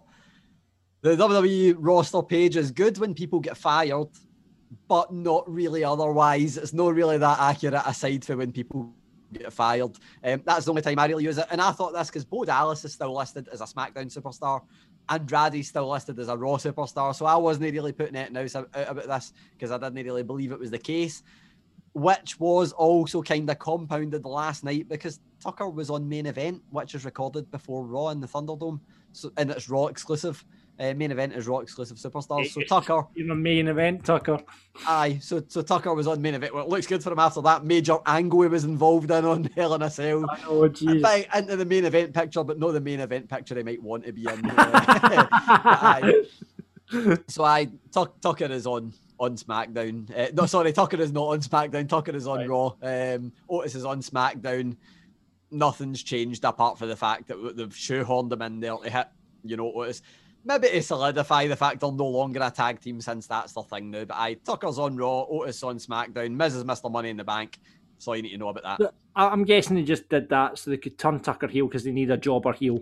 The 1.02 1.16
WWE 1.16 1.76
roster 1.80 2.22
page 2.22 2.58
is 2.58 2.72
good 2.72 2.98
when 2.98 3.14
people 3.14 3.40
get 3.40 3.58
fired, 3.58 4.10
but 4.88 5.14
not 5.14 5.50
really 5.52 5.84
otherwise. 5.84 6.58
It's 6.58 6.74
not 6.74 6.94
really 6.94 7.18
that 7.18 7.40
accurate 7.40 7.82
aside 7.86 8.24
from 8.24 8.40
when 8.40 8.52
people 8.52 8.94
get 9.34 9.52
fired. 9.52 9.98
Um, 10.24 10.42
that's 10.46 10.66
the 10.66 10.72
only 10.72 10.82
time 10.82 11.00
I 11.00 11.06
really 11.06 11.24
use 11.24 11.38
it. 11.38 11.46
And 11.52 11.62
I 11.62 11.72
thought 11.72 11.94
this 11.94 12.08
because 12.08 12.26
Bo 12.26 12.46
Dallas 12.46 12.86
is 12.86 12.94
still 12.94 13.16
listed 13.16 13.48
as 13.52 13.62
a 13.62 13.66
SmackDown 13.66 14.14
superstar. 14.16 14.62
And 15.10 15.28
Andrade's 15.28 15.70
still 15.70 15.90
listed 15.90 16.20
as 16.20 16.30
a 16.30 16.38
Raw 16.38 16.58
superstar. 16.58 17.16
So 17.16 17.26
I 17.26 17.36
wasn't 17.36 17.72
really 17.72 17.92
putting 17.92 18.16
it 18.16 18.36
out 18.36 18.68
about 18.74 19.08
this 19.08 19.34
because 19.54 19.72
I 19.72 19.78
didn't 19.78 20.06
really 20.06 20.24
believe 20.24 20.52
it 20.52 20.60
was 20.60 20.72
the 20.72 20.78
case. 20.78 21.24
Which 21.94 22.40
was 22.40 22.72
also 22.72 23.24
kind 23.24 23.50
of 23.50 23.58
compounded 23.58 24.24
last 24.24 24.64
night 24.64 24.88
because 24.88 25.20
Tucker 25.44 25.70
was 25.70 25.90
on 25.90 26.08
main 26.08 26.28
event, 26.28 26.62
which 26.70 26.94
is 26.94 27.04
recorded 27.04 27.50
before 27.50 27.86
Raw 27.86 28.10
in 28.10 28.20
the 28.20 28.28
Thunderdome. 28.28 28.80
So 29.12 29.32
and 29.38 29.50
it's 29.50 29.70
Raw 29.70 29.88
exclusive. 29.88 30.46
Uh, 30.80 30.94
main 30.94 31.12
event 31.12 31.34
is 31.34 31.46
Raw 31.46 31.60
exclusive 31.60 31.98
superstars. 31.98 32.52
So 32.52 32.62
Tucker 32.62 33.06
in 33.18 33.28
the 33.28 33.36
main 33.36 33.68
event, 33.68 34.06
Tucker. 34.06 34.40
Aye, 34.88 35.20
so 35.22 35.44
so 35.48 35.62
Tucker 35.62 35.94
was 35.94 36.08
on 36.08 36.22
main 36.22 36.36
event. 36.36 36.54
Well, 36.54 36.64
it 36.64 36.70
looks 36.70 36.88
good 36.88 37.04
for 37.04 37.12
him 37.12 37.20
after 37.20 37.42
that 37.42 37.66
major 37.66 37.98
angle 38.06 38.44
he 38.44 38.48
was 38.48 38.64
involved 38.64 39.12
in 39.12 39.26
on 39.26 39.44
Hell 39.56 39.76
in 39.76 39.82
a 39.82 39.90
Cell. 39.90 40.26
Oh, 40.48 40.70
jeez. 40.70 41.36
Into 41.36 41.58
the 41.58 41.66
main 41.66 41.84
event 41.84 42.14
picture, 42.14 42.44
but 42.46 42.60
not 42.60 42.72
the 42.72 42.80
main 42.80 43.02
event 43.02 43.30
picture 43.30 43.56
he 43.56 43.64
might 43.64 43.84
want 43.84 44.06
to 44.06 44.14
be 44.14 44.22
in. 44.22 44.50
Uh, 44.50 44.54
aye. 45.32 46.24
So 47.28 47.44
I 47.44 47.68
Tuck, 47.92 48.20
Tucker 48.22 48.46
is 48.46 48.66
on 48.66 48.94
on 49.20 49.36
SmackDown. 49.36 50.18
Uh, 50.18 50.32
no, 50.34 50.46
sorry, 50.46 50.72
Tucker 50.72 51.02
is 51.02 51.12
not 51.12 51.28
on 51.28 51.42
SmackDown. 51.42 51.90
Tucker 51.90 52.16
is 52.16 52.26
on 52.26 52.48
Raw. 52.48 52.74
Um, 52.82 53.34
Otis 53.50 53.76
is 53.76 53.86
on 53.86 54.02
SmackDown. 54.02 54.78
Nothing's 55.52 56.04
changed 56.04 56.46
apart 56.46 56.78
from 56.78 56.88
the 56.88 56.96
fact 56.96 57.28
that 57.28 57.58
they've 57.58 57.68
shoehorned 57.68 58.32
him 58.32 58.42
in 58.42 58.60
there 58.60 58.78
to 58.78 58.90
hit, 58.90 59.08
you 59.44 59.58
know, 59.58 59.74
Otis. 59.74 60.02
Maybe 60.46 60.70
to 60.70 60.82
solidify 60.82 61.48
the 61.48 61.56
fact 61.56 61.82
they're 61.82 61.92
no 61.92 62.08
longer 62.08 62.40
a 62.42 62.50
tag 62.50 62.80
team 62.80 63.02
since 63.02 63.28
that's 63.28 63.54
the 63.54 63.62
thing 63.64 63.92
now. 63.92 64.06
But 64.06 64.18
I 64.18 64.36
Tucker's 64.36 64.80
on 64.80 64.96
Raw, 64.96 65.26
Otis 65.30 65.64
on 65.64 65.78
SmackDown, 65.78 66.32
Miz 66.32 66.56
is 66.56 66.64
Mr. 66.64 66.92
Money 66.92 67.10
in 67.10 67.18
the 67.18 67.24
Bank. 67.24 67.60
So 67.98 68.14
you 68.14 68.22
need 68.22 68.32
to 68.32 68.38
know 68.38 68.48
about 68.50 68.80
that. 68.80 68.94
I- 69.16 69.28
I'm 69.28 69.44
guessing 69.44 69.76
they 69.76 69.84
just 69.84 70.08
did 70.08 70.30
that 70.30 70.58
so 70.58 70.72
they 70.72 70.78
could 70.78 70.98
turn 70.98 71.20
Tucker 71.20 71.48
heel 71.48 71.68
because 71.68 71.84
they 71.84 71.92
need 71.92 72.12
a 72.12 72.18
jobber 72.18 72.54
heel. 72.54 72.80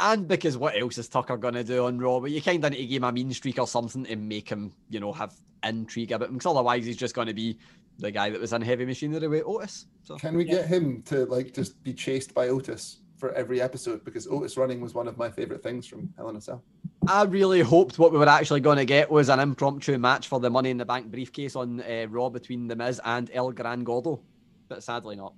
And 0.00 0.28
because 0.28 0.56
what 0.56 0.76
else 0.80 0.96
is 0.98 1.08
Tucker 1.08 1.36
going 1.36 1.54
to 1.54 1.64
do 1.64 1.86
on 1.86 1.98
Raw? 1.98 2.20
But 2.20 2.30
you 2.30 2.40
kind 2.40 2.64
of 2.64 2.70
need 2.70 2.78
to 2.78 2.86
give 2.86 3.02
him 3.02 3.08
a 3.08 3.12
mean 3.12 3.32
streak 3.32 3.58
or 3.58 3.66
something 3.66 4.04
to 4.04 4.14
make 4.14 4.48
him, 4.48 4.72
you 4.90 5.00
know, 5.00 5.12
have 5.12 5.34
intrigue 5.64 6.12
about 6.12 6.28
him. 6.28 6.34
Because 6.34 6.52
otherwise, 6.52 6.86
he's 6.86 6.96
just 6.96 7.16
going 7.16 7.26
to 7.26 7.34
be 7.34 7.58
the 7.98 8.12
guy 8.12 8.30
that 8.30 8.40
was 8.40 8.52
in 8.52 8.62
Heavy 8.62 8.84
Machinery 8.86 9.26
with 9.26 9.42
Otis. 9.44 9.86
So 10.04 10.16
Can 10.16 10.36
we 10.36 10.44
get 10.44 10.66
him 10.68 11.02
to 11.06 11.24
like 11.24 11.52
just 11.52 11.82
be 11.82 11.92
chased 11.92 12.32
by 12.32 12.46
Otis 12.48 13.00
for 13.18 13.32
every 13.32 13.60
episode? 13.60 14.04
Because 14.04 14.26
Otis 14.26 14.56
running 14.56 14.80
was 14.80 14.94
one 14.94 15.08
of 15.08 15.18
my 15.18 15.30
favorite 15.30 15.62
things 15.62 15.86
from 15.86 16.12
Hell 16.16 16.28
in 16.30 16.36
a 16.36 16.40
Cell. 16.40 16.62
I 17.06 17.24
really 17.24 17.60
hoped 17.60 17.98
what 17.98 18.12
we 18.12 18.18
were 18.18 18.28
actually 18.28 18.60
going 18.60 18.78
to 18.78 18.84
get 18.84 19.10
was 19.10 19.28
an 19.28 19.40
impromptu 19.40 19.98
match 19.98 20.28
for 20.28 20.40
the 20.40 20.50
Money 20.50 20.70
in 20.70 20.76
the 20.76 20.84
Bank 20.84 21.10
briefcase 21.10 21.56
on 21.56 21.80
uh, 21.80 22.06
Raw 22.08 22.28
between 22.28 22.68
The 22.68 22.76
Miz 22.76 23.00
and 23.04 23.30
El 23.32 23.52
Gran 23.52 23.84
Gordo. 23.84 24.20
But 24.68 24.82
sadly 24.82 25.16
not. 25.16 25.34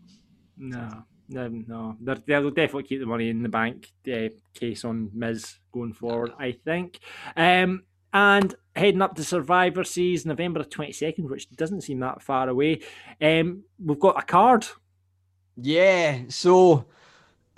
No, 0.56 1.04
no, 1.28 1.48
no. 1.48 1.96
They're, 2.00 2.18
they'll 2.26 2.50
definitely 2.50 2.84
keep 2.84 3.00
the 3.00 3.06
money 3.06 3.30
in 3.30 3.42
the 3.42 3.48
bank 3.48 3.90
uh, 4.12 4.28
case 4.52 4.84
on 4.84 5.10
Miz 5.14 5.58
going 5.72 5.92
forward, 5.92 6.32
I 6.38 6.52
think. 6.52 6.98
Um, 7.36 7.84
and 8.12 8.54
heading 8.74 9.02
up 9.02 9.14
to 9.14 9.24
Survivor 9.24 9.84
Series, 9.84 10.26
November 10.26 10.64
22nd, 10.64 11.28
which 11.30 11.48
doesn't 11.50 11.82
seem 11.82 12.00
that 12.00 12.22
far 12.22 12.48
away. 12.48 12.80
Um, 13.22 13.62
we've 13.82 14.00
got 14.00 14.18
a 14.18 14.26
card. 14.26 14.66
Yeah, 15.56 16.22
so 16.28 16.86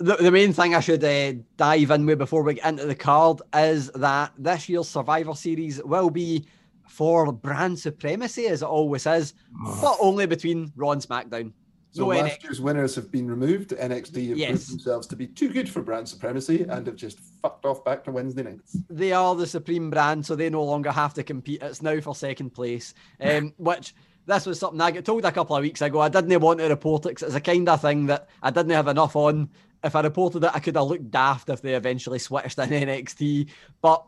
the, 0.03 0.15
the 0.17 0.31
main 0.31 0.53
thing 0.53 0.75
I 0.75 0.79
should 0.79 1.03
uh, 1.03 1.33
dive 1.57 1.91
in 1.91 2.05
with 2.05 2.17
before 2.19 2.43
we 2.43 2.55
get 2.55 2.65
into 2.65 2.85
the 2.85 2.95
card 2.95 3.41
is 3.55 3.89
that 3.91 4.33
this 4.37 4.67
year's 4.69 4.89
Survivor 4.89 5.33
Series 5.33 5.81
will 5.83 6.09
be 6.09 6.45
for 6.87 7.31
brand 7.31 7.79
supremacy, 7.79 8.47
as 8.47 8.61
it 8.61 8.65
always 8.65 9.05
is, 9.07 9.33
but 9.81 9.97
only 10.01 10.25
between 10.25 10.71
Raw 10.75 10.91
and 10.91 11.01
SmackDown. 11.01 11.53
So 11.91 12.01
No 12.03 12.07
last 12.09 12.39
NXT. 12.39 12.43
year's 12.43 12.61
winners 12.61 12.95
have 12.95 13.11
been 13.11 13.29
removed. 13.29 13.69
NXT 13.69 14.29
have 14.29 14.37
Yes. 14.37 14.49
proved 14.49 14.71
themselves 14.71 15.07
to 15.07 15.15
be 15.15 15.27
too 15.27 15.49
good 15.49 15.69
for 15.69 15.81
brand 15.81 16.09
supremacy 16.09 16.63
and 16.67 16.85
have 16.87 16.95
just 16.95 17.19
fucked 17.41 17.65
off 17.65 17.85
back 17.85 18.03
to 18.05 18.11
Wednesday 18.11 18.43
nights. 18.43 18.77
they 18.89 19.11
are 19.13 19.35
the 19.35 19.47
supreme 19.47 19.89
brand, 19.89 20.25
so 20.25 20.35
they 20.35 20.49
no 20.49 20.63
longer 20.63 20.91
have 20.91 21.13
to 21.13 21.23
compete. 21.23 21.61
It's 21.61 21.81
now 21.81 21.99
for 22.01 22.15
second 22.15 22.49
place, 22.49 22.93
um, 23.21 23.53
which 23.57 23.93
this 24.25 24.45
was 24.45 24.59
something 24.59 24.81
I 24.81 24.91
got 24.91 25.05
told 25.05 25.23
a 25.23 25.31
couple 25.31 25.55
of 25.55 25.61
weeks 25.61 25.81
ago. 25.81 25.99
I 25.99 26.09
didn't 26.09 26.39
want 26.41 26.59
to 26.59 26.67
report 26.67 27.05
it 27.05 27.09
because 27.09 27.23
it's 27.27 27.35
a 27.35 27.41
kind 27.41 27.69
of 27.69 27.79
thing 27.81 28.07
that 28.07 28.27
I 28.41 28.49
didn't 28.49 28.71
have 28.71 28.87
enough 28.87 29.15
on. 29.15 29.49
If 29.83 29.95
I 29.95 30.01
reported 30.01 30.43
it, 30.43 30.51
I 30.53 30.59
could 30.59 30.75
have 30.75 30.87
looked 30.87 31.11
daft 31.11 31.49
if 31.49 31.61
they 31.61 31.75
eventually 31.75 32.19
switched 32.19 32.57
in 32.57 32.69
NXT. 32.69 33.49
But 33.81 34.05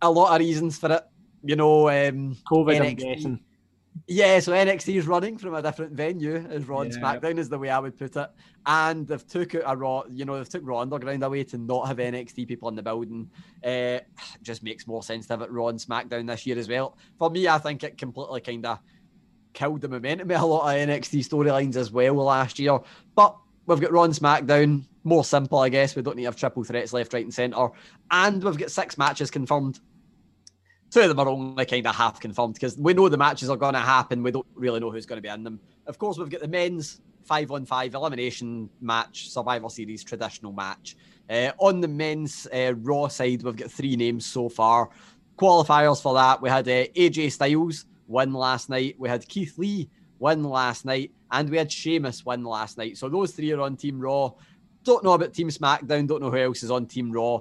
a 0.00 0.10
lot 0.10 0.34
of 0.34 0.40
reasons 0.40 0.78
for 0.78 0.92
it, 0.92 1.04
you 1.44 1.56
know. 1.56 1.88
Um, 1.88 2.36
COVID, 2.50 2.80
I'm 2.80 2.94
guessing. 2.94 3.40
Yeah, 4.06 4.40
so 4.40 4.52
NXT 4.52 4.96
is 4.96 5.06
running 5.06 5.36
from 5.36 5.54
a 5.54 5.62
different 5.62 5.92
venue 5.92 6.36
as 6.36 6.66
Raw 6.66 6.80
and 6.80 6.92
Yeah. 6.92 6.98
SmackDown 6.98 7.38
is 7.38 7.48
the 7.48 7.58
way 7.58 7.68
I 7.68 7.78
would 7.78 7.98
put 7.98 8.16
it. 8.16 8.30
And 8.64 9.06
they've 9.06 9.26
took 9.26 9.54
out 9.54 9.62
a 9.66 9.76
Raw, 9.76 10.04
you 10.08 10.24
know, 10.24 10.36
they've 10.36 10.48
took 10.48 10.62
Raw 10.64 10.80
Underground 10.80 11.22
away 11.22 11.44
to 11.44 11.58
not 11.58 11.88
have 11.88 11.98
NXT 11.98 12.48
people 12.48 12.68
in 12.70 12.74
the 12.74 12.82
building. 12.82 13.30
Uh, 13.62 13.98
just 14.42 14.62
makes 14.62 14.86
more 14.86 15.02
sense 15.02 15.26
to 15.26 15.34
have 15.34 15.42
it 15.42 15.50
Raw 15.50 15.68
and 15.68 15.78
SmackDown 15.78 16.26
this 16.26 16.46
year 16.46 16.58
as 16.58 16.68
well. 16.68 16.96
For 17.18 17.28
me, 17.30 17.48
I 17.48 17.58
think 17.58 17.84
it 17.84 17.98
completely 17.98 18.40
kind 18.40 18.64
of 18.64 18.78
killed 19.52 19.82
the 19.82 19.88
momentum 19.88 20.30
of 20.30 20.40
a 20.40 20.46
lot 20.46 20.74
of 20.74 20.88
NXT 20.88 21.28
storylines 21.28 21.76
as 21.76 21.92
well 21.92 22.14
last 22.14 22.58
year. 22.58 22.78
But 23.14 23.36
we've 23.66 23.80
got 23.80 23.92
Raw 23.92 24.04
and 24.04 24.14
SmackDown, 24.14 24.84
more 25.04 25.24
simple, 25.24 25.58
I 25.58 25.68
guess. 25.68 25.96
We 25.96 26.02
don't 26.02 26.16
need 26.16 26.22
to 26.22 26.28
have 26.28 26.36
triple 26.36 26.64
threats 26.64 26.92
left, 26.92 27.12
right, 27.12 27.24
and 27.24 27.34
centre. 27.34 27.68
And 28.10 28.42
we've 28.42 28.56
got 28.56 28.70
six 28.70 28.96
matches 28.98 29.30
confirmed 29.30 29.80
two 30.92 31.00
of 31.00 31.08
them 31.08 31.18
are 31.18 31.28
only 31.28 31.64
kind 31.64 31.86
of 31.86 31.96
half 31.96 32.20
confirmed 32.20 32.54
because 32.54 32.76
we 32.76 32.92
know 32.92 33.08
the 33.08 33.16
matches 33.16 33.48
are 33.48 33.56
going 33.56 33.72
to 33.74 33.80
happen. 33.80 34.22
We 34.22 34.30
don't 34.30 34.46
really 34.54 34.78
know 34.78 34.90
who's 34.90 35.06
going 35.06 35.16
to 35.16 35.22
be 35.22 35.32
in 35.32 35.42
them. 35.42 35.58
Of 35.86 35.98
course, 35.98 36.18
we've 36.18 36.28
got 36.28 36.42
the 36.42 36.48
men's 36.48 37.00
five 37.24 37.50
on 37.50 37.64
five 37.64 37.94
elimination 37.94 38.68
match, 38.80 39.30
Survivor 39.30 39.70
Series 39.70 40.04
traditional 40.04 40.52
match. 40.52 40.96
Uh, 41.30 41.52
on 41.58 41.80
the 41.80 41.88
men's 41.88 42.46
uh, 42.52 42.74
Raw 42.76 43.08
side, 43.08 43.42
we've 43.42 43.56
got 43.56 43.70
three 43.70 43.96
names 43.96 44.26
so 44.26 44.48
far. 44.48 44.90
Qualifiers 45.38 46.02
for 46.02 46.14
that, 46.14 46.42
we 46.42 46.50
had 46.50 46.68
uh, 46.68 46.86
AJ 46.88 47.32
Styles 47.32 47.86
win 48.06 48.34
last 48.34 48.68
night. 48.68 48.96
We 48.98 49.08
had 49.08 49.26
Keith 49.26 49.56
Lee 49.56 49.88
win 50.18 50.44
last 50.44 50.84
night, 50.84 51.12
and 51.30 51.48
we 51.48 51.56
had 51.56 51.72
Sheamus 51.72 52.26
win 52.26 52.44
last 52.44 52.76
night. 52.76 52.98
So 52.98 53.08
those 53.08 53.32
three 53.32 53.52
are 53.52 53.60
on 53.62 53.76
Team 53.76 53.98
Raw. 53.98 54.32
Don't 54.84 55.04
know 55.04 55.12
about 55.12 55.32
Team 55.32 55.48
SmackDown. 55.48 56.06
Don't 56.06 56.22
know 56.22 56.30
who 56.30 56.38
else 56.38 56.62
is 56.62 56.70
on 56.70 56.86
Team 56.86 57.12
Raw 57.12 57.40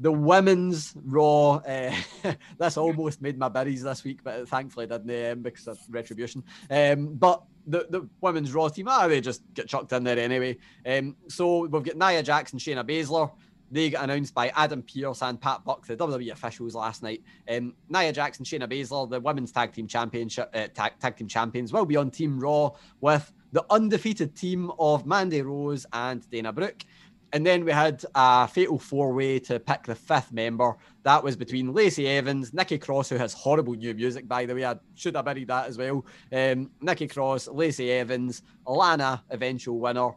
the 0.00 0.12
women's 0.12 0.94
Raw. 1.04 1.56
Uh, 1.56 1.94
this 2.58 2.76
almost 2.76 3.20
made 3.20 3.38
my 3.38 3.48
buries 3.48 3.82
this 3.82 4.04
week, 4.04 4.22
but 4.22 4.48
thankfully 4.48 4.86
didn't 4.86 5.32
um, 5.32 5.42
because 5.42 5.66
of 5.66 5.78
retribution. 5.90 6.44
Um, 6.70 7.14
but 7.14 7.42
the, 7.66 7.86
the 7.90 8.08
women's 8.20 8.52
Raw 8.52 8.68
team, 8.68 8.86
ah, 8.88 9.08
they 9.08 9.20
just 9.20 9.42
get 9.54 9.68
chucked 9.68 9.92
in 9.92 10.04
there 10.04 10.18
anyway. 10.18 10.56
Um, 10.86 11.16
so 11.28 11.66
we've 11.66 11.82
got 11.82 11.96
Nia 11.96 12.22
Jackson, 12.22 12.58
Shayna 12.58 12.88
Baszler. 12.88 13.30
They 13.70 13.90
got 13.90 14.04
announced 14.04 14.32
by 14.32 14.48
Adam 14.56 14.82
Pearce 14.82 15.20
and 15.20 15.38
Pat 15.38 15.62
Buck, 15.62 15.86
the 15.86 15.94
WWE 15.94 16.32
officials 16.32 16.74
last 16.74 17.02
night. 17.02 17.22
Um, 17.50 17.74
Nia 17.90 18.12
Jackson, 18.12 18.44
Shayna 18.44 18.70
Baszler, 18.70 19.10
the 19.10 19.20
women's 19.20 19.52
tag 19.52 19.72
team 19.72 19.86
championship, 19.86 20.50
uh, 20.54 20.68
tag, 20.68 20.92
tag 21.00 21.16
team 21.16 21.28
champions, 21.28 21.72
will 21.72 21.84
be 21.84 21.96
on 21.96 22.10
Team 22.10 22.40
Raw 22.40 22.70
with 23.00 23.30
the 23.52 23.64
undefeated 23.70 24.36
team 24.36 24.70
of 24.78 25.06
Mandy 25.06 25.42
Rose 25.42 25.86
and 25.92 26.28
Dana 26.30 26.52
Brooke. 26.52 26.84
And 27.32 27.44
then 27.44 27.64
we 27.64 27.72
had 27.72 28.04
a 28.14 28.48
fatal 28.48 28.78
four 28.78 29.12
way 29.12 29.38
to 29.40 29.60
pick 29.60 29.82
the 29.84 29.94
fifth 29.94 30.32
member. 30.32 30.76
That 31.02 31.22
was 31.22 31.36
between 31.36 31.74
Lacey 31.74 32.08
Evans, 32.08 32.54
Nikki 32.54 32.78
Cross, 32.78 33.10
who 33.10 33.16
has 33.16 33.34
horrible 33.34 33.74
new 33.74 33.92
music, 33.92 34.26
by 34.26 34.46
the 34.46 34.54
way. 34.54 34.64
I 34.64 34.76
should 34.94 35.14
have 35.14 35.26
buried 35.26 35.48
that 35.48 35.68
as 35.68 35.76
well. 35.76 36.06
Um, 36.32 36.70
Nikki 36.80 37.06
Cross, 37.06 37.48
Lacey 37.48 37.92
Evans, 37.92 38.42
Lana, 38.66 39.22
eventual 39.28 39.78
winner, 39.78 40.12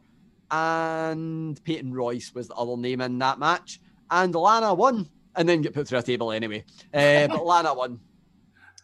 and 0.52 1.62
Peyton 1.66 1.94
Royce 1.94 2.34
was 2.34 2.48
the 2.48 2.56
other 2.56 2.78
name 2.78 3.02
in 3.02 3.20
that 3.20 3.40
match. 3.40 3.82
And 4.10 4.34
Lana 4.34 4.74
won 4.74 5.10
and 5.36 5.48
then 5.48 5.62
get 5.62 5.74
put 5.74 5.88
through 5.88 6.00
a 6.00 6.04
table 6.04 6.32
anyway. 6.32 6.64
Uh, 6.94 7.28
but 7.28 7.46
Lana 7.46 7.74
won. 7.74 8.00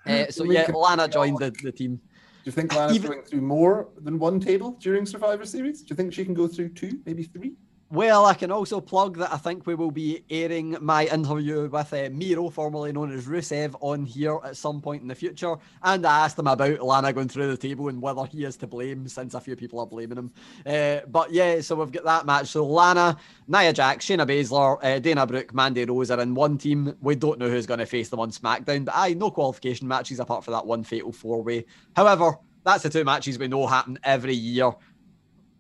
Uh, 0.06 0.32
so 0.32 0.46
yeah, 0.46 0.66
Lana 0.74 1.06
joined 1.06 1.38
the, 1.38 1.54
the 1.62 1.70
team. 1.70 2.00
Do 2.48 2.52
you 2.52 2.56
think 2.56 2.74
Lana's 2.74 2.96
Even- 2.96 3.12
going 3.12 3.24
through 3.24 3.42
more 3.42 3.90
than 3.98 4.20
one 4.20 4.40
table 4.40 4.78
during 4.80 5.06
Survivor 5.06 5.44
Series? 5.44 5.82
Do 5.82 5.92
you 5.92 5.98
think 5.98 6.14
she 6.14 6.24
can 6.24 6.34
go 6.34 6.48
through 6.48 6.70
two, 6.70 7.02
maybe 7.06 7.24
three? 7.24 7.58
Well, 7.90 8.26
I 8.26 8.34
can 8.34 8.52
also 8.52 8.82
plug 8.82 9.18
that 9.20 9.32
I 9.32 9.38
think 9.38 9.66
we 9.66 9.74
will 9.74 9.92
be 9.92 10.22
airing 10.30 10.76
my 10.82 11.06
interview 11.06 11.70
with 11.70 11.94
uh, 11.94 12.10
Miro, 12.12 12.50
formerly 12.50 12.92
known 12.92 13.14
as 13.14 13.28
Rusev, 13.28 13.76
on 13.80 14.04
here 14.04 14.40
at 14.44 14.58
some 14.58 14.82
point 14.82 15.04
in 15.04 15.08
the 15.08 15.16
future. 15.16 15.56
And 15.82 16.06
I 16.06 16.26
asked 16.26 16.38
him 16.38 16.48
about 16.48 16.82
Lana 16.82 17.14
going 17.14 17.30
through 17.30 17.48
the 17.48 17.56
table 17.56 17.88
and 17.88 18.02
whether 18.02 18.26
he 18.26 18.44
is 18.44 18.58
to 18.58 18.68
blame, 18.68 19.08
since 19.08 19.36
a 19.36 19.40
few 19.40 19.56
people 19.56 19.80
are 19.80 19.88
blaming 19.88 20.18
him. 20.18 20.34
Uh, 20.66 21.00
but 21.08 21.32
yeah, 21.32 21.62
so 21.62 21.76
we've 21.76 21.94
got 21.94 22.04
that 22.04 22.26
match. 22.26 22.48
So 22.48 22.66
Lana, 22.66 23.16
Nia 23.48 23.72
Jax, 23.72 24.06
Shayna 24.06 24.28
Baszler, 24.28 24.84
uh, 24.84 25.00
Dana 25.00 25.26
Brooke, 25.26 25.54
Mandy 25.54 25.86
Rose 25.86 26.12
are 26.12 26.20
in 26.20 26.36
one 26.36 26.58
team. 26.58 26.94
We 27.00 27.16
don't 27.16 27.40
know 27.40 27.50
who's 27.50 27.66
going 27.66 27.80
to 27.80 27.86
face 27.86 28.10
them 28.10 28.20
on 28.20 28.32
SmackDown, 28.32 28.84
but 28.84 28.96
aye, 28.98 29.14
no 29.14 29.32
qualification 29.32 29.88
matches 29.88 30.20
apart 30.20 30.44
from 30.44 30.56
that 30.56 30.66
one 30.66 30.84
fatal 30.84 31.14
four 31.14 31.42
way. 31.42 31.66
However, 31.96 32.38
that's 32.66 32.84
the 32.84 32.90
two 32.90 33.06
matches 33.06 33.40
we 33.40 33.48
know 33.48 33.66
happen 33.66 33.98
every 34.04 34.36
year 34.36 34.74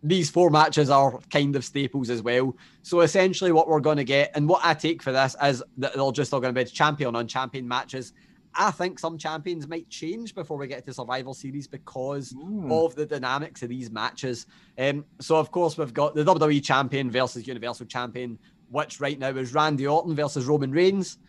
these 0.03 0.29
four 0.29 0.49
matches 0.49 0.89
are 0.89 1.19
kind 1.31 1.55
of 1.55 1.65
staples 1.65 2.09
as 2.09 2.21
well. 2.21 2.55
So 2.83 3.01
essentially, 3.01 3.51
what 3.51 3.67
we're 3.67 3.79
going 3.79 3.97
to 3.97 4.03
get, 4.03 4.31
and 4.35 4.47
what 4.47 4.61
I 4.63 4.73
take 4.73 5.01
for 5.01 5.11
this 5.11 5.35
is 5.41 5.63
that 5.77 5.95
they're 5.95 6.11
just 6.11 6.33
all 6.33 6.39
going 6.39 6.53
to 6.53 6.63
be 6.63 6.69
champion 6.69 7.15
on 7.15 7.27
champion 7.27 7.67
matches. 7.67 8.13
I 8.53 8.71
think 8.71 8.97
some 8.97 9.17
champions 9.17 9.67
might 9.67 9.87
change 9.89 10.33
before 10.33 10.57
we 10.57 10.67
get 10.67 10.85
to 10.85 10.93
Survival 10.93 11.33
Series 11.33 11.67
because 11.67 12.33
of 12.69 12.95
the 12.95 13.05
dynamics 13.05 13.61
of 13.61 13.69
these 13.69 13.91
matches. 13.91 14.47
Um, 14.79 15.05
so 15.19 15.35
of 15.35 15.51
course 15.51 15.77
we've 15.77 15.93
got 15.93 16.15
the 16.15 16.23
WWE 16.23 16.63
Champion 16.63 17.11
versus 17.11 17.45
Universal 17.45 17.85
Champion, 17.85 18.39
which 18.69 18.99
right 18.99 19.19
now 19.19 19.29
is 19.29 19.53
Randy 19.53 19.85
Orton 19.85 20.15
versus 20.15 20.45
Roman 20.45 20.71
Reigns. 20.71 21.19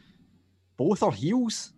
Both 0.79 1.03
are 1.03 1.13
heels. 1.13 1.75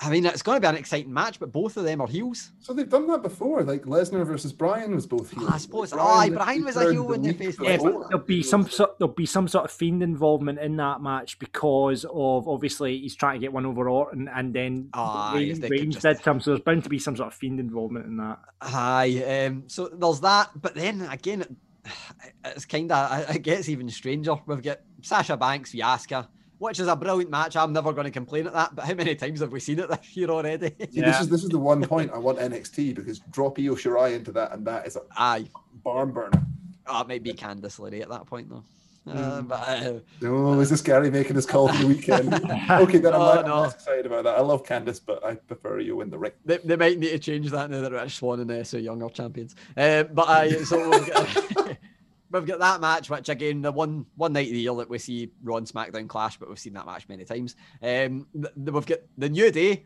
I 0.00 0.10
mean, 0.10 0.26
it's 0.26 0.42
going 0.42 0.56
to 0.56 0.60
be 0.60 0.68
an 0.68 0.76
exciting 0.76 1.12
match, 1.12 1.40
but 1.40 1.50
both 1.50 1.76
of 1.76 1.82
them 1.82 2.00
are 2.00 2.06
heels. 2.06 2.52
So 2.60 2.72
they've 2.72 2.88
done 2.88 3.08
that 3.08 3.20
before. 3.22 3.62
Like 3.64 3.82
Lesnar 3.82 4.24
versus 4.24 4.52
Bryan 4.52 4.94
was 4.94 5.08
both 5.08 5.32
heels. 5.32 5.50
I 5.50 5.58
suppose. 5.58 5.92
Aye, 5.92 6.30
Bryan 6.30 6.64
was 6.64 6.76
a 6.76 6.92
heel 6.92 7.02
when 7.04 7.22
they 7.22 7.32
faced 7.32 7.58
Yeah, 7.60 7.78
but 7.78 8.08
there'll 8.08 8.24
be 8.24 8.42
some 8.44 8.68
sort 8.68 8.96
there'll 8.98 9.12
be 9.12 9.26
some 9.26 9.48
sort 9.48 9.64
of 9.64 9.72
fiend 9.72 10.02
involvement 10.02 10.60
in 10.60 10.76
that 10.76 11.02
match 11.02 11.40
because 11.40 12.04
of 12.04 12.46
obviously 12.46 12.98
he's 12.98 13.16
trying 13.16 13.40
to 13.40 13.44
get 13.44 13.52
one 13.52 13.66
over 13.66 13.88
Orton 13.88 14.28
and 14.32 14.54
then 14.54 14.88
Aye, 14.94 15.32
Reigns, 15.34 15.58
they 15.60 15.68
could 15.68 15.80
Reigns 15.80 15.94
just- 15.96 16.06
did 16.06 16.22
come, 16.22 16.40
so 16.40 16.50
there's 16.52 16.62
bound 16.62 16.84
to 16.84 16.90
be 16.90 17.00
some 17.00 17.16
sort 17.16 17.28
of 17.28 17.34
fiend 17.34 17.58
involvement 17.58 18.06
in 18.06 18.18
that. 18.18 18.38
Aye, 18.60 19.46
um, 19.48 19.64
so 19.66 19.88
there's 19.88 20.20
that, 20.20 20.50
but 20.60 20.76
then 20.76 21.02
again, 21.10 21.56
it's 22.44 22.66
kind 22.66 22.92
of 22.92 23.34
it 23.34 23.42
gets 23.42 23.68
even 23.68 23.88
stranger. 23.88 24.36
We've 24.46 24.62
got 24.62 24.78
Sasha 25.02 25.36
Banks 25.36 25.72
v 25.72 25.80
Asuka, 25.80 26.28
which 26.58 26.80
is 26.80 26.88
a 26.88 26.96
brilliant 26.96 27.30
match. 27.30 27.56
I'm 27.56 27.72
never 27.72 27.92
going 27.92 28.04
to 28.06 28.10
complain 28.10 28.46
at 28.46 28.52
that. 28.52 28.74
But 28.74 28.84
how 28.84 28.94
many 28.94 29.14
times 29.14 29.40
have 29.40 29.52
we 29.52 29.60
seen 29.60 29.78
it 29.78 29.88
this 29.88 30.16
year 30.16 30.28
already? 30.30 30.74
See, 30.90 31.00
this 31.00 31.20
is 31.20 31.28
this 31.28 31.42
is 31.44 31.50
the 31.50 31.58
one 31.58 31.82
point 31.82 32.10
I 32.12 32.18
want 32.18 32.38
NXT 32.38 32.94
because 32.94 33.18
drop 33.30 33.58
Io 33.58 33.74
Shirai 33.74 34.14
into 34.14 34.32
that, 34.32 34.52
and 34.52 34.66
that 34.66 34.86
is 34.86 34.96
a 34.96 35.02
Aye, 35.16 35.46
barn 35.84 36.10
burner. 36.12 36.42
oh, 36.86 37.00
it 37.02 37.08
might 37.08 37.22
be 37.22 37.32
Candice 37.32 37.78
LeRae 37.80 38.02
at 38.02 38.08
that 38.10 38.26
point 38.26 38.48
though. 38.50 38.64
Uh, 39.10 39.40
but 39.40 39.66
uh, 39.66 39.92
Oh, 40.24 40.60
is 40.60 40.68
this 40.68 40.82
Gary 40.82 41.10
making 41.10 41.34
his 41.36 41.46
call 41.46 41.68
for 41.68 41.78
the 41.78 41.86
weekend? 41.86 42.34
okay, 42.70 42.98
then 42.98 43.14
I'm, 43.14 43.20
Oh, 43.22 43.34
not, 43.36 43.46
no. 43.46 43.60
less 43.62 43.72
excited 43.74 44.04
about 44.04 44.24
that. 44.24 44.36
I 44.36 44.42
love 44.42 44.64
Candice, 44.64 45.00
but 45.04 45.24
I 45.24 45.36
prefer 45.36 45.78
you 45.80 46.02
in 46.02 46.10
the 46.10 46.18
ring. 46.18 46.32
they, 46.44 46.58
they 46.58 46.76
might 46.76 46.98
need 46.98 47.08
to 47.12 47.18
change 47.18 47.50
that 47.52 47.70
now 47.70 47.80
that 47.80 47.90
Rich 47.92 48.16
Swann 48.18 48.40
and 48.40 48.50
uh, 48.50 48.62
Su 48.64 48.78
Yung 48.78 49.02
are 49.02 49.08
champions. 49.08 49.54
Uh, 49.74 50.02
but 50.02 50.28
I 50.28 50.50
so 50.62 50.90
we've 50.90 51.06
got, 51.10 51.76
we've 52.30 52.46
got 52.46 52.58
that 52.60 52.80
match, 52.80 53.10
which 53.10 53.28
again 53.28 53.62
the 53.62 53.72
one 53.72 54.06
one 54.16 54.32
night 54.32 54.48
of 54.48 54.52
the 54.52 54.60
year 54.60 54.74
that 54.74 54.90
we 54.90 54.98
see 54.98 55.30
Raw 55.42 55.56
and 55.56 55.66
SmackDown 55.66 56.08
clash, 56.08 56.38
but 56.38 56.48
we've 56.48 56.58
seen 56.58 56.74
that 56.74 56.86
match 56.86 57.08
many 57.08 57.24
times. 57.24 57.56
Um, 57.82 58.26
th- 58.34 58.54
we've 58.56 58.86
got 58.86 58.98
the 59.16 59.28
New 59.28 59.50
Day, 59.50 59.84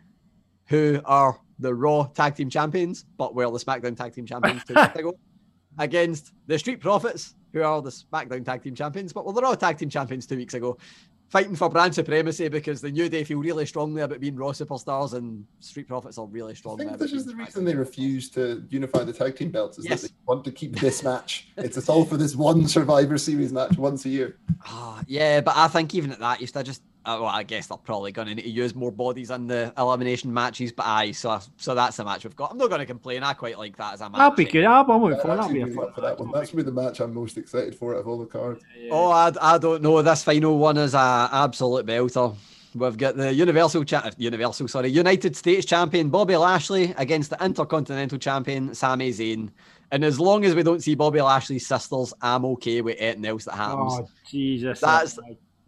who 0.67 1.01
are 1.05 1.39
the 1.59 1.75
Raw 1.75 2.05
Tag 2.05 2.35
Team 2.35 2.51
Champions, 2.51 3.05
but 3.17 3.35
were 3.35 3.51
the 3.51 3.59
SmackDown 3.59 3.97
Tag 3.97 4.15
Team 4.15 4.27
Champions 4.27 4.65
two 4.65 4.75
weeks 4.75 4.95
ago, 4.97 5.15
against 5.79 6.33
the 6.47 6.59
Street 6.59 6.81
Profits, 6.81 7.35
who 7.53 7.63
are 7.63 7.81
the 7.83 7.91
SmackDown 7.91 8.45
Tag 8.45 8.63
Team 8.63 8.75
Champions, 8.75 9.13
but 9.13 9.25
were 9.25 9.33
the 9.33 9.43
Raw 9.43 9.55
Tag 9.55 9.79
Team 9.79 9.89
Champions 9.91 10.27
two 10.27 10.37
weeks 10.37 10.55
ago. 10.55 10.77
Fighting 11.33 11.57
for 11.57 11.71
brand 11.71 11.95
supremacy 11.95 12.49
because 12.49 12.83
the 12.83 12.91
New 12.91 13.09
Day 13.09 13.25
feel 13.25 13.39
really 13.39 13.65
strongly 13.65 14.03
about 14.03 14.21
being 14.21 14.37
Raw 14.37 14.51
superstars, 14.51 15.15
and 15.15 15.47
Street 15.61 15.89
Profits 15.89 16.19
are 16.19 16.27
really 16.27 16.55
strong. 16.55 16.79
I 16.79 16.85
think 16.85 16.99
this 16.99 17.15
is 17.15 17.25
the 17.25 17.35
reason 17.35 17.65
they 17.65 17.75
refuse 17.75 18.29
to 18.33 18.63
unify 18.69 19.03
the 19.03 19.15
tag 19.15 19.35
team 19.37 19.51
belts. 19.51 19.79
Is 19.79 19.87
Yes. 19.87 20.03
that 20.03 20.09
they 20.09 20.15
want 20.27 20.45
to 20.45 20.53
keep 20.53 20.77
this 20.79 21.03
match? 21.03 21.49
It's, 21.57 21.79
it's 21.79 21.89
all 21.89 22.05
for 22.05 22.19
this 22.19 22.37
one 22.37 22.69
Survivor 22.69 23.17
Series 23.17 23.51
match 23.51 23.79
once 23.79 24.05
a 24.05 24.11
year. 24.11 24.37
Ah, 24.67 25.03
yeah, 25.07 25.41
but 25.41 25.57
I 25.57 25.69
think 25.69 25.95
even 25.95 26.13
at 26.13 26.19
that, 26.19 26.43
you 26.43 26.47
still 26.47 26.63
just. 26.65 26.83
Uh, 27.05 27.19
well, 27.21 27.31
I 27.31 27.43
guess 27.43 27.67
they're 27.67 27.77
probably 27.79 28.13
going 28.13 28.29
to 28.29 28.35
need 28.35 28.43
to 28.43 28.51
use 28.51 28.75
more 28.77 28.93
bodies 28.93 29.31
in 29.31 29.49
the 29.49 29.73
elimination 29.77 30.33
matches, 30.33 30.71
but 30.71 30.87
aye, 30.87 31.11
so 31.11 31.41
so 31.57 31.75
that's 31.75 31.97
the 31.97 32.05
match 32.05 32.23
we've 32.23 32.37
got. 32.37 32.53
I'm 32.53 32.59
not 32.59 32.69
going 32.69 32.79
to 32.79 32.87
complain. 32.87 33.25
I 33.25 33.33
quite 33.33 33.59
like 33.59 33.77
that 33.77 33.95
as 33.95 34.01
a 34.01 34.09
match. 34.09 34.19
That'll 34.19 34.37
be 34.37 34.45
good. 34.45 34.65
I'll, 34.65 34.89
I'm 34.89 35.03
looking 35.03 35.17
I'm 35.17 35.21
forward. 35.21 35.39
That'll 35.39 35.53
be 35.53 35.61
a 35.61 35.65
really 35.65 35.77
fun. 35.77 35.93
for 35.93 36.01
that 36.01 36.19
one. 36.19 36.31
That's 36.31 36.51
probably 36.51 36.65
the 36.65 36.73
match 36.73 37.01
I'm 37.01 37.13
most 37.13 37.37
excited 37.39 37.75
for 37.75 37.95
out 37.95 38.01
of 38.01 38.09
all 38.09 38.19
the 38.19 38.27
cards. 38.27 38.63
Oh, 38.91 39.11
I, 39.11 39.33
I 39.41 39.59
don't 39.59 39.83
know. 39.83 40.01
This 40.01 40.23
final 40.23 40.59
one 40.59 40.77
is 40.77 40.95
a 40.95 41.29
absolute 41.33 41.87
belter. 41.87 42.37
We've 42.75 42.97
got 42.97 43.17
the 43.17 43.35
Universal 43.35 43.85
cha- 43.85 44.11
Universal, 44.17 44.69
sorry, 44.69 44.89
United 44.89 45.37
States 45.37 45.67
champion 45.67 46.09
Bobby 46.09 46.37
Lashley 46.37 46.95
against 46.97 47.31
the 47.31 47.45
Intercontinental 47.45 48.19
champion 48.19 48.75
Sami 48.75 49.11
Zayn. 49.11 49.51
And 49.91 50.05
as 50.05 50.19
long 50.19 50.47
as 50.47 50.55
we 50.55 50.63
don't 50.63 50.83
see 50.83 50.95
Bobby 50.95 51.21
Lashley's 51.21 51.67
sisters, 51.67 52.15
I'm 52.23 52.47
okay 52.47 52.81
with 52.81 52.97
anything 52.99 53.27
else 53.27 53.45
that 53.45 53.57
happens. 53.57 53.93
Oh 53.93 54.09
Jesus! 54.27 54.81
That's 54.81 55.19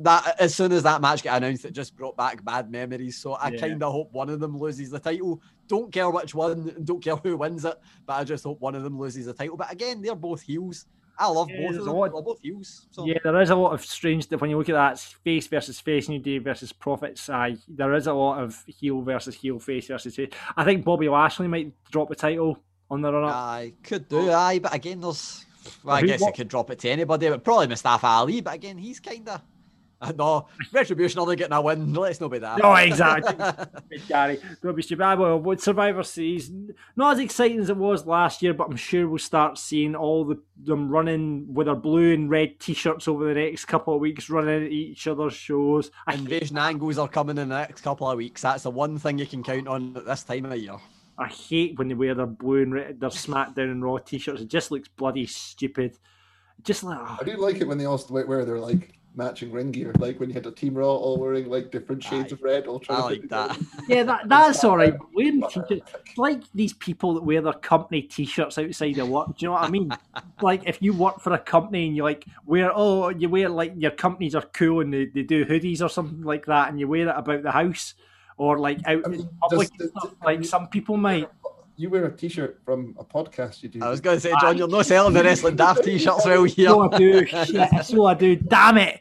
that 0.01 0.37
as 0.41 0.55
soon 0.55 0.73
as 0.73 0.83
that 0.83 1.01
match 1.01 1.23
got 1.23 1.37
announced, 1.43 1.65
it 1.65 1.73
just 1.73 1.97
brought 1.97 2.17
back 2.17 2.45
bad 2.45 2.71
memories. 2.71 3.17
So 3.19 3.35
I 3.35 3.49
Yeah. 3.51 3.61
kind 3.61 3.83
of 3.83 3.93
hope 3.93 4.13
one 4.13 4.29
of 4.29 4.41
them 4.41 4.59
loses 4.59 4.91
the 4.91 4.99
title. 4.99 5.41
Don't 5.69 5.93
care 5.93 6.11
which 6.11 6.35
one, 6.35 6.75
don't 6.85 7.03
care 7.03 7.17
who 7.17 7.37
wins 7.37 7.65
it, 7.65 7.79
but 8.07 8.15
I 8.15 8.25
just 8.25 8.45
hope 8.45 8.61
one 8.61 8.75
of 8.75 8.83
them 8.83 8.99
loses 8.99 9.27
the 9.27 9.33
title. 9.33 9.57
But 9.57 9.73
again, 9.73 10.03
they're 10.03 10.15
both 10.15 10.43
heels. 10.43 10.87
I 11.17 11.29
love 11.29 11.49
Yeah, 11.49 11.69
both 11.69 11.79
of 11.79 11.85
them. 11.85 11.95
lot- 11.95 12.13
They're 12.13 12.23
both 12.23 12.41
heels. 12.43 12.89
So 12.91 13.07
Yeah, 13.07 13.19
there 13.23 13.41
is 13.41 13.51
a 13.51 13.55
lot 13.55 13.73
of 13.73 13.85
strange 13.85 14.25
stuff 14.25 14.41
when 14.41 14.51
you 14.51 14.59
look 14.59 14.69
at 14.69 14.73
that 14.75 14.99
face 14.99 15.47
versus 15.47 15.79
face, 15.79 16.09
New 16.09 16.19
Day 16.19 16.39
versus 16.39 16.73
Profits. 16.73 17.31
Aye, 17.31 17.57
there 17.69 17.95
is 17.95 18.09
a 18.09 18.13
lot 18.13 18.43
of 18.43 18.65
heel 18.67 19.01
versus 19.01 19.37
heel, 19.37 19.61
face 19.61 19.87
versus 19.87 20.17
face. 20.17 20.31
I 20.57 20.65
think 20.65 20.85
Bobby 20.85 21.09
Lashley 21.09 21.47
might 21.47 21.73
drop 21.93 22.09
the 22.09 22.17
title 22.17 22.59
on 22.91 23.01
the 23.01 23.13
run 23.13 23.25
up. 23.31 23.35
I 23.37 23.75
could 23.85 24.09
do, 24.09 24.33
aye, 24.33 24.59
but 24.59 24.75
again, 24.75 25.01
there's. 25.01 25.47
Well, 25.85 25.95
I 25.97 26.03
guess 26.03 26.21
what- 26.21 26.31
it 26.35 26.37
could 26.37 26.49
drop 26.49 26.71
it 26.71 26.81
to 26.81 26.91
anybody, 26.91 27.29
but 27.31 27.43
probably 27.45 27.69
Mustafa 27.69 28.07
Ali. 28.07 28.41
But 28.41 28.55
again, 28.55 28.77
he's 28.77 28.99
kind 28.99 29.27
of. 29.29 29.41
Uh, 30.01 30.13
no, 30.19 30.49
Retribution 30.73 31.21
are 31.21 31.27
they 31.27 31.37
getting 31.37 31.53
a 31.53 31.61
win. 31.61 31.93
Let's 31.95 32.21
not 32.21 32.31
be 32.31 32.39
that. 32.39 32.59
No, 32.59 32.75
exactly. 32.75 33.99
Gary, 34.09 34.41
don't 34.63 34.77
be 34.77 34.83
stupid. 34.83 35.05
I 35.05 35.15
will. 35.15 35.39
With 35.39 35.63
Survivor 35.63 36.03
Series, 36.03 36.51
not 36.97 37.15
as 37.15 37.19
exciting 37.21 37.61
as 37.61 37.71
it 37.71 37.77
was 37.77 38.07
last 38.07 38.43
year, 38.43 38.55
but 38.55 38.69
I'm 38.69 38.77
sure 38.77 39.09
we'll 39.09 39.19
start 39.19 39.59
seeing 39.59 39.95
all 39.95 40.25
the 40.25 40.41
them 40.57 40.89
running 40.89 41.53
with 41.53 41.67
their 41.67 41.75
blue 41.75 42.15
and 42.15 42.31
red 42.31 42.59
T-shirts 42.61 43.09
over 43.09 43.33
the 43.33 43.41
next 43.41 43.67
couple 43.67 43.95
of 43.95 44.01
weeks, 44.01 44.31
running 44.31 44.65
at 44.65 44.71
each 44.71 45.07
other's 45.07 45.35
shows. 45.35 45.91
Invasion 46.13 46.59
angles 46.59 46.99
are 46.99 47.09
coming 47.09 47.39
in 47.39 47.49
the 47.49 47.59
next 47.59 47.83
couple 47.83 48.09
of 48.09 48.17
weeks. 48.17 48.43
That's 48.43 48.63
the 48.63 48.71
one 48.71 48.99
thing 48.99 49.19
you 49.19 49.27
can 49.27 49.43
count 49.43 49.69
on 49.69 49.97
at 49.97 50.07
this 50.07 50.25
time 50.25 50.47
of 50.47 50.59
year. 50.59 50.77
I 51.17 51.29
hate 51.29 51.79
when 51.79 51.89
they 51.89 51.95
wear 51.95 52.15
their 52.15 52.27
blue 52.27 52.63
and 52.63 52.75
red, 52.75 53.01
their 53.01 53.11
SmackDown 53.11 53.71
and 53.71 53.85
Raw 53.85 53.99
T-shirts. 53.99 54.41
It 54.41 54.49
just 54.49 54.71
looks 54.71 54.89
bloody 54.89 55.27
stupid. 55.27 55.97
Just 56.63 56.83
like 56.83 56.99
oh, 57.01 57.19
I 57.21 57.25
do 57.25 57.37
like 57.37 57.57
it 57.57 57.69
when 57.69 57.79
they 57.79 57.85
also 57.85 58.15
wear 58.15 58.27
wear 58.27 58.45
their 58.45 58.59
like 58.59 58.99
matching 59.17 59.53
ring 59.53 59.71
gear, 59.71 59.93
like 59.99 60.19
when 60.19 60.29
you 60.29 60.35
had 60.35 60.47
a 60.47 60.51
team 60.51 60.75
raw 60.75 60.93
all 60.93 61.19
wearing 61.19 61.49
like 61.49 61.71
different 61.71 62.03
shades 62.03 62.33
of 62.33 62.43
red, 62.43 62.67
all 62.67 62.79
trying 62.79 62.99
I 62.99 63.01
to 63.01 63.07
like 63.07 63.21
fit 63.23 63.31
that. 63.31 63.59
Yeah, 63.89 64.03
that, 64.05 64.29
that's 64.29 64.65
all 64.65 64.77
right. 64.77 64.95
Wearing 65.15 65.43
t-shirts, 65.43 65.93
like 66.17 66.43
these 66.55 66.73
people 66.73 67.15
that 67.15 67.23
wear 67.23 67.41
their 67.41 67.53
company 67.53 68.03
t-shirts 68.03 68.59
outside 68.59 68.99
of 68.99 69.09
work. 69.09 69.29
Do 69.29 69.35
you 69.39 69.49
know 69.49 69.55
what 69.55 69.65
I 69.65 69.71
mean? 69.71 69.91
like 70.43 70.63
if 70.67 70.81
you 70.81 70.93
work 70.93 71.21
for 71.21 71.33
a 71.33 71.39
company 71.39 71.87
and 71.87 71.97
you're 71.97 72.05
like 72.05 72.25
wear, 72.47 72.73
oh, 72.75 73.11
you 73.11 73.29
wear 73.29 73.49
like 73.49 73.73
your 73.77 73.93
companies 73.93 74.35
are 74.35 74.43
cool 74.53 74.81
and 74.81 74.93
they, 74.93 75.07
they 75.07 75.23
do 75.23 75.45
hoodies 75.45 75.83
or 75.83 75.89
something 75.89 76.23
like 76.23 76.47
that, 76.47 76.69
and 76.69 76.81
you 76.81 76.89
wear 76.89 77.09
it 77.09 77.15
about 77.17 77.43
the 77.43 77.53
house 77.53 77.95
or 78.37 78.59
like 78.59 78.79
out 78.87 79.05
in 79.07 79.29
public. 79.41 79.71
and 79.79 79.91
stuff, 79.91 80.15
like 80.25 80.45
some 80.45 80.69
people 80.69 80.97
might. 80.97 81.29
You 81.77 81.91
wear 81.91 82.07
a 82.07 82.17
T-shirt 82.17 82.61
from 82.65 82.95
a 82.99 83.05
podcast. 83.05 83.63
You 83.63 83.69
do. 83.69 83.81
I 83.83 83.91
was 83.91 84.01
going 84.01 84.17
to 84.17 84.21
say, 84.21 84.33
John, 84.41 84.57
you're 84.57 84.69
not 84.69 84.87
selling 84.87 85.13
the 85.13 85.25
wrestling 85.25 85.57
daft 85.57 85.83
T-shirts 85.83 86.25
well 86.25 86.45
here. 86.45 86.69
So 86.69 86.83
I 86.83 86.99
do. 86.99 87.27
Shit, 87.27 87.85
so 87.85 88.07
I 88.07 88.15
do. 88.15 88.37
Damn 88.37 88.79
it. 88.79 89.01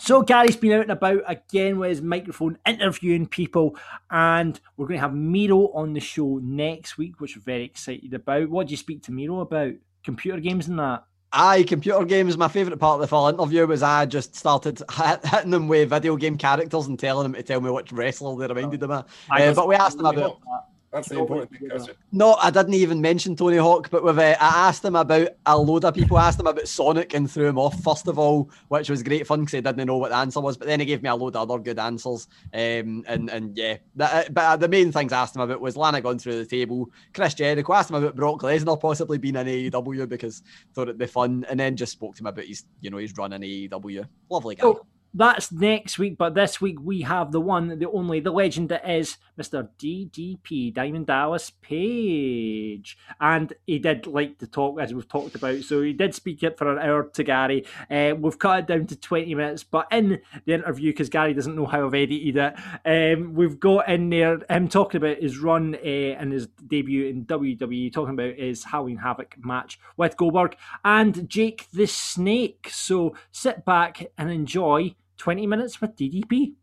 So 0.00 0.22
Gary's 0.22 0.56
been 0.56 0.72
out 0.72 0.82
and 0.82 0.92
about 0.92 1.22
again 1.26 1.78
with 1.78 1.90
his 1.90 2.00
microphone 2.00 2.56
interviewing 2.66 3.26
people, 3.26 3.76
and 4.10 4.58
we're 4.76 4.86
going 4.86 4.96
to 4.96 5.02
have 5.02 5.14
Miro 5.14 5.70
on 5.72 5.92
the 5.92 6.00
show 6.00 6.40
next 6.42 6.96
week, 6.96 7.20
which 7.20 7.36
we're 7.36 7.42
very 7.42 7.64
excited 7.64 8.14
about. 8.14 8.48
What 8.48 8.68
did 8.68 8.70
you 8.70 8.76
speak 8.78 9.02
to 9.02 9.12
Miro 9.12 9.40
about? 9.40 9.72
Computer 10.04 10.40
games 10.40 10.68
and 10.68 10.78
that. 10.78 11.04
Aye, 11.32 11.64
computer 11.64 12.04
games. 12.06 12.38
My 12.38 12.48
favourite 12.48 12.78
part 12.78 12.94
of 12.94 13.00
the 13.02 13.06
full 13.06 13.28
interview 13.28 13.66
was 13.66 13.82
I 13.82 14.06
just 14.06 14.34
started 14.34 14.82
hitting 15.24 15.50
them 15.50 15.68
with 15.68 15.90
video 15.90 16.16
game 16.16 16.38
characters 16.38 16.86
and 16.86 16.98
telling 16.98 17.24
them 17.24 17.34
to 17.34 17.42
tell 17.42 17.60
me 17.60 17.70
which 17.70 17.92
wrestler 17.92 18.34
they 18.36 18.52
reminded 18.52 18.80
them 18.80 18.90
of. 18.92 19.04
Uh, 19.30 19.52
but 19.52 19.68
we 19.68 19.74
asked 19.74 19.98
them 19.98 20.06
about. 20.06 20.40
That's 20.90 21.08
the 21.08 21.18
important 21.18 21.50
thing, 21.50 21.68
Chris. 21.68 21.86
No, 22.12 22.34
I 22.34 22.50
didn't 22.50 22.74
even 22.74 23.02
mention 23.02 23.36
Tony 23.36 23.58
Hawk, 23.58 23.90
but 23.90 24.02
with 24.02 24.18
uh, 24.18 24.36
I 24.40 24.68
asked 24.68 24.82
him 24.82 24.96
about 24.96 25.28
a 25.44 25.58
load 25.58 25.84
of 25.84 25.94
people. 25.94 26.18
Asked 26.18 26.40
him 26.40 26.46
about 26.46 26.66
Sonic 26.66 27.12
and 27.12 27.30
threw 27.30 27.46
him 27.46 27.58
off 27.58 27.82
first 27.82 28.08
of 28.08 28.18
all, 28.18 28.50
which 28.68 28.88
was 28.88 29.02
great 29.02 29.26
fun 29.26 29.40
because 29.40 29.52
he 29.52 29.60
didn't 29.60 29.86
know 29.86 29.98
what 29.98 30.10
the 30.10 30.16
answer 30.16 30.40
was. 30.40 30.56
But 30.56 30.66
then 30.66 30.80
he 30.80 30.86
gave 30.86 31.02
me 31.02 31.10
a 31.10 31.14
load 31.14 31.36
of 31.36 31.50
other 31.50 31.62
good 31.62 31.78
answers. 31.78 32.26
Um, 32.54 33.04
and 33.06 33.28
and 33.28 33.56
yeah, 33.56 33.76
that, 33.96 34.32
but 34.32 34.44
uh, 34.44 34.56
the 34.56 34.68
main 34.68 34.90
things 34.90 35.12
I 35.12 35.20
asked 35.20 35.36
him 35.36 35.42
about 35.42 35.60
was 35.60 35.76
Lana 35.76 36.00
going 36.00 36.18
through 36.18 36.38
the 36.38 36.46
table, 36.46 36.90
Chris 37.12 37.34
Jericho. 37.34 37.72
I 37.74 37.80
asked 37.80 37.90
him 37.90 37.96
about 37.96 38.16
Brock 38.16 38.40
Lesnar 38.40 38.80
possibly 38.80 39.18
being 39.18 39.36
in 39.36 39.46
AEW 39.46 40.08
because 40.08 40.42
thought 40.74 40.88
it'd 40.88 40.96
be 40.96 41.06
fun, 41.06 41.44
and 41.50 41.60
then 41.60 41.76
just 41.76 41.92
spoke 41.92 42.14
to 42.16 42.22
him 42.22 42.28
about 42.28 42.46
his 42.46 42.64
you 42.80 42.88
know 42.88 42.96
his 42.96 43.14
run 43.14 43.34
in 43.34 43.42
AEW. 43.42 44.06
Lovely 44.30 44.54
guy. 44.54 44.62
So 44.62 44.86
that's 45.14 45.50
next 45.50 45.98
week, 45.98 46.18
but 46.18 46.34
this 46.34 46.60
week 46.60 46.78
we 46.80 47.02
have 47.02 47.32
the 47.32 47.40
one, 47.40 47.78
the 47.78 47.90
only, 47.90 48.20
the 48.20 48.30
legend 48.30 48.68
that 48.68 48.88
is 48.88 49.16
Mr. 49.38 49.68
DDP, 49.78 50.72
Diamond 50.72 51.06
Dallas 51.06 51.50
Page. 51.50 52.98
And 53.20 53.52
he 53.66 53.78
did 53.78 54.06
like 54.06 54.38
to 54.38 54.46
talk, 54.46 54.80
as 54.80 54.92
we've 54.92 55.08
talked 55.08 55.34
about. 55.34 55.62
So 55.62 55.82
he 55.82 55.92
did 55.92 56.14
speak 56.14 56.42
it 56.42 56.58
for 56.58 56.70
an 56.70 56.78
hour 56.78 57.04
to 57.04 57.24
Gary. 57.24 57.64
Uh, 57.90 58.14
we've 58.18 58.38
cut 58.38 58.60
it 58.60 58.66
down 58.66 58.86
to 58.86 58.96
20 58.96 59.34
minutes, 59.34 59.64
but 59.64 59.86
in 59.90 60.20
the 60.44 60.54
interview, 60.54 60.92
because 60.92 61.08
Gary 61.08 61.34
doesn't 61.34 61.56
know 61.56 61.66
how 61.66 61.86
I've 61.86 61.94
edited 61.94 62.36
it, 62.36 62.54
um, 62.84 63.34
we've 63.34 63.58
got 63.58 63.88
in 63.88 64.10
there 64.10 64.38
him 64.50 64.68
talking 64.68 64.98
about 64.98 65.18
his 65.18 65.38
run 65.38 65.74
uh, 65.74 65.78
and 65.78 66.32
his 66.32 66.48
debut 66.66 67.06
in 67.06 67.24
WWE, 67.24 67.92
talking 67.92 68.14
about 68.14 68.34
his 68.34 68.64
Halloween 68.64 68.98
Havoc 68.98 69.36
match 69.38 69.78
with 69.96 70.16
Goldberg 70.16 70.56
and 70.84 71.28
Jake 71.28 71.68
the 71.72 71.86
Snake. 71.86 72.68
So 72.70 73.14
sit 73.32 73.64
back 73.64 74.06
and 74.16 74.30
enjoy 74.30 74.94
20 75.18 75.46
minutes 75.46 75.80
with 75.80 75.96
DDP. 75.96 76.54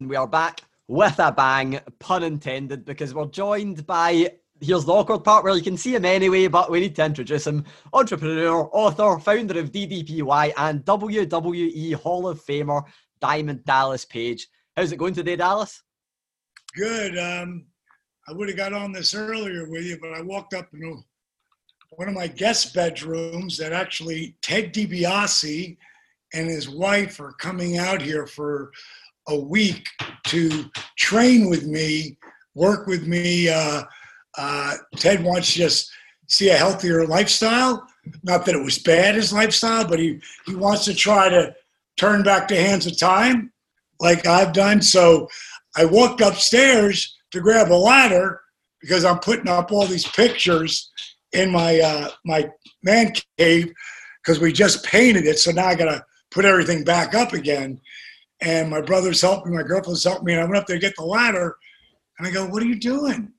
We 0.00 0.16
are 0.16 0.26
back 0.26 0.62
with 0.88 1.18
a 1.18 1.30
bang, 1.30 1.78
pun 1.98 2.22
intended, 2.22 2.84
because 2.84 3.14
we're 3.14 3.26
joined 3.26 3.86
by. 3.86 4.32
Here's 4.62 4.84
the 4.84 4.92
awkward 4.92 5.24
part 5.24 5.44
where 5.44 5.56
you 5.56 5.62
can 5.62 5.76
see 5.76 5.94
him 5.94 6.04
anyway, 6.04 6.46
but 6.46 6.70
we 6.70 6.80
need 6.80 6.96
to 6.96 7.04
introduce 7.04 7.46
him. 7.46 7.64
Entrepreneur, 7.94 8.68
author, 8.72 9.18
founder 9.18 9.58
of 9.58 9.72
DDPY, 9.72 10.52
and 10.56 10.84
WWE 10.84 11.94
Hall 11.94 12.28
of 12.28 12.44
Famer, 12.44 12.82
Diamond 13.20 13.64
Dallas 13.64 14.04
Page. 14.04 14.48
How's 14.76 14.92
it 14.92 14.98
going 14.98 15.14
today, 15.14 15.36
Dallas? 15.36 15.82
Good. 16.76 17.16
Um, 17.18 17.66
I 18.28 18.32
would 18.32 18.48
have 18.48 18.56
got 18.56 18.74
on 18.74 18.92
this 18.92 19.14
earlier 19.14 19.68
with 19.70 19.84
you, 19.84 19.98
but 20.00 20.12
I 20.12 20.20
walked 20.20 20.52
up 20.52 20.68
in 20.74 21.02
one 21.90 22.08
of 22.08 22.14
my 22.14 22.26
guest 22.26 22.74
bedrooms 22.74 23.56
that 23.56 23.72
actually 23.72 24.36
Ted 24.42 24.74
DiBiase 24.74 25.76
and 26.32 26.48
his 26.48 26.68
wife 26.68 27.20
are 27.20 27.32
coming 27.32 27.78
out 27.78 28.00
here 28.00 28.26
for 28.26 28.70
a 29.28 29.36
week 29.36 29.86
to 30.26 30.70
train 30.96 31.48
with 31.48 31.66
me, 31.66 32.16
work 32.54 32.86
with 32.86 33.06
me. 33.06 33.48
Uh, 33.48 33.82
uh, 34.36 34.74
Ted 34.96 35.22
wants 35.22 35.52
to 35.52 35.58
just 35.58 35.90
see 36.28 36.50
a 36.50 36.56
healthier 36.56 37.06
lifestyle. 37.06 37.86
Not 38.22 38.46
that 38.46 38.54
it 38.54 38.64
was 38.64 38.78
bad, 38.78 39.14
his 39.14 39.32
lifestyle, 39.32 39.86
but 39.86 39.98
he, 39.98 40.20
he 40.46 40.54
wants 40.54 40.84
to 40.86 40.94
try 40.94 41.28
to 41.28 41.54
turn 41.96 42.22
back 42.22 42.48
the 42.48 42.56
hands 42.56 42.86
of 42.86 42.98
time 42.98 43.52
like 44.00 44.26
I've 44.26 44.52
done. 44.52 44.80
So 44.80 45.28
I 45.76 45.84
walked 45.84 46.20
upstairs 46.20 47.16
to 47.32 47.40
grab 47.40 47.70
a 47.70 47.74
ladder 47.74 48.40
because 48.80 49.04
I'm 49.04 49.18
putting 49.18 49.48
up 49.48 49.70
all 49.70 49.86
these 49.86 50.06
pictures 50.06 50.90
in 51.32 51.50
my 51.50 51.78
uh, 51.78 52.10
my 52.24 52.50
man 52.82 53.12
cave 53.38 53.72
because 54.22 54.40
we 54.40 54.52
just 54.52 54.84
painted 54.84 55.26
it. 55.26 55.38
So 55.38 55.52
now 55.52 55.66
I 55.66 55.74
got 55.74 55.84
to 55.84 56.04
put 56.30 56.44
everything 56.44 56.84
back 56.84 57.14
up 57.14 57.32
again. 57.32 57.80
And 58.40 58.70
my 58.70 58.80
brother's 58.80 59.20
helping, 59.20 59.54
my 59.54 59.62
girlfriend's 59.62 60.04
helping 60.04 60.24
me. 60.24 60.32
And 60.32 60.42
I 60.42 60.44
went 60.44 60.56
up 60.56 60.66
there 60.66 60.76
to 60.76 60.80
get 60.80 60.94
the 60.96 61.04
ladder, 61.04 61.56
and 62.18 62.26
I 62.26 62.30
go, 62.30 62.46
"What 62.46 62.62
are 62.62 62.66
you 62.66 62.78
doing?" 62.78 63.32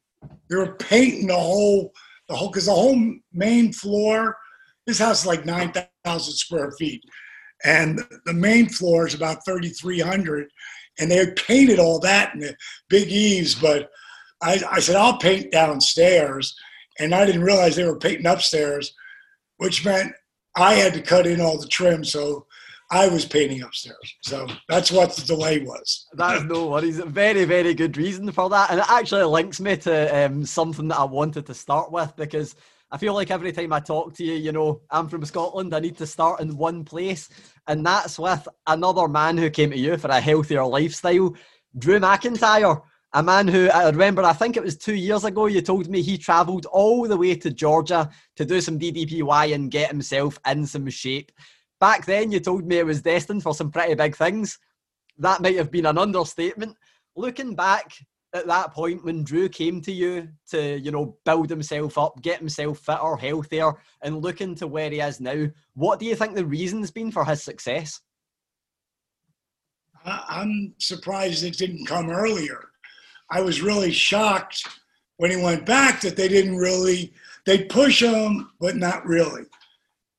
They 0.50 0.56
were 0.56 0.76
painting 0.76 1.28
the 1.28 1.36
whole 1.36 1.94
the 2.28 2.36
whole 2.36 2.50
because 2.50 2.68
the 2.68 2.74
whole 2.74 3.14
main 3.34 3.74
floor. 3.74 4.38
This 4.86 5.00
house 5.00 5.22
is 5.22 5.26
like 5.26 5.46
nine 5.46 5.74
thousand 6.06 6.34
square 6.34 6.72
feet, 6.74 7.04
and 7.64 8.00
the 8.26 8.34
main 8.34 8.70
floor 8.70 9.08
is 9.08 9.14
about 9.14 9.46
thirty 9.46 9.70
three 9.70 10.00
hundred. 10.00 10.50
And 11.00 11.10
they 11.10 11.16
had 11.16 11.36
painted 11.36 11.80
all 11.80 12.00
that 12.02 12.34
in 12.34 12.42
the 12.42 12.56
big 12.90 13.08
eaves, 13.10 13.56
but 13.56 13.90
I, 14.42 14.62
I 14.70 14.80
said 14.80 14.98
I'll 14.98 15.18
paint 15.18 15.52
downstairs, 15.52 16.54
and 17.00 17.16
I 17.16 17.26
didn't 17.26 17.44
realize 17.44 17.76
they 17.76 17.86
were 17.86 17.98
painting 17.98 18.26
upstairs, 18.26 18.94
which 19.58 19.86
meant 19.86 20.12
I 20.56 20.74
had 20.74 20.94
to 20.94 21.02
cut 21.02 21.26
in 21.26 21.40
all 21.40 21.58
the 21.58 21.68
trim. 21.68 22.04
So 22.04 22.46
I 22.92 23.08
was 23.08 23.26
painting 23.26 23.62
upstairs. 23.62 24.16
So 24.22 24.46
that's 24.68 24.92
what 24.92 25.16
the 25.16 25.26
delay 25.26 25.60
was. 25.60 26.08
That's 26.14 26.44
no 26.44 26.68
worries. 26.68 27.00
Very, 27.00 27.46
very 27.46 27.74
good 27.74 27.96
reason 27.96 28.30
for 28.34 28.50
that. 28.50 28.70
And 28.70 28.82
it 28.82 28.86
actually 28.90 29.24
links 29.24 29.62
me 29.62 29.78
to 29.78 30.26
um, 30.26 30.46
something 30.46 30.90
that 30.90 31.00
I 31.00 31.06
wanted 31.06 31.46
to 31.46 31.54
start 31.54 31.90
with 31.90 32.14
because 32.18 32.56
I 32.92 32.98
feel 32.98 33.14
like 33.14 33.32
every 33.32 33.54
time 33.54 33.72
I 33.72 33.80
talk 33.80 34.14
to 34.16 34.26
you, 34.26 34.34
you 34.34 34.52
know, 34.52 34.82
I'm 34.90 35.08
from 35.08 35.24
Scotland, 35.24 35.74
I 35.74 35.80
need 35.80 35.96
to 35.98 36.06
start 36.06 36.42
in 36.42 36.58
one 36.58 36.84
place. 36.84 37.30
And 37.68 37.86
that's 37.86 38.20
with 38.20 38.46
another 38.68 39.08
man 39.08 39.38
who 39.38 39.50
came 39.50 39.72
to 39.72 39.78
you 39.78 39.96
for 39.96 40.10
a 40.10 40.20
healthier 40.20 40.66
lifestyle, 40.66 41.34
Drew 41.78 42.00
McIntyre. 42.00 42.82
A 43.14 43.24
man 43.24 43.48
who 43.48 43.70
I 43.70 43.90
remember, 43.90 44.24
I 44.24 44.34
think 44.34 44.56
it 44.58 44.64
was 44.64 44.78
two 44.78 44.96
years 44.96 45.24
ago, 45.24 45.46
you 45.46 45.62
told 45.62 45.90
me 45.90 46.02
he 46.02 46.18
travelled 46.18 46.66
all 46.66 47.08
the 47.08 47.18
way 47.18 47.36
to 47.36 47.52
Georgia 47.52 48.10
to 48.36 48.46
do 48.46 48.60
some 48.60 48.80
DDPY 48.80 49.54
and 49.54 49.72
get 49.72 49.92
himself 49.92 50.38
in 50.46 50.66
some 50.66 50.90
shape. 50.90 51.32
Back 51.82 52.06
then, 52.06 52.32
you 52.32 52.40
told 52.40 52.66
me 52.66 52.78
it 52.78 52.86
was 52.86 53.02
destined 53.02 53.42
for 53.42 53.56
some 53.56 53.72
pretty 53.72 53.96
big 53.96 54.16
things. 54.16 54.60
That 55.18 55.42
might 55.42 55.58
have 55.58 55.72
been 55.72 55.88
an 55.88 55.98
understatement. 55.98 56.78
Looking 57.16 57.56
back 57.56 57.92
at 58.34 58.46
that 58.46 58.72
point 58.72 59.04
when 59.04 59.24
Drew 59.24 59.50
came 59.50 59.82
to 59.82 59.92
you 59.92 60.30
to, 60.52 60.80
you 60.80 60.92
know, 60.92 61.18
build 61.26 61.50
himself 61.50 61.98
up, 61.98 62.22
get 62.22 62.40
himself 62.40 62.78
fitter, 62.80 63.16
healthier, 63.16 63.74
and 64.04 64.22
looking 64.22 64.54
to 64.56 64.68
where 64.68 64.92
he 64.92 65.02
is 65.02 65.20
now, 65.20 65.48
what 65.74 66.00
do 66.00 66.06
you 66.06 66.16
think 66.16 66.36
the 66.36 66.46
reason's 66.46 66.92
been 66.92 67.12
for 67.12 67.26
his 67.26 67.42
success? 67.44 68.00
I'm 70.06 70.74
surprised 70.78 71.44
it 71.44 71.58
didn't 71.58 71.88
come 71.88 72.12
earlier. 72.12 72.70
I 73.32 73.42
was 73.42 73.64
really 73.64 73.92
shocked 73.92 74.68
when 75.18 75.32
he 75.32 75.38
went 75.38 75.66
back 75.66 76.02
that 76.02 76.16
they 76.16 76.28
didn't 76.28 76.58
really, 76.58 77.12
they 77.46 77.66
push 77.66 78.02
him, 78.04 78.52
but 78.60 78.76
not 78.76 79.06
really. 79.06 79.44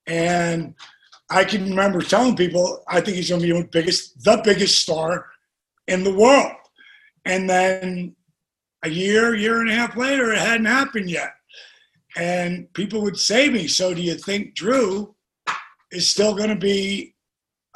And 0.07 0.75
I 1.33 1.45
can 1.45 1.71
remember 1.71 2.03
telling 2.03 2.37
people, 2.37 2.85
I 2.89 3.01
think 3.01 3.17
he's 3.17 3.31
going 3.31 3.41
to 3.41 3.47
be 3.47 3.53
the 3.59 3.67
biggest, 3.69 4.23
the 4.23 4.43
biggest 4.45 4.81
star 4.81 5.31
in 5.89 6.05
the 6.05 6.15
world. 6.15 6.53
And 7.25 7.49
then 7.49 8.15
a 8.85 8.91
year, 8.91 9.35
year 9.35 9.61
and 9.61 9.71
a 9.71 9.75
half 9.75 9.97
later, 9.97 10.33
it 10.33 10.39
hadn't 10.39 10.67
happened 10.67 11.09
yet. 11.09 11.33
And 12.17 12.71
people 12.75 13.01
would 13.01 13.19
say 13.19 13.49
me, 13.49 13.67
"So 13.67 13.95
do 13.95 14.03
you 14.03 14.17
think 14.17 14.55
Drew 14.55 15.15
is 15.91 16.07
still 16.07 16.35
going 16.35 16.51
to 16.51 16.57
be 16.57 17.15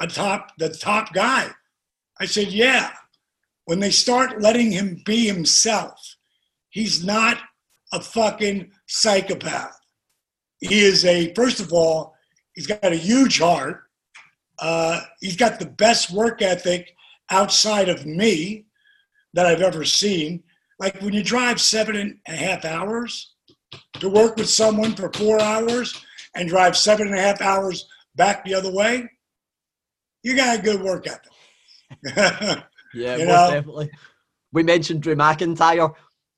a 0.02 0.06
top, 0.06 0.52
the 0.58 0.68
top 0.68 1.14
guy?" 1.14 1.50
I 2.20 2.26
said, 2.26 2.48
"Yeah." 2.48 2.92
When 3.64 3.80
they 3.80 3.90
start 3.90 4.42
letting 4.42 4.70
him 4.70 5.02
be 5.06 5.26
himself, 5.26 6.16
he's 6.68 7.02
not 7.02 7.38
a 7.92 8.00
fucking 8.00 8.70
psychopath. 8.86 9.78
He 10.60 10.80
is 10.80 11.04
a 11.04 11.32
first 11.34 11.60
of 11.60 11.72
all, 11.72 12.15
he's 12.56 12.66
got 12.66 12.82
a 12.84 12.96
huge 12.96 13.38
heart. 13.38 13.84
Uh, 14.58 15.02
he's 15.20 15.36
got 15.36 15.60
the 15.60 15.66
best 15.66 16.10
work 16.10 16.42
ethic 16.42 16.96
outside 17.30 17.88
of 17.88 18.04
me 18.06 18.66
that 19.34 19.46
I've 19.46 19.60
ever 19.62 19.84
seen. 19.84 20.42
Like 20.80 21.00
when 21.00 21.12
you 21.12 21.22
drive 21.22 21.60
seven 21.60 21.96
and 21.96 22.18
a 22.26 22.32
half 22.32 22.64
hours 22.64 23.34
to 24.00 24.08
work 24.08 24.36
with 24.36 24.48
someone 24.48 24.94
for 24.94 25.12
four 25.12 25.40
hours 25.40 26.02
and 26.34 26.48
drive 26.48 26.76
seven 26.76 27.06
and 27.08 27.16
a 27.16 27.20
half 27.20 27.40
hours 27.40 27.86
back 28.16 28.44
the 28.44 28.54
other 28.54 28.72
way, 28.72 29.08
you 30.22 30.34
got 30.34 30.58
a 30.58 30.62
good 30.62 30.82
work 30.82 31.06
ethic. 31.06 32.64
Yeah, 32.94 33.16
You 33.16 33.26
most 33.26 33.34
know? 33.34 33.50
definitely. 33.50 33.90
We 34.52 34.62
mentioned 34.62 35.02
Drew 35.02 35.14
McIntyre. 35.16 35.92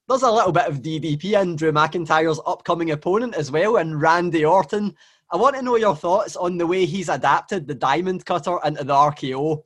There's 0.09 0.23
a 0.23 0.31
little 0.31 0.51
bit 0.51 0.67
of 0.67 0.83
DDP 0.83 1.41
in 1.41 1.55
Drew 1.55 1.71
McIntyre's 1.71 2.41
upcoming 2.47 2.91
opponent 2.91 3.37
as 3.37 3.53
well, 3.53 3.77
and 3.77 4.01
Randy 4.01 4.45
Orton. 4.45 4.97
I 5.31 5.37
want 5.37 5.57
to 5.57 5.63
know 5.63 5.77
your 5.77 5.95
thoughts 5.95 6.37
on 6.37 6.57
the 6.57 6.67
way 6.67 6.87
he's 6.87 7.09
adapted 7.09 7.67
the 7.69 7.75
diamond 7.75 8.25
cutter 8.25 8.59
into 8.65 8.85
the 8.85 8.95
RKO. 8.95 9.63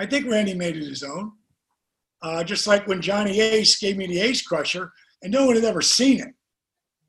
I 0.00 0.06
think 0.06 0.26
Randy 0.26 0.54
made 0.54 0.76
it 0.76 0.84
his 0.86 1.02
own. 1.02 1.32
uh, 2.22 2.42
just 2.42 2.66
like 2.66 2.86
when 2.86 3.00
Johnny 3.00 3.40
Ace 3.40 3.78
gave 3.78 3.96
me 3.96 4.06
the 4.06 4.20
Ace 4.20 4.42
Crusher, 4.42 4.92
and 5.22 5.32
no 5.32 5.46
one 5.46 5.54
had 5.54 5.64
ever 5.64 5.80
seen 5.82 6.20
it. 6.20 6.34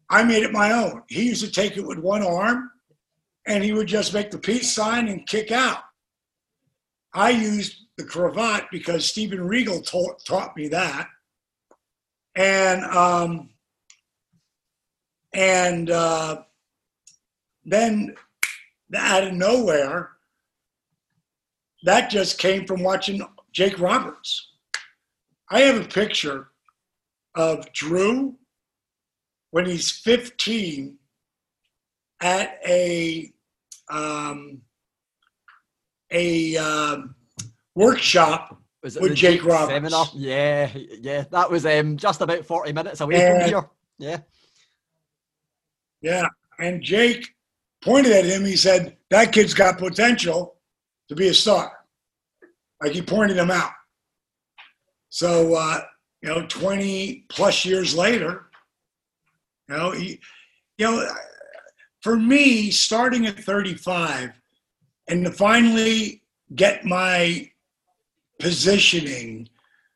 I 0.10 0.24
made 0.24 0.44
it 0.44 0.52
my 0.52 0.72
own. 0.72 1.04
He 1.08 1.28
used 1.28 1.44
to 1.46 1.52
take 1.52 1.78
it 1.78 1.86
with 1.86 2.00
one 2.00 2.24
arm, 2.24 2.70
and 3.48 3.64
he 3.64 3.74
would 3.74 3.88
just 3.88 4.14
make 4.14 4.32
the 4.32 4.38
peace 4.40 4.72
sign 4.72 5.08
and 5.08 5.28
kick 5.28 5.52
out. 5.52 5.80
I 7.14 7.32
used 7.32 7.76
the 7.98 8.04
cravat 8.04 8.66
because 8.72 9.06
Steven 9.10 9.42
Regal 9.42 9.82
taught, 9.82 10.24
taught 10.26 10.56
me 10.56 10.68
that. 10.70 11.08
And 12.36 12.84
um, 12.86 13.50
and 15.34 15.90
uh, 15.90 16.42
then 17.66 18.16
out 18.96 19.24
of 19.24 19.34
nowhere, 19.34 20.12
that 21.84 22.10
just 22.10 22.38
came 22.40 22.66
from 22.66 22.84
watching 22.84 23.22
Jake 23.52 23.80
Roberts. 23.80 24.54
I 25.50 25.62
have 25.62 25.82
a 25.82 25.88
picture 25.88 26.50
of 27.36 27.72
Drew 27.74 28.36
when 29.52 29.66
he's 29.66 29.92
15 29.92 30.98
at 32.22 32.60
a 32.68 33.32
um, 33.90 34.62
a 36.12 36.58
um, 36.58 37.16
workshop 37.76 38.62
with 38.84 38.96
Jake 39.16 39.16
Jake 39.16 39.46
Roberts. 39.46 39.72
seminar? 39.74 40.06
Yeah, 40.16 40.70
yeah. 40.76 41.24
That 41.32 41.50
was 41.50 41.66
um, 41.66 41.98
just 41.98 42.22
about 42.22 42.46
40 42.46 42.74
minutes 42.74 43.02
away 43.02 43.16
And- 43.16 43.42
from 43.42 43.50
here. 43.50 43.70
Yeah. 43.98 44.18
Yeah. 46.02 46.28
And 46.60 46.82
Jake 46.82 47.28
pointed 47.84 48.12
at 48.12 48.26
him. 48.26 48.46
He 48.46 48.56
said, 48.56 48.98
That 49.10 49.32
kid's 49.32 49.54
got 49.54 49.78
potential 49.78 50.56
to 51.08 51.16
be 51.16 51.28
a 51.28 51.34
star. 51.34 51.72
Like 52.82 52.94
he 52.94 53.02
pointed 53.02 53.38
him 53.38 53.52
out. 53.52 53.72
So, 55.10 55.56
uh, 55.56 55.82
you 56.22 56.30
know, 56.30 56.46
20 56.48 57.26
plus 57.30 57.66
years 57.66 57.96
later, 57.96 58.46
you 59.68 59.78
know, 59.78 59.92
he, 59.92 60.20
you 60.78 60.86
know, 60.86 61.10
for 62.02 62.16
me, 62.16 62.72
starting 62.72 63.26
at 63.26 63.40
35 63.40 64.32
and 65.08 65.26
to 65.26 65.32
finally 65.32 66.22
get 66.56 66.86
my 66.86 67.50
positioning 68.40 69.50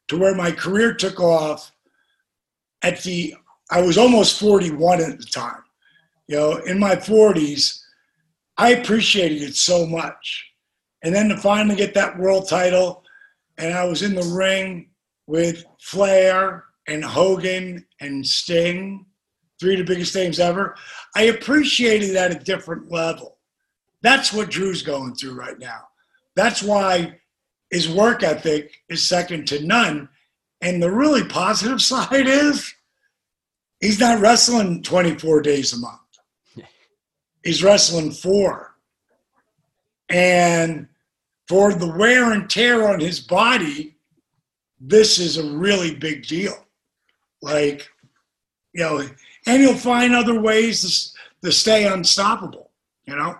to 0.07 0.17
where 0.17 0.35
my 0.35 0.51
career 0.51 0.93
took 0.93 1.19
off 1.19 1.71
at 2.81 3.01
the 3.03 3.35
I 3.71 3.81
was 3.81 3.97
almost 3.97 4.39
41 4.39 5.01
at 5.01 5.17
the 5.17 5.25
time. 5.25 5.62
You 6.33 6.39
know, 6.39 6.55
in 6.65 6.79
my 6.79 6.95
40s, 6.95 7.79
I 8.57 8.71
appreciated 8.71 9.43
it 9.43 9.55
so 9.55 9.85
much. 9.85 10.51
And 11.03 11.13
then 11.13 11.29
to 11.29 11.37
finally 11.37 11.75
get 11.75 11.93
that 11.93 12.17
world 12.17 12.49
title, 12.49 13.03
and 13.59 13.71
I 13.71 13.83
was 13.83 14.01
in 14.01 14.15
the 14.15 14.23
ring 14.35 14.89
with 15.27 15.63
Flair 15.79 16.63
and 16.87 17.05
Hogan 17.05 17.85
and 18.01 18.25
Sting, 18.25 19.05
three 19.59 19.79
of 19.79 19.85
the 19.85 19.93
biggest 19.93 20.15
names 20.15 20.39
ever. 20.39 20.75
I 21.15 21.25
appreciated 21.25 22.15
at 22.15 22.35
a 22.35 22.43
different 22.43 22.91
level. 22.91 23.37
That's 24.01 24.33
what 24.33 24.49
Drew's 24.49 24.81
going 24.81 25.13
through 25.13 25.35
right 25.35 25.59
now. 25.59 25.81
That's 26.35 26.63
why 26.63 27.19
his 27.69 27.87
work 27.87 28.23
ethic 28.23 28.71
is 28.89 29.07
second 29.07 29.47
to 29.49 29.63
none. 29.63 30.09
And 30.61 30.81
the 30.81 30.89
really 30.89 31.25
positive 31.25 31.79
side 31.83 32.25
is 32.25 32.73
he's 33.79 33.99
not 33.99 34.19
wrestling 34.19 34.81
24 34.81 35.43
days 35.43 35.73
a 35.73 35.77
month. 35.77 35.99
He's 37.43 37.63
wrestling 37.63 38.11
four. 38.11 38.75
And 40.09 40.87
for 41.47 41.73
the 41.73 41.87
wear 41.97 42.31
and 42.31 42.49
tear 42.49 42.87
on 42.89 42.99
his 42.99 43.19
body, 43.19 43.95
this 44.79 45.19
is 45.19 45.37
a 45.37 45.57
really 45.57 45.95
big 45.95 46.25
deal. 46.27 46.53
Like, 47.41 47.89
you 48.73 48.83
know, 48.83 49.07
and 49.45 49.61
he'll 49.61 49.75
find 49.75 50.13
other 50.15 50.39
ways 50.39 51.13
to, 51.41 51.47
to 51.47 51.51
stay 51.51 51.85
unstoppable, 51.85 52.71
you 53.05 53.15
know? 53.15 53.35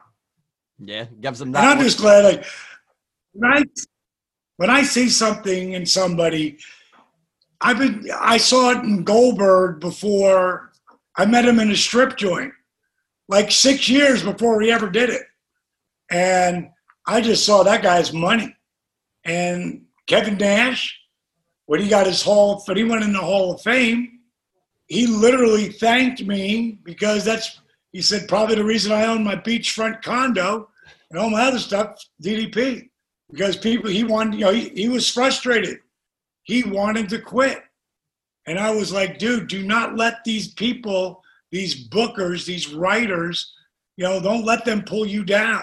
Yeah, 0.79 1.05
gives 1.21 1.39
them 1.39 1.49
And 1.49 1.55
that. 1.55 1.63
I'm 1.71 1.77
much- 1.77 1.85
just 1.85 1.99
glad, 1.99 2.23
like, 2.25 2.45
when 3.33 3.51
I, 3.51 3.63
when 4.57 4.69
I 4.69 4.83
see 4.83 5.09
something 5.09 5.73
in 5.73 5.85
somebody, 5.85 6.57
I've 7.61 7.77
been, 7.79 8.09
I 8.19 8.37
saw 8.37 8.71
it 8.71 8.79
in 8.83 9.03
Goldberg 9.03 9.79
before 9.79 10.71
I 11.15 11.25
met 11.25 11.45
him 11.45 11.59
in 11.59 11.71
a 11.71 11.75
strip 11.75 12.17
joint, 12.17 12.53
like 13.27 13.51
six 13.51 13.89
years 13.89 14.23
before 14.23 14.61
he 14.61 14.71
ever 14.71 14.89
did 14.89 15.09
it. 15.09 15.23
And 16.11 16.69
I 17.07 17.21
just 17.21 17.45
saw 17.45 17.63
that 17.63 17.83
guy's 17.83 18.13
money. 18.13 18.55
And 19.25 19.85
Kevin 20.07 20.37
Nash, 20.37 20.99
when 21.65 21.81
he 21.81 21.87
got 21.87 22.07
his 22.07 22.21
Hall, 22.21 22.63
but 22.67 22.77
he 22.77 22.83
went 22.83 23.03
in 23.03 23.13
the 23.13 23.19
Hall 23.19 23.53
of 23.53 23.61
Fame, 23.61 24.19
he 24.87 25.07
literally 25.07 25.69
thanked 25.69 26.23
me 26.23 26.79
because 26.83 27.23
that's, 27.23 27.61
he 27.91 28.01
said, 28.01 28.27
probably 28.27 28.55
the 28.55 28.63
reason 28.63 28.91
I 28.91 29.05
own 29.05 29.23
my 29.23 29.35
beachfront 29.35 30.01
condo 30.01 30.69
and 31.09 31.19
all 31.19 31.29
my 31.29 31.43
other 31.43 31.59
stuff, 31.59 32.03
DDP, 32.21 32.89
because 33.31 33.55
people, 33.55 33.89
he 33.89 34.03
wanted, 34.03 34.35
you 34.35 34.45
know, 34.45 34.51
he, 34.51 34.69
he 34.69 34.89
was 34.89 35.09
frustrated. 35.09 35.79
He 36.43 36.63
wanted 36.63 37.09
to 37.09 37.19
quit. 37.19 37.63
And 38.45 38.59
I 38.59 38.71
was 38.71 38.91
like, 38.91 39.19
dude, 39.19 39.47
do 39.47 39.63
not 39.63 39.95
let 39.95 40.23
these 40.23 40.53
people, 40.53 41.22
these 41.53 41.87
bookers, 41.87 42.45
these 42.45 42.73
writers, 42.73 43.53
you 43.95 44.03
know, 44.03 44.19
don't 44.19 44.43
let 44.43 44.65
them 44.65 44.81
pull 44.81 45.05
you 45.05 45.23
down. 45.23 45.61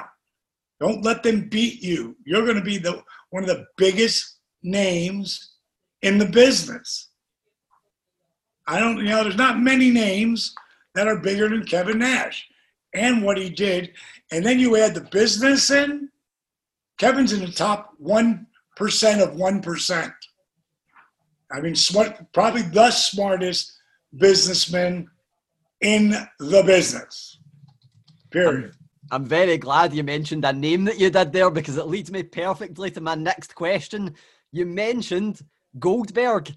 Don't 0.78 1.04
let 1.04 1.24
them 1.24 1.48
beat 1.48 1.82
you. 1.82 2.16
You're 2.24 2.44
going 2.44 2.56
to 2.56 2.62
be 2.62 2.78
the 2.78 3.02
one 3.30 3.42
of 3.42 3.48
the 3.48 3.66
biggest 3.76 4.38
names 4.62 5.54
in 6.02 6.16
the 6.16 6.26
business. 6.26 7.08
I 8.68 8.78
don't, 8.78 8.98
you 8.98 9.06
know, 9.06 9.24
there's 9.24 9.34
not 9.34 9.60
many 9.60 9.90
names 9.90 10.54
that 10.94 11.08
are 11.08 11.18
bigger 11.18 11.48
than 11.48 11.66
Kevin 11.66 11.98
Nash 11.98 12.46
and 12.94 13.24
what 13.24 13.36
he 13.36 13.50
did. 13.50 13.92
And 14.30 14.46
then 14.46 14.60
you 14.60 14.76
add 14.76 14.94
the 14.94 15.08
business 15.10 15.70
in, 15.72 16.08
Kevin's 16.98 17.32
in 17.32 17.40
the 17.40 17.50
top 17.50 17.94
1% 18.00 18.46
of 18.78 18.78
1%. 18.78 20.12
I 21.52 21.60
mean, 21.60 21.74
smart, 21.74 22.32
probably 22.32 22.62
the 22.62 22.92
smartest 22.92 23.72
businessman 24.16 25.08
in 25.80 26.10
the 26.38 26.62
business. 26.64 27.38
Period. 28.30 28.72
I'm 29.10 29.24
very 29.24 29.58
glad 29.58 29.92
you 29.92 30.04
mentioned 30.04 30.44
a 30.44 30.52
name 30.52 30.84
that 30.84 31.00
you 31.00 31.10
did 31.10 31.32
there 31.32 31.50
because 31.50 31.76
it 31.76 31.88
leads 31.88 32.12
me 32.12 32.22
perfectly 32.22 32.90
to 32.92 33.00
my 33.00 33.16
next 33.16 33.54
question. 33.54 34.14
You 34.52 34.66
mentioned 34.66 35.40
Goldberg. 35.78 36.54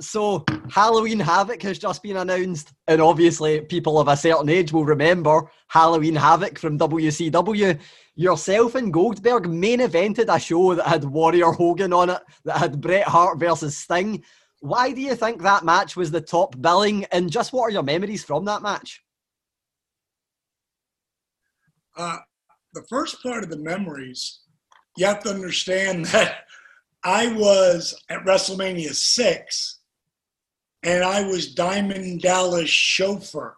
So 0.00 0.46
Halloween 0.70 1.20
Havoc 1.20 1.60
has 1.60 1.78
just 1.78 2.02
been 2.02 2.16
announced, 2.16 2.72
and 2.88 3.02
obviously 3.02 3.60
people 3.60 3.98
of 3.98 4.08
a 4.08 4.16
certain 4.16 4.48
age 4.48 4.72
will 4.72 4.86
remember 4.86 5.42
Halloween 5.68 6.16
Havoc 6.16 6.58
from 6.58 6.78
WCW. 6.78 7.78
Yourself 8.14 8.76
and 8.76 8.92
Goldberg 8.92 9.46
main 9.46 9.80
evented 9.80 10.34
a 10.34 10.40
show 10.40 10.74
that 10.74 10.86
had 10.86 11.04
Warrior 11.04 11.52
Hogan 11.52 11.92
on 11.92 12.08
it, 12.10 12.22
that 12.44 12.56
had 12.56 12.80
Bret 12.80 13.06
Hart 13.06 13.38
versus 13.38 13.76
Sting. 13.76 14.24
Why 14.60 14.92
do 14.92 15.00
you 15.00 15.14
think 15.14 15.42
that 15.42 15.64
match 15.64 15.96
was 15.96 16.10
the 16.10 16.20
top 16.20 16.60
billing, 16.60 17.04
and 17.06 17.30
just 17.30 17.52
what 17.52 17.62
are 17.62 17.70
your 17.70 17.82
memories 17.82 18.24
from 18.24 18.44
that 18.44 18.62
match? 18.62 19.02
Uh, 21.96 22.18
the 22.74 22.84
first 22.88 23.22
part 23.22 23.42
of 23.42 23.50
the 23.50 23.58
memories, 23.58 24.40
you 24.96 25.06
have 25.06 25.22
to 25.24 25.30
understand 25.30 26.04
that 26.06 26.44
I 27.02 27.32
was 27.32 27.94
at 28.10 28.24
WrestleMania 28.24 28.94
6 28.94 29.78
and 30.82 31.04
I 31.04 31.26
was 31.26 31.54
Diamond 31.54 32.20
Dallas 32.20 32.68
chauffeur. 32.68 33.56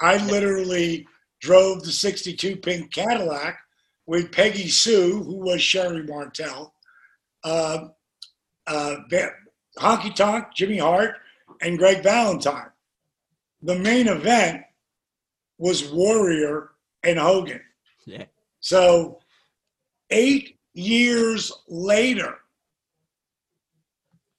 I 0.00 0.16
literally 0.26 1.06
drove 1.40 1.82
the 1.82 1.92
62 1.92 2.56
pink 2.56 2.92
Cadillac 2.92 3.58
with 4.06 4.32
Peggy 4.32 4.68
Sue, 4.68 5.22
who 5.22 5.36
was 5.36 5.62
Sherri 5.62 6.04
Martel, 6.04 6.74
uh, 7.44 7.88
uh, 8.66 8.96
Honky 9.78 10.14
Tonk, 10.14 10.46
Jimmy 10.54 10.78
Hart, 10.78 11.16
and 11.60 11.78
Greg 11.78 12.02
Valentine. 12.02 12.70
The 13.62 13.76
main 13.76 14.08
event 14.08 14.62
was 15.58 15.90
Warrior 15.90 16.70
and 17.02 17.18
Hogan. 17.18 17.60
Yeah. 18.06 18.24
So, 18.60 19.20
eight 20.10 20.58
years 20.74 21.52
later, 21.68 22.38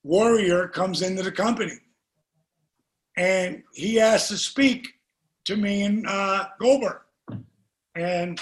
Warrior 0.03 0.67
comes 0.67 1.01
into 1.01 1.21
the 1.21 1.31
company 1.31 1.77
and 3.17 3.63
he 3.73 3.99
asked 3.99 4.29
to 4.29 4.37
speak 4.37 4.87
to 5.45 5.55
me 5.55 5.83
and 5.83 6.07
uh, 6.07 6.47
Goldberg. 6.59 7.01
And 7.95 8.39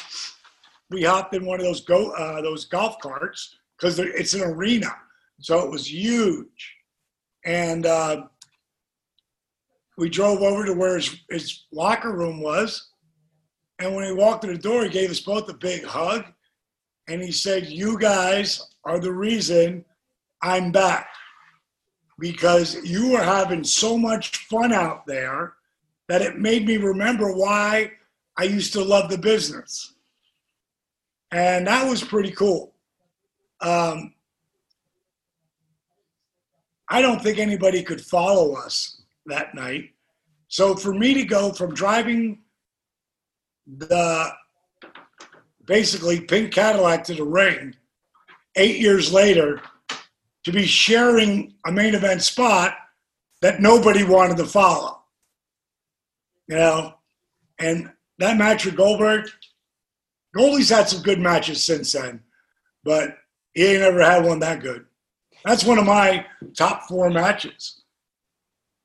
we 0.89 1.03
hopped 1.03 1.35
in 1.35 1.45
one 1.45 1.59
of 1.59 1.65
those 1.65 1.81
go 1.81 2.11
uh, 2.11 2.41
those 2.41 2.65
golf 2.65 2.99
carts 2.99 3.55
because 3.77 3.99
it's 3.99 4.33
an 4.33 4.41
arena, 4.41 4.91
so 5.39 5.59
it 5.59 5.71
was 5.71 5.91
huge. 5.91 6.75
And 7.45 7.85
uh, 7.85 8.23
we 9.97 10.09
drove 10.09 10.41
over 10.41 10.65
to 10.65 10.73
where 10.73 10.95
his, 10.95 11.15
his 11.29 11.65
locker 11.71 12.11
room 12.13 12.41
was. 12.41 12.91
And 13.79 13.95
when 13.95 14.05
he 14.05 14.13
walked 14.13 14.41
to 14.41 14.47
the 14.47 14.57
door, 14.57 14.83
he 14.83 14.89
gave 14.89 15.09
us 15.09 15.19
both 15.21 15.49
a 15.49 15.53
big 15.53 15.83
hug. 15.83 16.25
And 17.07 17.21
he 17.21 17.31
said, 17.31 17.67
You 17.67 17.97
guys 17.97 18.65
are 18.83 18.99
the 18.99 19.11
reason 19.11 19.85
I'm 20.41 20.71
back. 20.71 21.09
because 22.19 22.75
you 22.83 23.11
were 23.11 23.23
having 23.23 23.63
so 23.63 23.97
much 23.97 24.37
fun 24.47 24.73
out 24.73 25.05
there 25.07 25.53
that 26.09 26.21
it 26.21 26.37
made 26.37 26.65
me 26.65 26.77
remember 26.77 27.33
why 27.33 27.91
I 28.37 28.43
used 28.43 28.73
to 28.73 28.83
love 28.83 29.09
the 29.09 29.17
business. 29.17 29.93
And 31.31 31.67
that 31.67 31.87
was 31.87 32.03
pretty 32.03 32.31
cool. 32.31 32.73
Um, 33.61 34.13
I 36.89 37.01
don't 37.01 37.21
think 37.21 37.37
anybody 37.37 37.83
could 37.83 38.01
follow 38.01 38.55
us 38.55 39.01
that 39.27 39.53
night. 39.53 39.91
So 40.47 40.75
for 40.75 40.93
me 40.93 41.13
to 41.13 41.23
go 41.23 41.51
from 41.51 41.73
driving 41.73 42.41
the 43.67 44.31
basically 45.65 46.21
pink 46.21 46.51
Cadillac 46.51 47.03
to 47.05 47.13
the 47.13 47.23
ring 47.23 47.75
eight 48.55 48.79
years 48.79 49.13
later 49.13 49.61
to 50.43 50.51
be 50.51 50.65
sharing 50.65 51.53
a 51.65 51.71
main 51.71 51.93
event 51.93 52.23
spot 52.23 52.75
that 53.41 53.61
nobody 53.61 54.03
wanted 54.03 54.37
to 54.37 54.45
follow. 54.45 55.03
You 56.47 56.55
know, 56.55 56.95
and 57.59 57.91
that 58.17 58.37
match 58.37 58.65
with 58.65 58.75
Goldberg, 58.75 59.29
Goldie's 60.35 60.69
had 60.69 60.89
some 60.89 61.03
good 61.03 61.19
matches 61.19 61.63
since 61.63 61.91
then, 61.91 62.23
but 62.83 63.17
he 63.53 63.65
ain't 63.65 63.83
ever 63.83 64.01
had 64.01 64.25
one 64.25 64.39
that 64.39 64.61
good. 64.61 64.85
That's 65.45 65.63
one 65.63 65.77
of 65.77 65.85
my 65.85 66.25
top 66.57 66.87
four 66.87 67.09
matches. 67.09 67.81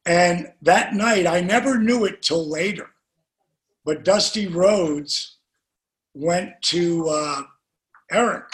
And 0.06 0.52
that 0.62 0.94
night, 0.94 1.26
I 1.26 1.40
never 1.40 1.78
knew 1.78 2.04
it 2.04 2.22
till 2.22 2.48
later, 2.48 2.90
but 3.84 4.04
Dusty 4.04 4.46
Rhodes 4.46 5.38
went 6.12 6.50
to 6.62 7.08
uh, 7.08 7.42
Eric 8.12 8.44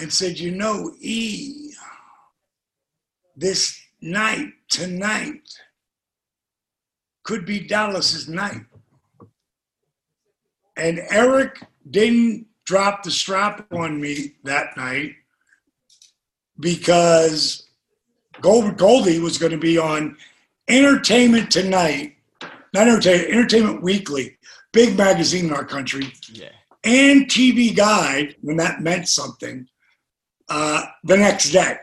and 0.00 0.12
said, 0.12 0.38
You 0.38 0.50
know, 0.50 0.92
E, 1.00 1.72
this 3.36 3.80
night, 4.00 4.50
tonight, 4.68 5.48
could 7.22 7.46
be 7.46 7.60
Dallas's 7.60 8.28
night. 8.28 8.66
And 10.76 11.00
Eric 11.10 11.62
didn't 11.88 12.46
drop 12.66 13.04
the 13.04 13.10
strap 13.10 13.66
on 13.72 14.00
me 14.00 14.34
that 14.42 14.76
night 14.76 15.14
because 16.60 17.68
Gold, 18.40 18.76
Goldie 18.76 19.18
was 19.20 19.38
going 19.38 19.52
to 19.52 19.58
be 19.58 19.78
on 19.78 20.16
Entertainment 20.68 21.50
Tonight, 21.50 22.16
not 22.72 22.88
Entertainment, 22.88 23.30
Entertainment 23.30 23.82
Weekly, 23.82 24.36
big 24.72 24.96
magazine 24.96 25.46
in 25.46 25.52
our 25.52 25.64
country, 25.64 26.12
Yeah. 26.32 26.48
and 26.84 27.26
TV 27.26 27.74
Guide, 27.74 28.36
when 28.40 28.56
that 28.58 28.80
meant 28.80 29.08
something, 29.08 29.66
uh, 30.48 30.82
the 31.04 31.16
next 31.16 31.50
day, 31.50 31.76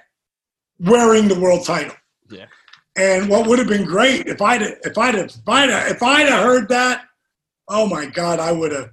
wearing 0.80 1.28
the 1.28 1.40
world 1.40 1.66
title. 1.66 1.96
Yeah. 2.30 2.46
And 2.98 3.30
what 3.30 3.48
would 3.48 3.60
have 3.60 3.68
been 3.70 3.86
great 3.86 4.28
if 4.28 4.42
I'd 4.42 4.62
if 4.62 4.98
I'd 4.98 5.16
if 5.16 5.38
I'd 5.48 5.70
if 5.92 6.04
I'd 6.04 6.28
have 6.28 6.44
heard 6.44 6.68
that, 6.70 7.04
oh 7.70 7.88
my 7.88 8.06
God, 8.06 8.40
I 8.40 8.52
would 8.52 8.72
have, 8.74 8.90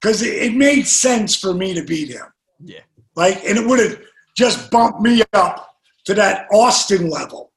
because 0.00 0.22
it, 0.22 0.34
it 0.42 0.54
made 0.54 0.86
sense 0.88 1.36
for 1.36 1.54
me 1.54 1.72
to 1.74 1.82
beat 1.84 2.08
him. 2.08 2.26
Yeah. 2.62 2.80
Like, 3.14 3.36
and 3.44 3.56
it 3.58 3.66
would 3.66 3.78
have 3.78 4.00
just 4.40 4.70
bumped 4.70 5.02
me 5.02 5.22
up 5.34 5.76
to 6.06 6.14
that 6.14 6.46
Austin 6.50 7.10
level. 7.10 7.52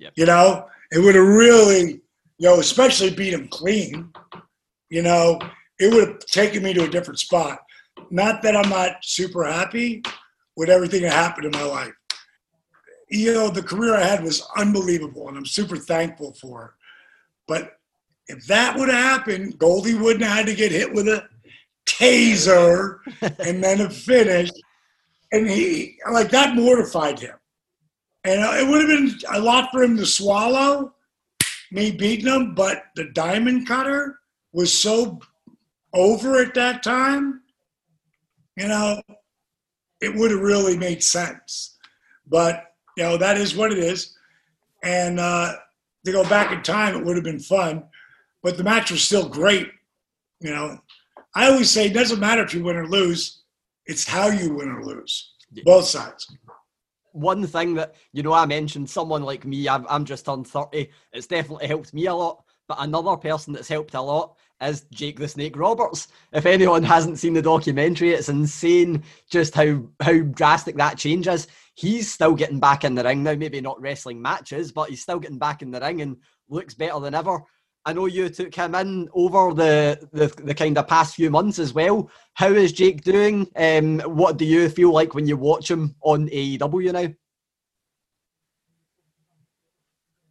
Yep. 0.00 0.12
You 0.16 0.26
know, 0.26 0.66
it 0.90 0.98
would 0.98 1.14
have 1.14 1.26
really, 1.26 2.00
you 2.38 2.48
know, 2.48 2.58
especially 2.58 3.10
beat 3.10 3.34
him 3.34 3.48
clean. 3.48 4.10
You 4.88 5.02
know, 5.02 5.38
it 5.78 5.92
would 5.92 6.08
have 6.08 6.18
taken 6.20 6.62
me 6.62 6.72
to 6.72 6.84
a 6.84 6.88
different 6.88 7.20
spot. 7.20 7.58
Not 8.10 8.40
that 8.42 8.56
I'm 8.56 8.70
not 8.70 8.96
super 9.02 9.44
happy 9.44 10.02
with 10.56 10.70
everything 10.70 11.02
that 11.02 11.12
happened 11.12 11.46
in 11.46 11.52
my 11.52 11.64
life. 11.64 11.92
You 13.10 13.34
know, 13.34 13.50
the 13.50 13.62
career 13.62 13.94
I 13.94 14.02
had 14.02 14.24
was 14.24 14.42
unbelievable, 14.56 15.28
and 15.28 15.36
I'm 15.36 15.44
super 15.44 15.76
thankful 15.76 16.32
for 16.40 16.64
it. 16.64 16.70
But 17.46 17.72
if 18.28 18.46
that 18.46 18.78
would 18.78 18.88
have 18.88 19.18
happened, 19.18 19.58
Goldie 19.58 19.94
wouldn't 19.94 20.24
have 20.24 20.38
had 20.38 20.46
to 20.46 20.54
get 20.54 20.72
hit 20.72 20.94
with 20.94 21.08
a 21.08 21.28
taser 21.86 23.00
and 23.46 23.62
then 23.62 23.82
a 23.82 23.90
finished. 23.90 24.54
And 25.32 25.48
he, 25.48 25.98
like, 26.10 26.30
that 26.30 26.54
mortified 26.54 27.18
him. 27.18 27.34
And 28.24 28.40
it 28.40 28.68
would 28.68 28.82
have 28.82 28.88
been 28.88 29.18
a 29.32 29.40
lot 29.40 29.70
for 29.72 29.82
him 29.82 29.96
to 29.96 30.06
swallow, 30.06 30.94
me 31.72 31.90
beating 31.90 32.26
him, 32.26 32.54
but 32.54 32.84
the 32.94 33.10
diamond 33.14 33.66
cutter 33.66 34.20
was 34.52 34.72
so 34.72 35.18
over 35.94 36.40
at 36.40 36.54
that 36.54 36.82
time, 36.82 37.40
you 38.56 38.68
know, 38.68 39.00
it 40.00 40.14
would 40.14 40.30
have 40.30 40.40
really 40.40 40.76
made 40.76 41.02
sense. 41.02 41.78
But, 42.26 42.74
you 42.96 43.04
know, 43.04 43.16
that 43.16 43.38
is 43.38 43.56
what 43.56 43.72
it 43.72 43.78
is. 43.78 44.14
And 44.84 45.18
uh, 45.18 45.54
to 46.04 46.12
go 46.12 46.22
back 46.28 46.52
in 46.52 46.62
time, 46.62 46.94
it 46.94 47.04
would 47.04 47.16
have 47.16 47.24
been 47.24 47.40
fun. 47.40 47.84
But 48.42 48.56
the 48.56 48.64
match 48.64 48.90
was 48.90 49.02
still 49.02 49.28
great. 49.28 49.70
You 50.40 50.50
know, 50.50 50.78
I 51.34 51.48
always 51.48 51.70
say 51.70 51.86
it 51.86 51.94
doesn't 51.94 52.20
matter 52.20 52.42
if 52.42 52.52
you 52.52 52.64
win 52.64 52.76
or 52.76 52.86
lose, 52.86 53.41
it's 53.86 54.06
how 54.06 54.28
you 54.28 54.54
win 54.54 54.68
or 54.68 54.84
lose, 54.84 55.34
both 55.64 55.86
sides. 55.86 56.26
one 57.12 57.46
thing 57.46 57.74
that 57.74 57.94
you 58.12 58.22
know 58.22 58.32
I 58.32 58.46
mentioned 58.46 58.88
someone 58.88 59.22
like 59.22 59.44
me 59.44 59.68
I'm, 59.68 59.86
I'm 59.88 60.04
just 60.04 60.24
turned 60.24 60.46
30 60.46 60.88
it's 61.12 61.26
definitely 61.26 61.66
helped 61.66 61.92
me 61.94 62.06
a 62.06 62.14
lot. 62.14 62.44
But 62.68 62.78
another 62.80 63.16
person 63.16 63.52
that's 63.52 63.68
helped 63.68 63.94
a 63.94 64.00
lot 64.00 64.36
is 64.62 64.86
Jake 64.92 65.18
the 65.18 65.28
Snake 65.28 65.58
Roberts. 65.58 66.08
If 66.32 66.46
anyone 66.46 66.84
hasn't 66.84 67.18
seen 67.18 67.34
the 67.34 67.42
documentary 67.42 68.10
it's 68.12 68.28
insane 68.28 69.02
just 69.30 69.54
how 69.54 69.82
how 70.00 70.18
drastic 70.20 70.76
that 70.76 70.98
change 70.98 71.28
is. 71.28 71.48
He's 71.74 72.12
still 72.12 72.34
getting 72.34 72.60
back 72.60 72.84
in 72.84 72.94
the 72.94 73.04
ring 73.04 73.22
now 73.22 73.34
maybe 73.34 73.60
not 73.60 73.80
wrestling 73.80 74.22
matches 74.22 74.72
but 74.72 74.88
he's 74.88 75.02
still 75.02 75.18
getting 75.18 75.38
back 75.38 75.62
in 75.62 75.70
the 75.70 75.80
ring 75.80 76.00
and 76.00 76.16
looks 76.48 76.74
better 76.74 77.00
than 77.00 77.14
ever 77.14 77.42
I 77.84 77.92
know 77.92 78.06
you 78.06 78.28
took 78.28 78.54
him 78.54 78.74
in 78.76 79.08
over 79.12 79.52
the, 79.52 80.08
the, 80.12 80.28
the 80.42 80.54
kind 80.54 80.78
of 80.78 80.86
past 80.86 81.16
few 81.16 81.30
months 81.30 81.58
as 81.58 81.74
well. 81.74 82.10
How 82.34 82.48
is 82.48 82.72
Jake 82.72 83.02
doing? 83.02 83.48
Um, 83.56 84.00
what 84.00 84.36
do 84.36 84.44
you 84.44 84.68
feel 84.68 84.92
like 84.92 85.14
when 85.14 85.26
you 85.26 85.36
watch 85.36 85.70
him 85.70 85.96
on 86.02 86.28
AEW 86.28 86.92
now? 86.92 87.12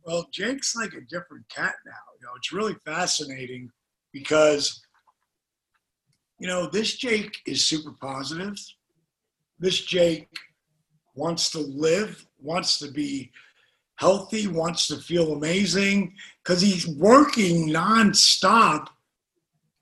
Well, 0.05 0.27
Jake's 0.31 0.75
like 0.75 0.93
a 0.93 1.01
different 1.01 1.47
cat 1.49 1.75
now. 1.85 1.91
You 2.19 2.25
know, 2.25 2.31
it's 2.37 2.53
really 2.53 2.75
fascinating 2.85 3.69
because, 4.13 4.81
you 6.39 6.47
know, 6.47 6.67
this 6.67 6.95
Jake 6.95 7.35
is 7.45 7.65
super 7.67 7.91
positive. 8.01 8.55
This 9.59 9.81
Jake 9.81 10.29
wants 11.15 11.51
to 11.51 11.59
live, 11.59 12.25
wants 12.39 12.79
to 12.79 12.89
be 12.91 13.31
healthy, 13.97 14.47
wants 14.47 14.87
to 14.87 14.97
feel 14.97 15.33
amazing 15.33 16.15
because 16.43 16.61
he's 16.61 16.87
working 16.87 17.69
nonstop 17.69 18.87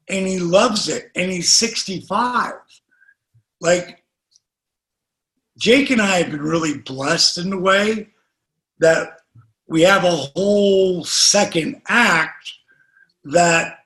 and 0.10 0.28
he 0.28 0.40
loves 0.40 0.90
it. 0.90 1.12
And 1.16 1.32
he's 1.32 1.54
65. 1.54 2.54
Like, 3.62 4.04
Jake 5.58 5.90
and 5.90 6.02
I 6.02 6.18
have 6.20 6.32
been 6.32 6.42
really 6.42 6.78
blessed 6.78 7.38
in 7.38 7.50
the 7.50 7.60
way 7.60 8.10
that 8.80 9.20
we 9.68 9.82
have 9.82 10.04
a 10.04 10.12
whole 10.12 11.04
second 11.04 11.82
act 11.88 12.52
that 13.26 13.80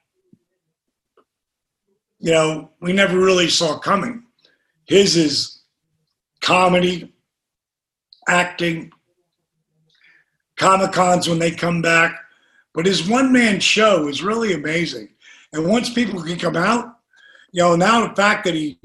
you 2.20 2.32
know 2.32 2.70
we 2.80 2.94
never 2.94 3.18
really 3.18 3.50
saw 3.50 3.78
coming 3.80 4.24
his 4.86 5.18
is 5.18 5.62
comedy 6.42 7.12
acting 8.28 8.92
comic 10.56 10.92
cons 10.92 11.28
when 11.28 11.40
they 11.40 11.52
come 11.52 11.82
back 11.82 12.23
but 12.74 12.86
his 12.86 13.08
one 13.08 13.32
man 13.32 13.60
show 13.60 14.08
is 14.08 14.24
really 14.24 14.54
amazing 14.54 15.10
and 15.54 15.68
once 15.68 15.90
people 15.90 16.22
can 16.22 16.38
come 16.38 16.56
out 16.56 16.98
you 17.52 17.62
know 17.62 17.76
now 17.76 18.08
the 18.08 18.16
fact 18.16 18.44
that 18.44 18.54
he 18.54 18.80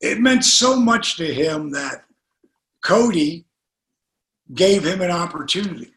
it 0.00 0.20
meant 0.20 0.44
so 0.44 0.76
much 0.76 1.16
to 1.16 1.32
him 1.32 1.70
that 1.70 2.04
cody 2.82 3.44
gave 4.54 4.84
him 4.84 5.00
an 5.00 5.10
opportunity 5.10 5.92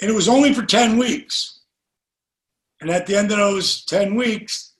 and 0.00 0.10
it 0.10 0.14
was 0.14 0.28
only 0.28 0.52
for 0.52 0.64
10 0.64 0.98
weeks. 0.98 1.60
And 2.80 2.90
at 2.90 3.06
the 3.06 3.16
end 3.16 3.30
of 3.30 3.38
those 3.38 3.84
10 3.84 4.14
weeks, 4.14 4.74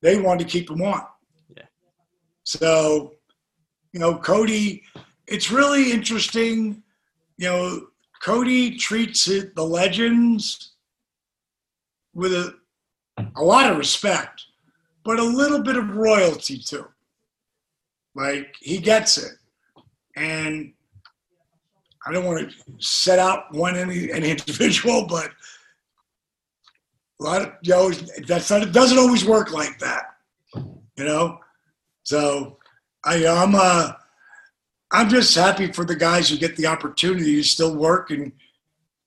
they 0.00 0.18
wanted 0.18 0.46
to 0.46 0.50
keep 0.50 0.70
him 0.70 0.82
on. 0.82 1.04
Yeah. 1.56 1.64
So, 2.44 3.14
you 3.92 3.98
know, 3.98 4.16
Cody, 4.16 4.82
it's 5.26 5.50
really 5.50 5.92
interesting. 5.92 6.82
You 7.38 7.48
know, 7.48 7.86
Cody 8.22 8.76
treats 8.76 9.26
it, 9.26 9.56
the 9.56 9.64
legends 9.64 10.71
with 12.14 12.32
a, 12.32 12.54
a 13.36 13.42
lot 13.42 13.70
of 13.70 13.78
respect, 13.78 14.42
but 15.04 15.18
a 15.18 15.24
little 15.24 15.62
bit 15.62 15.76
of 15.76 15.96
royalty 15.96 16.58
too. 16.58 16.86
Like 18.14 18.54
he 18.60 18.78
gets 18.78 19.18
it. 19.18 19.32
And 20.16 20.72
I 22.06 22.12
don't 22.12 22.24
want 22.24 22.50
to 22.50 22.56
set 22.78 23.18
out 23.18 23.52
one 23.54 23.76
any, 23.76 24.12
any 24.12 24.30
individual, 24.36 25.06
but 25.06 25.30
a 27.20 27.24
lot 27.24 27.42
of 27.42 27.52
you 27.62 27.72
know 27.72 27.90
that's 28.26 28.50
not 28.50 28.62
it 28.62 28.72
doesn't 28.72 28.98
always 28.98 29.24
work 29.24 29.52
like 29.52 29.78
that, 29.78 30.16
you 30.96 31.04
know. 31.04 31.38
So 32.02 32.58
I 33.04 33.24
I'm 33.26 33.54
uh 33.54 33.92
I'm 34.90 35.08
just 35.08 35.34
happy 35.34 35.72
for 35.72 35.84
the 35.84 35.96
guys 35.96 36.28
who 36.28 36.36
get 36.36 36.56
the 36.56 36.66
opportunity 36.66 37.36
to 37.36 37.42
still 37.42 37.76
work 37.76 38.10
and 38.10 38.32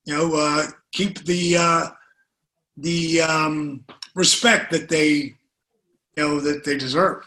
you 0.05 0.15
know 0.15 0.33
uh, 0.33 0.67
keep 0.91 1.23
the 1.25 1.57
uh, 1.57 1.87
the 2.77 3.21
um, 3.21 3.85
respect 4.15 4.71
that 4.71 4.89
they 4.89 5.35
you 6.17 6.23
know 6.23 6.39
that 6.39 6.63
they 6.63 6.77
deserve. 6.77 7.25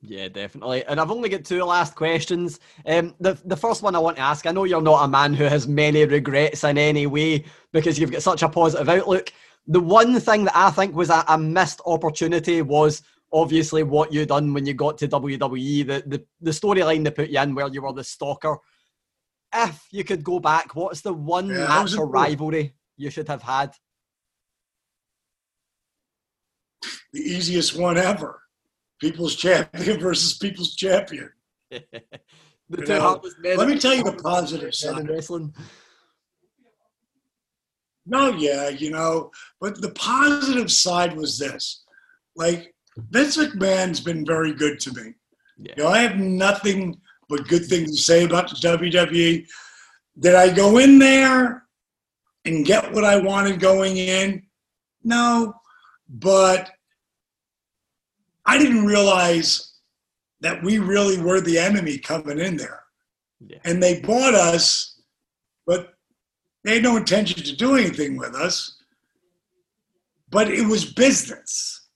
Yeah, 0.00 0.28
definitely. 0.28 0.84
And 0.84 1.00
I've 1.00 1.10
only 1.10 1.28
got 1.28 1.44
two 1.44 1.62
last 1.64 1.96
questions. 1.96 2.60
Um, 2.86 3.14
the 3.18 3.34
the 3.44 3.56
first 3.56 3.82
one 3.82 3.96
I 3.96 3.98
want 3.98 4.16
to 4.16 4.22
ask. 4.22 4.46
I 4.46 4.52
know 4.52 4.64
you're 4.64 4.80
not 4.80 5.04
a 5.04 5.08
man 5.08 5.34
who 5.34 5.44
has 5.44 5.66
many 5.66 6.04
regrets 6.04 6.62
in 6.62 6.78
any 6.78 7.06
way 7.08 7.44
because 7.72 7.98
you've 7.98 8.12
got 8.12 8.22
such 8.22 8.42
a 8.42 8.48
positive 8.48 8.88
outlook. 8.88 9.32
The 9.66 9.80
one 9.80 10.18
thing 10.20 10.44
that 10.44 10.56
I 10.56 10.70
think 10.70 10.94
was 10.94 11.10
a, 11.10 11.24
a 11.28 11.36
missed 11.36 11.80
opportunity 11.84 12.62
was 12.62 13.02
obviously 13.32 13.82
what 13.82 14.12
you 14.12 14.24
done 14.24 14.54
when 14.54 14.66
you 14.66 14.72
got 14.74 14.98
to 14.98 15.08
WWE. 15.08 15.86
The 15.86 16.04
the, 16.06 16.24
the 16.40 16.50
storyline 16.52 17.02
they 17.02 17.10
put 17.10 17.30
you 17.30 17.40
in 17.40 17.54
where 17.56 17.68
you 17.68 17.82
were 17.82 17.92
the 17.92 18.04
stalker. 18.04 18.56
If 19.52 19.88
you 19.90 20.04
could 20.04 20.22
go 20.22 20.38
back, 20.38 20.76
what's 20.76 21.00
the 21.00 21.12
one 21.12 21.48
Yeah, 21.48 21.66
match 21.66 21.98
or 21.98 22.06
rivalry 22.06 22.74
you 22.96 23.10
should 23.10 23.26
have 23.28 23.42
had? 23.42 23.74
The 27.12 27.20
easiest 27.20 27.76
one 27.78 27.96
ever: 27.96 28.42
People's 29.00 29.36
Champion 29.36 30.00
versus 30.00 30.36
People's 30.38 30.74
Champion. 30.74 31.30
the 31.70 31.82
You 32.70 32.76
two 32.76 32.84
know, 32.94 33.00
heartless 33.00 33.34
let 33.42 33.68
me 33.68 33.78
tell 33.78 33.94
you 33.94 34.04
the 34.04 34.12
positive 34.22 34.74
side. 34.74 35.08
wrestling. 35.08 35.54
No, 38.06 38.32
yeah, 38.32 38.68
you 38.70 38.90
know, 38.90 39.30
but 39.60 39.80
the 39.82 39.90
positive 39.90 40.70
side 40.72 41.14
was 41.16 41.38
this. 41.38 41.84
Like, 42.36 42.74
Vince 42.96 43.36
McMahon's 43.36 44.00
been 44.00 44.24
very 44.24 44.54
good 44.54 44.80
to 44.80 44.92
me. 44.94 45.12
Yeah. 45.58 45.72
You 45.76 45.82
know, 45.82 45.88
I 45.90 45.98
have 45.98 46.16
nothing 46.16 46.98
but 47.28 47.46
good 47.48 47.66
things 47.66 47.90
to 47.94 48.02
say 48.02 48.24
about 48.24 48.48
the 48.48 48.56
WWE. 48.56 49.46
Did 50.20 50.34
I 50.34 50.54
go 50.54 50.78
in 50.78 50.98
there 50.98 51.64
and 52.46 52.64
get 52.64 52.90
what 52.92 53.04
I 53.04 53.16
wanted 53.18 53.60
going 53.60 53.98
in? 53.98 54.42
No, 55.04 55.54
but 56.08 56.70
I 58.48 58.56
didn't 58.56 58.86
realize 58.86 59.74
that 60.40 60.62
we 60.64 60.78
really 60.78 61.20
were 61.20 61.42
the 61.42 61.58
enemy 61.58 61.98
coming 61.98 62.38
in 62.38 62.56
there. 62.56 62.82
Yeah. 63.46 63.58
And 63.66 63.82
they 63.82 64.00
bought 64.00 64.34
us, 64.34 65.00
but 65.66 65.92
they 66.64 66.74
had 66.74 66.82
no 66.82 66.96
intention 66.96 67.42
to 67.42 67.54
do 67.54 67.76
anything 67.76 68.16
with 68.16 68.34
us. 68.34 68.78
But 70.30 70.50
it 70.50 70.66
was 70.66 70.94
business. 70.94 71.88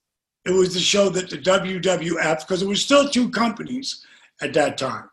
It 0.45 0.51
was 0.51 0.75
to 0.75 0.79
show 0.79 1.09
that 1.09 1.31
the 1.31 1.39
WWF, 1.39 2.41
because 2.41 2.61
it 2.61 2.69
was 2.69 2.85
still 2.85 3.09
two 3.09 3.31
companies 3.31 4.05
at 4.43 4.53
that 4.53 4.77
time, 4.77 5.09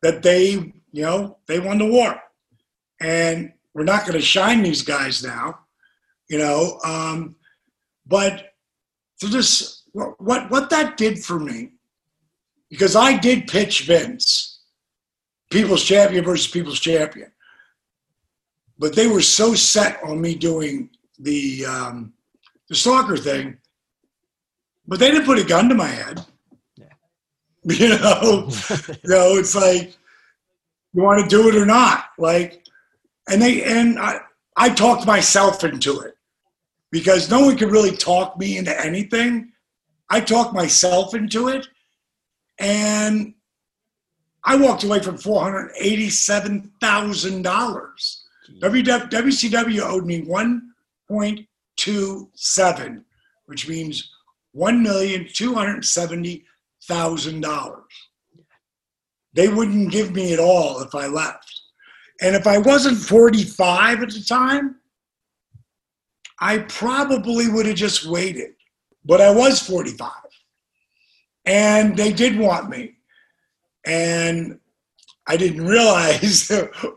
that 0.00 0.22
they, 0.22 0.72
you 0.92 1.02
know, 1.02 1.36
they 1.46 1.60
won 1.60 1.76
the 1.76 1.86
war. 1.86 2.18
And 3.02 3.52
we're 3.74 3.84
not 3.84 4.02
going 4.06 4.14
to 4.14 4.24
shine 4.24 4.62
these 4.62 4.82
guys 4.82 5.22
now, 5.22 5.60
you 6.30 6.38
know. 6.38 6.78
Um, 6.84 7.36
but 8.06 8.54
to 9.20 9.28
just 9.28 9.79
what, 9.92 10.20
what 10.20 10.50
what 10.50 10.70
that 10.70 10.96
did 10.96 11.22
for 11.22 11.38
me, 11.38 11.72
because 12.68 12.96
I 12.96 13.16
did 13.16 13.48
pitch 13.48 13.86
Vince, 13.86 14.60
People's 15.50 15.84
Champion 15.84 16.24
versus 16.24 16.50
People's 16.50 16.80
Champion, 16.80 17.30
but 18.78 18.94
they 18.94 19.06
were 19.06 19.22
so 19.22 19.54
set 19.54 20.02
on 20.02 20.20
me 20.20 20.34
doing 20.34 20.90
the 21.18 21.66
um, 21.66 22.12
the 22.68 22.74
stalker 22.74 23.16
thing, 23.16 23.58
but 24.86 24.98
they 24.98 25.10
didn't 25.10 25.26
put 25.26 25.38
a 25.38 25.44
gun 25.44 25.68
to 25.68 25.74
my 25.74 25.88
head. 25.88 26.24
You 27.62 27.90
know, 27.90 28.48
you 28.88 29.10
know, 29.10 29.36
it's 29.36 29.54
like 29.54 29.94
you 30.94 31.02
want 31.02 31.20
to 31.22 31.28
do 31.28 31.46
it 31.50 31.54
or 31.54 31.66
not. 31.66 32.06
Like, 32.16 32.64
and 33.28 33.42
they 33.42 33.62
and 33.64 33.98
I, 33.98 34.20
I 34.56 34.70
talked 34.70 35.06
myself 35.06 35.62
into 35.62 36.00
it 36.00 36.14
because 36.90 37.30
no 37.30 37.40
one 37.40 37.58
could 37.58 37.70
really 37.70 37.94
talk 37.94 38.38
me 38.38 38.56
into 38.56 38.78
anything. 38.84 39.52
I 40.10 40.20
talked 40.20 40.52
myself 40.52 41.14
into 41.14 41.48
it, 41.48 41.68
and 42.58 43.34
I 44.44 44.56
walked 44.56 44.84
away 44.84 45.00
from 45.00 45.16
four 45.16 45.42
hundred 45.42 45.72
eighty-seven 45.78 46.72
thousand 46.80 47.42
dollars. 47.42 48.24
WCW 48.60 49.80
owed 49.80 50.06
me 50.06 50.22
one 50.22 50.72
point 51.08 51.46
two 51.76 52.28
seven, 52.34 53.04
which 53.46 53.68
means 53.68 54.10
one 54.52 54.82
million 54.82 55.28
two 55.32 55.54
hundred 55.54 55.84
seventy 55.84 56.44
thousand 56.88 57.40
dollars. 57.40 57.84
They 59.32 59.48
wouldn't 59.48 59.92
give 59.92 60.12
me 60.12 60.32
it 60.32 60.40
all 60.40 60.80
if 60.80 60.94
I 60.94 61.06
left. 61.06 61.60
And 62.20 62.36
if 62.36 62.46
I 62.46 62.58
wasn't 62.58 62.98
45 62.98 64.02
at 64.02 64.10
the 64.10 64.20
time, 64.20 64.76
I 66.40 66.58
probably 66.58 67.48
would 67.48 67.66
have 67.66 67.76
just 67.76 68.06
waited. 68.06 68.52
But 69.04 69.20
I 69.20 69.30
was 69.30 69.60
45. 69.60 70.10
And 71.46 71.96
they 71.96 72.12
did 72.12 72.38
want 72.38 72.68
me. 72.68 72.96
And 73.86 74.60
I 75.26 75.36
didn't 75.36 75.66
realize 75.66 76.50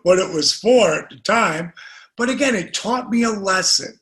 what 0.04 0.20
it 0.20 0.34
was 0.34 0.54
for 0.54 0.94
at 0.94 1.10
the 1.10 1.20
time. 1.20 1.74
But 2.18 2.30
again, 2.30 2.56
it 2.56 2.74
taught 2.74 3.10
me 3.10 3.24
a 3.24 3.32
lesson. 3.32 4.00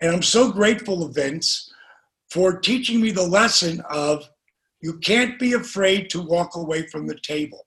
And 0.00 0.12
I'm 0.12 0.22
so 0.22 0.52
grateful 0.52 1.06
to 1.06 1.12
Vince 1.12 1.72
for 2.30 2.58
teaching 2.58 3.00
me 3.00 3.10
the 3.10 3.26
lesson 3.26 3.80
of 3.90 4.28
you 4.80 4.98
can't 4.98 5.38
be 5.38 5.54
afraid 5.54 6.08
to 6.10 6.22
walk 6.22 6.54
away 6.54 6.86
from 6.86 7.06
the 7.06 7.18
table. 7.20 7.66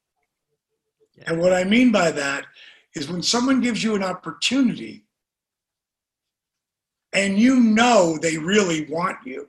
And 1.26 1.40
what 1.40 1.54
I 1.54 1.64
mean 1.64 1.92
by 1.92 2.12
that 2.12 2.46
is 2.96 3.10
when 3.10 3.22
someone 3.22 3.62
gives 3.62 3.84
you 3.84 3.96
an 3.96 4.04
opportunity 4.04 5.06
and 7.14 7.38
you 7.38 7.60
know 7.60 8.18
they 8.22 8.38
really 8.38 8.86
want 8.86 9.18
you, 9.26 9.48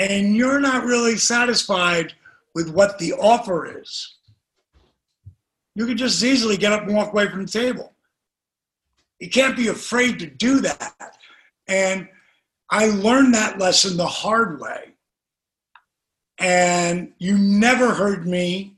and 0.00 0.34
you're 0.34 0.60
not 0.60 0.84
really 0.84 1.16
satisfied 1.16 2.14
with 2.54 2.70
what 2.70 2.98
the 2.98 3.12
offer 3.12 3.80
is, 3.80 4.16
you 5.74 5.86
can 5.86 5.96
just 5.96 6.22
easily 6.22 6.56
get 6.56 6.72
up 6.72 6.84
and 6.84 6.96
walk 6.96 7.12
away 7.12 7.28
from 7.28 7.44
the 7.44 7.52
table. 7.52 7.92
You 9.18 9.28
can't 9.28 9.56
be 9.56 9.68
afraid 9.68 10.18
to 10.20 10.26
do 10.26 10.60
that. 10.60 11.16
And 11.68 12.08
I 12.70 12.86
learned 12.86 13.34
that 13.34 13.58
lesson 13.58 13.98
the 13.98 14.06
hard 14.06 14.58
way. 14.58 14.94
And 16.38 17.12
you 17.18 17.36
never 17.36 17.92
heard 17.92 18.26
me 18.26 18.76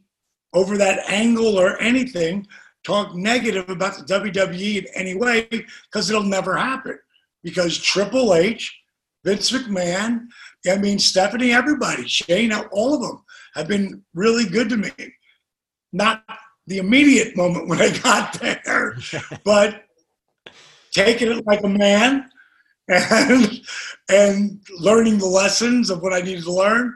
over 0.53 0.77
that 0.77 1.09
angle 1.09 1.57
or 1.57 1.81
anything 1.81 2.49
talk 2.83 3.15
negative 3.15 3.71
about 3.71 3.97
the 3.97 4.03
WWE 4.03 4.79
in 4.79 4.87
any 4.95 5.15
way 5.15 5.47
because 5.85 6.11
it'll 6.11 6.25
never 6.25 6.57
happen. 6.57 6.99
Because 7.45 7.79
Triple 7.79 8.35
H, 8.35 8.77
Vince 9.25 9.53
McMahon, 9.53 10.27
I 10.69 10.77
mean, 10.77 10.99
Stephanie, 10.99 11.53
everybody, 11.53 12.07
Shane, 12.07 12.53
all 12.53 12.95
of 12.95 13.01
them 13.01 13.23
have 13.55 13.69
been 13.69 14.03
really 14.15 14.45
good 14.47 14.69
to 14.69 14.77
me. 14.77 14.91
Not 15.93 16.25
the 16.67 16.79
immediate 16.79 17.37
moment 17.37 17.69
when 17.69 17.81
I 17.81 17.97
got 17.99 18.35
there, 18.35 18.97
but 19.45 19.85
taking 20.93 21.33
it 21.33 21.47
like 21.47 21.65
a 21.65 21.69
man 21.69 22.31
and 22.89 23.61
and 24.09 24.61
learning 24.79 25.19
the 25.19 25.27
lessons 25.27 25.91
of 25.91 26.03
what 26.03 26.13
I 26.13 26.21
needed 26.21 26.45
to 26.45 26.53
learn. 26.53 26.95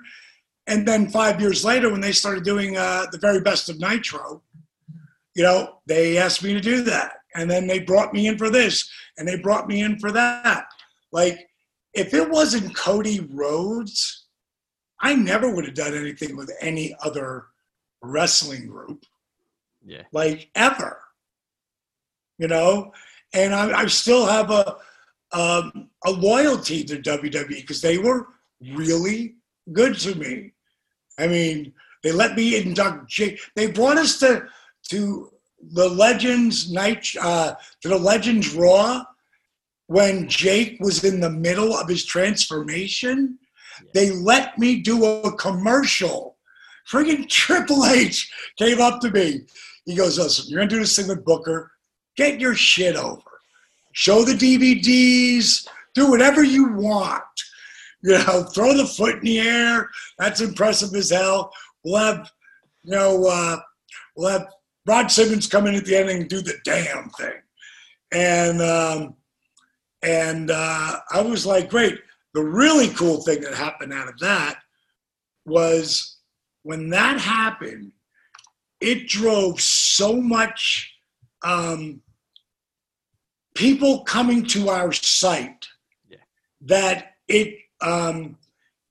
And 0.67 0.87
then 0.87 1.09
five 1.09 1.41
years 1.41 1.65
later, 1.65 1.91
when 1.91 2.01
they 2.01 2.13
started 2.13 2.45
doing 2.45 2.77
uh, 2.77 3.07
the 3.13 3.19
very 3.19 3.41
best 3.41 3.69
of 3.69 3.79
Nitro, 3.79 4.43
you 5.35 5.43
know, 5.43 5.79
they 5.87 6.19
asked 6.19 6.43
me 6.43 6.55
to 6.55 6.61
do 6.61 6.83
that. 6.85 7.13
And 7.35 7.51
then 7.51 7.67
they 7.67 7.81
brought 7.81 8.13
me 8.13 8.27
in 8.27 8.39
for 8.39 8.51
this 8.51 8.91
and 9.17 9.29
they 9.29 9.39
brought 9.39 9.69
me 9.69 9.83
in 9.83 9.99
for 9.99 10.11
that. 10.13 10.67
Like, 11.13 11.47
if 11.97 12.13
it 12.15 12.29
wasn't 12.31 12.77
Cody 12.77 13.21
Rhodes, 13.31 14.27
I 15.01 15.15
never 15.15 15.53
would 15.53 15.65
have 15.65 15.75
done 15.75 15.95
anything 15.95 16.37
with 16.37 16.53
any 16.61 16.95
other 17.03 17.47
wrestling 18.03 18.67
group, 18.69 19.05
Yeah. 19.85 20.03
like 20.13 20.51
ever. 20.55 21.01
You 22.39 22.49
know, 22.49 22.93
and 23.33 23.55
I, 23.55 23.81
I 23.81 23.87
still 23.87 24.27
have 24.27 24.51
a 24.51 24.77
um, 25.33 25.91
a 26.05 26.11
loyalty 26.11 26.85
to 26.85 26.99
WWE 26.99 27.49
because 27.49 27.81
they 27.81 27.99
were 27.99 28.29
really 28.75 29.37
good 29.73 29.99
to 30.01 30.15
me. 30.15 30.53
I 31.19 31.27
mean, 31.27 31.73
they 32.03 32.13
let 32.13 32.37
me 32.37 32.57
induct 32.57 33.09
Jake. 33.09 33.41
They 33.55 33.71
brought 33.71 33.97
us 33.99 34.19
to 34.21 34.47
to 34.91 35.33
the 35.73 35.89
Legends 35.89 36.71
night 36.71 37.09
uh, 37.21 37.55
to 37.81 37.89
the 37.89 37.99
Legends 37.99 38.55
Raw 38.55 39.03
when 39.87 40.29
Jake 40.29 40.79
was 40.81 41.05
in 41.05 41.21
the 41.21 41.31
middle 41.31 41.77
of 41.77 41.89
his 41.89 42.05
transformation. 42.05 43.39
They 43.95 44.11
let 44.11 44.59
me 44.59 44.81
do 44.81 45.05
a 45.05 45.37
commercial. 45.37 46.37
Friggin' 46.91 47.29
Triple 47.29 47.85
H 47.85 48.31
came 48.59 48.81
up 48.81 49.01
to 49.01 49.11
me. 49.11 49.43
He 49.85 49.95
goes, 49.95 50.19
"Listen, 50.19 50.47
you're 50.49 50.61
gonna 50.61 50.71
do 50.71 50.79
this 50.79 50.97
thing 50.97 51.09
with 51.09 51.25
Booker. 51.25 51.73
Get 52.17 52.41
your 52.41 52.55
shit 52.55 52.97
over. 52.97 53.23
Show 53.93 54.25
the 54.25 54.35
DVDs. 54.35 55.67
Do 55.95 56.11
whatever 56.11 56.43
you 56.43 56.73
want." 56.73 57.23
you 58.03 58.13
know, 58.13 58.45
throw 58.45 58.77
the 58.77 58.87
foot 58.87 59.17
in 59.17 59.25
the 59.25 59.41
air. 59.41 59.89
That's 60.19 60.41
impressive 60.41 60.95
as 60.95 61.11
hell. 61.11 61.53
We'll 61.83 61.97
have 61.97 62.31
you 62.87 62.93
know, 62.93 63.27
uh, 63.27 63.59
we'll 64.17 64.31
have 64.31 64.47
Ron 64.87 65.09
Simmons 65.09 65.49
come 65.49 65.67
in 65.67 65.75
at 65.75 65.85
the 65.85 65.97
end 65.97 66.09
and 66.09 66.29
do 66.29 66.41
the 66.41 66.55
damn 66.65 67.11
thing. 67.11 67.33
And 68.13 68.63
um, 68.63 69.17
and 70.07 70.53
uh, 70.53 71.01
I 71.11 71.21
was 71.21 71.45
like, 71.45 71.69
great. 71.69 71.99
The 72.33 72.43
really 72.43 72.89
cool 72.91 73.23
thing 73.23 73.41
that 73.41 73.55
happened 73.55 73.93
out 73.93 74.09
of 74.09 74.19
that 74.21 74.61
was 75.45 76.19
when 76.63 76.91
that 76.91 77.19
happened, 77.19 77.91
it 78.81 79.09
drove 79.09 79.61
so 79.61 80.21
much 80.21 80.95
um, 81.43 82.01
people 83.55 84.05
coming 84.05 84.45
to 84.47 84.69
our 84.69 84.93
site 84.93 85.67
that 86.61 87.15
it 87.27 87.57
um, 87.81 88.39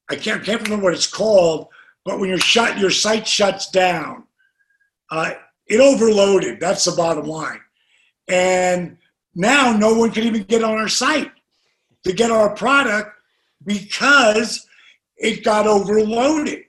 I 0.10 0.16
can't 0.16 0.44
can't 0.44 0.62
remember 0.64 0.86
what 0.86 0.94
it's 0.94 1.08
called, 1.08 1.68
but 2.04 2.20
when 2.20 2.30
you're 2.30 2.38
shut, 2.40 2.78
your 2.78 2.92
site 2.92 3.28
shuts 3.28 3.70
down. 3.70 4.24
Uh, 5.10 5.32
it 5.68 5.80
overloaded. 5.80 6.60
That's 6.60 6.86
the 6.86 6.92
bottom 6.92 7.26
line. 7.26 7.62
And 8.28 8.98
now 9.36 9.72
no 9.74 9.94
one 9.94 10.12
can 10.12 10.24
even 10.24 10.44
get 10.44 10.64
on 10.64 10.78
our 10.78 10.88
site 10.88 11.32
to 12.04 12.14
get 12.14 12.32
our 12.32 12.56
product 12.56 13.12
because 13.66 14.66
it 15.18 15.44
got 15.44 15.68
overloaded. 15.68 16.64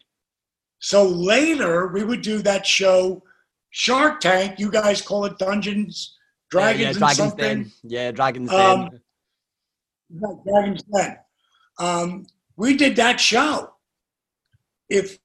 So 0.78 1.04
later 1.04 1.88
we 1.88 2.04
would 2.04 2.22
do 2.22 2.38
that 2.42 2.66
show, 2.66 3.22
Shark 3.70 4.20
Tank. 4.20 4.58
You 4.58 4.70
guys 4.70 5.00
call 5.02 5.24
it 5.24 5.38
Dungeons, 5.38 6.16
Dragons, 6.50 6.80
yeah, 6.80 6.84
yeah, 6.84 6.88
and 6.90 6.98
Dragon's 6.98 7.16
something. 7.16 7.62
Den. 7.62 7.72
Yeah, 7.84 8.10
Dragon's 8.12 8.52
Um, 8.52 8.90
Den. 8.90 10.40
Dragon's 10.44 10.82
Den. 10.82 11.16
Um, 11.78 12.26
we 12.56 12.76
did 12.76 12.96
that 12.96 13.20
show. 13.20 13.72
If 14.88 15.18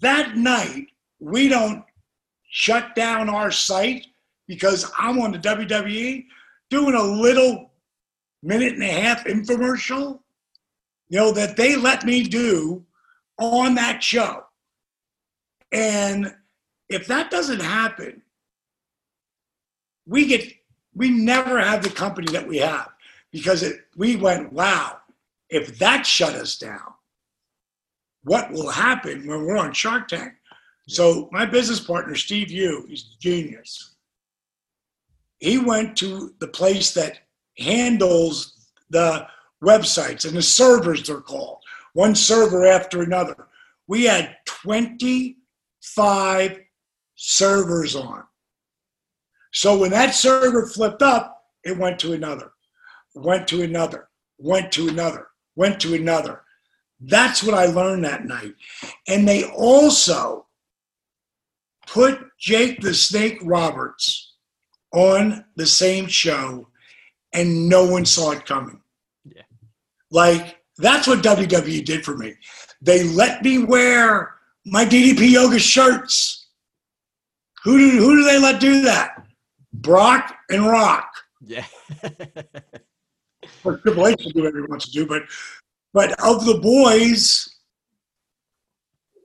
that 0.00 0.36
night 0.36 0.86
we 1.20 1.48
don't 1.48 1.84
shut 2.50 2.94
down 2.94 3.28
our 3.28 3.50
site 3.50 4.06
because 4.48 4.90
I'm 4.98 5.20
on 5.20 5.32
the 5.32 5.38
WWE 5.38 6.24
doing 6.72 6.94
a 6.94 7.02
little 7.02 7.70
minute 8.42 8.72
and 8.72 8.82
a 8.82 8.86
half 8.90 9.26
infomercial, 9.26 10.20
you 11.10 11.18
know, 11.18 11.30
that 11.30 11.54
they 11.54 11.76
let 11.76 12.04
me 12.04 12.22
do 12.22 12.82
on 13.38 13.74
that 13.74 14.02
show. 14.02 14.42
And 15.70 16.34
if 16.88 17.06
that 17.08 17.30
doesn't 17.30 17.60
happen, 17.60 18.22
we 20.06 20.26
get 20.26 20.50
we 20.94 21.10
never 21.10 21.60
have 21.60 21.82
the 21.82 21.90
company 21.90 22.32
that 22.32 22.48
we 22.48 22.58
have 22.58 22.88
because 23.32 23.62
it, 23.62 23.80
we 23.96 24.16
went, 24.16 24.52
wow, 24.52 24.98
if 25.48 25.78
that 25.78 26.06
shut 26.06 26.34
us 26.34 26.56
down, 26.58 26.94
what 28.24 28.50
will 28.50 28.70
happen 28.70 29.26
when 29.26 29.44
we're 29.44 29.58
on 29.58 29.72
Shark 29.72 30.08
Tank? 30.08 30.32
So 30.88 31.28
my 31.32 31.44
business 31.44 31.80
partner, 31.80 32.14
Steve 32.14 32.50
Yu, 32.50 32.86
he's 32.88 33.14
a 33.14 33.20
genius. 33.20 33.91
He 35.42 35.58
went 35.58 35.96
to 35.96 36.32
the 36.38 36.46
place 36.46 36.94
that 36.94 37.18
handles 37.58 38.68
the 38.90 39.26
websites 39.62 40.24
and 40.24 40.36
the 40.36 40.42
servers 40.42 41.02
they're 41.02 41.20
called, 41.20 41.58
one 41.94 42.14
server 42.14 42.64
after 42.64 43.02
another. 43.02 43.48
We 43.88 44.04
had 44.04 44.36
25 44.46 46.60
servers 47.16 47.96
on. 47.96 48.22
So 49.52 49.76
when 49.76 49.90
that 49.90 50.14
server 50.14 50.68
flipped 50.68 51.02
up, 51.02 51.42
it 51.64 51.76
went 51.76 51.98
to 52.00 52.12
another, 52.12 52.52
went 53.16 53.48
to 53.48 53.62
another, 53.62 54.10
went 54.38 54.70
to 54.72 54.88
another, 54.88 55.26
went 55.56 55.80
to 55.80 55.94
another. 55.94 56.42
That's 57.00 57.42
what 57.42 57.54
I 57.54 57.66
learned 57.66 58.04
that 58.04 58.26
night. 58.26 58.54
And 59.08 59.26
they 59.26 59.42
also 59.42 60.46
put 61.88 62.20
Jake 62.38 62.80
the 62.80 62.94
Snake 62.94 63.38
Roberts 63.42 64.31
on 64.92 65.44
the 65.56 65.66
same 65.66 66.06
show, 66.06 66.68
and 67.32 67.68
no 67.68 67.84
one 67.84 68.04
saw 68.04 68.32
it 68.32 68.44
coming. 68.44 68.80
Yeah. 69.24 69.42
Like, 70.10 70.58
that's 70.78 71.06
what 71.06 71.22
WWE 71.22 71.84
did 71.84 72.04
for 72.04 72.16
me. 72.16 72.34
They 72.80 73.04
let 73.04 73.42
me 73.42 73.58
wear 73.58 74.34
my 74.66 74.84
DDP 74.84 75.30
yoga 75.30 75.58
shirts. 75.58 76.48
Who 77.64 77.78
do, 77.78 77.90
who 77.90 78.16
do 78.16 78.24
they 78.24 78.38
let 78.38 78.60
do 78.60 78.82
that? 78.82 79.26
Brock 79.72 80.34
and 80.50 80.66
Rock. 80.66 81.10
Yeah. 81.40 81.64
Or 83.64 83.78
Triple 83.78 84.08
H 84.08 84.24
will 84.24 84.32
do 84.32 84.40
whatever 84.40 84.58
he 84.58 84.66
wants 84.66 84.86
to 84.86 84.90
do, 84.90 85.06
but 85.06 85.22
but 85.92 86.12
of 86.24 86.44
the 86.46 86.58
boys, 86.58 87.48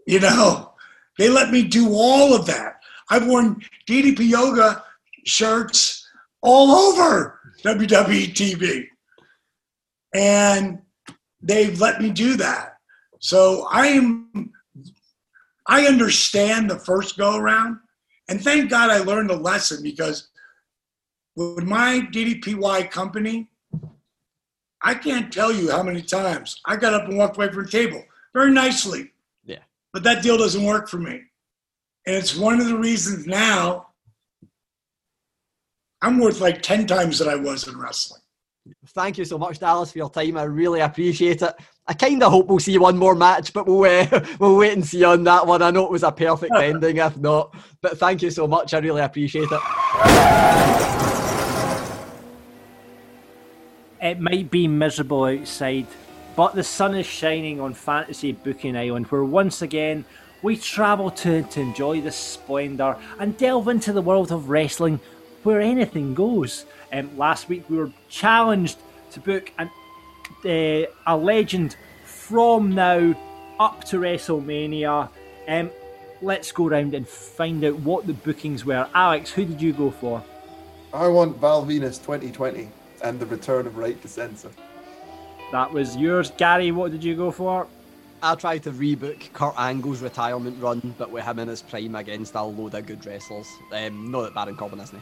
you 0.05 0.19
know, 0.19 0.73
they 1.17 1.29
let 1.29 1.49
me 1.49 1.63
do 1.63 1.93
all 1.93 2.35
of 2.35 2.45
that. 2.45 2.81
I've 3.09 3.25
worn 3.25 3.61
DDP 3.87 4.29
yoga 4.29 4.83
shirts 5.27 6.07
all 6.41 6.71
over 6.71 7.39
WWE 7.63 8.33
TV. 8.33 8.87
And 10.13 10.79
they've 11.41 11.79
let 11.79 12.01
me 12.01 12.11
do 12.11 12.37
that. 12.37 12.77
So 13.19 13.67
I 13.71 13.87
am 13.87 14.51
I 15.67 15.85
understand 15.85 16.69
the 16.69 16.79
first 16.79 17.17
go 17.17 17.35
around. 17.35 17.79
And 18.29 18.41
thank 18.41 18.69
God 18.69 18.89
I 18.89 18.99
learned 18.99 19.31
a 19.31 19.35
lesson 19.35 19.83
because 19.83 20.29
with 21.35 21.63
my 21.63 22.07
DDPY 22.11 22.89
company, 22.89 23.49
I 24.81 24.93
can't 24.93 25.31
tell 25.31 25.51
you 25.51 25.71
how 25.71 25.83
many 25.83 26.01
times 26.01 26.61
I 26.65 26.77
got 26.77 26.93
up 26.93 27.07
and 27.07 27.17
walked 27.17 27.37
away 27.37 27.49
from 27.49 27.65
the 27.65 27.69
table 27.69 28.03
very 28.33 28.51
nicely. 28.51 29.11
Yeah. 29.45 29.59
But 29.93 30.03
that 30.03 30.23
deal 30.23 30.37
doesn't 30.37 30.63
work 30.63 30.87
for 30.89 30.97
me. 30.97 31.21
And 32.05 32.15
it's 32.15 32.35
one 32.35 32.59
of 32.61 32.67
the 32.67 32.77
reasons 32.77 33.25
now 33.27 33.86
I'm 36.01 36.19
worth 36.19 36.41
like 36.41 36.61
10 36.61 36.85
times 36.87 37.19
that 37.19 37.27
I 37.27 37.35
was 37.35 37.67
in 37.67 37.77
wrestling. 37.77 38.21
Thank 38.87 39.17
you 39.17 39.25
so 39.25 39.37
much, 39.37 39.59
Dallas, 39.59 39.91
for 39.91 39.97
your 39.97 40.09
time. 40.09 40.37
I 40.37 40.43
really 40.43 40.81
appreciate 40.81 41.41
it. 41.41 41.55
I 41.87 41.93
kind 41.93 42.21
of 42.21 42.31
hope 42.31 42.47
we'll 42.47 42.59
see 42.59 42.77
one 42.77 42.97
more 42.97 43.15
match, 43.15 43.53
but 43.53 43.65
we'll 43.65 43.85
uh, 43.85 44.25
we'll 44.39 44.57
wait 44.57 44.73
and 44.73 44.85
see 44.85 45.03
on 45.03 45.23
that 45.23 45.47
one. 45.47 45.61
I 45.61 45.71
know 45.71 45.85
it 45.85 45.91
was 45.91 46.03
a 46.03 46.11
perfect 46.11 46.53
ending, 46.59 46.97
if 46.97 47.17
not. 47.17 47.55
But 47.81 47.97
thank 47.97 48.21
you 48.21 48.29
so 48.29 48.45
much. 48.45 48.73
I 48.73 48.79
really 48.79 49.01
appreciate 49.01 49.47
it. 49.49 49.61
It 54.01 54.19
might 54.19 54.51
be 54.51 54.67
miserable 54.67 55.23
outside, 55.23 55.87
but 56.35 56.53
the 56.53 56.63
sun 56.63 56.93
is 56.93 57.05
shining 57.05 57.59
on 57.59 57.73
Fantasy 57.73 58.33
Booking 58.33 58.75
Island, 58.75 59.07
where 59.07 59.23
once 59.23 59.61
again 59.61 60.05
we 60.43 60.57
travel 60.57 61.09
to 61.09 61.41
to 61.43 61.59
enjoy 61.61 62.01
the 62.01 62.11
splendour 62.11 62.99
and 63.19 63.37
delve 63.37 63.69
into 63.69 63.93
the 63.93 64.01
world 64.01 64.31
of 64.31 64.49
wrestling, 64.49 64.99
where 65.47 65.61
anything 65.61 66.13
goes. 66.13 66.65
Um, 66.91 67.17
last 67.17 67.47
week 67.47 67.69
we 67.69 67.77
were 67.77 67.89
challenged 68.09 68.77
to 69.11 69.21
book 69.21 69.49
an, 69.57 69.69
uh, 70.43 70.91
a 71.07 71.15
legend 71.15 71.77
from 72.03 72.75
now 72.75 73.15
up 73.57 73.85
to 73.85 73.97
WrestleMania. 73.97 75.09
Um, 75.47 75.71
let's 76.21 76.51
go 76.51 76.67
round 76.67 76.93
and 76.93 77.07
find 77.07 77.63
out 77.63 77.79
what 77.79 78.05
the 78.05 78.13
bookings 78.13 78.65
were. 78.65 78.89
Alex, 78.93 79.31
who 79.31 79.45
did 79.45 79.61
you 79.61 79.71
go 79.71 79.89
for? 79.89 80.21
I 80.93 81.07
want 81.07 81.37
Val 81.37 81.65
Venis 81.65 81.97
2020 82.03 82.67
and 83.01 83.17
the 83.17 83.25
return 83.25 83.67
of 83.67 83.77
Right 83.77 84.01
to 84.01 84.07
Censor. 84.09 84.51
That 85.53 85.71
was 85.71 85.95
yours. 85.95 86.29
Gary, 86.35 86.73
what 86.73 86.91
did 86.91 87.05
you 87.05 87.15
go 87.15 87.31
for? 87.31 87.67
I 88.21 88.35
tried 88.35 88.63
to 88.63 88.71
rebook 88.71 89.31
Kurt 89.31 89.57
Angle's 89.57 90.01
retirement 90.01 90.61
run, 90.61 90.93
but 90.97 91.09
with 91.09 91.23
him 91.23 91.39
in 91.39 91.47
his 91.47 91.61
prime 91.61 91.95
against 91.95 92.35
a 92.35 92.43
load 92.43 92.73
of 92.73 92.85
good 92.85 93.05
wrestlers. 93.05 93.47
Um, 93.71 94.11
not 94.11 94.23
that 94.23 94.33
Baron 94.33 94.57
Corbin 94.57 94.81
isn't. 94.81 95.01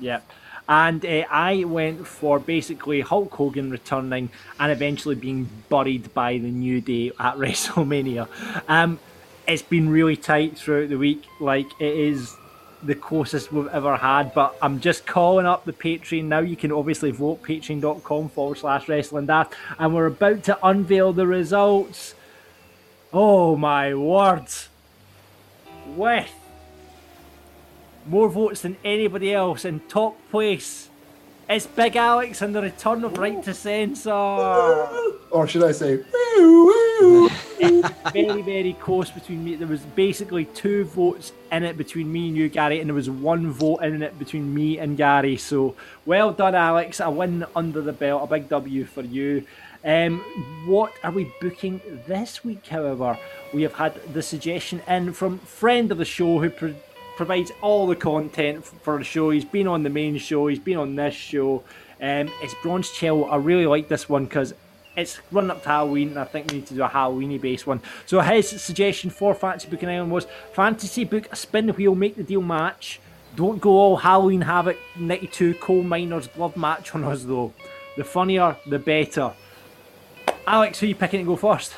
Yep. 0.00 0.30
And 0.68 1.04
uh, 1.04 1.24
I 1.30 1.64
went 1.64 2.06
for 2.06 2.38
basically 2.38 3.00
Hulk 3.00 3.32
Hogan 3.32 3.70
returning 3.70 4.28
and 4.60 4.70
eventually 4.70 5.14
being 5.14 5.48
buried 5.68 6.12
by 6.12 6.36
the 6.38 6.50
New 6.50 6.80
Day 6.80 7.08
at 7.18 7.34
WrestleMania. 7.36 8.28
Um, 8.68 9.00
it's 9.46 9.62
been 9.62 9.88
really 9.88 10.16
tight 10.16 10.58
throughout 10.58 10.90
the 10.90 10.98
week. 10.98 11.24
Like, 11.40 11.68
it 11.80 11.96
is 11.96 12.36
the 12.82 12.94
closest 12.94 13.50
we've 13.50 13.66
ever 13.68 13.96
had, 13.96 14.34
but 14.34 14.56
I'm 14.62 14.78
just 14.80 15.06
calling 15.06 15.46
up 15.46 15.64
the 15.64 15.72
Patreon 15.72 16.24
now. 16.24 16.40
You 16.40 16.56
can 16.56 16.70
obviously 16.70 17.10
vote 17.10 17.42
patreon.com 17.42 18.28
forward 18.28 18.58
slash 18.58 18.88
wrestling 18.88 19.28
and 19.30 19.94
we're 19.94 20.06
about 20.06 20.44
to 20.44 20.66
unveil 20.66 21.12
the 21.12 21.26
results. 21.26 22.14
Oh 23.12 23.56
my 23.56 23.94
words. 23.94 24.68
With 25.86 26.30
more 28.08 28.28
votes 28.28 28.62
than 28.62 28.76
anybody 28.84 29.34
else 29.34 29.64
in 29.64 29.80
top 29.88 30.16
place, 30.30 30.88
it's 31.48 31.66
Big 31.66 31.96
Alex 31.96 32.42
and 32.42 32.54
the 32.54 32.62
return 32.62 33.04
of 33.04 33.16
Right 33.16 33.42
to 33.44 33.54
Censor. 33.54 34.10
Or 35.30 35.46
should 35.46 35.62
I 35.62 35.72
say, 35.72 35.96
very, 38.14 38.40
very 38.40 38.74
close 38.80 39.10
between 39.10 39.44
me. 39.44 39.56
There 39.56 39.68
was 39.68 39.82
basically 39.82 40.46
two 40.46 40.84
votes 40.84 41.32
in 41.52 41.64
it 41.64 41.76
between 41.76 42.10
me 42.10 42.28
and 42.28 42.36
you, 42.36 42.48
Gary, 42.48 42.80
and 42.80 42.88
there 42.88 42.94
was 42.94 43.10
one 43.10 43.50
vote 43.50 43.82
in 43.82 44.02
it 44.02 44.18
between 44.18 44.54
me 44.54 44.78
and 44.78 44.96
Gary. 44.96 45.36
So 45.36 45.74
well 46.06 46.32
done, 46.32 46.54
Alex. 46.54 46.98
A 47.00 47.10
win 47.10 47.44
under 47.54 47.82
the 47.82 47.92
belt, 47.92 48.22
a 48.24 48.26
big 48.26 48.48
W 48.48 48.86
for 48.86 49.02
you. 49.02 49.44
Um, 49.84 50.20
what 50.64 50.94
are 51.04 51.12
we 51.12 51.30
booking 51.42 51.82
this 52.06 52.42
week, 52.42 52.66
however? 52.66 53.18
We 53.52 53.62
have 53.62 53.74
had 53.74 54.00
the 54.14 54.22
suggestion 54.22 54.80
in 54.88 55.12
from 55.12 55.38
friend 55.40 55.92
of 55.92 55.98
the 55.98 56.06
show 56.06 56.38
who 56.38 56.48
pro- 56.48 56.74
provides 57.18 57.50
all 57.62 57.88
the 57.88 57.96
content 57.96 58.64
for 58.64 58.96
the 58.96 59.02
show. 59.02 59.30
He's 59.30 59.44
been 59.44 59.66
on 59.66 59.82
the 59.82 59.90
main 59.90 60.18
show, 60.18 60.46
he's 60.46 60.60
been 60.60 60.76
on 60.76 60.94
this 60.94 61.16
show. 61.16 61.64
Um, 62.00 62.30
it's 62.40 62.54
Bronze 62.62 62.92
Chill. 62.92 63.28
I 63.28 63.34
really 63.36 63.66
like 63.66 63.88
this 63.88 64.08
one 64.08 64.24
because 64.24 64.54
it's 64.96 65.18
running 65.32 65.50
up 65.50 65.64
to 65.64 65.68
Halloween, 65.68 66.10
and 66.10 66.20
I 66.20 66.24
think 66.24 66.48
we 66.48 66.58
need 66.58 66.66
to 66.68 66.74
do 66.74 66.84
a 66.84 66.88
Halloweeny 66.88 67.40
based 67.40 67.66
one. 67.66 67.80
So 68.06 68.20
his 68.20 68.48
suggestion 68.48 69.10
for 69.10 69.34
Fantasy 69.34 69.68
Booking 69.68 69.88
Island 69.88 70.12
was 70.12 70.28
Fantasy 70.52 71.02
Book 71.02 71.26
a 71.32 71.34
spin 71.34 71.66
the 71.66 71.72
wheel, 71.72 71.96
make 71.96 72.14
the 72.14 72.22
deal 72.22 72.40
match. 72.40 73.00
Don't 73.34 73.60
go 73.60 73.70
all 73.70 73.96
Halloween 73.96 74.42
Havoc 74.42 74.76
92 74.96 75.54
coal 75.54 75.82
miners 75.82 76.28
glove 76.28 76.56
match 76.56 76.94
on 76.94 77.02
us 77.02 77.24
though. 77.24 77.52
The 77.96 78.04
funnier, 78.04 78.56
the 78.64 78.78
better. 78.78 79.32
Alex, 80.46 80.78
who 80.78 80.86
are 80.86 80.90
you 80.90 80.94
picking 80.94 81.18
to 81.18 81.26
go 81.26 81.34
first? 81.34 81.74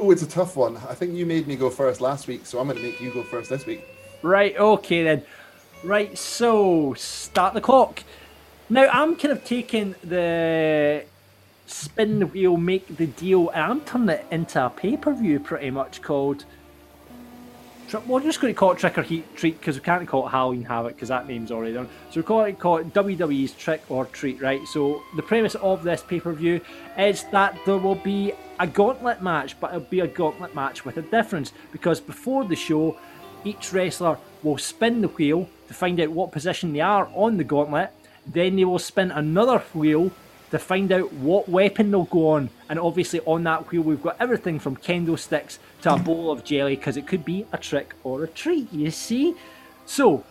Oh, 0.00 0.12
it's 0.12 0.22
a 0.22 0.28
tough 0.28 0.54
one. 0.54 0.76
I 0.76 0.94
think 0.94 1.14
you 1.14 1.26
made 1.26 1.48
me 1.48 1.56
go 1.56 1.70
first 1.70 2.00
last 2.00 2.28
week, 2.28 2.46
so 2.46 2.60
I'm 2.60 2.68
going 2.68 2.78
to 2.78 2.82
make 2.84 3.00
you 3.00 3.12
go 3.12 3.24
first 3.24 3.50
this 3.50 3.66
week. 3.66 3.84
Right, 4.22 4.56
okay 4.56 5.02
then. 5.02 5.24
Right, 5.82 6.16
so 6.16 6.94
start 6.94 7.54
the 7.54 7.60
clock. 7.60 8.04
Now 8.70 8.88
I'm 8.92 9.16
kind 9.16 9.32
of 9.32 9.44
taking 9.44 9.96
the 10.04 11.04
spin 11.66 12.20
the 12.20 12.26
wheel, 12.26 12.56
make 12.56 12.96
the 12.96 13.08
deal, 13.08 13.48
and 13.50 13.60
I'm 13.60 13.80
turning 13.80 14.10
it 14.10 14.26
into 14.30 14.64
a 14.64 14.70
pay 14.70 14.96
per 14.96 15.12
view 15.12 15.40
pretty 15.40 15.70
much 15.70 16.00
called. 16.00 16.44
Tri- 17.88 18.02
We're 18.06 18.20
just 18.20 18.40
going 18.40 18.52
to 18.52 18.58
call 18.58 18.72
it 18.72 18.78
Trick 18.78 18.98
or 18.98 19.02
Heat 19.02 19.34
Treat 19.34 19.58
because 19.58 19.76
we 19.76 19.80
can't 19.80 20.06
call 20.06 20.26
it 20.26 20.30
Halloween 20.30 20.62
Havoc 20.62 20.94
because 20.94 21.08
that 21.08 21.26
name's 21.26 21.50
already 21.50 21.72
done. 21.72 21.88
So 22.10 22.20
we're 22.20 22.26
calling 22.26 22.54
it, 22.54 22.58
call 22.58 22.76
it 22.78 22.92
WWE's 22.92 23.52
Trick 23.52 23.82
or 23.88 24.04
Treat, 24.06 24.42
right? 24.42 24.60
So 24.68 25.02
the 25.16 25.22
premise 25.22 25.54
of 25.54 25.82
this 25.82 26.02
pay 26.02 26.20
per 26.20 26.32
view 26.32 26.60
is 26.98 27.24
that 27.32 27.58
there 27.64 27.78
will 27.78 27.94
be 27.94 28.32
a 28.60 28.66
gauntlet 28.66 29.22
match, 29.22 29.58
but 29.58 29.68
it'll 29.68 29.80
be 29.80 30.00
a 30.00 30.06
gauntlet 30.06 30.54
match 30.54 30.84
with 30.84 30.98
a 30.98 31.02
difference 31.02 31.52
because 31.72 31.98
before 31.98 32.44
the 32.44 32.56
show, 32.56 32.98
each 33.44 33.72
wrestler 33.72 34.18
will 34.42 34.58
spin 34.58 35.00
the 35.00 35.08
wheel 35.08 35.48
to 35.68 35.74
find 35.74 35.98
out 35.98 36.10
what 36.10 36.30
position 36.30 36.74
they 36.74 36.80
are 36.80 37.08
on 37.14 37.38
the 37.38 37.44
gauntlet. 37.44 37.90
Then 38.26 38.56
they 38.56 38.66
will 38.66 38.78
spin 38.78 39.10
another 39.10 39.60
wheel 39.72 40.10
to 40.50 40.58
find 40.58 40.92
out 40.92 41.12
what 41.14 41.48
weapon 41.48 41.90
they'll 41.90 42.04
go 42.04 42.30
on. 42.30 42.50
And 42.68 42.78
obviously, 42.78 43.20
on 43.20 43.44
that 43.44 43.70
wheel, 43.70 43.82
we've 43.82 44.02
got 44.02 44.16
everything 44.20 44.58
from 44.58 44.76
kendo 44.76 45.18
sticks 45.18 45.58
to 45.82 45.94
a 45.94 45.98
bowl 45.98 46.30
of 46.30 46.44
jelly 46.44 46.76
because 46.76 46.96
it 46.96 47.06
could 47.06 47.24
be 47.24 47.46
a 47.52 47.58
trick 47.58 47.94
or 48.04 48.24
a 48.24 48.28
treat, 48.28 48.72
you 48.72 48.90
see? 48.90 49.34
So, 49.86 50.24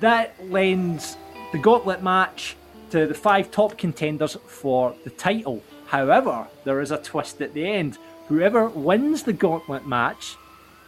that 0.00 0.34
lends 0.50 1.16
the 1.52 1.58
gauntlet 1.58 2.02
match 2.02 2.56
to 2.90 3.06
the 3.06 3.14
five 3.14 3.50
top 3.50 3.78
contenders 3.78 4.36
for 4.46 4.94
the 5.04 5.10
title. 5.10 5.62
However, 5.86 6.46
there 6.64 6.80
is 6.80 6.90
a 6.90 6.98
twist 6.98 7.40
at 7.40 7.54
the 7.54 7.66
end. 7.66 7.98
Whoever 8.28 8.68
wins 8.68 9.22
the 9.22 9.32
gauntlet 9.32 9.86
match 9.86 10.36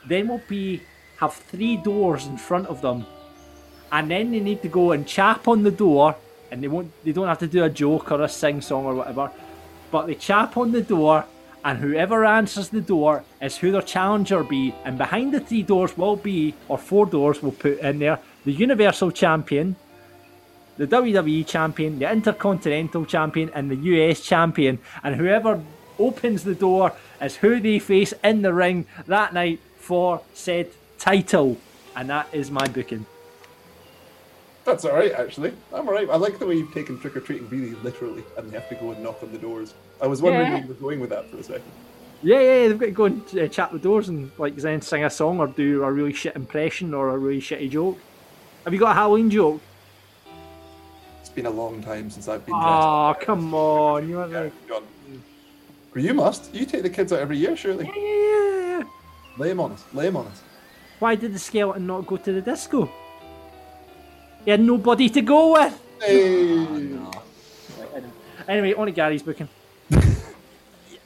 then 0.06 0.28
will 0.28 0.42
be 0.48 0.82
have 1.18 1.34
three 1.34 1.76
doors 1.76 2.26
in 2.26 2.36
front 2.36 2.66
of 2.66 2.80
them 2.80 3.04
and 3.90 4.10
then 4.10 4.30
they 4.30 4.40
need 4.40 4.62
to 4.62 4.68
go 4.68 4.92
and 4.92 5.06
chap 5.06 5.48
on 5.48 5.62
the 5.62 5.70
door 5.70 6.16
and 6.50 6.62
they 6.62 6.68
won't 6.68 6.90
they 7.04 7.12
don't 7.12 7.28
have 7.28 7.38
to 7.38 7.46
do 7.46 7.64
a 7.64 7.70
joke 7.70 8.10
or 8.12 8.22
a 8.22 8.28
sing 8.28 8.60
song 8.60 8.84
or 8.84 8.94
whatever 8.94 9.30
but 9.90 10.06
they 10.06 10.14
chap 10.14 10.56
on 10.56 10.72
the 10.72 10.82
door 10.82 11.24
and 11.64 11.78
whoever 11.78 12.24
answers 12.24 12.68
the 12.68 12.80
door 12.80 13.24
is 13.42 13.56
who 13.58 13.72
their 13.72 13.82
challenger 13.82 14.42
be 14.44 14.74
and 14.84 14.96
behind 14.98 15.32
the 15.32 15.40
three 15.40 15.62
doors 15.62 15.96
will 15.96 16.16
be 16.16 16.54
or 16.68 16.78
four 16.78 17.06
doors 17.06 17.42
will 17.42 17.52
put 17.52 17.78
in 17.78 17.98
there 17.98 18.18
the 18.44 18.52
universal 18.52 19.10
champion 19.10 19.76
the 20.78 20.86
WWE 20.86 21.44
champion 21.44 21.98
the 21.98 22.10
intercontinental 22.10 23.04
champion 23.04 23.50
and 23.54 23.70
the 23.70 23.76
US 23.76 24.20
champion. 24.20 24.78
And 25.02 25.16
whoever 25.16 25.62
opens 25.98 26.44
the 26.44 26.54
door 26.54 26.92
is 27.20 27.36
who 27.36 27.60
they 27.60 27.80
face 27.80 28.14
in 28.24 28.42
the 28.42 28.54
ring 28.54 28.86
that 29.06 29.34
night 29.34 29.60
for 29.76 30.22
said 30.32 30.70
title. 30.98 31.58
And 31.96 32.08
that 32.08 32.28
is 32.32 32.50
my 32.50 32.66
booking 32.68 33.06
That's 34.68 34.84
all 34.84 34.92
right, 34.94 35.12
actually. 35.12 35.52
I'm 35.72 35.88
all 35.88 35.94
right. 35.94 36.08
I 36.10 36.16
like 36.16 36.38
the 36.38 36.46
way 36.46 36.54
you've 36.56 36.74
taken 36.74 36.98
trick 37.00 37.16
or 37.16 37.20
treating 37.20 37.48
really 37.48 37.70
literally, 37.76 38.22
and 38.36 38.50
they 38.50 38.54
have 38.58 38.68
to 38.68 38.74
go 38.74 38.90
and 38.90 39.02
knock 39.02 39.22
on 39.22 39.32
the 39.32 39.38
doors. 39.38 39.72
I 40.02 40.06
was 40.06 40.20
wondering 40.20 40.44
Yeah. 40.46 40.52
where 40.56 40.62
you 40.62 40.68
were 40.68 40.74
going 40.74 41.00
with 41.00 41.08
that 41.08 41.30
for 41.30 41.38
a 41.38 41.42
second. 41.42 41.62
Yeah, 42.22 42.40
yeah, 42.40 42.68
they've 42.68 42.78
got 42.78 42.86
to 42.86 42.92
go 42.92 43.04
and 43.06 43.38
uh, 43.38 43.48
chat 43.48 43.72
the 43.72 43.78
doors 43.78 44.10
and 44.10 44.30
like 44.36 44.56
then 44.56 44.82
sing 44.82 45.04
a 45.04 45.10
song 45.10 45.40
or 45.40 45.46
do 45.46 45.84
a 45.84 45.90
really 45.90 46.12
shit 46.12 46.36
impression 46.36 46.92
or 46.92 47.08
a 47.10 47.16
really 47.18 47.40
shitty 47.40 47.70
joke. 47.70 47.98
Have 48.64 48.74
you 48.74 48.78
got 48.80 48.90
a 48.90 48.94
Halloween 48.94 49.30
joke? 49.30 49.62
It's 51.20 51.30
been 51.30 51.46
a 51.46 51.50
long 51.50 51.82
time 51.82 52.10
since 52.10 52.28
I've 52.28 52.44
been 52.44 52.54
Oh, 52.54 53.14
come 53.20 53.54
on, 53.54 54.06
you 54.06 54.16
want 54.18 54.30
dressed. 54.32 54.54
to? 54.64 54.68
Go 54.68 54.76
on. 54.76 54.82
Well, 55.94 56.04
you 56.04 56.12
must. 56.12 56.54
You 56.54 56.66
take 56.66 56.82
the 56.82 56.90
kids 56.90 57.10
out 57.12 57.20
every 57.20 57.38
year, 57.38 57.56
surely. 57.56 57.86
Yeah, 57.86 57.94
yeah, 57.96 58.78
yeah. 58.80 58.84
Lay 59.38 59.48
them 59.48 59.60
on 59.60 59.72
us. 59.72 59.84
Lay 59.94 60.04
them 60.06 60.16
on 60.16 60.26
us. 60.26 60.42
Why 60.98 61.14
did 61.14 61.32
the 61.32 61.38
skeleton 61.38 61.86
not 61.86 62.06
go 62.06 62.16
to 62.18 62.32
the 62.32 62.42
disco? 62.42 62.90
He 64.48 64.52
had 64.52 64.62
nobody 64.62 65.10
to 65.10 65.20
go 65.20 65.52
with. 65.52 65.78
Hey. 66.00 66.66
Anyway, 68.48 68.72
on 68.72 68.86
to 68.86 68.92
Gary's 68.92 69.22
booking. 69.22 69.46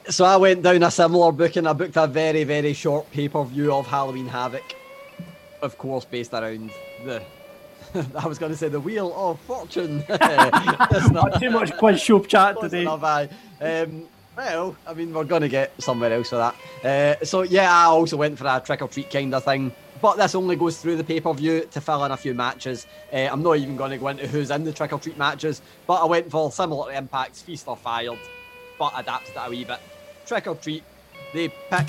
So 0.09 0.23
I 0.25 0.35
went 0.37 0.63
down 0.63 0.83
a 0.83 0.91
similar 0.91 1.31
booking. 1.33 1.65
I 1.67 1.73
booked 1.73 1.95
a 1.97 2.07
very, 2.07 2.43
very 2.45 2.73
short 2.73 3.09
pay 3.11 3.27
per 3.27 3.43
view 3.43 3.73
of 3.73 3.87
Halloween 3.87 4.27
Havoc. 4.27 4.63
Of 5.61 5.77
course, 5.77 6.05
based 6.05 6.33
around 6.33 6.71
the. 7.05 7.21
I 8.17 8.27
was 8.27 8.37
going 8.37 8.51
to 8.51 8.57
say 8.57 8.67
the 8.69 8.79
Wheel 8.81 9.13
of 9.15 9.39
Fortune. 9.41 10.03
That's 10.07 11.09
Not 11.11 11.39
too 11.39 11.49
much 11.51 11.75
quiz 11.77 12.01
show 12.01 12.19
chat 12.19 12.59
today. 12.61 12.81
enough, 12.81 13.03
aye. 13.03 13.29
Um, 13.61 14.03
well, 14.37 14.75
I 14.87 14.93
mean, 14.93 15.13
we're 15.13 15.23
going 15.23 15.41
to 15.41 15.49
get 15.49 15.71
somewhere 15.81 16.11
else 16.11 16.29
for 16.29 16.37
that. 16.37 17.19
Uh, 17.21 17.25
so, 17.25 17.41
yeah, 17.43 17.71
I 17.71 17.85
also 17.85 18.17
went 18.17 18.37
for 18.37 18.45
a 18.45 18.61
trick 18.63 18.81
or 18.81 18.87
treat 18.87 19.09
kind 19.09 19.33
of 19.33 19.43
thing. 19.43 19.71
But 20.01 20.17
this 20.17 20.35
only 20.35 20.57
goes 20.57 20.81
through 20.81 20.97
the 20.97 21.03
pay 21.03 21.21
per 21.21 21.33
view 21.33 21.65
to 21.71 21.79
fill 21.79 22.03
in 22.03 22.11
a 22.11 22.17
few 22.17 22.33
matches. 22.33 22.87
Uh, 23.11 23.29
I'm 23.31 23.41
not 23.41 23.57
even 23.57 23.77
going 23.77 23.91
to 23.91 23.97
go 23.97 24.09
into 24.09 24.27
who's 24.27 24.51
in 24.51 24.65
the 24.65 24.73
trick 24.73 24.91
or 24.91 24.99
treat 24.99 25.17
matches, 25.17 25.61
but 25.87 26.01
I 26.01 26.05
went 26.05 26.29
for 26.29 26.51
similar 26.51 26.91
to 26.91 26.97
Impact's 26.97 27.41
Feast 27.41 27.67
or 27.69 27.77
Fired, 27.77 28.19
but 28.77 28.91
adapted 28.97 29.35
it 29.35 29.41
a 29.41 29.49
wee 29.49 29.63
bit. 29.63 29.79
Trick 30.25 30.47
or 30.47 30.55
treat, 30.55 30.83
they 31.33 31.47
pick 31.47 31.87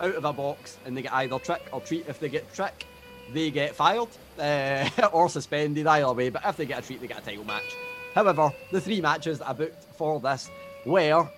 out 0.00 0.14
of 0.14 0.24
a 0.24 0.32
box 0.32 0.78
and 0.84 0.96
they 0.96 1.02
get 1.02 1.12
either 1.12 1.38
trick 1.40 1.62
or 1.72 1.80
treat. 1.80 2.06
If 2.06 2.20
they 2.20 2.28
get 2.28 2.52
trick, 2.54 2.86
they 3.32 3.50
get 3.50 3.74
fired 3.74 4.08
uh, 4.38 4.88
or 5.12 5.28
suspended, 5.28 5.86
either 5.86 6.12
way. 6.12 6.28
But 6.30 6.42
if 6.44 6.56
they 6.56 6.66
get 6.66 6.84
a 6.84 6.86
treat, 6.86 7.00
they 7.00 7.08
get 7.08 7.18
a 7.18 7.22
title 7.22 7.44
match. 7.44 7.74
However, 8.14 8.52
the 8.70 8.80
three 8.80 9.00
matches 9.00 9.38
that 9.38 9.48
I 9.48 9.52
booked 9.54 9.84
for 9.96 10.20
this 10.20 10.50
were, 10.84 11.28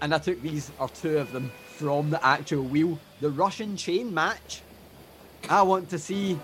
and 0.00 0.14
I 0.14 0.18
took 0.18 0.40
these 0.42 0.70
or 0.78 0.88
two 0.88 1.18
of 1.18 1.32
them 1.32 1.50
from 1.76 2.10
the 2.10 2.24
actual 2.24 2.62
wheel, 2.62 2.98
the 3.20 3.30
Russian 3.30 3.76
chain 3.76 4.12
match. 4.12 4.62
I 5.48 5.62
want 5.62 5.88
to 5.90 5.98
see 5.98 6.38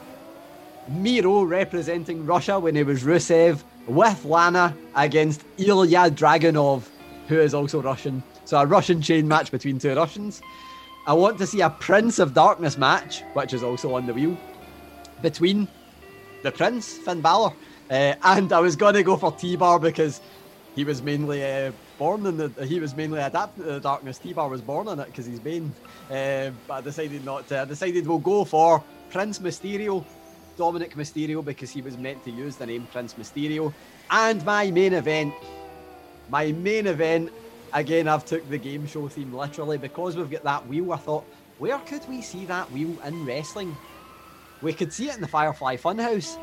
Miro 0.88 1.42
representing 1.42 2.24
Russia 2.24 2.58
when 2.58 2.74
he 2.74 2.82
was 2.82 3.02
Rusev 3.02 3.62
with 3.86 4.24
Lana 4.24 4.76
against 4.94 5.44
Ilya 5.58 6.10
Dragunov, 6.10 6.88
who 7.28 7.38
is 7.38 7.54
also 7.54 7.82
Russian. 7.82 8.22
So 8.44 8.58
a 8.58 8.66
Russian 8.66 9.02
chain 9.02 9.26
match 9.26 9.50
between 9.50 9.78
two 9.78 9.94
Russians. 9.94 10.40
I 11.06 11.12
want 11.12 11.38
to 11.38 11.46
see 11.46 11.60
a 11.60 11.70
Prince 11.70 12.18
of 12.18 12.34
Darkness 12.34 12.76
match, 12.76 13.22
which 13.34 13.52
is 13.52 13.62
also 13.62 13.94
on 13.94 14.06
the 14.06 14.14
wheel, 14.14 14.36
between 15.22 15.68
the 16.42 16.50
Prince, 16.52 16.98
Finn 16.98 17.20
Balor. 17.20 17.52
Uh, 17.90 18.14
and 18.22 18.52
I 18.52 18.60
was 18.60 18.74
going 18.74 18.94
to 18.94 19.02
go 19.02 19.16
for 19.16 19.30
T-Bar 19.32 19.78
because 19.78 20.20
he 20.74 20.84
was 20.84 21.02
mainly 21.02 21.44
uh, 21.44 21.70
born 21.98 22.26
in 22.26 22.36
the, 22.36 22.66
he 22.66 22.80
was 22.80 22.94
mainly 22.94 23.20
adapted 23.20 23.64
to 23.64 23.72
the 23.72 23.80
darkness. 23.80 24.18
T-Bar 24.18 24.48
was 24.48 24.60
born 24.60 24.88
in 24.88 24.98
it 24.98 25.06
because 25.06 25.26
he's 25.26 25.40
Bane. 25.40 25.72
Uh, 26.10 26.50
but 26.66 26.74
I 26.74 26.80
decided 26.80 27.24
not 27.24 27.48
to. 27.48 27.60
I 27.60 27.64
decided 27.64 28.06
we'll 28.06 28.18
go 28.18 28.44
for 28.44 28.84
Prince 29.10 29.38
Mysterio, 29.38 30.04
Dominik 30.58 30.94
Mysterio, 30.94 31.44
because 31.44 31.70
he 31.70 31.82
was 31.82 31.96
meant 31.96 32.22
to 32.24 32.30
use 32.30 32.56
the 32.56 32.66
name 32.66 32.86
Prince 32.92 33.14
Mysterio. 33.14 33.72
And 34.10 34.44
my 34.44 34.70
main 34.70 34.92
event, 34.92 35.34
my 36.28 36.52
main 36.52 36.86
event, 36.86 37.30
again, 37.72 38.08
I've 38.08 38.24
took 38.24 38.48
the 38.48 38.58
game 38.58 38.86
show 38.86 39.08
theme 39.08 39.32
literally 39.32 39.78
because 39.78 40.16
we've 40.16 40.30
got 40.30 40.44
that 40.44 40.66
wheel. 40.66 40.92
I 40.92 40.96
thought, 40.96 41.24
where 41.58 41.78
could 41.78 42.06
we 42.08 42.22
see 42.22 42.44
that 42.46 42.70
wheel 42.70 43.00
in 43.04 43.24
wrestling? 43.24 43.76
We 44.62 44.72
could 44.72 44.92
see 44.92 45.08
it 45.08 45.14
in 45.14 45.20
the 45.20 45.28
Firefly 45.28 45.76
Funhouse, 45.76 46.36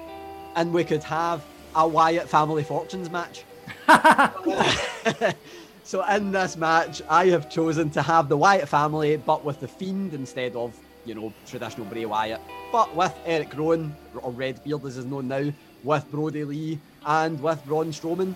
and 0.55 0.73
we 0.73 0.83
could 0.83 1.03
have 1.03 1.45
a 1.75 1.87
Wyatt 1.87 2.29
Family 2.29 2.63
Fortunes 2.63 3.09
match. 3.09 3.45
so 5.83 6.03
in 6.05 6.31
this 6.31 6.57
match, 6.57 7.01
I 7.09 7.27
have 7.27 7.49
chosen 7.49 7.89
to 7.91 8.01
have 8.01 8.29
the 8.29 8.37
Wyatt 8.37 8.69
family, 8.69 9.17
but 9.17 9.43
with 9.43 9.59
the 9.59 9.67
Fiend 9.67 10.13
instead 10.13 10.55
of, 10.55 10.75
you 11.05 11.15
know, 11.15 11.33
traditional 11.45 11.85
Bray 11.85 12.05
Wyatt. 12.05 12.41
But 12.71 12.95
with 12.95 13.13
Eric 13.25 13.55
Rowan, 13.57 13.95
or 14.21 14.31
Redbeard 14.31 14.85
as 14.85 14.97
is 14.97 15.05
known 15.05 15.27
now, 15.27 15.51
with 15.83 16.09
Brodie 16.11 16.45
Lee, 16.45 16.79
and 17.05 17.41
with 17.41 17.63
Braun 17.65 17.91
Strowman, 17.91 18.35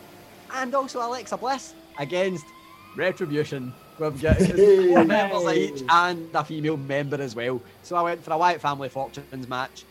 and 0.54 0.76
also 0.76 1.00
Alexa 1.00 1.38
Bliss 1.38 1.74
against 1.98 2.46
Retribution. 2.96 3.74
We've 4.00 4.22
got 4.22 4.38
four 4.38 5.06
members 5.06 5.58
each 5.58 5.84
and 5.90 6.30
a 6.34 6.44
female 6.44 6.78
member 6.78 7.22
as 7.22 7.36
well. 7.36 7.62
So 7.84 7.96
I 7.96 8.02
went 8.02 8.24
for 8.24 8.32
a 8.32 8.38
Wyatt 8.38 8.62
Family 8.62 8.90
Fortunes 8.90 9.48
match. 9.48 9.86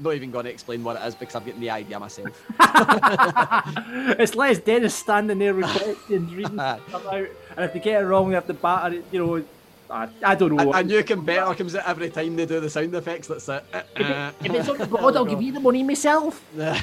Not 0.00 0.14
even 0.14 0.30
going 0.30 0.44
to 0.44 0.50
explain 0.50 0.84
what 0.84 0.96
it 0.96 1.02
is 1.06 1.14
because 1.14 1.34
I've 1.34 1.44
getting 1.44 1.60
the 1.60 1.70
idea 1.70 1.98
myself. 1.98 2.28
it's 4.18 4.34
Les 4.36 4.58
Dennis 4.58 4.94
standing 4.94 5.38
there 5.38 5.54
with 5.54 5.66
questions, 5.66 6.32
reading 6.34 6.54
stuff 6.54 7.06
out, 7.06 7.26
and 7.56 7.64
if 7.64 7.72
they 7.72 7.80
get 7.80 8.02
it 8.02 8.06
wrong, 8.06 8.28
they 8.28 8.34
have 8.34 8.46
to 8.46 8.54
batter 8.54 8.96
it. 8.96 9.04
You 9.10 9.26
know, 9.26 9.44
I, 9.90 10.08
I 10.22 10.34
don't 10.36 10.54
know. 10.54 10.70
And, 10.72 10.80
and 10.80 10.90
you 10.90 11.02
can 11.02 11.24
bet 11.24 11.56
comes 11.56 11.74
out 11.74 11.88
every 11.88 12.10
time 12.10 12.36
they 12.36 12.46
do 12.46 12.60
the 12.60 12.70
sound 12.70 12.94
effects. 12.94 13.26
That's 13.26 13.48
it. 13.48 13.64
Uh, 13.72 13.82
if, 13.96 14.00
it, 14.00 14.10
uh, 14.12 14.32
if 14.44 14.54
it's 14.54 14.68
on 14.68 14.78
the 14.78 14.86
board, 14.86 15.16
I'll 15.16 15.24
give 15.24 15.42
you 15.42 15.50
the 15.52 15.60
money 15.60 15.82
myself. 15.82 16.44
well, 16.56 16.78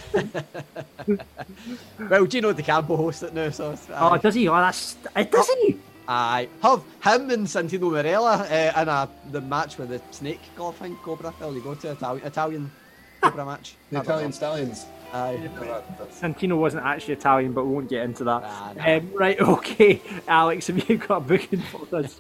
Gino 2.26 2.52
D'Acampo 2.52 2.98
hosts 2.98 3.24
it 3.24 3.34
now, 3.34 3.50
so. 3.50 3.72
it's- 3.72 3.88
Oh, 3.94 4.18
does 4.18 4.36
he? 4.36 4.50
Oh, 4.50 4.56
that's 4.56 4.98
it. 5.16 5.32
Does 5.32 5.48
he? 5.48 5.78
Aye, 6.08 6.48
have 6.62 6.84
him 7.04 7.32
and 7.32 7.48
Santino 7.48 7.90
Marella 7.90 8.42
uh, 8.42 8.82
in 8.82 8.88
a, 8.88 9.10
the 9.32 9.42
match 9.42 9.80
with 9.80 9.90
the 9.90 10.00
snake 10.12 10.40
thing, 10.78 10.96
Cobra. 10.98 11.34
There 11.40 11.52
you 11.52 11.62
go 11.62 11.74
to 11.74 11.92
Italian, 11.92 12.28
Italian 12.28 12.72
Cobra 13.22 13.46
match. 13.46 13.76
The 13.92 14.02
Italian 14.02 14.32
Stallions. 14.34 14.86
Aye. 15.14 15.40
No, 15.56 15.62
that- 15.66 15.98
that's- 15.98 16.20
Santino 16.22 16.58
wasn't 16.58 16.86
actually 16.86 17.14
Italian, 17.14 17.54
but 17.54 17.66
we 17.66 17.74
won't 17.74 17.90
get 17.90 18.04
into 18.04 18.24
that. 18.26 18.42
Nah, 18.42 18.74
nah. 18.74 18.98
Um, 18.98 19.12
right, 19.14 19.40
okay, 19.56 20.02
Alex, 20.28 20.68
have 20.68 20.90
you 20.90 20.98
got 20.98 21.18
a 21.18 21.20
booking 21.22 21.62
for 21.62 21.96
us? 21.96 22.20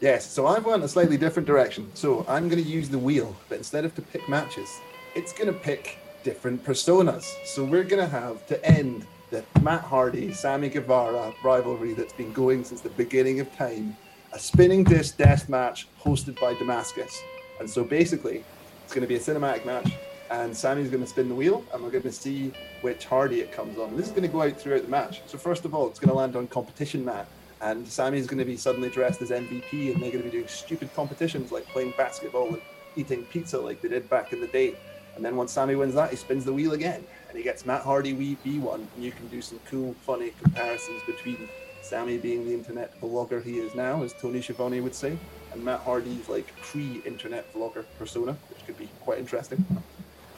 Yes, 0.00 0.30
so 0.30 0.46
I've 0.46 0.66
went 0.66 0.82
a 0.84 0.88
slightly 0.88 1.16
different 1.16 1.46
direction. 1.46 1.90
So 1.94 2.26
I'm 2.28 2.48
going 2.48 2.62
to 2.62 2.68
use 2.68 2.88
the 2.90 2.98
wheel, 2.98 3.34
but 3.48 3.56
instead 3.58 3.84
of 3.84 3.94
to 3.94 4.02
pick 4.02 4.28
matches, 4.28 4.68
it's 5.14 5.32
going 5.32 5.46
to 5.46 5.58
pick 5.58 5.98
different 6.24 6.62
personas. 6.64 7.24
So 7.46 7.64
we're 7.64 7.84
going 7.84 8.02
to 8.02 8.08
have 8.08 8.46
to 8.48 8.62
end 8.66 9.06
the 9.30 9.42
Matt 9.62 9.80
Hardy, 9.82 10.32
Sammy 10.34 10.68
Guevara 10.68 11.32
rivalry 11.42 11.94
that's 11.94 12.12
been 12.12 12.32
going 12.32 12.64
since 12.64 12.80
the 12.82 12.90
beginning 12.90 13.40
of 13.40 13.54
time, 13.56 13.96
a 14.32 14.38
spinning 14.38 14.84
disc 14.84 15.16
death 15.16 15.48
match 15.48 15.86
hosted 16.02 16.38
by 16.40 16.52
Damascus. 16.54 17.18
And 17.60 17.70
so 17.70 17.84
basically, 17.84 18.44
it's 18.84 18.92
going 18.92 19.02
to 19.02 19.08
be 19.08 19.14
a 19.14 19.20
cinematic 19.20 19.64
match, 19.64 19.90
and 20.30 20.56
Sammy's 20.56 20.90
going 20.90 21.02
to 21.02 21.08
spin 21.08 21.28
the 21.28 21.34
wheel, 21.34 21.64
and 21.72 21.82
we're 21.82 21.90
going 21.90 22.02
to 22.02 22.12
see 22.12 22.52
which 22.80 23.04
Hardy 23.04 23.40
it 23.40 23.52
comes 23.52 23.78
on. 23.78 23.96
This 23.96 24.06
is 24.06 24.12
going 24.12 24.22
to 24.22 24.28
go 24.28 24.42
out 24.42 24.58
throughout 24.58 24.82
the 24.82 24.88
match. 24.88 25.22
So 25.26 25.38
first 25.38 25.64
of 25.64 25.74
all, 25.74 25.88
it's 25.88 25.98
going 25.98 26.10
to 26.10 26.14
land 26.14 26.36
on 26.36 26.46
competition 26.48 27.04
mat, 27.04 27.26
and 27.60 27.86
Sammy's 27.86 28.26
going 28.26 28.38
to 28.38 28.44
be 28.44 28.56
suddenly 28.56 28.90
dressed 28.90 29.22
as 29.22 29.30
MVP, 29.30 29.92
and 29.92 30.02
they're 30.02 30.10
going 30.10 30.24
to 30.24 30.30
be 30.30 30.30
doing 30.30 30.48
stupid 30.48 30.94
competitions 30.94 31.52
like 31.52 31.66
playing 31.66 31.94
basketball 31.96 32.48
and 32.48 32.62
eating 32.96 33.24
pizza 33.24 33.58
like 33.58 33.80
they 33.80 33.88
did 33.88 34.08
back 34.08 34.32
in 34.32 34.40
the 34.40 34.46
day. 34.48 34.74
And 35.16 35.24
then 35.24 35.36
once 35.36 35.52
Sammy 35.52 35.76
wins 35.76 35.94
that, 35.94 36.10
he 36.10 36.16
spins 36.16 36.44
the 36.44 36.52
wheel 36.52 36.72
again, 36.72 37.04
and 37.28 37.38
he 37.38 37.44
gets 37.44 37.64
Matt 37.64 37.82
Hardy 37.82 38.14
V1, 38.14 38.74
and 38.74 38.88
you 38.98 39.12
can 39.12 39.28
do 39.28 39.40
some 39.40 39.60
cool, 39.70 39.94
funny 40.02 40.32
comparisons 40.42 41.02
between 41.04 41.48
Sammy 41.82 42.16
being 42.16 42.46
the 42.46 42.54
internet 42.54 42.98
vlogger 43.00 43.44
he 43.44 43.58
is 43.58 43.74
now, 43.74 44.02
as 44.02 44.14
Tony 44.14 44.40
Schiavone 44.40 44.80
would 44.80 44.94
say, 44.94 45.16
and 45.52 45.62
Matt 45.62 45.80
Hardy's 45.80 46.28
like 46.28 46.52
pre-internet 46.62 47.52
vlogger 47.52 47.84
persona, 47.98 48.36
which 48.48 48.66
could 48.66 48.78
be 48.78 48.88
quite 49.00 49.18
interesting. 49.18 49.64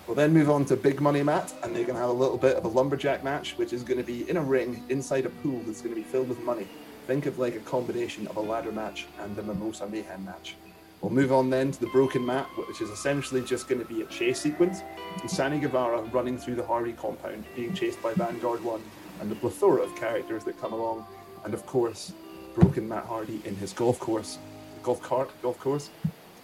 We'll 0.06 0.14
then 0.14 0.32
move 0.32 0.50
on 0.50 0.64
to 0.66 0.76
Big 0.76 1.00
Money 1.00 1.24
Matt, 1.24 1.52
and 1.64 1.74
they're 1.74 1.84
going 1.84 1.96
to 1.96 2.00
have 2.00 2.10
a 2.10 2.12
little 2.12 2.38
bit 2.38 2.54
of 2.56 2.64
a 2.64 2.68
lumberjack 2.68 3.24
match, 3.24 3.58
which 3.58 3.72
is 3.72 3.82
going 3.82 3.98
to 3.98 4.06
be 4.06 4.28
in 4.30 4.36
a 4.36 4.40
ring 4.40 4.84
inside 4.88 5.26
a 5.26 5.30
pool 5.30 5.60
that's 5.66 5.80
going 5.80 5.94
to 5.96 6.00
be 6.00 6.06
filled 6.06 6.28
with 6.28 6.40
money. 6.44 6.68
Think 7.08 7.26
of 7.26 7.40
like 7.40 7.56
a 7.56 7.60
combination 7.60 8.28
of 8.28 8.36
a 8.36 8.40
ladder 8.40 8.70
match 8.70 9.08
and 9.18 9.36
a 9.36 9.42
Mimosa 9.42 9.88
Mayhem 9.88 10.24
match. 10.24 10.54
We'll 11.00 11.12
move 11.12 11.32
on 11.32 11.50
then 11.50 11.72
to 11.72 11.80
the 11.80 11.88
Broken 11.88 12.24
Matt, 12.24 12.46
which 12.68 12.80
is 12.80 12.90
essentially 12.90 13.42
just 13.42 13.66
going 13.66 13.80
to 13.80 13.86
be 13.86 14.02
a 14.02 14.06
chase 14.06 14.40
sequence. 14.40 14.82
And 15.20 15.28
Sammy 15.28 15.58
Guevara 15.58 16.00
running 16.12 16.38
through 16.38 16.54
the 16.54 16.64
Hardy 16.64 16.92
compound, 16.92 17.44
being 17.56 17.74
chased 17.74 18.00
by 18.00 18.14
Vanguard 18.14 18.62
1, 18.62 18.80
and 19.20 19.30
the 19.30 19.34
plethora 19.34 19.82
of 19.82 19.96
characters 19.96 20.44
that 20.44 20.60
come 20.60 20.72
along. 20.72 21.04
And 21.44 21.52
of 21.52 21.66
course, 21.66 22.12
Broken 22.54 22.88
Matt 22.88 23.06
Hardy 23.06 23.40
in 23.44 23.56
his 23.56 23.72
golf 23.72 23.98
course, 23.98 24.38
golf 24.84 25.02
cart, 25.02 25.30
golf 25.42 25.58
course. 25.58 25.90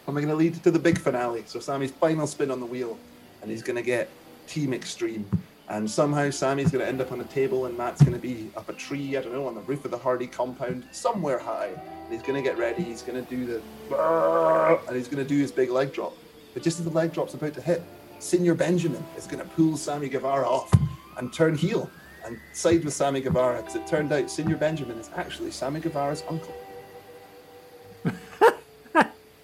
And 0.07 0.17
we're 0.17 0.23
going 0.23 0.33
to 0.33 0.37
lead 0.37 0.63
to 0.65 0.73
the 0.73 0.81
big 0.81 0.99
finale. 0.99 1.45
So 1.47 1.61
Sammy's 1.61 1.93
final 1.93 2.27
spin 2.27 2.51
on 2.51 2.59
the 2.59 2.67
wheel, 2.67 2.99
and 3.43 3.51
he's 3.51 3.63
going 3.63 3.77
to 3.77 3.83
get 3.83 4.09
Team 4.47 4.73
Extreme. 4.73 5.27
And 5.69 5.91
somehow 5.91 6.31
Sammy's 6.31 6.71
going 6.71 6.85
to 6.85 6.89
end 6.89 7.01
up 7.01 7.13
on 7.13 7.21
a 7.21 7.25
table, 7.25 7.67
and 7.67 7.77
Matt's 7.77 8.03
going 8.03 8.13
to 8.13 8.19
be 8.19 8.51
up 8.57 8.69
a 8.69 8.73
tree, 8.73 9.17
I 9.17 9.23
don't 9.23 9.33
know, 9.33 9.47
on 9.47 9.55
the 9.55 9.61
roof 9.63 9.85
of 9.85 9.91
the 9.91 9.99
Hardy 9.99 10.27
compound, 10.27 10.85
somewhere 10.93 11.39
high. 11.39 11.69
And 11.69 12.13
he's 12.13 12.23
going 12.23 12.43
to 12.43 12.43
get 12.43 12.59
ready. 12.59 12.83
He's 12.83 13.03
going 13.03 13.25
to 13.25 13.31
do 13.31 13.47
the, 13.47 14.79
and 14.87 14.97
he's 14.97 15.09
going 15.09 15.23
to 15.23 15.29
do 15.29 15.39
his 15.39 15.53
big 15.53 15.71
leg 15.71 15.93
drop. 15.93 16.17
But 16.55 16.63
just 16.63 16.79
as 16.79 16.85
the 16.85 16.91
leg 16.91 17.13
drop's 17.13 17.35
about 17.35 17.55
to 17.55 17.63
hit, 17.63 17.83
Señor 18.19 18.57
Benjamin 18.57 19.03
is 19.17 19.27
going 19.27 19.43
to 19.43 19.49
pull 19.51 19.77
Sammy 19.77 20.09
Guevara 20.09 20.47
off 20.47 20.73
and 21.17 21.33
turn 21.33 21.57
heel 21.57 21.91
and 22.25 22.39
side 22.53 22.85
with 22.85 22.95
Sammy 22.95 23.21
Guevara 23.21 23.59
because 23.59 23.75
it 23.75 23.87
turned 23.87 24.13
out 24.13 24.27
Señor 24.27 24.59
Benjamin 24.59 24.99
is 24.99 25.11
actually 25.17 25.51
Sammy 25.51 25.81
Guevara's 25.81 26.23
uncle. 26.29 26.55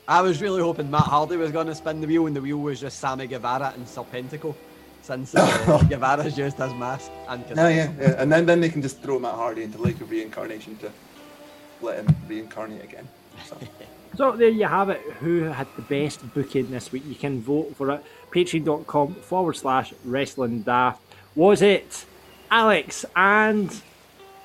I 0.08 0.22
was 0.22 0.40
really 0.40 0.62
hoping 0.62 0.90
Matt 0.90 1.02
Hardy 1.02 1.36
was 1.36 1.52
going 1.52 1.66
to 1.66 1.74
spin 1.74 2.00
the 2.00 2.06
wheel, 2.06 2.26
and 2.26 2.34
the 2.34 2.40
wheel 2.40 2.56
was 2.56 2.80
just 2.80 2.98
Sammy 2.98 3.26
Guevara 3.26 3.74
and 3.76 3.86
Serpentico, 3.86 4.54
since 5.02 5.34
uh, 5.34 5.82
Guevara's 5.88 6.38
used 6.38 6.56
his 6.56 6.72
mask. 6.72 7.10
And 7.28 7.44
No, 7.54 7.68
yeah, 7.68 7.92
yeah. 8.00 8.14
And 8.16 8.32
then, 8.32 8.46
then 8.46 8.62
they 8.62 8.70
can 8.70 8.80
just 8.80 9.02
throw 9.02 9.18
Matt 9.18 9.34
Hardy 9.34 9.64
into 9.64 9.76
Lake 9.76 10.00
of 10.00 10.10
Reincarnation 10.10 10.78
to 10.78 10.90
let 11.82 11.98
him 11.98 12.16
reincarnate 12.26 12.82
again. 12.82 13.06
So. 13.46 13.56
So 14.16 14.32
there 14.32 14.48
you 14.48 14.66
have 14.66 14.88
it. 14.88 15.00
Who 15.20 15.42
had 15.42 15.66
the 15.76 15.82
best 15.82 16.32
booking 16.32 16.70
this 16.70 16.90
week? 16.90 17.04
You 17.06 17.14
can 17.14 17.42
vote 17.42 17.76
for 17.76 17.90
it. 17.90 18.04
Patreon.com 18.32 19.14
forward 19.16 19.54
slash 19.54 19.92
wrestling 20.02 20.62
daft. 20.62 21.02
Was 21.36 21.60
it 21.60 22.06
Alex 22.50 23.04
and 23.14 23.70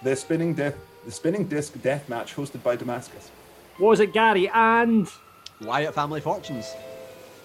The 0.04 0.16
spinning 0.18 0.54
death, 0.54 0.76
the 1.06 1.12
spinning 1.12 1.46
disc 1.46 1.82
death 1.82 2.10
match 2.10 2.36
hosted 2.36 2.62
by 2.62 2.76
Damascus. 2.76 3.32
was 3.80 4.02
it 4.02 4.12
Gary 4.12 4.50
and 4.54 5.08
Wyatt 5.66 5.94
Family 5.94 6.22
Fortunes? 6.22 6.74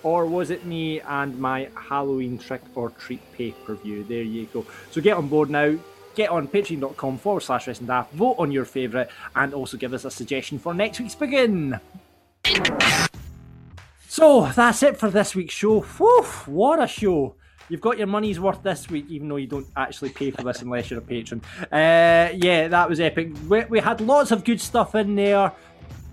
or 0.02 0.26
was 0.26 0.50
it 0.50 0.64
me 0.64 1.00
and 1.00 1.38
my 1.38 1.68
Halloween 1.74 2.38
trick 2.38 2.62
or 2.74 2.90
treat 2.90 3.20
pay 3.32 3.52
per 3.52 3.74
view? 3.74 4.04
There 4.04 4.22
you 4.22 4.46
go. 4.46 4.64
So 4.90 5.00
get 5.00 5.16
on 5.16 5.28
board 5.28 5.50
now. 5.50 5.76
Get 6.14 6.30
on 6.30 6.48
patreon.com 6.48 7.18
forward 7.18 7.42
slash 7.42 7.66
wrestling 7.66 7.86
daft. 7.86 8.12
Vote 8.12 8.36
on 8.38 8.50
your 8.50 8.64
favourite 8.64 9.08
and 9.36 9.54
also 9.54 9.76
give 9.76 9.94
us 9.94 10.04
a 10.04 10.10
suggestion 10.10 10.58
for 10.58 10.74
next 10.74 10.98
week's 10.98 11.14
begin. 11.14 11.78
So 14.08 14.46
that's 14.46 14.82
it 14.82 14.96
for 14.96 15.10
this 15.10 15.34
week's 15.34 15.54
show. 15.54 15.80
Whew, 15.80 16.24
what 16.46 16.82
a 16.82 16.88
show! 16.88 17.36
You've 17.68 17.82
got 17.82 17.98
your 17.98 18.06
money's 18.06 18.40
worth 18.40 18.62
this 18.62 18.88
week, 18.88 19.04
even 19.10 19.28
though 19.28 19.36
you 19.36 19.46
don't 19.46 19.66
actually 19.76 20.08
pay 20.08 20.30
for 20.30 20.42
this 20.42 20.62
unless 20.62 20.90
you're 20.90 21.00
a 21.00 21.02
patron. 21.02 21.42
Uh, 21.70 22.30
yeah, 22.34 22.66
that 22.68 22.88
was 22.88 22.98
epic. 22.98 23.30
We, 23.46 23.64
we 23.66 23.78
had 23.78 24.00
lots 24.00 24.30
of 24.30 24.42
good 24.42 24.60
stuff 24.60 24.94
in 24.94 25.14
there. 25.14 25.52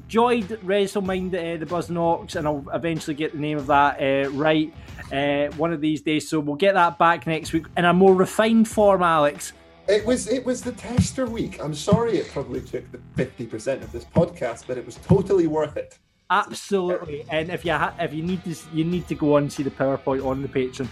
Joyed 0.08 0.48
WrestleMind 0.64 1.30
uh, 1.30 1.58
the 1.58 1.66
Buzznocks, 1.66 2.36
and 2.36 2.48
I'll 2.48 2.66
eventually 2.74 3.16
get 3.16 3.32
the 3.32 3.40
name 3.40 3.58
of 3.58 3.68
that 3.68 4.00
uh, 4.00 4.30
right 4.32 4.74
uh, 5.12 5.48
one 5.58 5.74
of 5.74 5.82
these 5.82 6.02
days. 6.02 6.30
So 6.30 6.40
we'll 6.40 6.56
get 6.56 6.76
that 6.76 7.00
back 7.00 7.26
next 7.26 7.54
week 7.54 7.66
in 7.76 7.86
a 7.86 7.94
more 7.94 8.14
refined 8.14 8.68
form, 8.68 9.02
Alex. 9.02 9.54
It 9.88 10.06
was 10.06 10.28
it 10.28 10.46
was 10.46 10.62
the 10.62 10.72
tester 10.74 11.26
week. 11.26 11.60
I'm 11.62 11.74
sorry 11.74 12.18
it 12.18 12.28
probably 12.32 12.62
took 12.62 12.92
the 12.92 13.00
fifty 13.16 13.46
percent 13.46 13.84
of 13.84 13.92
this 13.92 14.06
podcast, 14.06 14.66
but 14.68 14.78
it 14.78 14.86
was 14.86 14.96
totally 14.96 15.48
worth 15.48 15.78
it. 15.78 16.00
Absolutely, 16.30 17.24
and 17.30 17.50
if 17.50 17.64
you 17.64 17.72
ha- 17.72 17.94
if 18.00 18.12
you 18.14 18.24
need 18.24 18.44
to, 18.46 18.56
you 18.74 18.84
need 18.84 19.08
to 19.08 19.16
go 19.16 19.36
on 19.36 19.44
and 19.44 19.54
see 19.54 19.62
the 19.62 19.70
PowerPoint 19.70 20.26
on 20.26 20.42
the 20.42 20.48
Patreon. 20.48 20.88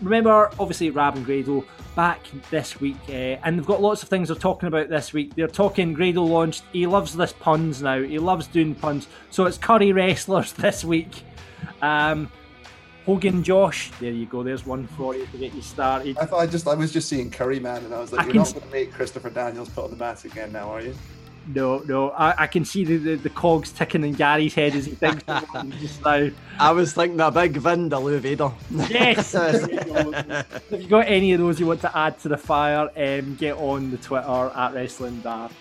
Remember, 0.00 0.50
obviously, 0.58 0.90
Rab 0.90 1.16
and 1.16 1.24
Grado 1.24 1.64
back 1.94 2.20
this 2.50 2.80
week, 2.80 2.96
uh, 3.08 3.12
and 3.44 3.58
they've 3.58 3.66
got 3.66 3.82
lots 3.82 4.02
of 4.02 4.08
things 4.08 4.28
they're 4.28 4.36
talking 4.36 4.66
about 4.66 4.88
this 4.88 5.12
week. 5.12 5.34
They're 5.34 5.48
talking. 5.48 5.92
Grado 5.92 6.22
launched. 6.22 6.64
He 6.72 6.86
loves 6.86 7.14
this 7.14 7.32
puns 7.32 7.82
now. 7.82 8.00
He 8.00 8.18
loves 8.18 8.46
doing 8.46 8.74
puns. 8.74 9.08
So 9.30 9.46
it's 9.46 9.58
curry 9.58 9.92
wrestlers 9.92 10.52
this 10.54 10.84
week. 10.84 11.22
Um, 11.80 12.30
Hogan 13.04 13.42
Josh. 13.42 13.90
There 14.00 14.12
you 14.12 14.26
go. 14.26 14.42
There's 14.42 14.64
one 14.64 14.86
for 14.86 15.14
you 15.14 15.26
to 15.26 15.38
get 15.38 15.54
you 15.54 15.62
started. 15.62 16.16
I 16.18 16.26
thought 16.26 16.40
I 16.40 16.46
just 16.46 16.66
I 16.68 16.74
was 16.74 16.92
just 16.92 17.08
seeing 17.08 17.30
Curry 17.30 17.58
Man, 17.58 17.84
and 17.84 17.94
I 17.94 18.00
was 18.00 18.12
like, 18.12 18.22
I 18.22 18.24
you're 18.26 18.34
not 18.34 18.52
going 18.54 18.66
to 18.66 18.72
make 18.72 18.92
Christopher 18.92 19.30
Daniels 19.30 19.68
put 19.68 19.84
on 19.84 19.90
the 19.90 19.96
mask 19.96 20.24
again 20.24 20.52
now, 20.52 20.70
are 20.70 20.80
you? 20.80 20.94
No, 21.46 21.78
no. 21.80 22.10
I, 22.10 22.44
I 22.44 22.46
can 22.46 22.64
see 22.64 22.84
the, 22.84 22.96
the, 22.96 23.14
the 23.16 23.30
cogs 23.30 23.72
ticking 23.72 24.04
in 24.04 24.12
Gary's 24.12 24.54
head 24.54 24.74
as 24.74 24.86
he 24.86 24.92
thinks 24.92 25.24
just 25.80 26.04
now. 26.04 26.30
I 26.58 26.70
was 26.70 26.92
thinking 26.92 27.20
a 27.20 27.30
big 27.30 27.56
Vin 27.56 27.88
de 27.88 27.98
Lou 27.98 28.18
Vader. 28.18 28.52
Yes. 28.70 29.34
if 29.38 30.82
you 30.82 30.88
got 30.88 31.06
any 31.08 31.32
of 31.32 31.40
those 31.40 31.58
you 31.58 31.66
want 31.66 31.80
to 31.80 31.96
add 31.96 32.18
to 32.20 32.28
the 32.28 32.36
fire, 32.36 32.88
um, 32.96 33.34
get 33.34 33.56
on 33.56 33.90
the 33.90 33.96
Twitter 33.98 34.52
at 34.54 34.74
Wrestling 34.74 35.20
Daft. 35.20 35.54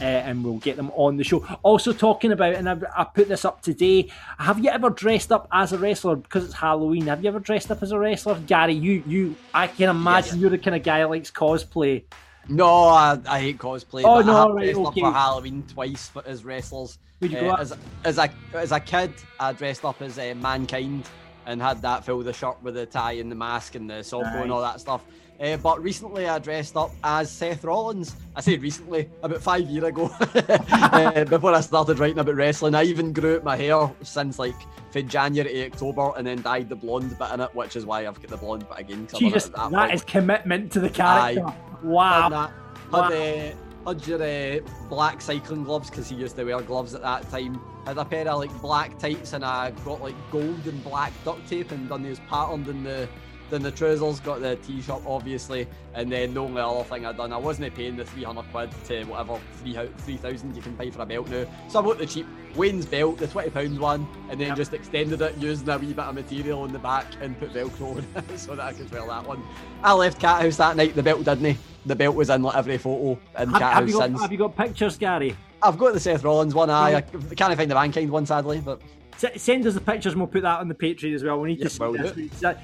Uh, 0.00 0.04
and 0.04 0.44
we'll 0.44 0.58
get 0.58 0.76
them 0.76 0.90
on 0.96 1.16
the 1.16 1.22
show. 1.22 1.46
Also, 1.62 1.92
talking 1.92 2.32
about, 2.32 2.54
and 2.54 2.68
I, 2.68 2.76
I 2.96 3.04
put 3.04 3.28
this 3.28 3.44
up 3.44 3.62
today. 3.62 4.10
Have 4.38 4.58
you 4.58 4.68
ever 4.68 4.90
dressed 4.90 5.30
up 5.30 5.46
as 5.52 5.72
a 5.72 5.78
wrestler 5.78 6.16
because 6.16 6.44
it's 6.44 6.54
Halloween? 6.54 7.06
Have 7.06 7.22
you 7.22 7.28
ever 7.28 7.38
dressed 7.38 7.70
up 7.70 7.80
as 7.80 7.92
a 7.92 7.98
wrestler, 7.98 8.34
Gary? 8.40 8.74
You, 8.74 9.04
you, 9.06 9.36
I 9.54 9.68
can 9.68 9.90
imagine 9.90 10.40
you're 10.40 10.50
the 10.50 10.58
kind 10.58 10.74
of 10.74 10.82
guy 10.82 11.02
who 11.02 11.06
likes 11.06 11.30
cosplay. 11.30 12.02
No, 12.48 12.66
I, 12.66 13.18
I 13.26 13.40
hate 13.40 13.58
cosplay. 13.58 14.02
Oh, 14.04 14.16
but 14.16 14.26
no, 14.26 14.32
I 14.34 14.40
have 14.40 14.50
right, 14.50 14.64
dressed 14.64 14.80
up 14.80 14.86
okay. 14.88 15.00
for 15.00 15.12
Halloween 15.12 15.64
twice 15.66 16.08
for, 16.08 16.22
as 16.26 16.44
wrestlers. 16.44 16.98
Who'd 17.20 17.32
you 17.32 17.38
Uh, 17.38 17.56
go 17.56 17.62
as, 17.62 17.76
as 18.04 18.18
a 18.18 18.30
as 18.52 18.72
a 18.72 18.80
kid, 18.80 19.12
I 19.40 19.52
dressed 19.52 19.84
up 19.84 20.02
as 20.02 20.18
uh, 20.18 20.34
mankind 20.36 21.08
and 21.46 21.60
had 21.60 21.80
that 21.82 22.04
fill 22.04 22.20
the 22.22 22.32
shirt 22.32 22.62
with 22.62 22.74
the 22.74 22.86
tie 22.86 23.12
and 23.12 23.30
the 23.30 23.36
mask 23.36 23.74
and 23.74 23.88
the 23.88 23.94
softball 23.94 24.42
and 24.42 24.52
all 24.52 24.62
that 24.62 24.80
stuff. 24.80 25.04
Uh, 25.40 25.56
but 25.56 25.82
recently 25.82 26.28
I 26.28 26.38
dressed 26.38 26.76
up 26.76 26.92
as 27.02 27.30
Seth 27.30 27.64
Rollins. 27.64 28.14
I 28.36 28.40
say 28.40 28.56
recently, 28.56 29.08
about 29.22 29.40
five 29.42 29.68
years 29.68 29.84
ago, 29.84 30.10
uh, 30.20 31.24
before 31.28 31.52
I 31.54 31.60
started 31.60 31.98
writing 31.98 32.18
about 32.18 32.36
wrestling. 32.36 32.74
I 32.74 32.84
even 32.84 33.12
grew 33.12 33.36
out 33.36 33.44
my 33.44 33.56
hair 33.56 33.90
since 34.02 34.38
like 34.38 34.54
from 34.92 35.08
January 35.08 35.52
to 35.52 35.66
October 35.66 36.12
and 36.16 36.26
then 36.26 36.40
dyed 36.42 36.68
the 36.68 36.76
blonde 36.76 37.18
bit 37.18 37.30
in 37.32 37.40
it, 37.40 37.54
which 37.54 37.74
is 37.74 37.84
why 37.84 38.06
I've 38.06 38.20
got 38.20 38.30
the 38.30 38.36
blonde 38.36 38.66
bit 38.68 38.78
again. 38.78 39.06
'cause 39.06 39.20
I 39.20 39.24
love 39.24 39.32
it 39.32 39.34
Jesus, 39.34 39.48
that 39.50 39.70
point. 39.70 39.92
is 39.94 40.02
commitment 40.04 40.72
to 40.72 40.80
the 40.80 40.90
character. 40.90 41.46
Aye. 41.46 41.54
Wow. 41.82 42.28
That. 42.28 42.52
Had, 42.92 43.12
uh, 43.12 43.54
had 43.92 44.06
your 44.06 44.22
uh, 44.22 44.60
black 44.88 45.20
cycling 45.20 45.64
gloves 45.64 45.90
because 45.90 46.08
he 46.08 46.14
used 46.16 46.36
to 46.36 46.44
wear 46.44 46.60
gloves 46.62 46.94
at 46.94 47.02
that 47.02 47.28
time. 47.30 47.60
Had 47.86 47.98
a 47.98 48.04
pair 48.04 48.26
of 48.28 48.38
like 48.38 48.62
black 48.62 48.98
tights 48.98 49.32
and 49.32 49.44
I 49.44 49.72
got 49.84 50.00
like 50.00 50.14
gold 50.30 50.64
and 50.66 50.82
black 50.84 51.12
duct 51.24 51.46
tape 51.48 51.72
and 51.72 51.88
done 51.88 52.02
these 52.04 52.20
patterned 52.30 52.68
in 52.68 52.84
the 52.84 53.08
then 53.50 53.62
the 53.62 53.70
trousers. 53.70 54.20
Got 54.20 54.40
the 54.40 54.56
t-shirt 54.56 55.02
obviously, 55.06 55.66
and 55.94 56.10
then 56.10 56.34
the 56.34 56.40
only 56.40 56.60
other 56.60 56.84
thing 56.84 57.06
I 57.06 57.12
done 57.12 57.32
I 57.32 57.36
wasn't 57.36 57.74
paying 57.74 57.96
the 57.96 58.04
300 58.04 58.42
quid 58.50 58.70
to 58.86 59.04
whatever 59.04 59.40
3,000 59.98 60.56
you 60.56 60.62
can 60.62 60.74
buy 60.74 60.90
for 60.90 61.02
a 61.02 61.06
belt 61.06 61.28
now. 61.28 61.46
So 61.68 61.78
I 61.78 61.82
bought 61.82 61.98
the 61.98 62.06
cheap 62.06 62.26
Wayne's 62.54 62.86
belt, 62.86 63.18
the 63.18 63.26
20 63.26 63.50
pounds 63.50 63.78
one, 63.78 64.06
and 64.30 64.40
then 64.40 64.54
just 64.56 64.72
extended 64.72 65.20
it 65.20 65.36
using 65.38 65.68
a 65.68 65.78
wee 65.78 65.92
bit 65.92 66.04
of 66.04 66.14
material 66.14 66.62
on 66.62 66.72
the 66.72 66.78
back 66.78 67.06
and 67.20 67.38
put 67.38 67.52
Velcro 67.52 67.96
on 67.96 68.38
so 68.38 68.54
that 68.54 68.66
I 68.66 68.72
could 68.72 68.90
wear 68.90 69.06
that 69.06 69.26
one. 69.26 69.42
I 69.82 69.92
left 69.92 70.20
Cat 70.20 70.42
House 70.42 70.56
that 70.58 70.76
night. 70.76 70.94
The 70.94 71.02
belt 71.02 71.24
didn't. 71.24 71.44
he? 71.44 71.58
The 71.86 71.96
belt 71.96 72.14
was 72.14 72.30
in 72.30 72.42
like 72.42 72.56
every 72.56 72.78
photo 72.78 73.20
in 73.38 73.50
Have, 73.50 73.60
Cat 73.60 73.72
have 73.74 73.82
House 73.82 73.88
you 73.88 73.98
got, 73.98 74.04
since. 74.04 74.20
have 74.22 74.32
you 74.32 74.38
got 74.38 74.56
pictures, 74.56 74.96
Gary? 74.96 75.36
I've 75.62 75.78
got 75.78 75.94
the 75.94 76.00
Seth 76.00 76.22
Rollins 76.24 76.54
one. 76.54 76.70
Aye, 76.70 76.96
I 76.96 77.00
can't 77.34 77.56
find 77.56 77.70
the 77.70 77.74
Mankind 77.74 78.10
one 78.10 78.26
sadly, 78.26 78.60
but 78.64 78.80
S- 79.22 79.42
Send 79.42 79.66
us 79.66 79.74
the 79.74 79.80
pictures 79.80 80.12
and 80.12 80.20
we'll 80.20 80.28
put 80.28 80.42
that 80.42 80.60
on 80.60 80.68
the 80.68 80.74
Patreon 80.74 81.14
as 81.14 81.22
well. 81.24 81.40
We 81.40 81.50
need 81.50 81.58
Yeah, 81.58 81.64
to 81.64 81.70
see 81.70 82.28
this. 82.28 82.40
that- 82.40 82.60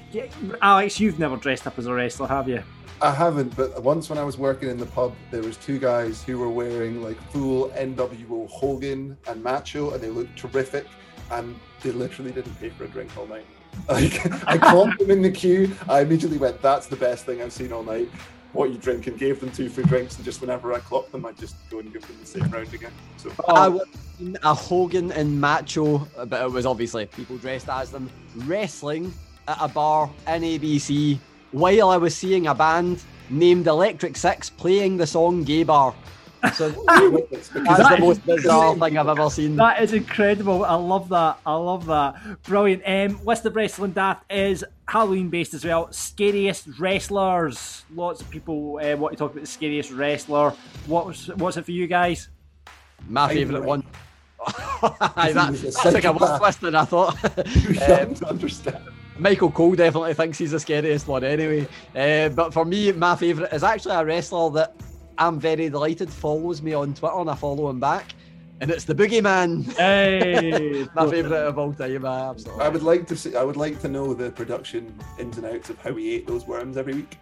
Alex, 0.61 0.99
you've 0.99 1.19
never 1.19 1.37
dressed 1.37 1.65
up 1.67 1.77
as 1.79 1.87
a 1.87 1.93
wrestler, 1.93 2.27
have 2.27 2.47
you? 2.49 2.61
I 3.01 3.11
haven't, 3.11 3.55
but 3.55 3.81
once 3.81 4.09
when 4.09 4.19
I 4.19 4.23
was 4.23 4.37
working 4.37 4.69
in 4.69 4.77
the 4.77 4.85
pub, 4.85 5.13
there 5.31 5.41
was 5.41 5.57
two 5.57 5.79
guys 5.79 6.21
who 6.23 6.37
were 6.37 6.49
wearing 6.49 7.01
like 7.01 7.19
full 7.31 7.69
NWO 7.71 8.47
Hogan 8.47 9.17
and 9.27 9.41
Macho, 9.43 9.91
and 9.91 10.01
they 10.03 10.09
looked 10.09 10.37
terrific, 10.37 10.85
and 11.31 11.55
they 11.81 11.91
literally 11.91 12.31
didn't 12.31 12.53
pay 12.59 12.69
for 12.69 12.83
a 12.83 12.87
drink 12.87 13.09
all 13.17 13.25
night. 13.25 13.45
Like 13.89 14.45
I 14.47 14.57
clocked 14.57 14.99
them 14.99 15.09
in 15.09 15.21
the 15.21 15.31
queue, 15.31 15.71
I 15.89 16.01
immediately 16.01 16.37
went, 16.37 16.61
"That's 16.61 16.85
the 16.87 16.97
best 16.97 17.25
thing 17.25 17.41
I've 17.41 17.53
seen 17.53 17.71
all 17.71 17.81
night." 17.83 18.09
What 18.53 18.69
you 18.69 18.77
drink, 18.77 19.07
and 19.07 19.17
gave 19.17 19.39
them 19.39 19.49
two 19.51 19.69
free 19.69 19.85
drinks, 19.85 20.17
and 20.17 20.25
just 20.25 20.41
whenever 20.41 20.73
I 20.73 20.79
clocked 20.79 21.13
them, 21.13 21.25
I 21.25 21.31
just 21.31 21.55
go 21.69 21.79
and 21.79 21.91
give 21.93 22.05
them 22.05 22.17
the 22.19 22.25
same 22.25 22.49
round 22.49 22.73
again. 22.73 22.91
So 23.17 23.31
oh. 23.47 23.55
I 23.55 23.67
was 23.69 23.87
a 24.43 24.53
Hogan 24.53 25.11
and 25.13 25.39
Macho, 25.39 25.99
but 26.27 26.41
it 26.41 26.51
was 26.51 26.65
obviously 26.65 27.05
people 27.05 27.37
dressed 27.37 27.69
as 27.69 27.91
them 27.91 28.09
wrestling 28.35 29.13
at 29.47 29.57
a 29.61 29.67
bar 29.69 30.09
in 30.27 30.41
ABC 30.41 31.17
while 31.51 31.89
I 31.89 31.97
was 31.97 32.15
seeing 32.15 32.47
a 32.47 32.55
band 32.55 33.01
named 33.29 33.67
Electric 33.67 34.17
Six 34.17 34.49
playing 34.49 34.97
the 34.97 35.07
song 35.07 35.43
Gay 35.43 35.63
Bar. 35.63 35.95
So 36.55 36.69
that's 36.87 37.49
the 37.49 37.97
most 37.99 38.25
bizarre 38.25 38.75
thing 38.75 38.97
I've 38.97 39.07
ever 39.07 39.29
seen. 39.29 39.55
That 39.57 39.81
is 39.83 39.93
incredible. 39.93 40.65
I 40.65 40.73
love 40.75 41.09
that. 41.09 41.37
I 41.45 41.53
love 41.55 41.85
that. 41.85 42.41
Brilliant. 42.43 42.83
Um, 42.85 43.23
list 43.25 43.45
of 43.45 43.55
wrestling 43.55 43.91
daft 43.91 44.31
is 44.31 44.65
Halloween 44.87 45.29
based 45.29 45.53
as 45.53 45.63
well. 45.63 45.91
Scariest 45.91 46.67
wrestlers. 46.79 47.85
Lots 47.93 48.21
of 48.21 48.29
people 48.29 48.79
uh, 48.83 48.95
want 48.97 49.13
to 49.13 49.17
talk 49.17 49.31
about 49.31 49.41
the 49.41 49.47
scariest 49.47 49.91
wrestler. 49.91 50.53
What's 50.87 51.27
what's 51.29 51.57
it 51.57 51.65
for 51.65 51.71
you 51.71 51.87
guys? 51.87 52.29
My 53.07 53.25
I 53.25 53.33
favourite 53.33 53.63
one. 53.63 53.83
Aye, 55.17 55.31
that, 55.33 55.49
He's 55.51 55.63
a 55.63 55.71
that's 55.83 55.85
like 55.93 56.05
a 56.05 56.11
worse 56.11 56.21
psychopath. 56.21 56.39
twist 56.39 56.61
than 56.61 56.75
I 56.75 56.85
thought. 56.85 57.17
you 57.55 57.69
Um, 57.81 58.13
don't 58.13 58.23
understand. 58.23 58.83
Michael 59.19 59.51
Cole 59.51 59.75
definitely 59.75 60.15
thinks 60.15 60.39
he's 60.39 60.49
the 60.51 60.59
scariest 60.59 61.07
one 61.07 61.23
anyway. 61.23 61.67
Uh, 61.95 62.29
but 62.29 62.51
for 62.51 62.65
me, 62.65 62.91
my 62.93 63.15
favourite 63.15 63.53
is 63.53 63.63
actually 63.63 63.93
a 63.93 64.03
wrestler 64.03 64.49
that 64.51 64.75
I'm 65.17 65.39
very 65.39 65.69
delighted 65.69 66.09
follows 66.09 66.61
me 66.61 66.73
on 66.73 66.93
Twitter 66.93 67.17
and 67.17 67.29
I 67.29 67.35
follow 67.35 67.69
him 67.69 67.79
back. 67.79 68.13
And 68.61 68.69
it's 68.69 68.85
the 68.85 68.93
Boogeyman. 68.93 69.73
Hey, 69.73 70.87
my 70.95 71.09
favourite 71.09 71.47
of 71.47 71.57
all 71.57 71.73
time. 71.73 72.05
I 72.05 72.29
absolutely. 72.29 72.63
I 72.63 72.69
would 72.69 72.83
like 72.83 73.07
to 73.07 73.15
see. 73.15 73.35
I 73.35 73.43
would 73.43 73.57
like 73.57 73.81
to 73.81 73.87
know 73.87 74.13
the 74.13 74.29
production 74.29 74.93
ins 75.17 75.37
and 75.37 75.47
outs 75.47 75.71
of 75.71 75.79
how 75.79 75.95
he 75.95 76.13
ate 76.13 76.27
those 76.27 76.45
worms 76.45 76.77
every 76.77 76.93
week. 76.93 77.17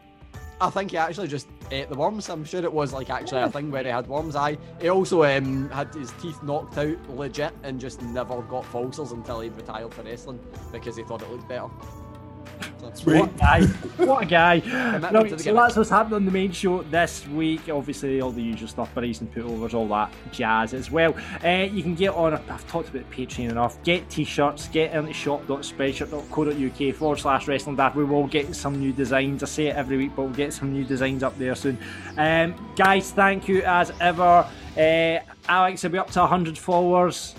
I 0.62 0.70
think 0.70 0.92
he 0.92 0.98
actually 0.98 1.30
just 1.30 1.48
ate 1.72 1.88
the 1.88 1.96
worms. 1.96 2.30
I'm 2.30 2.44
sure 2.44 2.62
it 2.62 2.74
was 2.74 2.92
like 2.92 3.10
actually 3.10 3.42
a 3.42 3.50
thing 3.50 3.72
where 3.72 3.84
he 3.84 3.90
had 3.90 4.08
worms. 4.08 4.36
I 4.36 4.58
he 4.82 4.90
also 4.90 5.24
um, 5.24 5.70
had 5.70 5.94
his 5.96 6.12
teeth 6.22 6.44
knocked 6.44 6.78
out 6.78 7.10
legit 7.10 7.54
and 7.64 7.80
just 7.80 8.02
never 8.02 8.42
got 8.42 8.66
falsers 8.66 9.14
until 9.14 9.40
he 9.40 9.48
retired 9.50 9.94
from 9.94 10.08
wrestling 10.08 10.40
because 10.74 10.98
he 10.98 11.04
thought 11.04 11.22
it 11.22 11.32
looked 11.32 11.48
better. 11.48 11.70
So, 12.94 13.18
What 13.18 13.30
a 13.30 13.38
guy. 13.38 13.66
What 14.06 14.24
a 14.24 14.26
guy. 14.26 14.60
No, 15.12 15.24
so 15.28 15.38
gimmick. 15.38 15.56
that's 15.56 15.76
what's 15.78 15.90
happening 15.90 16.16
on 16.16 16.26
the 16.26 16.32
main 16.32 16.52
show 16.52 16.82
this 16.84 17.26
week. 17.28 17.70
Obviously, 17.70 18.20
all 18.20 18.32
the 18.32 18.42
usual 18.42 18.68
stuff, 18.68 18.94
buries 18.94 19.22
and 19.22 19.34
putovers, 19.34 19.74
all 19.74 19.88
that 19.90 20.12
jazz 20.32 20.74
as 20.74 20.92
well. 20.92 21.16
Uh, 21.44 21.68
you 21.72 21.82
can 21.84 21.96
get 21.96 22.14
on, 22.14 22.34
I've 22.34 22.68
talked 22.68 22.90
about 22.90 23.10
Patreon 23.12 23.52
enough. 23.52 23.82
Get 23.84 24.10
t 24.10 24.24
shirts, 24.24 24.68
get 24.68 24.94
into 24.94 25.14
shop.spreadshirt.co.uk 25.14 26.96
forward 26.96 27.20
slash 27.20 27.48
wrestling 27.48 27.76
daft. 27.76 27.96
We 27.96 28.04
will 28.04 28.28
get 28.28 28.54
some 28.56 28.80
new 28.80 28.92
designs. 28.92 29.44
I 29.44 29.46
say 29.46 29.68
it 29.68 29.76
every 29.76 29.98
week, 29.98 30.12
but 30.16 30.24
we'll 30.24 30.34
get 30.34 30.52
some 30.54 30.74
new 30.74 30.84
designs 30.84 31.24
up 31.24 31.38
there 31.38 31.56
soon. 31.56 31.78
Um, 32.18 32.74
guys, 32.76 33.12
thank 33.12 33.48
you 33.48 33.62
as 33.64 33.92
ever. 34.02 34.48
Uh, 34.78 35.20
Alex, 35.48 35.86
are 35.86 35.90
we 35.90 35.98
up 35.98 36.12
to 36.12 36.20
100 36.20 36.58
followers? 36.58 37.36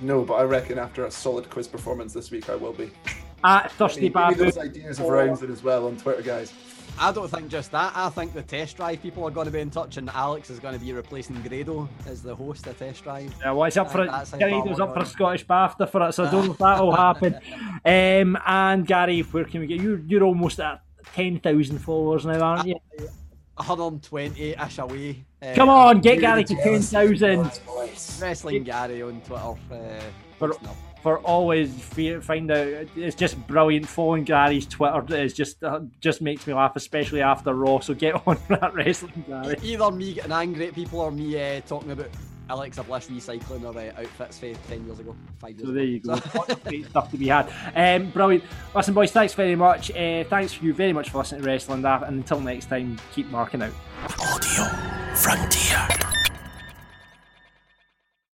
No, 0.00 0.22
but 0.22 0.34
I 0.34 0.42
reckon 0.42 0.78
after 0.78 1.06
a 1.06 1.10
solid 1.10 1.48
quiz 1.50 1.66
performance 1.66 2.12
this 2.12 2.30
week, 2.30 2.48
I 2.50 2.54
will 2.56 2.72
be. 2.72 2.90
At 3.44 3.70
Thirsty 3.72 4.00
Give 4.02 4.12
Babu. 4.12 4.34
those 4.44 4.58
ideas 4.58 4.98
of 4.98 5.06
rounds 5.06 5.42
in 5.42 5.50
as 5.52 5.62
well 5.62 5.86
on 5.86 5.96
Twitter, 5.96 6.22
guys. 6.22 6.52
I 6.98 7.12
don't 7.12 7.28
think 7.30 7.48
just 7.50 7.70
that. 7.72 7.92
I 7.94 8.08
think 8.08 8.32
the 8.32 8.42
test 8.42 8.78
drive 8.78 9.02
people 9.02 9.22
are 9.24 9.30
going 9.30 9.44
to 9.44 9.50
be 9.50 9.60
in 9.60 9.68
touch, 9.70 9.98
and 9.98 10.08
Alex 10.08 10.48
is 10.48 10.58
going 10.58 10.72
to 10.72 10.80
be 10.82 10.92
replacing 10.94 11.40
Grado 11.42 11.86
as 12.06 12.22
the 12.22 12.34
host 12.34 12.66
of 12.66 12.78
test 12.78 13.04
drive. 13.04 13.34
Yeah, 13.42 13.52
well, 13.52 13.64
it's 13.64 13.76
up 13.76 13.90
for 13.90 14.02
it. 14.02 14.06
That's 14.10 14.32
Gary 14.32 14.62
was 14.62 14.80
up 14.80 14.94
for 14.94 15.00
a. 15.00 15.06
Scottish 15.06 15.46
BAFTA 15.46 15.90
for 15.90 16.08
it, 16.08 16.12
so 16.14 16.24
I 16.24 16.30
don't 16.30 16.46
know 16.46 16.52
if 16.52 16.58
that'll 16.58 16.92
happen. 16.96 17.34
Um, 17.84 18.38
and 18.46 18.86
Gary, 18.86 19.20
where 19.20 19.44
can 19.44 19.60
we 19.60 19.66
get 19.66 19.80
you? 19.82 20.02
You're 20.08 20.22
almost 20.24 20.58
at 20.58 20.80
ten 21.14 21.38
thousand 21.38 21.78
followers 21.80 22.24
now, 22.24 22.40
aren't 22.40 22.66
you? 22.66 22.76
120-ish 23.58 24.78
away. 24.78 25.24
Uh, 25.42 25.54
Come 25.54 25.68
on, 25.68 26.00
get 26.00 26.20
Gary 26.20 26.44
to 26.44 26.54
ten 26.54 26.64
jealous 26.80 26.90
thousand. 26.92 27.52
voice. 27.66 28.20
Wrestling 28.22 28.64
Gary 28.64 29.02
on 29.02 29.20
Twitter. 29.20 29.54
Uh, 29.70 30.00
For- 30.38 30.48
listen 30.48 30.66
up. 30.66 30.76
For 31.06 31.18
always 31.20 31.72
find 32.24 32.50
out, 32.50 32.66
it's 32.96 33.14
just 33.14 33.46
brilliant. 33.46 33.86
Following 33.86 34.24
Gary's 34.24 34.66
Twitter 34.66 35.04
is 35.14 35.34
just 35.34 35.62
uh, 35.62 35.82
just 36.00 36.20
makes 36.20 36.48
me 36.48 36.52
laugh, 36.52 36.74
especially 36.74 37.22
after 37.22 37.54
Raw. 37.54 37.78
So 37.78 37.94
get 37.94 38.20
on 38.26 38.36
that 38.48 38.74
wrestling, 38.74 39.22
Gary. 39.28 39.56
Either 39.62 39.92
me 39.92 40.14
getting 40.14 40.32
angry 40.32 40.66
at 40.66 40.74
people 40.74 40.98
or 40.98 41.12
me 41.12 41.40
uh, 41.40 41.60
talking 41.60 41.92
about 41.92 42.08
Alexa 42.50 42.82
Bliss 42.82 43.06
recycling 43.06 43.60
her 43.72 43.78
uh, 43.78 44.02
outfits 44.02 44.40
from 44.40 44.54
10 44.66 44.84
years 44.84 44.98
ago, 44.98 45.14
5 45.38 45.50
years 45.50 45.60
So 45.62 45.68
ago. 45.68 45.72
there 45.74 45.84
you 45.84 46.00
go. 46.00 46.18
Great 46.64 46.86
stuff 46.86 47.08
to 47.12 47.16
be 47.16 47.28
had. 47.28 47.52
Um, 47.76 48.10
brilliant. 48.10 48.42
Listen, 48.74 48.92
boys, 48.92 49.12
thanks 49.12 49.32
very 49.32 49.54
much. 49.54 49.92
Uh, 49.92 50.24
thanks 50.24 50.54
for 50.54 50.64
you 50.64 50.74
very 50.74 50.92
much 50.92 51.10
for 51.10 51.18
listening 51.18 51.42
to 51.42 51.46
Wrestling 51.46 51.82
Daft. 51.82 52.02
And 52.02 52.16
until 52.16 52.40
next 52.40 52.66
time, 52.66 52.98
keep 53.14 53.30
marking 53.30 53.62
out. 53.62 53.72
Audio 54.18 54.64
Frontier. 55.14 55.86